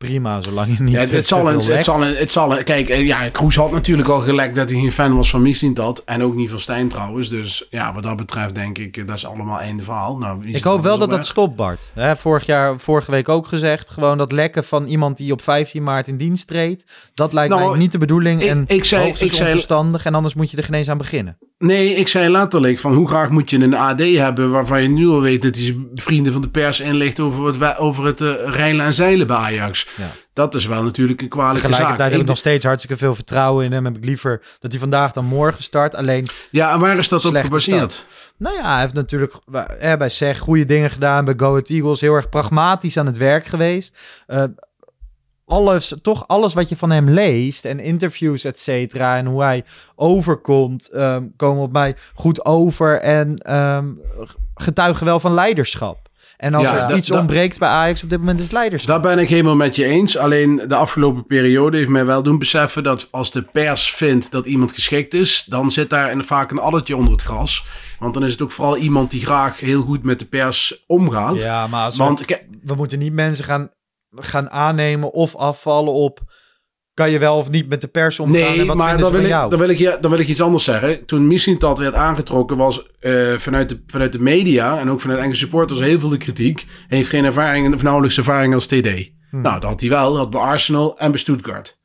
prima, 0.06 0.40
zolang 0.40 0.76
je 0.76 0.82
niet 0.82 0.94
Ja, 0.94 1.00
het, 1.00 1.26
zal 1.26 1.48
een, 1.48 1.54
het, 1.60 1.84
zal 1.84 2.02
een, 2.04 2.14
het 2.16 2.30
zal 2.30 2.56
een- 2.58 2.64
Kijk, 2.64 2.88
eh, 2.88 3.06
ja, 3.06 3.28
Kroes 3.28 3.56
had 3.56 3.72
natuurlijk 3.72 4.08
al 4.08 4.18
gelekt 4.20 4.54
dat 4.54 4.70
hij 4.70 4.78
geen 4.80 4.92
fan 4.92 5.16
was 5.16 5.30
van 5.30 5.42
Mislintat. 5.42 6.02
En 6.04 6.22
ook 6.22 6.34
niet 6.34 6.50
van 6.50 6.58
Stijn 6.58 6.88
trouwens. 6.88 7.28
Dus 7.28 7.66
ja, 7.70 7.94
wat 7.94 8.02
dat 8.02 8.16
betreft 8.16 8.54
denk 8.54 8.78
ik, 8.78 8.96
eh, 8.96 9.06
dat 9.06 9.16
is 9.16 9.26
allemaal 9.26 9.58
einde 9.60 9.82
verhaal. 9.82 10.16
Nou, 10.16 10.38
Ik 10.48 10.64
hoop 10.64 10.82
wel 10.82 10.98
dat 10.98 11.10
dat 11.10 11.26
stopt, 11.26 11.56
Bart. 11.56 11.90
Vorig 12.14 12.46
jaar, 12.46 12.78
vorige 12.78 13.10
week 13.10 13.28
ook 13.28 13.46
gezegd. 13.46 13.90
Gewoon 13.90 14.18
dat 14.18 14.32
lekken 14.32 14.64
van 14.64 14.86
iemand 14.86 15.16
die 15.16 15.32
op 15.32 15.42
15 15.42 15.82
maart 15.82 16.08
in 16.08 16.16
dienst 16.16 16.46
treedt. 16.46 16.84
Dat 17.14 17.32
lijkt 17.32 17.54
Nou, 17.54 17.70
mij 17.70 17.78
niet 17.78 17.92
de 17.92 17.98
bedoeling. 17.98 18.40
ik- 18.42 18.48
en 18.48 18.64
ik 18.66 18.84
zei- 18.84 19.08
ik 19.08 19.16
zei- 19.16 19.30
onverstandig. 19.30 20.04
En 20.04 20.14
anders 20.14 20.34
moet 20.34 20.50
je 20.50 20.56
er 20.56 20.64
geen 20.64 20.74
eens 20.74 20.88
aan 20.88 20.98
beginnen. 20.98 21.36
Nee, 21.58 21.94
ik 21.94 22.08
zei 22.08 22.28
letterlijk 22.28 22.78
van 22.78 22.94
hoe 22.94 23.08
graag 23.08 23.30
moet 23.30 23.50
je 23.50 23.58
een 23.58 23.74
AD 23.74 24.00
hebben 24.00 24.50
waarvan 24.50 24.82
je 24.82 24.88
nu 24.88 25.08
al 25.08 25.20
weet 25.20 25.42
dat 25.42 25.54
hij 25.54 25.64
zijn 25.64 25.86
vrienden 25.94 26.32
van 26.32 26.42
de 26.42 26.48
pers 26.48 26.80
inlicht 26.80 27.20
over 27.20 27.46
het, 27.46 27.78
over 27.78 28.04
het 28.04 28.20
rijlen 28.44 28.84
en 28.86 28.94
zeilen 28.94 29.26
bij 29.26 29.36
Ajax. 29.36 29.86
Ja. 29.96 30.06
Dat 30.32 30.54
is 30.54 30.66
wel 30.66 30.82
natuurlijk 30.82 31.22
een 31.22 31.28
kwalijke 31.28 31.60
Tegelijkertijd 31.60 31.98
zaak. 32.00 32.10
heb 32.10 32.20
ik 32.20 32.26
nog 32.26 32.36
steeds 32.36 32.64
hartstikke 32.64 32.96
veel 32.96 33.14
vertrouwen 33.14 33.64
in 33.64 33.72
hem. 33.72 33.84
Heb 33.84 33.96
ik 33.96 34.04
liever 34.04 34.42
dat 34.60 34.70
hij 34.70 34.80
vandaag 34.80 35.12
dan 35.12 35.24
morgen 35.24 35.62
start. 35.62 35.94
Alleen, 35.94 36.26
Ja, 36.50 36.72
en 36.72 36.80
waar 36.80 36.98
is 36.98 37.08
dat 37.08 37.24
op 37.24 37.36
gebaseerd? 37.36 38.06
nou 38.36 38.56
ja, 38.56 38.72
hij 38.72 38.80
heeft 38.80 38.94
natuurlijk 38.94 39.34
eh, 39.78 39.96
bij 39.96 40.08
SEG 40.08 40.38
goede 40.38 40.64
dingen 40.64 40.90
gedaan. 40.90 41.24
Bij 41.24 41.34
Go 41.36 41.48
Ahead 41.50 41.68
Eagles 41.68 42.00
heel 42.00 42.14
erg 42.14 42.28
pragmatisch 42.28 42.96
aan 42.96 43.06
het 43.06 43.16
werk 43.16 43.46
geweest. 43.46 43.98
Eh, 44.26 44.44
alles, 45.46 45.94
toch 46.02 46.24
alles 46.28 46.54
wat 46.54 46.68
je 46.68 46.76
van 46.76 46.90
hem 46.90 47.10
leest 47.10 47.64
en 47.64 47.80
interviews, 47.80 48.44
et 48.44 48.58
cetera, 48.58 49.16
en 49.16 49.26
hoe 49.26 49.42
hij 49.42 49.64
overkomt, 49.96 50.88
ehm, 50.88 51.24
komen 51.36 51.62
op 51.62 51.72
mij 51.72 51.96
goed 52.14 52.44
over 52.44 53.00
en 53.00 53.36
ehm, 53.36 53.86
getuigen 54.54 55.04
wel 55.06 55.20
van 55.20 55.34
leiderschap. 55.34 56.08
En 56.36 56.54
als 56.54 56.68
Ja, 56.68 56.90
er 56.90 56.96
iets 56.96 57.10
ontbreekt 57.10 57.58
bij 57.58 57.68
Ajax 57.68 58.02
op 58.02 58.10
dit 58.10 58.18
moment 58.18 58.40
is 58.40 58.50
leiderschap. 58.50 58.88
Daar 59.02 59.14
ben 59.14 59.18
ik 59.22 59.28
helemaal 59.28 59.56
met 59.56 59.76
je 59.76 59.84
eens. 59.84 60.16
Alleen 60.16 60.56
de 60.68 60.74
afgelopen 60.74 61.26
periode 61.26 61.76
heeft 61.76 61.88
mij 61.88 62.04
wel 62.06 62.22
doen 62.22 62.38
beseffen 62.38 62.82
dat 62.82 63.08
als 63.10 63.30
de 63.32 63.42
pers 63.42 63.94
vindt 63.94 64.30
dat 64.30 64.46
iemand 64.46 64.72
geschikt 64.72 65.14
is, 65.14 65.44
dan 65.48 65.70
zit 65.70 65.90
daar 65.90 66.24
vaak 66.24 66.50
een 66.50 66.58
addertje 66.58 66.96
onder 66.96 67.12
het 67.12 67.22
gras. 67.22 67.64
Want 67.98 68.14
dan 68.14 68.24
is 68.24 68.32
het 68.32 68.42
ook 68.42 68.52
vooral 68.52 68.76
iemand 68.76 69.10
die 69.10 69.24
graag 69.24 69.60
heel 69.60 69.82
goed 69.82 70.02
met 70.02 70.18
de 70.18 70.24
pers 70.26 70.84
omgaat. 70.86 71.40
ja, 71.42 71.66
maar 71.66 71.84
als 71.84 71.96
we- 71.96 72.04
Want 72.04 72.24
kijk, 72.24 72.46
we 72.62 72.74
moeten 72.74 72.98
niet 72.98 73.12
mensen 73.12 73.44
gaan, 73.44 73.70
gaan 74.10 74.50
aannemen 74.50 75.12
of 75.12 75.36
afvallen 75.36 75.92
op... 75.92 76.20
kan 77.00 77.10
je 77.10 77.18
wel 77.18 77.36
of 77.36 77.50
niet 77.50 77.68
met 77.68 77.80
de 77.80 77.88
pers 77.88 78.18
omgaan 78.18 78.42
en 78.42 78.56
Nee, 78.56 78.66
wat 78.66 78.76
maar 78.76 78.90
dan 78.92 79.00
wil, 79.00 79.10
van 79.10 79.20
ik, 79.20 79.26
jou? 79.26 79.50
dan, 79.50 79.58
wil 79.58 79.68
ik 79.68 79.78
je, 79.78 79.98
dan 80.00 80.10
wil 80.10 80.20
ik 80.20 80.28
iets 80.28 80.40
anders 80.40 80.64
zeggen. 80.64 81.06
Toen 81.06 81.26
Mislintat 81.26 81.78
werd 81.78 81.94
aangetrokken 81.94 82.56
was 82.56 82.86
eh, 83.00 83.32
vanuit, 83.32 83.68
de, 83.68 83.82
vanuit 83.86 84.12
de 84.12 84.20
media 84.20 84.78
en 84.78 84.90
ook 84.90 85.00
vanuit 85.00 85.18
enkele 85.18 85.38
supporters 85.38 85.80
heel 85.80 86.00
veel 86.00 86.08
de 86.08 86.16
kritiek. 86.16 86.66
Hij 86.88 86.96
heeft 86.96 87.08
geen 87.08 87.24
ervaring, 87.24 87.74
of 87.74 87.82
nauwelijks 87.82 88.16
ervaring 88.16 88.54
als 88.54 88.66
TD. 88.66 89.10
Hmm. 89.30 89.40
Nou, 89.42 89.60
dat 89.60 89.70
had 89.70 89.80
hij 89.80 89.88
wel. 89.88 90.08
Dat 90.08 90.18
had 90.18 90.30
bij 90.30 90.40
Arsenal 90.40 90.98
en 90.98 91.10
bij 91.10 91.20
Stuttgart. 91.20 91.78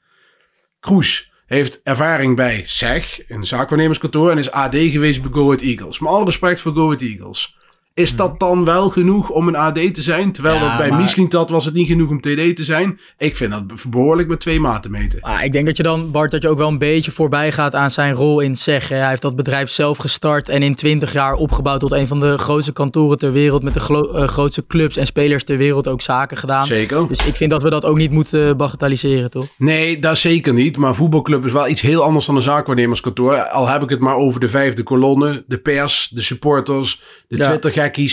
Kroes 0.79 1.31
heeft 1.45 1.81
ervaring 1.83 2.35
bij 2.35 2.63
SEG, 2.65 3.29
een 3.29 3.45
zaakwaarnemerskantoor, 3.45 4.31
en 4.31 4.37
is 4.37 4.51
AD 4.51 4.75
geweest 4.75 5.21
bij 5.21 5.31
Go 5.31 5.43
Ahead 5.43 5.61
Eagles. 5.61 5.99
Maar 5.99 6.11
alle 6.11 6.25
respect 6.25 6.59
voor 6.59 6.73
Go 6.73 6.85
Ahead 6.85 7.01
Eagles. 7.01 7.57
Is 7.95 8.15
dat 8.15 8.39
dan 8.39 8.65
wel 8.65 8.89
genoeg 8.89 9.29
om 9.29 9.47
een 9.47 9.55
AD 9.55 9.73
te 9.93 10.01
zijn? 10.01 10.31
Terwijl 10.31 10.55
Ja, 10.55 10.61
dat 10.69 10.77
bij 10.77 10.89
maar- 10.89 11.01
Mislintat 11.01 11.49
was 11.49 11.65
het 11.65 11.73
niet 11.73 11.87
genoeg 11.87 12.09
om 12.09 12.21
TD 12.21 12.55
te 12.55 12.63
zijn. 12.63 12.99
Ik 13.17 13.35
vind 13.35 13.51
dat 13.51 13.63
behoorlijk 13.89 14.27
met 14.27 14.39
twee 14.39 14.59
maten 14.59 14.91
meten. 14.91 15.21
Ah, 15.21 15.43
ik 15.43 15.51
denk 15.51 15.65
dat 15.65 15.77
je 15.77 15.83
dan, 15.83 16.11
Bart, 16.11 16.31
dat 16.31 16.41
je 16.41 16.49
ook 16.49 16.57
wel 16.57 16.67
een 16.67 16.77
beetje 16.77 17.11
voorbij 17.11 17.51
gaat 17.51 17.75
aan 17.75 17.91
zijn 17.91 18.13
rol 18.13 18.39
in 18.39 18.55
SEG. 18.55 18.89
hè. 18.89 18.95
Hij 18.95 19.09
heeft 19.09 19.21
dat 19.21 19.35
bedrijf 19.35 19.69
zelf 19.69 19.97
gestart 19.97 20.49
en 20.49 20.63
in 20.63 20.75
20 20.75 21.13
jaar 21.13 21.33
opgebouwd 21.33 21.79
tot 21.79 21.91
een 21.91 22.07
van 22.07 22.19
de 22.19 22.37
grootste 22.37 22.71
kantoren 22.73 23.17
ter 23.17 23.31
wereld. 23.31 23.63
Met 23.63 23.73
de 23.73 23.79
eh, 24.13 24.27
grootste 24.27 24.65
clubs 24.67 24.97
en 24.97 25.05
spelers 25.05 25.43
ter 25.43 25.57
wereld 25.57 25.87
ook 25.87 26.01
zaken 26.01 26.37
gedaan. 26.37 26.65
Zeker. 26.65 27.07
Dus 27.07 27.25
ik 27.25 27.35
vind 27.35 27.51
dat 27.51 27.63
we 27.63 27.69
dat 27.69 27.85
ook 27.85 27.97
niet 27.97 28.11
moeten 28.11 28.57
bagatelliseren, 28.57 29.29
toch? 29.29 29.47
Nee, 29.57 29.99
dat 29.99 30.17
zeker 30.17 30.53
niet. 30.53 30.77
Maar 30.77 30.95
voetbalclub 30.95 31.45
is 31.45 31.51
wel 31.51 31.67
iets 31.67 31.81
heel 31.81 32.03
anders 32.03 32.25
dan 32.25 32.35
een 32.35 32.41
zaakwaarnemerskantoor. 32.41 33.35
Al 33.47 33.67
heb 33.67 33.83
ik 33.83 33.89
het 33.89 33.99
maar 33.99 34.15
over 34.15 34.39
de 34.39 34.49
vijfde 34.49 34.83
kolonne, 34.83 35.43
de 35.47 35.57
pers, 35.57 36.09
de 36.13 36.21
supporters, 36.21 37.01
de 37.27 37.37
Ja. 37.37 37.43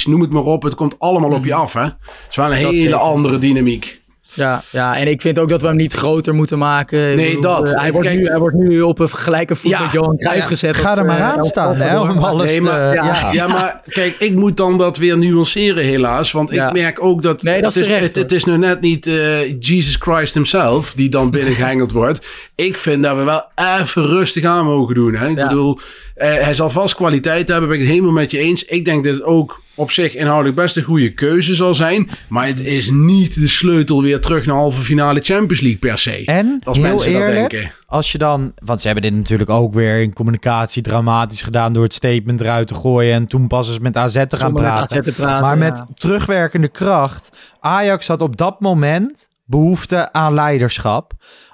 Noem 0.06 0.20
het 0.20 0.30
maar 0.30 0.42
op. 0.42 0.62
Het 0.62 0.74
komt 0.74 0.98
allemaal 0.98 1.30
op 1.30 1.44
je 1.44 1.54
af, 1.54 1.72
hè? 1.72 1.82
Het 1.82 1.94
is 2.30 2.36
wel 2.36 2.46
een 2.46 2.52
hele 2.52 2.96
andere 2.96 3.38
dynamiek. 3.38 4.01
Ja, 4.34 4.62
ja, 4.70 4.96
en 4.96 5.06
ik 5.08 5.20
vind 5.20 5.38
ook 5.38 5.48
dat 5.48 5.60
we 5.60 5.66
hem 5.66 5.76
niet 5.76 5.92
groter 5.92 6.34
moeten 6.34 6.58
maken. 6.58 7.16
Nee, 7.16 7.40
dat. 7.40 7.68
eh, 7.68 7.80
hij, 7.80 7.92
wordt 7.92 8.06
kijk- 8.08 8.18
nu, 8.20 8.26
hij 8.26 8.38
wordt 8.38 8.56
nu 8.56 8.80
op 8.80 8.98
een 8.98 9.08
gelijke 9.08 9.54
voet 9.54 9.70
Ja. 9.70 9.82
met 9.82 9.92
Johan 9.92 10.16
Cruijff 10.16 10.40
Ja, 10.42 10.46
gezet. 10.46 10.76
Ga 10.76 10.98
er 10.98 11.04
maar 11.04 11.18
eh, 11.18 11.28
aan 11.32 11.42
staan, 11.44 11.76
hè, 11.76 12.00
om 12.00 12.18
alles 12.18 12.46
Nee, 12.46 12.56
te... 12.56 12.62
maar- 12.62 12.94
ja. 12.94 13.32
Ja, 13.32 13.46
maar 13.48 13.80
kijk, 13.88 14.16
ik 14.18 14.34
moet 14.34 14.56
dan 14.56 14.78
dat 14.78 14.96
weer 14.96 15.18
nuanceren 15.18 15.84
helaas. 15.84 16.32
Want 16.32 16.50
Ja. 16.50 16.66
ik 16.66 16.72
merk 16.72 17.02
ook 17.04 17.22
dat... 17.22 17.42
Nee, 17.42 17.60
dat 17.62 17.74
het 17.74 17.82
is 17.82 17.88
terecht, 17.88 18.04
het, 18.06 18.16
het 18.16 18.32
is 18.32 18.44
nu 18.44 18.56
net 18.56 18.80
niet 18.80 19.06
eh, 19.06 19.58
Jesus 19.60 19.96
Christ 19.98 20.34
himself 20.34 20.92
die 20.94 21.08
dan 21.08 21.30
binnengehengeld 21.36 21.92
wordt. 21.92 22.26
Ik 22.54 22.76
vind 22.76 23.02
dat 23.02 23.16
we 23.16 23.22
wel 23.22 23.44
even 23.80 24.06
rustig 24.06 24.44
aan 24.44 24.64
mogen 24.64 24.94
doen. 24.94 25.14
Hè? 25.14 25.28
Ik 25.28 25.36
Ja. 25.38 25.48
bedoel, 25.48 25.78
eh, 26.14 26.34
hij 26.34 26.54
zal 26.54 26.70
vast 26.70 26.94
kwaliteit 26.94 27.48
hebben, 27.48 27.68
ben 27.68 27.78
ik 27.78 27.82
het 27.84 27.92
helemaal 27.92 28.12
met 28.14 28.30
je 28.30 28.38
eens. 28.38 28.64
Ik 28.64 28.84
denk 28.84 29.04
dat 29.04 29.14
het 29.14 29.22
ook 29.22 29.60
op 29.74 29.90
zich 29.90 30.14
inhoudelijk 30.14 30.56
best 30.56 30.76
een 30.76 30.82
goede 30.82 31.14
keuze 31.14 31.54
zal 31.54 31.74
zijn. 31.74 32.10
Maar 32.28 32.46
het 32.46 32.60
is 32.60 32.90
niet 32.90 33.34
de 33.34 33.48
sleutel 33.48 34.02
weer 34.02 34.20
terug 34.20 34.46
naar 34.46 34.56
halve 34.56 34.80
finale 34.80 35.20
Champions 35.20 35.60
League 35.60 35.78
per 35.78 35.98
se. 35.98 36.22
En, 36.24 36.60
als 36.62 36.76
heel 36.76 36.86
mensen 36.86 37.10
eerlijk, 37.10 37.40
dat 37.40 37.50
denken. 37.50 37.72
als 37.86 38.12
je 38.12 38.18
dan... 38.18 38.52
Want 38.64 38.80
ze 38.80 38.86
hebben 38.86 39.10
dit 39.10 39.14
natuurlijk 39.14 39.50
ook 39.50 39.74
weer 39.74 40.00
in 40.00 40.12
communicatie 40.12 40.82
dramatisch 40.82 41.42
gedaan... 41.42 41.72
door 41.72 41.82
het 41.82 41.92
statement 41.92 42.40
eruit 42.40 42.66
te 42.66 42.74
gooien... 42.74 43.14
en 43.14 43.26
toen 43.26 43.46
pas 43.46 43.68
eens 43.68 43.78
met 43.78 43.96
AZ 43.96 44.24
te 44.28 44.36
gaan 44.36 44.52
praten. 44.52 44.98
AZ 44.98 45.04
te 45.04 45.12
praten, 45.12 45.40
maar 45.42 45.58
met 45.58 45.78
ja. 45.78 45.88
terugwerkende 45.94 46.68
kracht... 46.68 47.30
Ajax 47.60 48.06
had 48.06 48.20
op 48.20 48.36
dat 48.36 48.60
moment 48.60 49.28
behoefte 49.44 50.12
aan 50.12 50.34
leiderschap. 50.34 51.12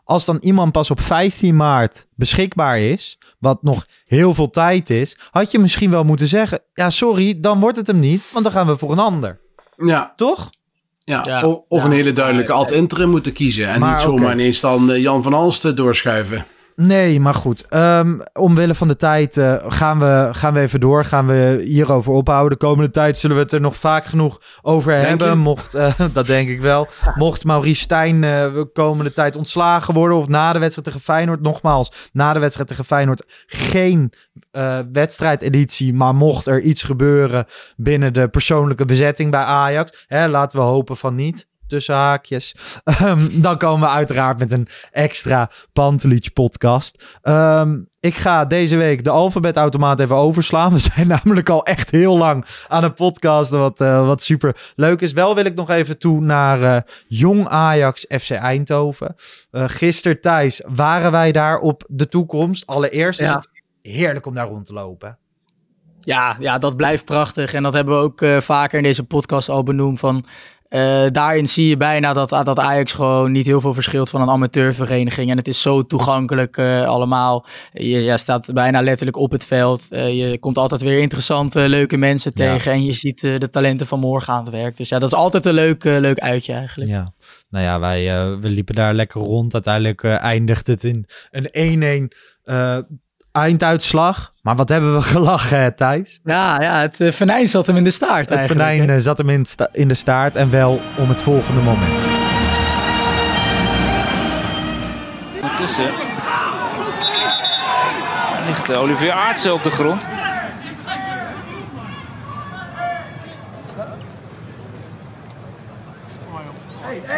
Als 0.09 0.25
dan 0.25 0.39
iemand 0.41 0.73
pas 0.73 0.91
op 0.91 1.01
15 1.01 1.57
maart 1.57 2.07
beschikbaar 2.15 2.79
is... 2.79 3.19
wat 3.39 3.63
nog 3.63 3.87
heel 4.07 4.35
veel 4.35 4.51
tijd 4.51 4.91
is... 4.91 5.19
had 5.31 5.51
je 5.51 5.59
misschien 5.59 5.91
wel 5.91 6.05
moeten 6.05 6.27
zeggen... 6.27 6.61
ja, 6.75 6.91
sorry, 6.91 7.41
dan 7.41 7.61
wordt 7.61 7.77
het 7.77 7.87
hem 7.87 7.99
niet... 7.99 8.27
want 8.33 8.45
dan 8.45 8.53
gaan 8.53 8.67
we 8.67 8.79
voor 8.79 8.93
een 8.93 8.99
ander. 8.99 9.41
Ja, 9.77 10.13
Toch? 10.17 10.51
ja. 11.05 11.47
Of 11.69 11.85
een 11.85 11.93
hele 11.93 12.13
duidelijke 12.13 12.53
alt-interim 12.53 13.11
moeten 13.11 13.33
kiezen. 13.33 13.69
En 13.69 13.81
Maar 13.81 13.93
niet 13.93 14.01
zomaar 14.01 14.33
ineens 14.33 14.61
dan 14.61 15.01
Jan 15.01 15.23
van 15.23 15.35
Alsten 15.35 15.77
doorschuiven. 15.77 16.45
Nee, 16.81 17.21
maar 17.21 17.35
goed. 17.35 17.67
Ehm, 17.69 18.19
omwille 18.33 18.75
van 18.75 18.89
de 18.89 18.97
tijd 18.97 19.37
eh, 19.37 19.55
gaan, 19.69 19.99
we, 19.99 20.29
gaan 20.33 20.55
we 20.55 20.61
even 20.61 20.81
door. 20.81 21.05
Gaan 21.05 21.27
we 21.27 21.63
hierover 21.65 22.13
ophouden. 22.13 22.59
De 22.59 22.65
komende 22.65 22.91
tijd 22.91 23.19
zullen 23.19 23.37
we 23.37 23.43
het 23.43 23.53
er 23.53 23.61
nog 23.61 23.77
vaak 23.77 24.05
genoeg 24.05 24.41
over 24.63 24.93
Denk 24.93 25.07
hebben. 25.07 25.29
je? 25.29 25.35
Mocht, 25.35 25.75
eh, 25.75 26.01
dat 26.13 26.27
denk 26.27 26.49
ik 26.49 26.61
wel. 26.61 26.89
Mocht 27.15 27.45
Maurice 27.45 27.81
Stijn 27.81 28.25
eh, 28.25 28.55
de 28.55 28.71
komende 28.73 29.13
tijd 29.13 29.37
ontslagen 29.37 29.95
worden... 29.95 30.19
of 30.19 30.29
na 30.29 30.53
de 30.53 30.59
wedstrijd 30.59 30.87
tegen 30.89 31.05
Feyenoord... 31.05 31.41
nogmaals, 31.41 31.93
na 32.13 32.33
de 32.33 32.39
wedstrijd 32.39 32.69
tegen 32.69 32.85
Feyenoord... 32.85 33.45
geen 33.47 34.13
wedstrijdeditie... 34.93 35.95
maar 35.95 36.15
mocht 36.15 36.47
er 36.47 36.61
iets 36.61 36.83
gebeuren... 36.83 37.47
binnen 37.77 38.13
de 38.13 38.29
persoonlijke 38.29 38.85
bezetting 38.85 39.31
bij 39.31 39.45
Ajax... 39.45 40.05
Hè, 40.07 40.29
laten 40.29 40.59
we 40.59 40.65
hopen 40.65 40.97
van 40.97 41.15
niet... 41.15 41.49
Tussen 41.69 41.95
haakjes. 41.95 42.55
Ehm, 42.85 43.41
dan 43.41 43.59
komen 43.59 43.89
we 43.89 43.95
uiteraard 43.95 44.39
met 44.39 44.53
een 44.53 44.69
extra 44.91 45.51
Pantelic 45.73 46.33
podcast. 46.33 47.19
Ehm, 47.23 47.79
ik 48.01 48.15
ga 48.15 48.45
deze 48.45 48.77
week 48.77 49.05
de 49.05 49.11
alfabetautomaat 49.11 50.01
even 50.01 50.17
overslaan. 50.17 50.73
We 50.79 50.79
zijn 50.79 51.07
namelijk 51.07 51.49
al 51.49 51.65
echt 51.65 51.91
heel 51.91 52.19
lang 52.19 52.47
aan 52.69 52.83
het 52.83 52.95
podcasten, 52.95 53.59
wat, 53.59 53.81
eh, 53.81 54.07
wat 54.07 54.23
super 54.23 54.73
leuk 54.77 55.01
is. 55.01 55.13
Wel 55.13 55.35
wil 55.35 55.45
ik 55.45 55.55
nog 55.55 55.71
even 55.71 55.99
toe 55.99 56.21
naar 56.21 56.63
eh, 56.63 56.83
Jong 57.07 57.49
Ajax 57.49 58.07
FC 58.09 58.31
Eindhoven. 58.31 59.15
Eh 59.51 59.65
gisteren, 59.67 60.21
Thijs, 60.21 60.63
waren 60.67 61.11
wij 61.11 61.33
daar 61.33 61.59
op 61.59 61.85
de 61.89 62.09
toekomst. 62.09 62.67
Allereerst 62.67 63.21
is 63.21 63.29
het 63.29 63.49
heerlijk 63.83 64.27
om 64.27 64.35
daar 64.35 64.49
rond 64.49 64.65
te 64.67 64.73
lopen. 64.73 65.19
Ja, 66.01 66.37
ja, 66.41 66.59
dat 66.59 66.77
blijft 66.77 67.05
prachtig. 67.05 67.55
En 67.55 67.63
dat 67.63 67.73
hebben 67.73 67.95
we 67.95 68.01
ook 68.01 68.43
vaker 68.43 68.79
in 68.79 68.85
deze 68.85 69.05
podcast 69.05 69.49
al 69.49 69.63
benoemd. 69.63 69.99
Van, 69.99 70.27
Uh, 70.71 71.07
daarin 71.11 71.47
zie 71.47 71.69
je 71.69 71.77
bijna 71.77 72.13
dat, 72.13 72.29
dat 72.29 72.59
Ajax 72.59 72.93
gewoon 72.93 73.33
niet 73.33 73.47
heel 73.47 73.61
veel 73.61 73.75
verschilt 73.75 74.11
van 74.11 74.21
een 74.21 74.29
amateurvereniging. 74.29 75.31
En 75.31 75.37
het 75.37 75.49
is 75.49 75.61
zo 75.61 75.83
toegankelijk 75.83 76.57
uh, 76.57 76.87
allemaal. 76.87 77.47
Je, 77.73 78.03
je, 78.03 78.19
staat 78.19 78.53
bijna 78.53 78.83
letterlijk 78.83 79.17
op 79.17 79.31
het 79.31 79.45
veld. 79.45 79.87
Uh, 79.91 80.31
je 80.31 80.39
komt 80.39 80.59
altijd 80.59 80.83
weer 80.83 80.99
interessante, 80.99 81.69
leuke 81.69 81.97
mensen 81.97 82.35
tegen. 82.35 82.73
Ja. 82.73 82.79
En 82.79 82.85
je 82.85 82.93
ziet 82.93 83.21
de 83.21 83.49
talenten 83.51 83.87
van 83.87 84.01
morgen 84.01 84.33
aan 84.33 84.45
het 84.45 84.53
werk. 84.53 84.77
Dus 84.77 84.89
ja, 84.89 84.99
dat 84.99 85.13
is 85.13 85.19
altijd 85.19 85.47
een 85.47 85.55
leuk, 85.55 85.85
leuk 85.85 86.19
uitje 86.19 86.53
eigenlijk. 86.53 86.91
Ja, 86.91 87.13
nou 87.51 87.65
ja, 87.65 87.81
wij 87.81 88.05
we 88.41 88.49
liepen 88.49 88.75
daar 88.75 88.95
lekker 88.95 89.21
rond. 89.21 89.55
Uiteindelijk 89.55 90.05
eindigt 90.05 90.67
het 90.67 90.85
in 90.85 91.07
een 91.31 92.11
1-1 92.11 92.15
einduitslag. 93.33 94.33
Maar 94.43 94.57
wat 94.57 94.69
hebben 94.69 94.95
we 94.95 95.03
gelachen, 95.03 95.61
hè, 95.61 95.73
Thijs? 95.73 96.21
Ja, 96.25 96.61
ja 96.61 96.81
het 96.81 97.01
uh, 97.01 97.13
venijn 97.13 97.49
zat 97.49 97.67
hem 97.67 97.77
in 97.77 97.85
de 97.85 97.91
staart 97.91 98.29
Het 98.29 98.47
venijn 98.47 98.91
uh, 98.91 98.97
zat 98.99 99.19
hem 99.19 99.29
in, 99.29 99.47
sta 99.47 99.69
in, 99.73 99.89
de 99.89 99.95
staart 99.95 100.37
en 100.37 100.51
wel 100.51 100.81
om 100.97 101.09
het 101.09 101.23
volgende 101.23 101.61
moment. 101.61 101.93
Ondertussen 105.35 105.91
ligt 108.47 108.71
uh, 108.71 108.81
Olivier 108.81 109.13
Aartsen 109.13 109.53
op 109.53 109.63
de 109.63 109.71
grond. 109.71 110.03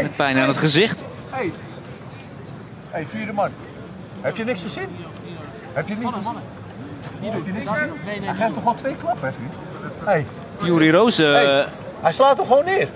Met 0.02 0.16
pijn 0.16 0.38
aan 0.38 0.48
het 0.48 0.56
gezicht. 0.56 1.04
Hey, 1.30 1.52
hey 2.90 3.06
vierde 3.06 3.32
man. 3.32 3.50
Heb 4.20 4.36
je 4.36 4.44
niks 4.44 4.62
gezien? 4.62 4.88
Heb 5.72 5.88
je 5.88 5.94
niet? 5.94 6.02
Mannen, 6.02 6.22
mannen. 6.22 6.42
Hier 7.20 7.32
doet 7.32 7.46
hij 7.46 8.34
geeft 8.34 8.52
toch 8.52 8.62
gewoon 8.62 8.76
twee 8.76 8.96
klappen, 8.96 9.28
hè? 9.28 10.10
Hey. 10.10 10.26
Juri 10.62 10.90
Roos. 10.90 11.20
Uh... 11.20 11.32
Hey. 11.32 11.66
Hij 12.00 12.12
slaat 12.12 12.36
hem 12.36 12.46
gewoon 12.46 12.64
neer. 12.64 12.88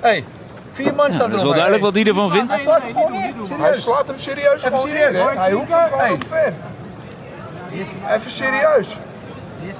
Hey. 0.00 0.24
Vier 0.72 0.94
man 0.94 1.12
staan 1.12 1.24
ja, 1.24 1.30
Dat 1.30 1.36
is 1.36 1.42
wel 1.42 1.52
duidelijk 1.52 1.82
wat 1.82 1.94
hij 1.94 2.04
ervan 2.04 2.30
vindt. 2.30 2.52
Hij 2.52 2.60
slaat 2.60 2.82
hem 2.82 2.92
gewoon 2.92 3.12
neer. 3.12 3.32
Serieus. 3.44 3.60
Hij 3.60 3.74
slaat 3.74 4.06
hem 4.06 4.18
serieus 4.18 4.62
Even 4.62 4.78
serieus, 4.78 5.12
neer. 5.12 5.38
Hij 5.38 5.52
hoekt 5.52 5.68
hem 5.68 5.88
gewoon 5.88 5.98
hey. 5.98 6.18
ver. 6.28 6.52
Even 8.10 8.30
serieus. 8.30 8.96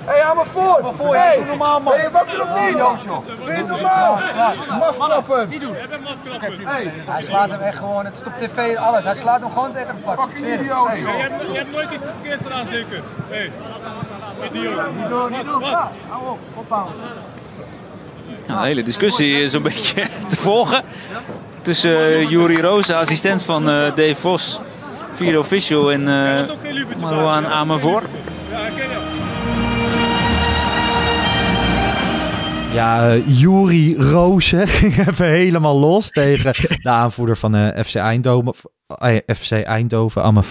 Hé, 0.09 0.15
hey, 0.15 0.23
hou 0.23 0.37
me 0.37 0.45
voor! 0.45 0.79
Maar 0.83 0.95
voor, 0.95 1.15
hey. 1.15 1.37
doe 1.37 1.45
normaal 1.45 1.81
man! 1.81 1.93
Ben 1.93 2.03
je 2.03 2.11
wakker 2.11 2.43
of 2.43 2.49
niet? 2.61 2.77
joh? 3.05 3.19
Vind 3.45 3.69
normaal! 3.69 4.19
Mafklappen! 4.79 5.49
Niet 5.49 5.61
doen! 5.61 5.75
Hey. 6.65 6.93
Hij 7.07 7.23
slaat 7.23 7.51
hem 7.51 7.61
echt 7.61 7.79
gewoon, 7.79 8.05
het 8.05 8.15
is 8.17 8.27
op 8.27 8.33
tv 8.39 8.77
alles. 8.77 9.05
Hij 9.05 9.15
slaat 9.15 9.41
hem 9.41 9.51
gewoon 9.51 9.73
tegen 9.73 9.95
de 9.95 10.03
vlak. 10.03 10.21
Fucking 10.21 10.61
idioot! 10.61 10.89
Hey. 10.89 10.99
Je, 10.99 11.59
hebt, 11.59 11.73
nooit 11.73 11.91
iets 11.91 12.03
verkeerds 12.03 12.43
gedaan 12.43 12.67
zeker? 12.71 13.03
Hey. 13.29 13.53
Idioot! 14.53 14.95
Niet 14.97 15.09
doen, 15.09 15.33
niet 15.33 15.45
doen! 15.45 15.61
Ja, 15.61 15.91
hou 16.09 16.29
op, 16.29 16.39
ophouden! 16.55 16.95
Nou, 18.47 18.61
de 18.61 18.67
hele 18.67 18.83
discussie 18.83 19.43
is 19.43 19.53
een 19.53 19.63
beetje 19.63 20.07
te 20.29 20.37
volgen. 20.37 20.83
Tussen 21.63 21.91
uh, 21.91 22.31
Juri 22.31 22.61
Roos, 22.61 22.91
assistent 22.91 23.43
van 23.43 23.69
uh, 23.69 23.75
Dave 23.95 24.15
Vos, 24.15 24.61
vierde 25.15 25.39
official 25.39 25.93
en 25.93 26.01
uh, 26.01 27.01
Marwan 27.01 27.47
Amervoort. 27.47 28.05
Ja, 28.51 28.59
ken 28.77 29.18
Ja, 32.73 33.17
uh, 33.17 33.41
Juri 33.41 33.97
Rozen 33.97 34.69
ging 34.79 35.09
even 35.09 35.27
helemaal 35.27 35.79
los 35.79 36.11
tegen 36.11 36.53
de 36.83 36.89
aanvoerder 36.89 37.37
van 37.37 37.57
uh, 37.57 37.69
FC 37.85 37.95
Eindhoven, 37.95 38.55
uh, 39.03 39.17
FC 39.37 39.51
Eindhoven. 39.51 40.45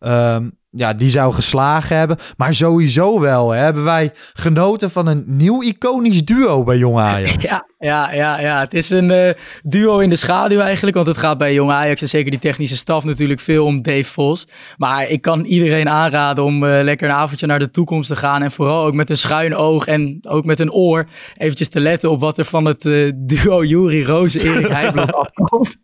Um, 0.00 0.60
ja, 0.74 0.92
die 0.92 1.10
zou 1.10 1.32
geslagen 1.32 1.96
hebben. 1.96 2.16
Maar 2.36 2.54
sowieso 2.54 3.20
wel 3.20 3.50
hè, 3.50 3.58
hebben 3.58 3.84
wij 3.84 4.12
genoten 4.32 4.90
van 4.90 5.06
een 5.06 5.24
nieuw 5.26 5.62
iconisch 5.62 6.24
duo 6.24 6.64
bij 6.64 6.76
Jong 6.76 6.98
Ajax. 6.98 7.30
Ja, 7.42 7.66
ja, 7.78 8.12
ja, 8.12 8.40
ja. 8.40 8.60
het 8.60 8.74
is 8.74 8.90
een 8.90 9.10
uh, 9.10 9.30
duo 9.62 9.98
in 9.98 10.10
de 10.10 10.16
schaduw 10.16 10.60
eigenlijk. 10.60 10.96
Want 10.96 11.06
het 11.06 11.18
gaat 11.18 11.38
bij 11.38 11.54
Jong 11.54 11.70
Ajax 11.70 12.00
en 12.00 12.08
zeker 12.08 12.30
die 12.30 12.40
technische 12.40 12.76
staf 12.76 13.04
natuurlijk 13.04 13.40
veel 13.40 13.64
om 13.64 13.82
Dave 13.82 14.04
Vos. 14.04 14.46
Maar 14.76 15.08
ik 15.08 15.20
kan 15.22 15.44
iedereen 15.44 15.88
aanraden 15.88 16.44
om 16.44 16.64
uh, 16.64 16.82
lekker 16.82 17.08
een 17.08 17.14
avondje 17.14 17.46
naar 17.46 17.58
de 17.58 17.70
toekomst 17.70 18.08
te 18.08 18.16
gaan. 18.16 18.42
En 18.42 18.52
vooral 18.52 18.84
ook 18.84 18.94
met 18.94 19.10
een 19.10 19.16
schuin 19.16 19.56
oog 19.56 19.86
en 19.86 20.18
ook 20.28 20.44
met 20.44 20.60
een 20.60 20.72
oor 20.72 21.08
eventjes 21.36 21.68
te 21.68 21.80
letten 21.80 22.10
op 22.10 22.20
wat 22.20 22.38
er 22.38 22.44
van 22.44 22.64
het 22.64 22.84
uh, 22.84 23.12
duo 23.16 23.64
Jury 23.64 24.04
Roos 24.04 24.34
Erik 24.34 24.68
Heijblok 24.76 25.10
afkomt. 25.10 25.76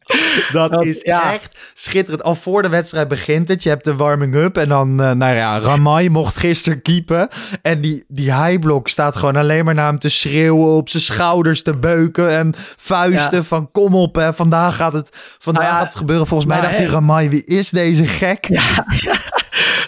Dat, 0.53 0.73
dat 0.73 0.85
is 0.85 1.03
ja. 1.03 1.33
echt 1.33 1.73
schitterend. 1.75 2.23
Al 2.23 2.35
voor 2.35 2.63
de 2.63 2.69
wedstrijd 2.69 3.09
begint 3.09 3.49
het. 3.49 3.63
Je 3.63 3.69
hebt 3.69 3.85
de 3.85 3.97
warming-up 3.97 4.57
en 4.57 4.69
dan, 4.69 4.78
uh, 4.87 5.11
nou 5.11 5.35
ja, 5.35 5.59
Ramai 5.59 6.11
mocht 6.11 6.37
gisteren 6.37 6.83
keepen. 6.83 7.29
En 7.63 7.81
die, 7.81 8.05
die 8.09 8.35
highblok 8.35 8.89
staat 8.89 9.17
gewoon 9.17 9.37
alleen 9.37 9.65
maar 9.65 9.75
naar 9.75 9.87
hem 9.87 9.99
te 9.99 10.09
schreeuwen, 10.09 10.77
op 10.77 10.89
zijn 10.89 11.03
schouders 11.03 11.63
te 11.63 11.77
beuken 11.77 12.37
en 12.39 12.55
vuisten 12.77 13.39
ja. 13.39 13.43
van 13.43 13.71
kom 13.71 13.95
op, 13.95 14.15
hè, 14.15 14.35
vandaag 14.35 14.77
gaat 14.77 14.93
het, 14.93 15.37
vandaag 15.39 15.63
nou 15.63 15.75
gaat 15.75 15.87
het 15.87 15.97
gebeuren. 15.97 16.27
Volgens 16.27 16.49
mij 16.49 16.61
dacht 16.61 16.77
hij 16.77 16.87
Ramai, 16.87 17.29
wie 17.29 17.45
is 17.45 17.71
deze 17.71 18.07
gek? 18.07 18.47
Ja, 18.49 18.85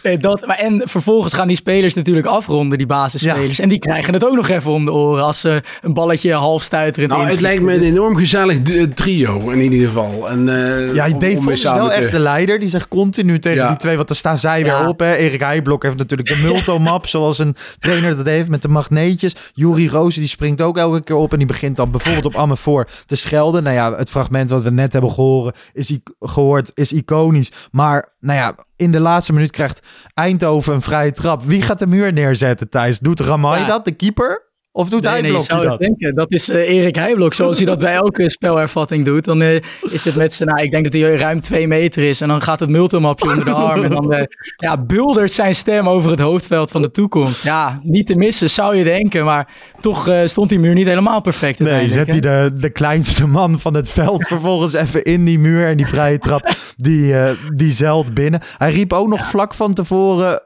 nee, 0.03 0.17
dat, 0.17 0.47
maar 0.47 0.59
en 0.59 0.83
vervolgens 0.85 1.35
gaan 1.35 1.47
die 1.47 1.57
spelers 1.57 1.95
natuurlijk 1.95 2.27
afronden, 2.27 2.79
die 2.79 2.87
basisspelers. 2.87 3.59
En 3.59 3.69
die 3.69 3.79
krijgen 3.79 4.13
het 4.13 4.25
ook 4.25 4.35
nog 4.35 4.49
even 4.49 4.73
om 4.73 4.85
de 4.85 4.93
oren 4.93 5.25
als 5.25 5.41
ze 5.41 5.63
een 5.83 5.95
balletje 5.95 6.33
half 6.33 6.63
stuiterend 6.63 7.13
Nou, 7.13 7.29
het 7.29 7.41
lijkt 7.41 7.63
me 7.63 7.75
een 7.75 7.83
enorm 7.83 8.17
gezellig 8.17 8.59
trio 8.95 9.51
in 9.51 9.61
ieder 9.61 9.89
geval. 9.89 10.29
En, 10.29 10.47
uh, 10.47 10.95
ja, 10.95 11.09
Dave 11.09 11.43
Vos 11.43 11.53
is 11.53 11.63
wel 11.63 11.93
echt 11.93 12.13
de 12.13 12.19
leider. 12.19 12.61
Die 12.61 12.69
zegt 12.69 12.89
continu 12.89 13.39
tegen 13.39 13.69
die 13.69 13.77
twee, 13.77 13.97
want 13.97 14.09
dan 14.09 14.17
staan 14.17 14.39
zij 14.39 14.63
weer 14.63 14.89
op. 14.89 14.99
Hè. 14.99 15.15
Erik 15.15 15.41
Heijblok 15.41 15.83
heeft 15.83 15.97
natuurlijk 15.97 16.29
de 16.29 16.37
multomap, 16.37 17.07
zoals 17.17 17.39
een 17.39 17.57
trainer 17.79 18.17
dat 18.17 18.27
heeft 18.27 18.49
met 18.49 18.63
de 18.63 18.69
magneetjes. 18.69 19.37
Juri 19.55 19.89
Roos 19.89 20.15
die 20.15 20.27
springt 20.27 20.61
ook 20.61 20.79
elke 20.79 21.03
keer 21.03 21.17
op 21.17 21.33
en 21.33 21.39
die 21.39 21.47
begint 21.47 21.77
dan 21.77 21.91
bijvoorbeeld 21.91 22.25
op 22.25 22.37
Amefor 22.37 22.89
te 23.07 23.17
schelden. 23.17 23.63
Nou 23.63 23.75
ja, 23.75 23.97
het 23.97 24.11
fragment 24.11 24.51
wat 24.51 24.63
we 24.63 24.71
net 24.71 24.93
hebben 24.93 25.11
gehoord 25.11 25.59
is, 25.73 25.99
gehoord, 26.21 26.71
is 26.75 26.93
iconisch. 26.93 27.53
Maar 27.71 28.09
nou 28.21 28.39
ja, 28.39 28.55
in 28.81 28.91
de 28.91 29.01
laatste 29.01 29.33
minuut 29.33 29.51
krijgt 29.51 29.87
Eindhoven 30.15 30.75
een 30.75 30.83
vrije 30.83 31.13
trap. 31.13 31.43
Wie 31.43 31.63
gaat 31.63 31.79
de 31.79 31.87
muur 31.87 32.13
neerzetten, 32.13 32.69
Thijs? 32.69 32.99
Doet 32.99 33.21
Ramai 33.21 33.61
ja. 33.61 33.67
dat, 33.67 33.85
de 33.85 33.93
keeper? 33.93 34.50
Of 34.73 34.89
doet 34.89 35.03
nee, 35.03 35.13
Heijblok 35.13 35.49
nee, 35.49 35.67
dat? 35.67 35.79
Denken, 35.79 36.15
dat 36.15 36.33
is 36.33 36.49
uh, 36.49 36.69
Erik 36.69 36.95
Heijblok. 36.95 37.35
Zoals 37.35 37.57
hij 37.57 37.67
dat 37.67 37.79
bij 37.79 37.95
elke 37.95 38.31
spelervatting 38.31 39.05
doet. 39.05 39.25
Dan 39.25 39.43
uh, 39.43 39.61
is 39.91 40.05
het 40.05 40.15
met 40.15 40.33
z'n... 40.33 40.45
Nou, 40.45 40.63
ik 40.63 40.71
denk 40.71 40.85
dat 40.85 40.93
hij 40.93 41.17
ruim 41.17 41.41
twee 41.41 41.69
meter 41.69 42.03
is. 42.03 42.21
En 42.21 42.29
dan 42.29 42.43
gaat 42.43 42.61
het 42.61 42.69
multimapje 42.69 43.29
onder 43.29 43.45
de 43.45 43.53
arm. 43.53 43.85
En 43.85 43.91
dan 43.91 44.13
uh, 44.13 44.23
ja, 44.57 44.85
buldert 44.85 45.33
zijn 45.33 45.55
stem 45.55 45.89
over 45.89 46.11
het 46.11 46.21
hoofdveld 46.21 46.71
van 46.71 46.83
de 46.83 46.91
toekomst. 46.91 47.43
Ja, 47.43 47.81
niet 47.83 48.07
te 48.07 48.17
missen 48.17 48.51
zou 48.51 48.77
je 48.77 48.85
denken. 48.85 49.25
Maar 49.25 49.49
toch 49.81 50.11
stond 50.25 50.49
die 50.49 50.59
muur 50.59 50.75
niet 50.75 50.87
helemaal 50.87 51.21
perfect. 51.21 51.59
Nee, 51.59 51.89
zet 51.89 52.07
hij 52.07 52.21
de, 52.21 52.51
de 52.55 52.71
kleinste 52.71 53.27
man 53.27 53.59
van 53.59 53.75
het 53.75 53.91
veld 53.91 54.27
vervolgens 54.27 54.73
even 54.73 55.03
in 55.03 55.25
die 55.25 55.39
muur. 55.39 55.67
En 55.67 55.77
die 55.77 55.87
vrije 55.87 56.19
trap, 56.19 56.55
die, 56.77 57.15
die 57.55 57.73
zelt 57.73 58.15
binnen. 58.15 58.41
Hij 58.59 58.71
riep 58.71 58.93
ook 58.93 59.09
nog 59.09 59.19
ja. 59.19 59.25
vlak 59.25 59.55
van 59.55 59.75
tevoren 59.75 60.43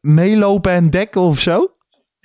meelopen 0.00 0.72
en 0.72 0.90
dekken 0.90 1.20
of 1.20 1.38
zo. 1.38 1.70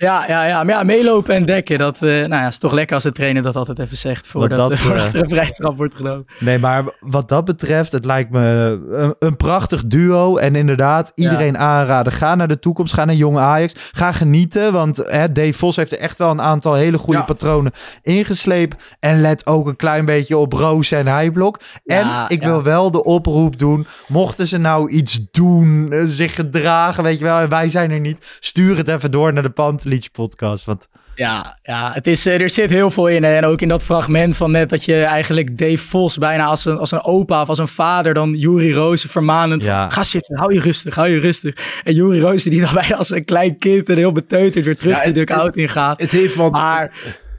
Ja, 0.02 0.24
ja, 0.28 0.44
ja, 0.44 0.64
maar 0.64 0.74
ja, 0.74 0.82
meelopen 0.82 1.34
en 1.34 1.44
dekken, 1.46 1.78
dat 1.78 2.02
uh, 2.02 2.10
nou 2.10 2.42
ja, 2.42 2.46
is 2.46 2.58
toch 2.58 2.72
lekker 2.72 2.94
als 2.94 3.04
de 3.04 3.12
trainer 3.12 3.42
dat 3.42 3.56
altijd 3.56 3.78
even 3.78 3.96
zegt 3.96 4.26
voordat, 4.26 4.58
dat, 4.58 4.70
uh, 4.70 4.76
voordat 4.84 5.14
er 5.14 5.22
een 5.22 5.28
vrije 5.28 5.52
trap 5.52 5.76
wordt 5.76 5.94
genomen. 5.94 6.26
Nee, 6.38 6.58
maar 6.58 6.84
wat 7.00 7.28
dat 7.28 7.44
betreft, 7.44 7.92
het 7.92 8.04
lijkt 8.04 8.30
me 8.30 8.80
een, 8.90 9.14
een 9.18 9.36
prachtig 9.36 9.86
duo. 9.86 10.36
En 10.36 10.54
inderdaad, 10.54 11.12
iedereen 11.14 11.52
ja. 11.52 11.58
aanraden, 11.58 12.12
ga 12.12 12.34
naar 12.34 12.48
de 12.48 12.58
toekomst, 12.58 12.94
ga 12.94 13.04
naar 13.04 13.14
Jong 13.14 13.38
Ajax. 13.38 13.74
Ga 13.92 14.12
genieten, 14.12 14.72
want 14.72 14.96
hè, 14.96 15.32
Dave 15.32 15.52
Vos 15.52 15.76
heeft 15.76 15.92
er 15.92 15.98
echt 15.98 16.18
wel 16.18 16.30
een 16.30 16.40
aantal 16.40 16.74
hele 16.74 16.98
goede 16.98 17.18
ja. 17.18 17.24
patronen 17.24 17.72
ingesleept. 18.02 18.96
En 19.00 19.20
let 19.20 19.46
ook 19.46 19.66
een 19.66 19.76
klein 19.76 20.04
beetje 20.04 20.36
op 20.36 20.52
Roos 20.52 20.90
en 20.90 21.06
Heijblok. 21.06 21.60
En 21.84 22.06
ik 22.28 22.42
wil 22.42 22.62
wel 22.62 22.90
de 22.90 23.04
oproep 23.04 23.58
doen, 23.58 23.86
mochten 24.08 24.46
ze 24.46 24.58
nou 24.58 24.90
iets 24.90 25.20
doen, 25.30 25.92
zich 26.04 26.34
gedragen, 26.34 27.02
weet 27.02 27.18
je 27.18 27.24
wel, 27.24 27.38
en 27.38 27.48
wij 27.48 27.68
zijn 27.68 27.90
er 27.90 28.00
niet, 28.00 28.36
stuur 28.40 28.76
het 28.76 28.88
even 28.88 29.10
door 29.10 29.32
naar 29.32 29.42
de 29.42 29.50
pand 29.50 29.90
podcast. 30.12 30.64
Want... 30.64 30.88
Ja, 31.14 31.58
ja 31.62 31.92
het 31.92 32.06
is, 32.06 32.26
er 32.26 32.50
zit 32.50 32.70
heel 32.70 32.90
veel 32.90 33.06
in. 33.08 33.24
En 33.24 33.44
ook 33.44 33.60
in 33.60 33.68
dat 33.68 33.82
fragment 33.82 34.36
van 34.36 34.50
net 34.50 34.68
dat 34.68 34.84
je 34.84 35.02
eigenlijk 35.02 35.58
Dave 35.58 35.78
Vos 35.78 36.18
bijna 36.18 36.44
als 36.44 36.64
een, 36.64 36.78
als 36.78 36.90
een 36.90 37.02
opa 37.02 37.40
of 37.40 37.48
als 37.48 37.58
een 37.58 37.68
vader 37.68 38.14
dan 38.14 38.34
Juri 38.34 38.72
Roos 38.72 39.04
vermanend. 39.08 39.62
Ja. 39.62 39.88
Ga 39.88 40.04
zitten, 40.04 40.38
hou 40.38 40.54
je 40.54 40.60
rustig, 40.60 40.94
hou 40.94 41.08
je 41.08 41.18
rustig. 41.18 41.80
En 41.84 41.94
Juri 41.94 42.20
Roos 42.20 42.42
die 42.42 42.60
dan 42.60 42.74
bijna 42.80 42.96
als 42.96 43.10
een 43.10 43.24
klein 43.24 43.58
kind 43.58 43.88
en 43.88 43.96
heel 43.96 44.12
beteuterd 44.12 44.64
weer 44.64 44.76
terug 44.76 44.96
ja, 44.96 45.02
het, 45.02 45.14
de 45.14 45.24
dugout 45.24 45.56
ingaat. 45.56 46.00
Het 46.00 46.10
heeft 46.10 46.34
wat... 46.34 46.52
Maar 46.52 46.92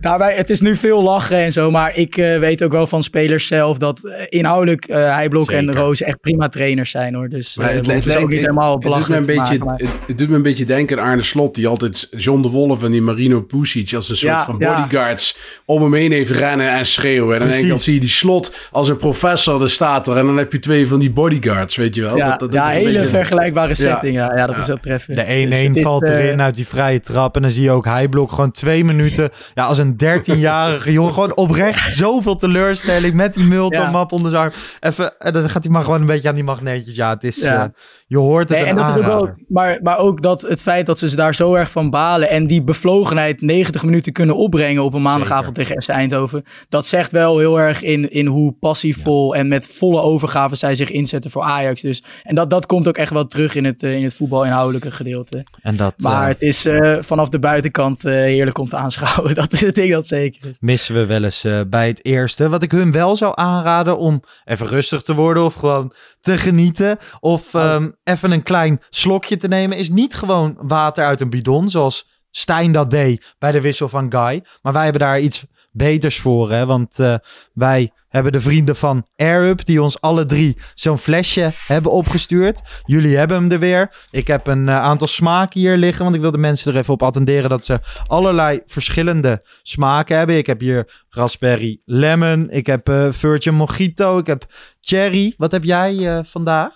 Daarbij, 0.04 0.36
het 0.36 0.50
is 0.50 0.62
nu 0.62 0.76
veel 0.76 1.04
lachen 1.04 1.38
en 1.38 1.52
zo, 1.52 1.72
maar 1.72 1.96
ik 1.96 2.18
uh, 2.18 2.40
weet 2.40 2.64
ook 2.64 2.72
wel 2.72 2.88
van 2.88 3.04
spelers 3.04 3.48
zelf 3.48 3.78
dat 3.78 4.02
uh, 4.04 4.14
inhoudelijk 4.30 4.90
uh, 4.90 4.96
Heijblok 4.96 5.52
en 5.52 5.74
Roos 5.74 6.02
echt 6.02 6.20
prima 6.22 6.50
trainers 6.50 6.92
zijn 6.92 7.16
hoor. 7.16 7.30
Dus 7.30 7.58
maar 7.58 7.74
het, 7.74 7.88
het 7.88 8.06
is 8.06 8.16
ook 8.16 8.30
niet 8.30 8.40
helemaal 8.40 8.78
belachelijk. 8.78 9.26
Het 9.26 9.28
doet, 9.28 9.36
me 9.36 9.42
een 9.42 9.50
beetje, 9.50 9.66
maken, 9.66 9.86
het, 9.86 9.96
het, 10.08 10.18
doet 10.18 10.30
me 10.30 10.36
een 10.36 10.42
beetje 10.42 10.66
denken 10.66 11.00
aan 11.00 11.08
Arne 11.08 11.22
Slot, 11.22 11.56
die 11.56 11.68
altijd 11.68 12.08
John 12.12 12.42
de 12.42 12.50
Wolf 12.50 12.84
en 12.84 12.92
die 12.92 13.02
Marino 13.02 13.42
Pusic 13.42 13.94
als 13.94 14.10
een 14.10 14.16
soort 14.16 14.32
ja, 14.32 14.46
van 14.46 14.58
bodyguards 14.58 15.36
ja. 15.38 15.62
om 15.66 15.82
hem 15.82 15.94
heen 15.94 16.12
heeft 16.12 16.32
rennen 16.32 16.70
en 16.70 16.86
schreeuwen. 16.86 17.34
En 17.34 17.40
dan 17.40 17.50
denk 17.50 17.64
ik, 17.64 17.70
dan 17.70 17.80
zie 17.80 17.94
je 17.94 18.00
die 18.00 18.10
Slot 18.10 18.70
als 18.72 18.90
een 18.90 18.98
professor, 18.98 19.62
er 19.62 19.70
staat 19.70 20.08
er. 20.08 20.18
En 20.18 20.26
dan 20.26 20.38
heb 20.38 20.52
je 20.52 20.60
twee 20.60 20.88
van 20.88 21.00
die 21.00 21.12
bodyguards, 21.12 21.76
weet 21.76 21.96
je 21.96 22.02
wel. 22.02 22.18
Ja, 22.18 22.30
dat, 22.30 22.40
dat, 22.40 22.54
ja 22.54 22.68
hele 22.68 22.92
beetje... 22.92 23.08
vergelijkbare 23.08 23.74
setting. 23.74 24.16
Ja, 24.16 24.36
ja, 24.36 24.48
dat 24.48 24.58
is 24.58 24.68
wel 24.68 24.78
treffend. 24.78 25.18
De 25.18 25.68
1-1 25.68 25.72
dus 25.72 25.84
valt 25.84 26.08
erin 26.08 26.42
uit 26.42 26.56
die 26.56 26.68
vrije 26.68 27.00
trap. 27.00 27.36
En 27.36 27.42
dan 27.42 27.52
zie 27.52 27.64
je 27.64 27.72
ook 27.72 27.86
Heijblok 27.86 28.32
gewoon 28.32 28.52
twee 28.52 28.84
minuten, 28.84 29.30
ja, 29.54 29.66
als 29.66 29.78
een 29.78 29.92
een 29.98 30.22
13-jarige 30.22 30.92
jongen. 30.92 31.14
Gewoon 31.14 31.36
oprecht 31.36 31.96
zoveel 31.96 32.36
teleurstelling 32.36 33.14
met 33.14 33.34
die 33.34 33.44
multimap 33.46 34.12
onder 34.12 34.32
zijn 34.32 34.44
arm. 34.44 34.54
Even, 34.80 35.20
en 35.20 35.34
dan 35.34 35.50
gaat 35.50 35.64
hij 35.64 35.72
maar 35.74 35.84
gewoon 35.84 36.02
een 36.02 36.08
beetje 36.08 36.30
aan 36.30 36.36
die 36.36 36.44
magneetjes. 36.44 36.96
Ja, 36.96 37.10
het 37.10 37.24
is, 37.24 37.38
Ja. 37.38 37.64
eh, 37.64 37.70
je 38.08 38.18
hoort 38.18 38.50
het 38.50 38.58
Nee, 38.60 38.68
en 38.68 38.76
dat 38.76 38.90
is 38.90 38.96
ook 38.96 39.06
wel, 39.06 39.30
maar, 39.48 39.80
maar 39.82 39.98
ook 39.98 40.22
dat 40.22 40.42
het 40.42 40.62
feit 40.62 40.86
dat 40.86 41.00
ze 41.00 41.10
ze 41.10 41.16
daar 41.16 41.36
zo 41.36 41.54
erg 41.54 41.72
van 41.72 41.90
balen 41.90 42.30
en 42.30 42.48
die 42.48 42.64
bevlogenheid 42.64 43.42
90 43.42 43.84
minuten 43.84 44.12
kunnen 44.14 44.36
opbrengen 44.36 44.84
op 44.84 44.94
een 44.94 45.02
maandagavond 45.02 45.56
tegen 45.56 45.82
FC 45.82 45.90
Eindhoven. 45.90 46.44
Dat 46.70 46.86
zegt 46.86 47.12
wel 47.12 47.38
heel 47.38 47.60
erg 47.60 47.82
in, 47.82 48.12
in 48.12 48.26
hoe 48.26 48.52
passievol 48.60 49.36
en 49.36 49.48
met 49.48 49.68
volle 49.68 50.02
overgave 50.02 50.56
zij 50.56 50.76
zich 50.76 50.90
inzetten 50.92 51.32
voor 51.32 51.42
Ajax. 51.42 51.82
Dus, 51.82 52.04
en 52.24 52.36
dat, 52.36 52.50
dat 52.50 52.66
komt 52.66 52.88
ook 52.88 52.98
echt 52.98 53.12
wel 53.12 53.26
terug 53.26 53.56
in 53.56 53.66
het, 53.66 53.84
eh, 53.84 53.94
in 53.96 54.04
het 54.04 54.14
voetbalinhoudelijke 54.16 54.92
gedeelte. 54.92 55.44
En 55.62 55.76
dat 55.76 55.94
Maar 55.98 56.22
eh, 56.22 56.28
het 56.28 56.42
is 56.42 56.66
eh, 56.66 56.96
vanaf 57.00 57.30
de 57.30 57.40
buitenkant 57.40 58.06
eh, 58.06 58.14
heerlijk 58.14 58.58
om 58.58 58.70
te 58.70 58.76
aanschouwen. 58.76 59.36
Dat 59.44 59.54
is 59.54 59.62
het 59.62 59.78
dat 59.92 60.08
zeker 60.08 60.50
is. 60.50 60.58
missen 60.60 60.96
we 60.96 61.06
wel 61.06 61.24
eens 61.24 61.44
eh, 61.44 61.62
bij 61.68 61.88
het 61.88 62.06
eerste. 62.06 62.50
Wat 62.50 62.64
ik 62.64 62.72
hun 62.72 62.92
wel 62.92 63.16
zou 63.16 63.32
aanraden 63.36 63.98
om 63.98 64.24
even 64.46 64.68
rustig 64.68 65.02
te 65.02 65.14
worden 65.14 65.44
of 65.44 65.54
gewoon 65.54 65.94
te 66.20 66.38
genieten. 66.38 66.98
Of 67.20 67.54
ehm, 67.54 67.90
even 68.04 68.32
een 68.32 68.44
klein 68.44 68.82
slokje 68.90 69.38
te 69.38 69.48
nemen. 69.48 69.78
Is 69.78 69.90
niet 69.90 70.16
gewoon 70.16 70.58
water 70.62 71.06
uit 71.06 71.22
een 71.22 71.30
bidon 71.30 71.70
zoals 71.70 72.12
Stijn 72.36 72.72
dat 72.72 72.90
deed 72.90 73.36
bij 73.40 73.52
de 73.52 73.62
wissel 73.62 73.90
van 73.90 74.12
Guy. 74.12 74.44
Maar 74.62 74.74
wij 74.74 74.84
hebben 74.84 75.02
daar 75.02 75.20
iets 75.20 75.44
beters 75.74 76.20
voor. 76.20 76.52
Hè? 76.52 76.66
Want 76.66 77.00
eh, 77.00 77.16
wij 77.54 77.92
hebben 78.08 78.32
de 78.32 78.40
vrienden 78.40 78.76
van 78.76 79.08
AirUp 79.16 79.66
die 79.66 79.82
ons 79.82 80.02
alle 80.02 80.26
drie 80.26 80.58
zo'n 80.74 80.98
flesje 80.98 81.52
hebben 81.68 81.92
opgestuurd. 81.92 82.62
Jullie 82.86 83.18
hebben 83.18 83.38
hem 83.38 83.52
er 83.52 83.60
weer. 83.60 84.08
Ik 84.12 84.28
heb 84.28 84.48
een 84.48 84.70
eh, 84.70 84.76
aantal 84.76 85.08
smaken 85.08 85.60
hier 85.60 85.78
liggen. 85.78 86.04
Want 86.04 86.16
ik 86.16 86.22
wil 86.22 86.32
de 86.32 86.38
mensen 86.38 86.74
er 86.74 86.80
even 86.80 86.94
op 86.94 87.04
attenderen 87.04 87.50
dat 87.50 87.66
ze 87.66 87.80
allerlei 88.08 88.62
verschillende 88.66 89.42
smaken 89.62 90.18
hebben. 90.18 90.38
Ik 90.38 90.48
heb 90.48 90.60
hier 90.60 91.04
raspberry 91.10 91.82
lemon. 91.86 92.50
Ik 92.50 92.66
heb 92.66 92.90
eh 92.90 93.08
Virgin 93.12 93.54
Mojito. 93.54 94.18
Ik 94.18 94.28
heb 94.28 94.46
cherry. 94.80 95.34
Wat 95.38 95.52
heb 95.52 95.64
jij 95.64 96.24
vandaag? 96.26 96.72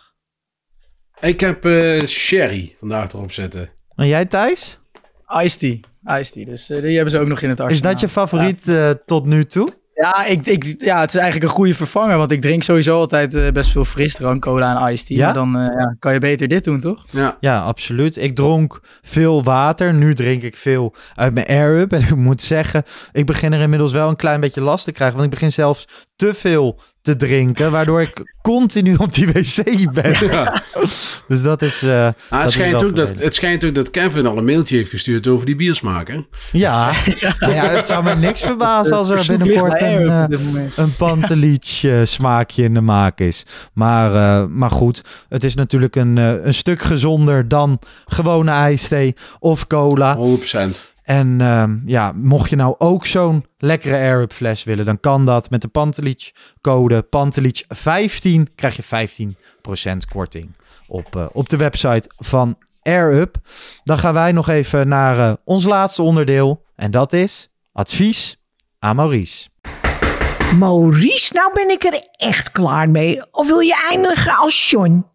Ik 1.20 1.40
heb 1.40 1.66
sherry 2.08 2.76
vandaag 2.80 3.14
erop 3.14 3.32
zetten. 3.32 3.70
En 3.96 4.08
jij 4.08 4.26
Thijs? 4.26 4.80
Iced 5.44 5.60
tea. 5.60 6.20
Iced 6.20 6.34
tea. 6.34 6.46
Dus 6.46 6.70
eh, 6.70 6.82
die 6.82 6.96
hebben 6.96 7.12
ze 7.12 7.20
ook 7.20 7.28
nog 7.28 7.42
in 7.42 7.50
het 7.50 7.60
Is 7.60 7.66
arsenaal. 7.66 7.92
dat 7.92 8.02
je 8.02 8.08
favoriet 8.08 8.68
eh, 8.68 8.90
tot 9.06 9.26
nu 9.26 9.46
toe? 9.46 9.70
Ja, 10.02 10.26
ik, 10.26 10.46
ik, 10.46 10.76
ja, 10.78 11.00
het 11.00 11.10
is 11.10 11.16
eigenlijk 11.16 11.44
een 11.44 11.58
goede 11.58 11.74
vervanger. 11.74 12.18
Want 12.18 12.32
ik 12.32 12.42
drink 12.42 12.64
sowieso 12.64 12.98
altijd 12.98 13.36
eh, 13.36 13.52
best 13.52 13.72
veel 13.72 13.86
frisdrank, 13.86 14.42
cola 14.42 14.86
en 14.86 14.94
iced 14.94 15.08
tea. 15.08 15.18
Ja? 15.18 15.34
Dan 15.34 15.58
eh, 15.58 15.62
ja, 15.62 15.96
kan 16.00 16.14
je 16.14 16.20
beter 16.20 16.48
dit 16.48 16.64
doen, 16.64 16.80
toch? 16.80 17.06
Ja. 17.10 17.38
Ja, 17.40 17.60
absoluut. 17.62 18.18
Ik 18.18 18.36
dronk 18.36 18.80
veel 19.02 19.44
water. 19.44 19.94
Nu 19.94 20.14
drink 20.14 20.42
ik 20.42 20.56
veel 20.56 20.96
uit 21.16 21.34
mijn 21.34 21.46
air-up. 21.46 21.92
En 21.98 22.02
ik 22.02 22.16
moet 22.16 22.42
zeggen, 22.42 22.84
ik 23.12 23.26
begin 23.26 23.54
er 23.54 23.62
inmiddels 23.62 23.92
wel 23.92 24.10
een 24.10 24.16
klein 24.16 24.40
beetje 24.40 24.62
last 24.62 24.86
te 24.86 24.92
krijgen. 24.92 25.18
Want 25.18 25.28
ik 25.30 25.34
begin 25.40 25.52
zelfs 25.52 25.88
te 26.16 26.34
veel 26.34 26.80
te 27.08 27.16
drinken. 27.16 27.72
Waardoor 27.72 28.02
ik 28.02 28.36
continu 28.42 28.96
op 28.96 29.14
die 29.14 29.28
wc 29.28 29.94
ben. 29.94 30.28
Ja. 30.28 30.62
Dus 31.28 31.42
dat 31.42 31.62
is. 31.62 31.84
Ah, 31.84 31.90
dat 31.90 32.16
het, 32.30 32.48
is 32.48 32.52
schijnt 32.52 32.72
wel 32.72 32.90
ook 32.90 32.96
dat, 32.96 33.20
het 33.20 33.36
schijnt 33.36 33.66
ook 33.66 33.76
dat 33.76 33.92
Kevin 33.92 34.26
al 34.26 34.38
een 34.38 34.46
mailtje 34.46 34.76
heeft 34.76 34.90
gestuurd 34.90 35.28
over 35.28 35.46
die 35.46 35.56
biersmaak, 35.56 36.08
hè? 36.08 36.20
Ja, 36.52 36.92
Nou 37.40 37.54
ja, 37.54 37.70
het 37.70 37.86
zou 37.86 38.04
me 38.04 38.16
niks 38.16 38.42
verbazen 38.42 38.98
als 38.98 39.10
er 39.10 39.38
binnenkort 39.38 39.82
een, 39.82 40.06
moment. 40.46 40.78
een 40.78 40.96
Pantelich 40.96 41.84
eh, 41.84 42.00
smaakje 42.04 42.64
in 42.64 42.74
de 42.74 42.82
maak 42.82 43.20
is. 43.20 43.46
Maar, 43.74 44.16
eh, 44.16 44.48
maar 44.48 44.72
goed, 44.72 45.04
het 45.30 45.44
is 45.44 45.56
natuurlijk 45.56 45.96
een, 45.96 46.18
eh, 46.18 46.46
een 46.46 46.54
stuk 46.54 46.82
gezonder 46.82 47.48
dan 47.48 47.80
gewone 48.06 48.52
ijsthee 48.52 49.16
of 49.40 49.68
cola. 49.68 50.16
100%. 50.16 50.96
En 51.08 51.42
ehm, 51.42 51.78
ja, 51.86 52.12
mocht 52.12 52.50
je 52.50 52.56
nou 52.56 52.76
ook 52.78 53.06
zo'n 53.06 53.46
lekkere 53.58 53.96
Air 53.96 54.28
fles 54.30 54.64
willen, 54.64 54.86
dan 54.86 55.00
kan 55.00 55.26
dat 55.26 55.50
met 55.50 55.62
de 55.62 55.68
Pantelich 55.68 56.32
code 56.62 57.06
Pantelich15 57.06 58.54
krijg 58.56 58.76
je 58.76 58.84
15% 58.84 60.08
korting 60.12 60.56
op, 60.88 61.16
eh, 61.16 61.26
op 61.32 61.50
de 61.50 61.58
website 61.58 62.10
van 62.18 62.58
AirUp. 62.82 63.38
Dan 63.84 63.98
gaan 63.98 64.14
wij 64.14 64.32
nog 64.32 64.50
even 64.50 64.88
naar 64.88 65.20
eh, 65.20 65.34
ons 65.44 65.64
laatste 65.64 66.02
onderdeel 66.02 66.64
en 66.76 66.92
dat 66.92 67.14
is 67.14 67.50
advies 67.74 68.42
aan 68.80 68.96
Maurice. 68.96 69.50
Maurice, 70.58 71.34
nou 71.34 71.54
ben 71.54 71.70
ik 71.70 71.84
er 71.84 72.08
echt 72.12 72.52
klaar 72.52 72.90
mee. 72.90 73.34
Of 73.34 73.48
wil 73.48 73.60
je 73.60 73.88
eindigen 73.90 74.38
als 74.38 74.70
John? 74.70 75.06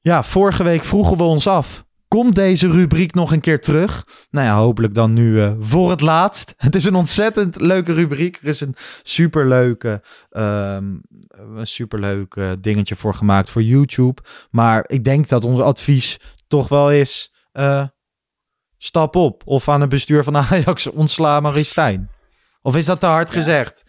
Ja, 0.00 0.22
vorige 0.22 0.62
week 0.62 0.84
vroegen 0.84 1.16
we 1.16 1.22
ons 1.22 1.46
af. 1.46 1.84
Komt 2.14 2.34
deze 2.34 2.70
rubriek 2.70 3.14
nog 3.14 3.32
een 3.32 3.40
keer 3.40 3.60
terug? 3.60 4.06
Nou 4.30 4.46
ja, 4.46 4.56
hopelijk 4.56 4.94
dan 4.94 5.12
nu 5.12 5.42
eh, 5.42 5.52
voor 5.58 5.90
het 5.90 6.00
laatst. 6.00 6.54
Het 6.66 6.74
is 6.74 6.84
een 6.84 6.94
ontzettend 6.94 7.60
leuke 7.60 7.92
rubriek. 7.92 8.38
Er 8.42 8.48
is 8.48 8.60
een 8.60 8.74
superleuke, 9.02 10.02
ehm 10.30 10.84
een 11.56 11.66
superleuk 11.66 12.36
dingetje 12.60 12.96
voor 12.96 13.14
gemaakt 13.14 13.50
voor 13.50 13.62
YouTube. 13.62 14.22
Maar 14.50 14.84
ik 14.86 15.04
denk 15.04 15.28
dat 15.28 15.44
ons 15.44 15.60
advies 15.60 16.18
toch 16.48 16.68
wel 16.68 16.90
is... 16.92 17.32
eh, 17.52 17.84
stap 18.78 19.16
op. 19.16 19.42
Of 19.44 19.68
aan 19.68 19.80
het 19.80 19.90
bestuur 19.90 20.24
van 20.24 20.36
Ajax 20.50 20.86
ontsla 20.86 21.40
Maurice 21.40 21.70
Stijn. 21.70 22.10
Of 22.62 22.76
is 22.76 22.86
dat 22.86 23.00
te 23.00 23.06
hard 23.06 23.30
gezegd? 23.30 23.82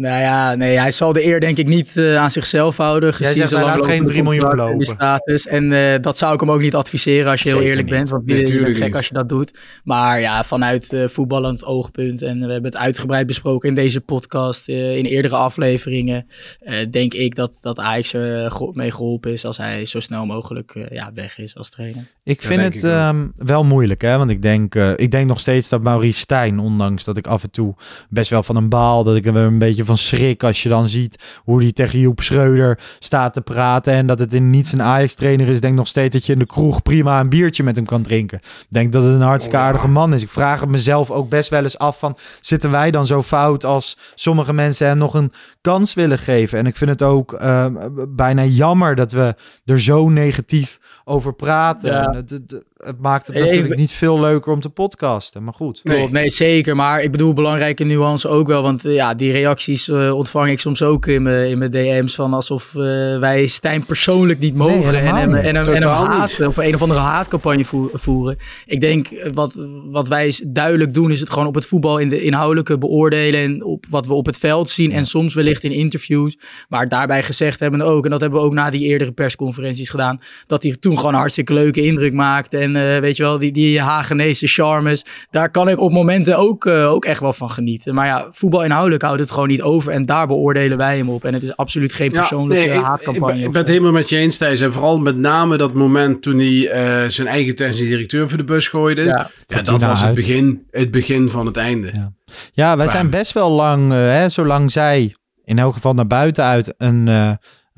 Nou 0.00 0.20
ja, 0.20 0.54
nee, 0.54 0.78
hij 0.78 0.90
zal 0.90 1.12
de 1.12 1.24
eer 1.26 1.40
denk 1.40 1.58
ik 1.58 1.66
niet 1.66 1.96
eh, 1.96 2.16
aan 2.16 2.30
zichzelf 2.30 2.76
houden. 2.76 3.14
Gezien 3.14 3.34
zegt, 3.34 3.48
zijn 3.48 3.64
hij 3.64 3.70
laat 3.76 3.84
geen 3.84 4.04
3 4.04 4.22
miljoen 4.22 4.44
contract 4.46 4.70
en 4.70 4.78
die 4.78 4.86
lopen. 4.86 5.04
status. 5.04 5.46
En 5.46 5.72
eh, 5.72 6.00
dat 6.02 6.16
zou 6.18 6.34
ik 6.34 6.40
hem 6.40 6.50
ook 6.50 6.60
niet 6.60 6.74
adviseren 6.74 7.30
als 7.30 7.42
je 7.42 7.48
heel 7.48 7.60
eerlijk 7.60 7.86
niet. 7.86 7.94
bent. 7.96 8.08
Want 8.08 8.26
Nee, 8.26 8.46
je- 8.46 8.52
je 8.52 8.60
bent 8.62 8.76
gek 8.76 8.86
niet. 8.86 8.96
als 8.96 9.06
je 9.08 9.14
dat 9.14 9.28
doet. 9.28 9.58
Maar 9.84 10.20
ja, 10.20 10.44
vanuit 10.44 10.92
eh, 10.92 11.08
voetballend 11.08 11.64
oogpunt. 11.64 12.22
En 12.22 12.38
we 12.46 12.52
hebben 12.52 12.70
het 12.70 12.80
uitgebreid 12.80 13.26
besproken 13.26 13.68
in 13.68 13.74
deze 13.74 14.00
podcast. 14.00 14.68
eh, 14.68 14.96
in 14.96 15.04
eerdere 15.04 15.36
afleveringen. 15.36 16.26
eh, 16.60 16.86
denk 16.90 17.14
ik 17.14 17.34
dat, 17.34 17.58
dat 17.62 17.78
Ajax 17.78 18.12
er 18.12 18.52
mee 18.72 18.90
geholpen 18.90 19.32
is 19.32 19.44
als 19.44 19.56
hij 19.56 19.84
zo 19.84 20.00
snel 20.00 20.26
mogelijk 20.26 20.74
eh, 20.74 20.84
ja, 20.90 21.10
weg 21.14 21.38
is 21.38 21.56
als 21.56 21.70
trainer. 21.70 22.02
Ik 22.24 22.40
Ja, 22.42 22.48
vind 22.48 22.62
het 22.62 22.74
ik 22.74 22.82
ehm, 22.82 23.26
wel 23.36 23.64
moeilijk, 23.64 24.02
hè? 24.02 24.16
Want 24.16 24.30
ik 24.30 24.42
denk, 24.42 24.74
eh, 24.74 24.90
ik 24.96 25.10
denk 25.10 25.26
nog 25.28 25.40
steeds 25.40 25.68
dat 25.68 25.82
Maurice 25.82 26.18
Stijn, 26.20 26.58
ondanks 26.58 27.04
dat 27.04 27.16
ik 27.16 27.26
af 27.26 27.42
en 27.42 27.50
toe 27.50 27.74
best 28.08 28.30
wel 28.30 28.42
van 28.42 28.56
een 28.56 28.68
baal, 28.68 29.04
dat 29.04 29.16
ik 29.16 29.24
weer 29.24 29.36
een 29.36 29.58
beetje 29.58 29.84
van 29.90 29.98
schrik 29.98 30.42
als 30.42 30.62
je 30.62 30.68
dan 30.68 30.88
ziet 30.88 31.40
hoe 31.44 31.62
hij 31.62 31.72
tegen 31.72 31.98
Joep 31.98 32.20
Schreuder 32.20 32.78
staat 32.98 33.32
te 33.32 33.40
praten 33.40 33.92
en 33.92 34.06
dat 34.06 34.18
het 34.18 34.34
in 34.34 34.50
niets 34.50 34.72
een 34.72 34.82
Ajax-trainer 34.82 35.48
is. 35.48 35.60
Denk 35.60 35.76
nog 35.76 35.86
steeds 35.86 36.14
dat 36.14 36.26
je 36.26 36.32
in 36.32 36.38
de 36.38 36.46
kroeg 36.46 36.82
prima 36.82 37.20
een 37.20 37.28
biertje 37.28 37.62
met 37.62 37.76
hem 37.76 37.84
kan 37.84 38.02
drinken. 38.02 38.40
Denk 38.68 38.92
dat 38.92 39.02
het 39.02 39.12
een 39.12 39.20
hartstikke 39.20 39.58
Oh, 39.58 39.62
aardige 39.62 39.88
man 39.88 40.14
is. 40.14 40.22
Ik 40.22 40.28
vraag 40.28 40.60
het 40.60 40.68
mezelf 40.68 41.10
ook 41.10 41.28
best 41.28 41.50
wel 41.50 41.62
eens 41.62 41.78
af 41.78 41.98
van, 41.98 42.16
zitten 42.40 42.70
wij 42.70 42.90
dan 42.90 43.06
zo 43.06 43.22
fout 43.22 43.64
als 43.64 43.98
sommige 44.14 44.52
mensen 44.52 44.86
hem 44.86 44.98
nog 44.98 45.14
een 45.14 45.32
kans 45.60 45.94
willen 45.94 46.18
geven? 46.18 46.58
En 46.58 46.66
ik 46.66 46.76
vind 46.76 46.90
het 46.90 47.02
ook 47.02 47.32
ehm, 47.32 47.74
bijna 48.08 48.44
jammer 48.44 48.94
dat 48.94 49.12
we 49.12 49.34
er 49.64 49.80
zo 49.80 50.08
negatief 50.08 50.78
over 51.04 51.34
praten. 51.34 51.90
Ja. 51.90 52.06
En 52.06 52.14
Het, 52.14 52.30
het, 52.30 52.62
het 52.84 53.00
maakt 53.00 53.26
het 53.26 53.36
ik- 53.36 53.42
natuurlijk 53.44 53.76
niet 53.76 53.92
veel 53.92 54.20
leuker 54.20 54.52
om 54.52 54.60
te 54.60 54.68
podcasten, 54.68 55.44
maar 55.44 55.54
goed. 55.54 55.80
Nee. 55.84 56.30
Zeker. 56.30 56.76
Maar 56.76 57.02
ik 57.02 57.10
bedoel, 57.10 57.32
belangrijke 57.32 57.84
nuance 57.84 58.28
ook 58.28 58.46
wel. 58.46 58.62
Want 58.62 58.84
eh, 58.84 58.94
ja, 58.94 59.14
die 59.14 59.32
reacties 59.32 59.88
eh, 59.88 60.14
ontvang 60.16 60.50
ik 60.50 60.58
soms 60.60 60.82
ook 60.82 61.06
in 61.06 61.22
mijn, 61.22 61.48
in 61.50 61.58
mijn 61.58 61.70
DM's. 61.70 62.14
Van 62.14 62.32
alsof 62.34 62.74
eh, 62.74 62.80
wij 63.18 63.46
Stijn 63.46 63.84
persoonlijk 63.84 64.38
niet 64.38 64.54
mogen. 64.54 64.94
en 64.94 65.00
helemaal 65.00 65.14
hem, 65.14 65.34
en 65.34 65.54
hem, 65.54 65.64
en 65.66 65.82
hem 65.82 65.90
haten. 65.90 66.46
Of 66.46 66.56
een 66.56 66.74
of 66.74 66.82
andere 66.82 67.00
haatcampagne 67.00 67.64
voer- 67.64 67.90
voeren. 67.92 68.36
Ik 68.66 68.80
denk, 68.80 69.08
wat, 69.34 69.66
wat 69.90 70.08
wij 70.08 70.40
duidelijk 70.46 70.94
doen, 70.94 71.10
is 71.12 71.20
het 71.20 71.30
gewoon 71.30 71.46
op 71.48 71.54
het 71.54 71.66
voetbal 71.66 71.98
in 71.98 72.08
de 72.08 72.20
inhoudelijke 72.20 72.78
beoordelen. 72.78 73.40
En 73.40 73.64
op 73.64 73.84
wat 73.90 74.06
we 74.06 74.14
op 74.14 74.26
het 74.26 74.38
veld 74.38 74.68
zien. 74.68 74.92
En 74.92 75.06
soms 75.06 75.34
wellicht 75.34 75.62
in 75.64 75.72
interviews. 75.72 76.38
Maar 76.68 76.88
daarbij 76.88 77.22
gezegd 77.22 77.60
hebben 77.60 77.80
ook, 77.80 78.04
en 78.04 78.10
dat 78.10 78.20
hebben 78.20 78.40
we 78.40 78.44
ook 78.46 78.52
na 78.52 78.70
die 78.70 78.88
eerdere 78.88 79.12
persconferenties 79.12 79.88
gedaan. 79.88 80.20
Dat 80.46 80.62
hij 80.62 80.76
toen 80.80 80.96
gewoon 80.96 81.12
een 81.12 81.18
hartstikke 81.18 81.52
leuke 81.54 81.80
indruk 81.82 82.12
maakt. 82.12 82.54
En 82.54 82.69
eh, 82.76 83.00
weet 83.00 83.16
je 83.16 83.22
wel, 83.22 83.38
die, 83.38 83.52
die 83.52 83.80
Hagenese 83.80 84.46
charmes. 84.46 85.04
Daar 85.30 85.50
kan 85.50 85.68
ik 85.68 85.78
op 85.78 85.92
momenten 85.92 86.38
ook, 86.38 86.66
eh, 86.66 86.90
ook 86.90 87.04
echt 87.04 87.20
wel 87.20 87.32
van 87.32 87.50
genieten. 87.50 87.94
Maar 87.94 88.06
ja, 88.06 88.28
voetbal 88.32 88.62
inhoudelijk 88.64 89.02
houdt 89.02 89.20
het 89.20 89.30
gewoon 89.30 89.48
niet 89.48 89.62
over. 89.62 89.92
En 89.92 90.06
daar 90.06 90.26
beoordelen 90.26 90.78
wij 90.78 90.96
hem 90.96 91.10
op. 91.10 91.24
En 91.24 91.34
het 91.34 91.42
is 91.42 91.56
absoluut 91.56 91.92
geen 91.92 92.10
persoonlijke 92.10 92.66
nee, 92.66 92.74
ik- 92.78 92.82
ben- 93.04 93.38
ik 93.38 93.46
of 93.46 93.52
ben 93.52 93.60
het 93.60 93.68
helemaal 93.68 93.92
met 93.92 94.08
je 94.08 94.16
eens, 94.16 94.36
Thijs. 94.36 94.60
En 94.60 94.72
vooral 94.72 94.98
met 94.98 95.16
name 95.16 95.56
dat 95.56 95.74
moment 95.74 96.22
toen 96.22 96.38
hij 96.38 96.68
eh, 96.68 97.08
zijn 97.08 97.26
eigen 97.26 97.56
technische 97.56 97.86
directeur 97.86 98.28
voor 98.28 98.38
de 98.38 98.44
bus 98.44 98.68
gooide. 98.68 99.02
Ja, 99.04 99.30
Ja. 99.46 99.62
dat 99.62 99.82
was 99.82 100.02
het 100.02 100.14
begin, 100.14 100.62
het 100.70 100.90
begin 100.90 101.30
van 101.30 101.46
het 101.46 101.56
einde. 101.56 101.90
Ja. 101.92 102.12
Ja, 102.52 102.76
wij 102.76 102.88
zijn 102.88 103.10
best 103.10 103.32
wel 103.32 103.50
lang, 103.50 103.92
hè, 103.92 104.28
zolang 104.28 104.70
zij 104.70 105.14
in 105.44 105.58
elk 105.58 105.74
geval 105.74 105.92
naar 105.94 106.06
buiten 106.06 106.44
uit 106.44 106.74
een, 106.78 107.08
eh, 107.08 107.30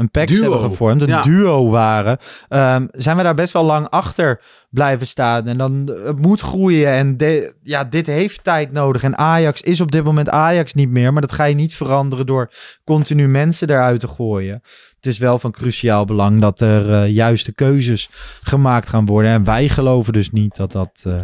een 0.02 0.10
pact 0.10 0.28
Duo. 0.28 0.40
hebben 0.50 0.70
gevormd, 0.70 1.02
een 1.02 1.08
Ja. 1.08 1.22
duo 1.22 1.70
waren, 1.70 2.18
ehm, 2.48 2.86
zijn 2.90 3.16
we 3.16 3.22
daar 3.22 3.34
best 3.34 3.52
wel 3.52 3.64
lang 3.64 3.88
achter 3.88 4.40
blijven 4.70 5.06
staan. 5.06 5.46
En 5.46 5.58
dan 5.58 5.88
eh, 5.88 6.04
het 6.04 6.18
moet 6.18 6.40
groeien. 6.40 6.88
En 6.88 7.16
de, 7.16 7.54
ja, 7.62 7.84
dit 7.84 8.06
heeft 8.06 8.44
tijd 8.44 8.72
nodig. 8.72 9.02
En 9.02 9.16
Ajax 9.18 9.60
is 9.62 9.80
op 9.80 9.92
dit 9.92 10.04
moment 10.04 10.28
Ajax 10.28 10.74
niet 10.74 10.90
meer. 10.90 11.12
Maar 11.12 11.22
dat 11.22 11.32
ga 11.32 11.44
je 11.44 11.54
niet 11.54 11.74
veranderen 11.74 12.26
door 12.26 12.50
continu 12.84 13.28
mensen 13.28 13.70
eruit 13.70 14.00
te 14.00 14.08
gooien. 14.08 14.60
Het 14.96 15.06
is 15.12 15.18
wel 15.18 15.38
van 15.38 15.50
cruciaal 15.50 16.04
belang 16.04 16.40
dat 16.40 16.60
er 16.60 16.92
eh, 16.92 17.08
juiste 17.08 17.52
keuzes 17.54 18.10
gemaakt 18.42 18.88
gaan 18.88 19.06
worden. 19.06 19.30
En 19.30 19.44
wij 19.44 19.68
geloven 19.68 20.12
dus 20.12 20.30
niet 20.30 20.56
dat 20.56 20.72
dat 20.72 21.02
eh, 21.06 21.20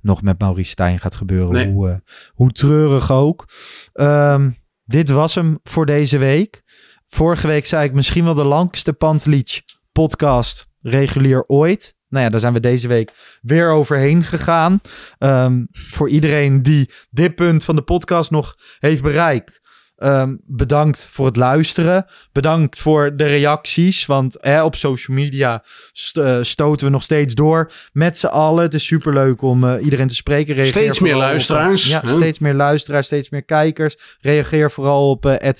nog 0.00 0.22
met 0.22 0.38
Maurice 0.40 0.70
Stijn 0.70 0.98
gaat 1.00 1.14
gebeuren. 1.14 1.52
Nee. 1.52 1.66
Hoe, 1.72 1.88
eh, 1.88 1.94
hoe 2.28 2.50
treurig 2.52 3.12
ook. 3.12 3.44
Ehm, 3.92 4.50
dit 4.84 5.08
was 5.10 5.34
hem 5.34 5.58
voor 5.62 5.86
deze 5.86 6.18
week. 6.18 6.61
Vorige 7.14 7.46
week 7.46 7.66
zei 7.66 7.84
ik 7.84 7.92
misschien 7.92 8.24
wel 8.24 8.34
de 8.34 8.44
langste 8.44 8.92
Pantelic 8.92 9.62
podcast 9.92 10.66
regulier 10.80 11.44
ooit. 11.46 11.96
Nou 12.08 12.24
ja, 12.24 12.30
daar 12.30 12.40
zijn 12.40 12.52
we 12.52 12.60
deze 12.60 12.88
week 12.88 13.38
weer 13.42 13.70
overheen 13.70 14.22
gegaan. 14.22 14.80
Ehm, 15.18 15.64
voor 15.72 16.08
iedereen 16.08 16.62
die 16.62 16.90
dit 17.10 17.34
punt 17.34 17.64
van 17.64 17.76
de 17.76 17.82
podcast 17.82 18.30
nog 18.30 18.56
heeft 18.78 19.02
bereikt. 19.02 19.60
Ehm, 20.02 20.36
bedankt 20.46 21.06
voor 21.10 21.26
het 21.26 21.36
luisteren. 21.36 22.06
Bedankt 22.32 22.78
voor 22.78 23.16
de 23.16 23.26
reacties. 23.26 24.06
Want 24.06 24.36
hè, 24.40 24.62
op 24.62 24.74
social 24.74 25.16
media 25.16 25.62
st- 25.92 26.16
eh, 26.16 26.38
stoten 26.40 26.86
we 26.86 26.92
nog 26.92 27.02
steeds 27.02 27.34
door 27.34 27.72
met 27.92 28.18
z'n 28.18 28.26
allen. 28.26 28.62
Het 28.62 28.74
is 28.74 28.86
superleuk 28.86 29.42
om 29.42 29.64
eh, 29.64 29.84
iedereen 29.84 30.08
te 30.08 30.14
spreken. 30.14 30.54
Reageer 30.54 30.72
Steeds 30.72 30.98
meer 30.98 31.14
op, 31.14 31.20
eh, 31.20 31.26
luisteraars, 31.26 31.86
ja, 31.86 32.02
steeds 32.04 32.38
meer 32.38 32.54
luisteraars, 32.54 33.06
steeds 33.06 33.30
meer 33.30 33.44
kijkers. 33.44 33.96
Reageer 34.20 34.70
vooral 34.70 35.10
op 35.10 35.26
uh, 35.26 35.52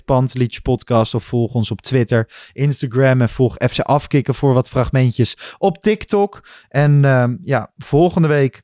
podcast 0.63 1.15
of 1.15 1.25
volg 1.25 1.55
ons 1.55 1.71
op 1.71 1.81
Twitter, 1.81 2.29
Instagram 2.53 3.21
en 3.21 3.29
volg 3.29 3.55
FC 3.69 3.81
Afkikken 3.81 4.35
voor 4.35 4.55
wat 4.55 4.69
fragmentjes 4.69 5.37
op 5.59 5.83
TikTok. 5.83 6.41
En 6.69 7.05
ehm, 7.05 7.37
ja, 7.41 7.73
volgende 7.77 8.29
week... 8.29 8.63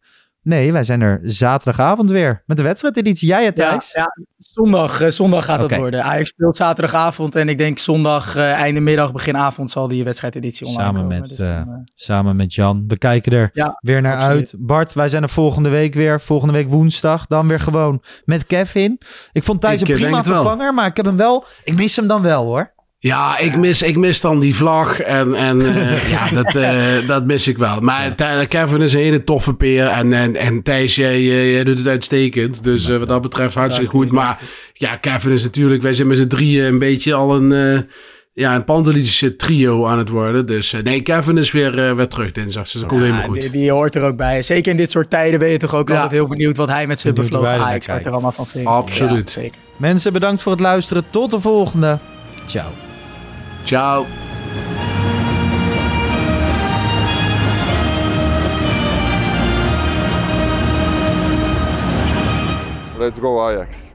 Nee, 0.48 0.72
wij 0.72 0.84
zijn 0.84 1.00
er 1.00 1.20
zaterdagavond 1.22 2.10
weer 2.10 2.42
met 2.46 2.56
de 2.56 2.62
wedstrijdeditie. 2.62 3.28
Jij, 3.28 3.42
Ja, 3.44 3.52
Thijs? 3.52 3.92
ja, 3.92 4.16
zondag, 4.38 5.00
eh, 5.00 5.08
zondag 5.10 5.44
gaat 5.44 5.58
Oké. 5.62 5.68
dat 5.68 5.78
worden. 5.78 6.02
Ajax 6.04 6.28
speelt 6.28 6.56
zaterdagavond 6.56 7.34
en 7.34 7.48
ik 7.48 7.58
denk 7.58 7.78
zondag, 7.78 8.36
eh, 8.36 8.52
einde 8.52 8.80
middag, 8.80 9.12
begin 9.12 9.36
avond 9.36 9.70
zal 9.70 9.88
die 9.88 10.04
wedstrijdeditie 10.04 10.66
online 10.66 10.84
Samen 10.84 11.00
komen. 11.02 11.20
met, 11.20 11.28
Dus 11.28 11.38
dan, 11.38 11.48
eh, 11.48 11.74
samen 11.94 12.36
met 12.36 12.54
Jan. 12.54 12.84
We 12.88 12.98
kijken 12.98 13.32
er 13.32 13.50
Ja, 13.52 13.78
weer 13.80 14.00
naar 14.00 14.14
absoluut. 14.14 14.38
uit. 14.38 14.54
Bart, 14.58 14.92
wij 14.92 15.08
zijn 15.08 15.22
er 15.22 15.28
volgende 15.28 15.68
week 15.68 15.94
weer. 15.94 16.20
Volgende 16.20 16.52
week 16.54 16.68
woensdag. 16.68 17.26
Dan 17.26 17.48
weer 17.48 17.60
gewoon 17.60 18.02
met 18.24 18.46
Kevin. 18.46 19.00
Ik 19.32 19.42
vond 19.42 19.60
Thijs 19.60 19.80
Ik, 19.80 19.88
een 19.88 19.94
prima 19.94 20.16
het 20.16 20.26
vervanger, 20.26 20.74
maar 20.74 20.86
ik 20.86 20.96
heb 20.96 21.06
hem 21.06 21.16
wel... 21.16 21.44
Ik 21.64 21.74
mis 21.76 21.96
hem 21.96 22.06
dan 22.06 22.22
wel, 22.22 22.44
hoor. 22.44 22.72
Ja, 23.00 23.38
ik 23.38 23.56
mis, 23.56 23.82
ik 23.82 23.96
mis 23.96 24.20
dan 24.20 24.40
die 24.40 24.54
vlag. 24.54 25.00
En, 25.00 25.34
en 25.34 25.60
eh, 25.60 26.10
ja, 26.14 26.28
dat, 26.30 26.54
eh, 26.54 27.06
dat 27.06 27.24
mis 27.26 27.46
ik 27.48 27.58
wel. 27.58 27.80
Maar 27.80 28.14
Kevin 28.48 28.82
is 28.82 28.92
een 28.92 28.98
hele 29.00 29.24
toffe 29.24 29.54
peer. 29.54 29.86
En, 29.86 30.12
en, 30.12 30.36
en 30.36 30.62
Thijs, 30.62 30.94
jij, 30.94 31.14
eh, 31.14 31.52
jij 31.52 31.64
doet 31.64 31.78
het 31.78 31.86
uitstekend. 31.86 32.64
Dus 32.64 32.88
eh, 32.88 32.96
wat 32.96 33.08
dat 33.08 33.22
betreft 33.22 33.54
hartstikke 33.54 33.90
goed. 33.90 34.10
Maar 34.12 34.40
ja, 34.72 34.96
Kevin 34.96 35.30
is 35.32 35.42
natuurlijk... 35.42 35.82
Wij 35.82 35.92
zijn 35.92 36.08
met 36.08 36.16
z'n 36.18 36.26
drieën 36.26 36.64
een 36.64 36.78
beetje 36.78 37.14
al 37.14 37.34
een... 37.34 37.52
eh 37.52 37.78
ja, 38.32 38.54
een 38.54 38.64
pantelische 38.64 39.36
trio 39.36 39.86
aan 39.86 39.98
het 39.98 40.08
worden. 40.08 40.46
Dus 40.46 40.72
eh, 40.72 40.82
nee, 40.82 41.02
Kevin 41.02 41.38
is 41.38 41.52
weer, 41.52 41.96
weer 41.96 42.08
terug 42.08 42.32
dinsdag. 42.32 42.62
Dus 42.62 42.72
dat 42.72 42.86
komt 42.86 43.00
helemaal 43.00 43.22
goed. 43.22 43.40
Die, 43.40 43.50
die 43.50 43.70
hoort 43.70 43.94
er 43.94 44.02
ook 44.02 44.16
bij. 44.16 44.42
Zeker 44.42 44.70
in 44.70 44.76
dit 44.76 44.90
soort 44.90 45.10
tijden 45.10 45.38
ben 45.38 45.48
je 45.48 45.58
toch 45.58 45.74
ook 45.74 45.88
Ja. 45.88 45.94
altijd 45.94 46.12
heel 46.12 46.26
benieuwd 46.28 46.56
wat 46.56 46.68
hij 46.68 46.86
met 46.86 47.00
zijn 47.00 47.14
bevlogen 47.14 47.48
Ajax 47.48 47.86
er 47.86 48.10
allemaal 48.10 48.32
van 48.32 48.46
vindt. 48.46 48.68
Absoluut. 48.68 49.32
Ja, 49.34 49.40
zeker. 49.40 49.58
Mensen, 49.76 50.12
bedankt 50.12 50.42
voor 50.42 50.52
het 50.52 50.60
luisteren. 50.60 51.04
Tot 51.10 51.30
de 51.30 51.40
volgende. 51.40 51.98
Ciao. 52.46 52.87
Ciao. 53.68 54.06
Let's 62.96 63.18
go 63.18 63.50
Ajax. 63.50 63.92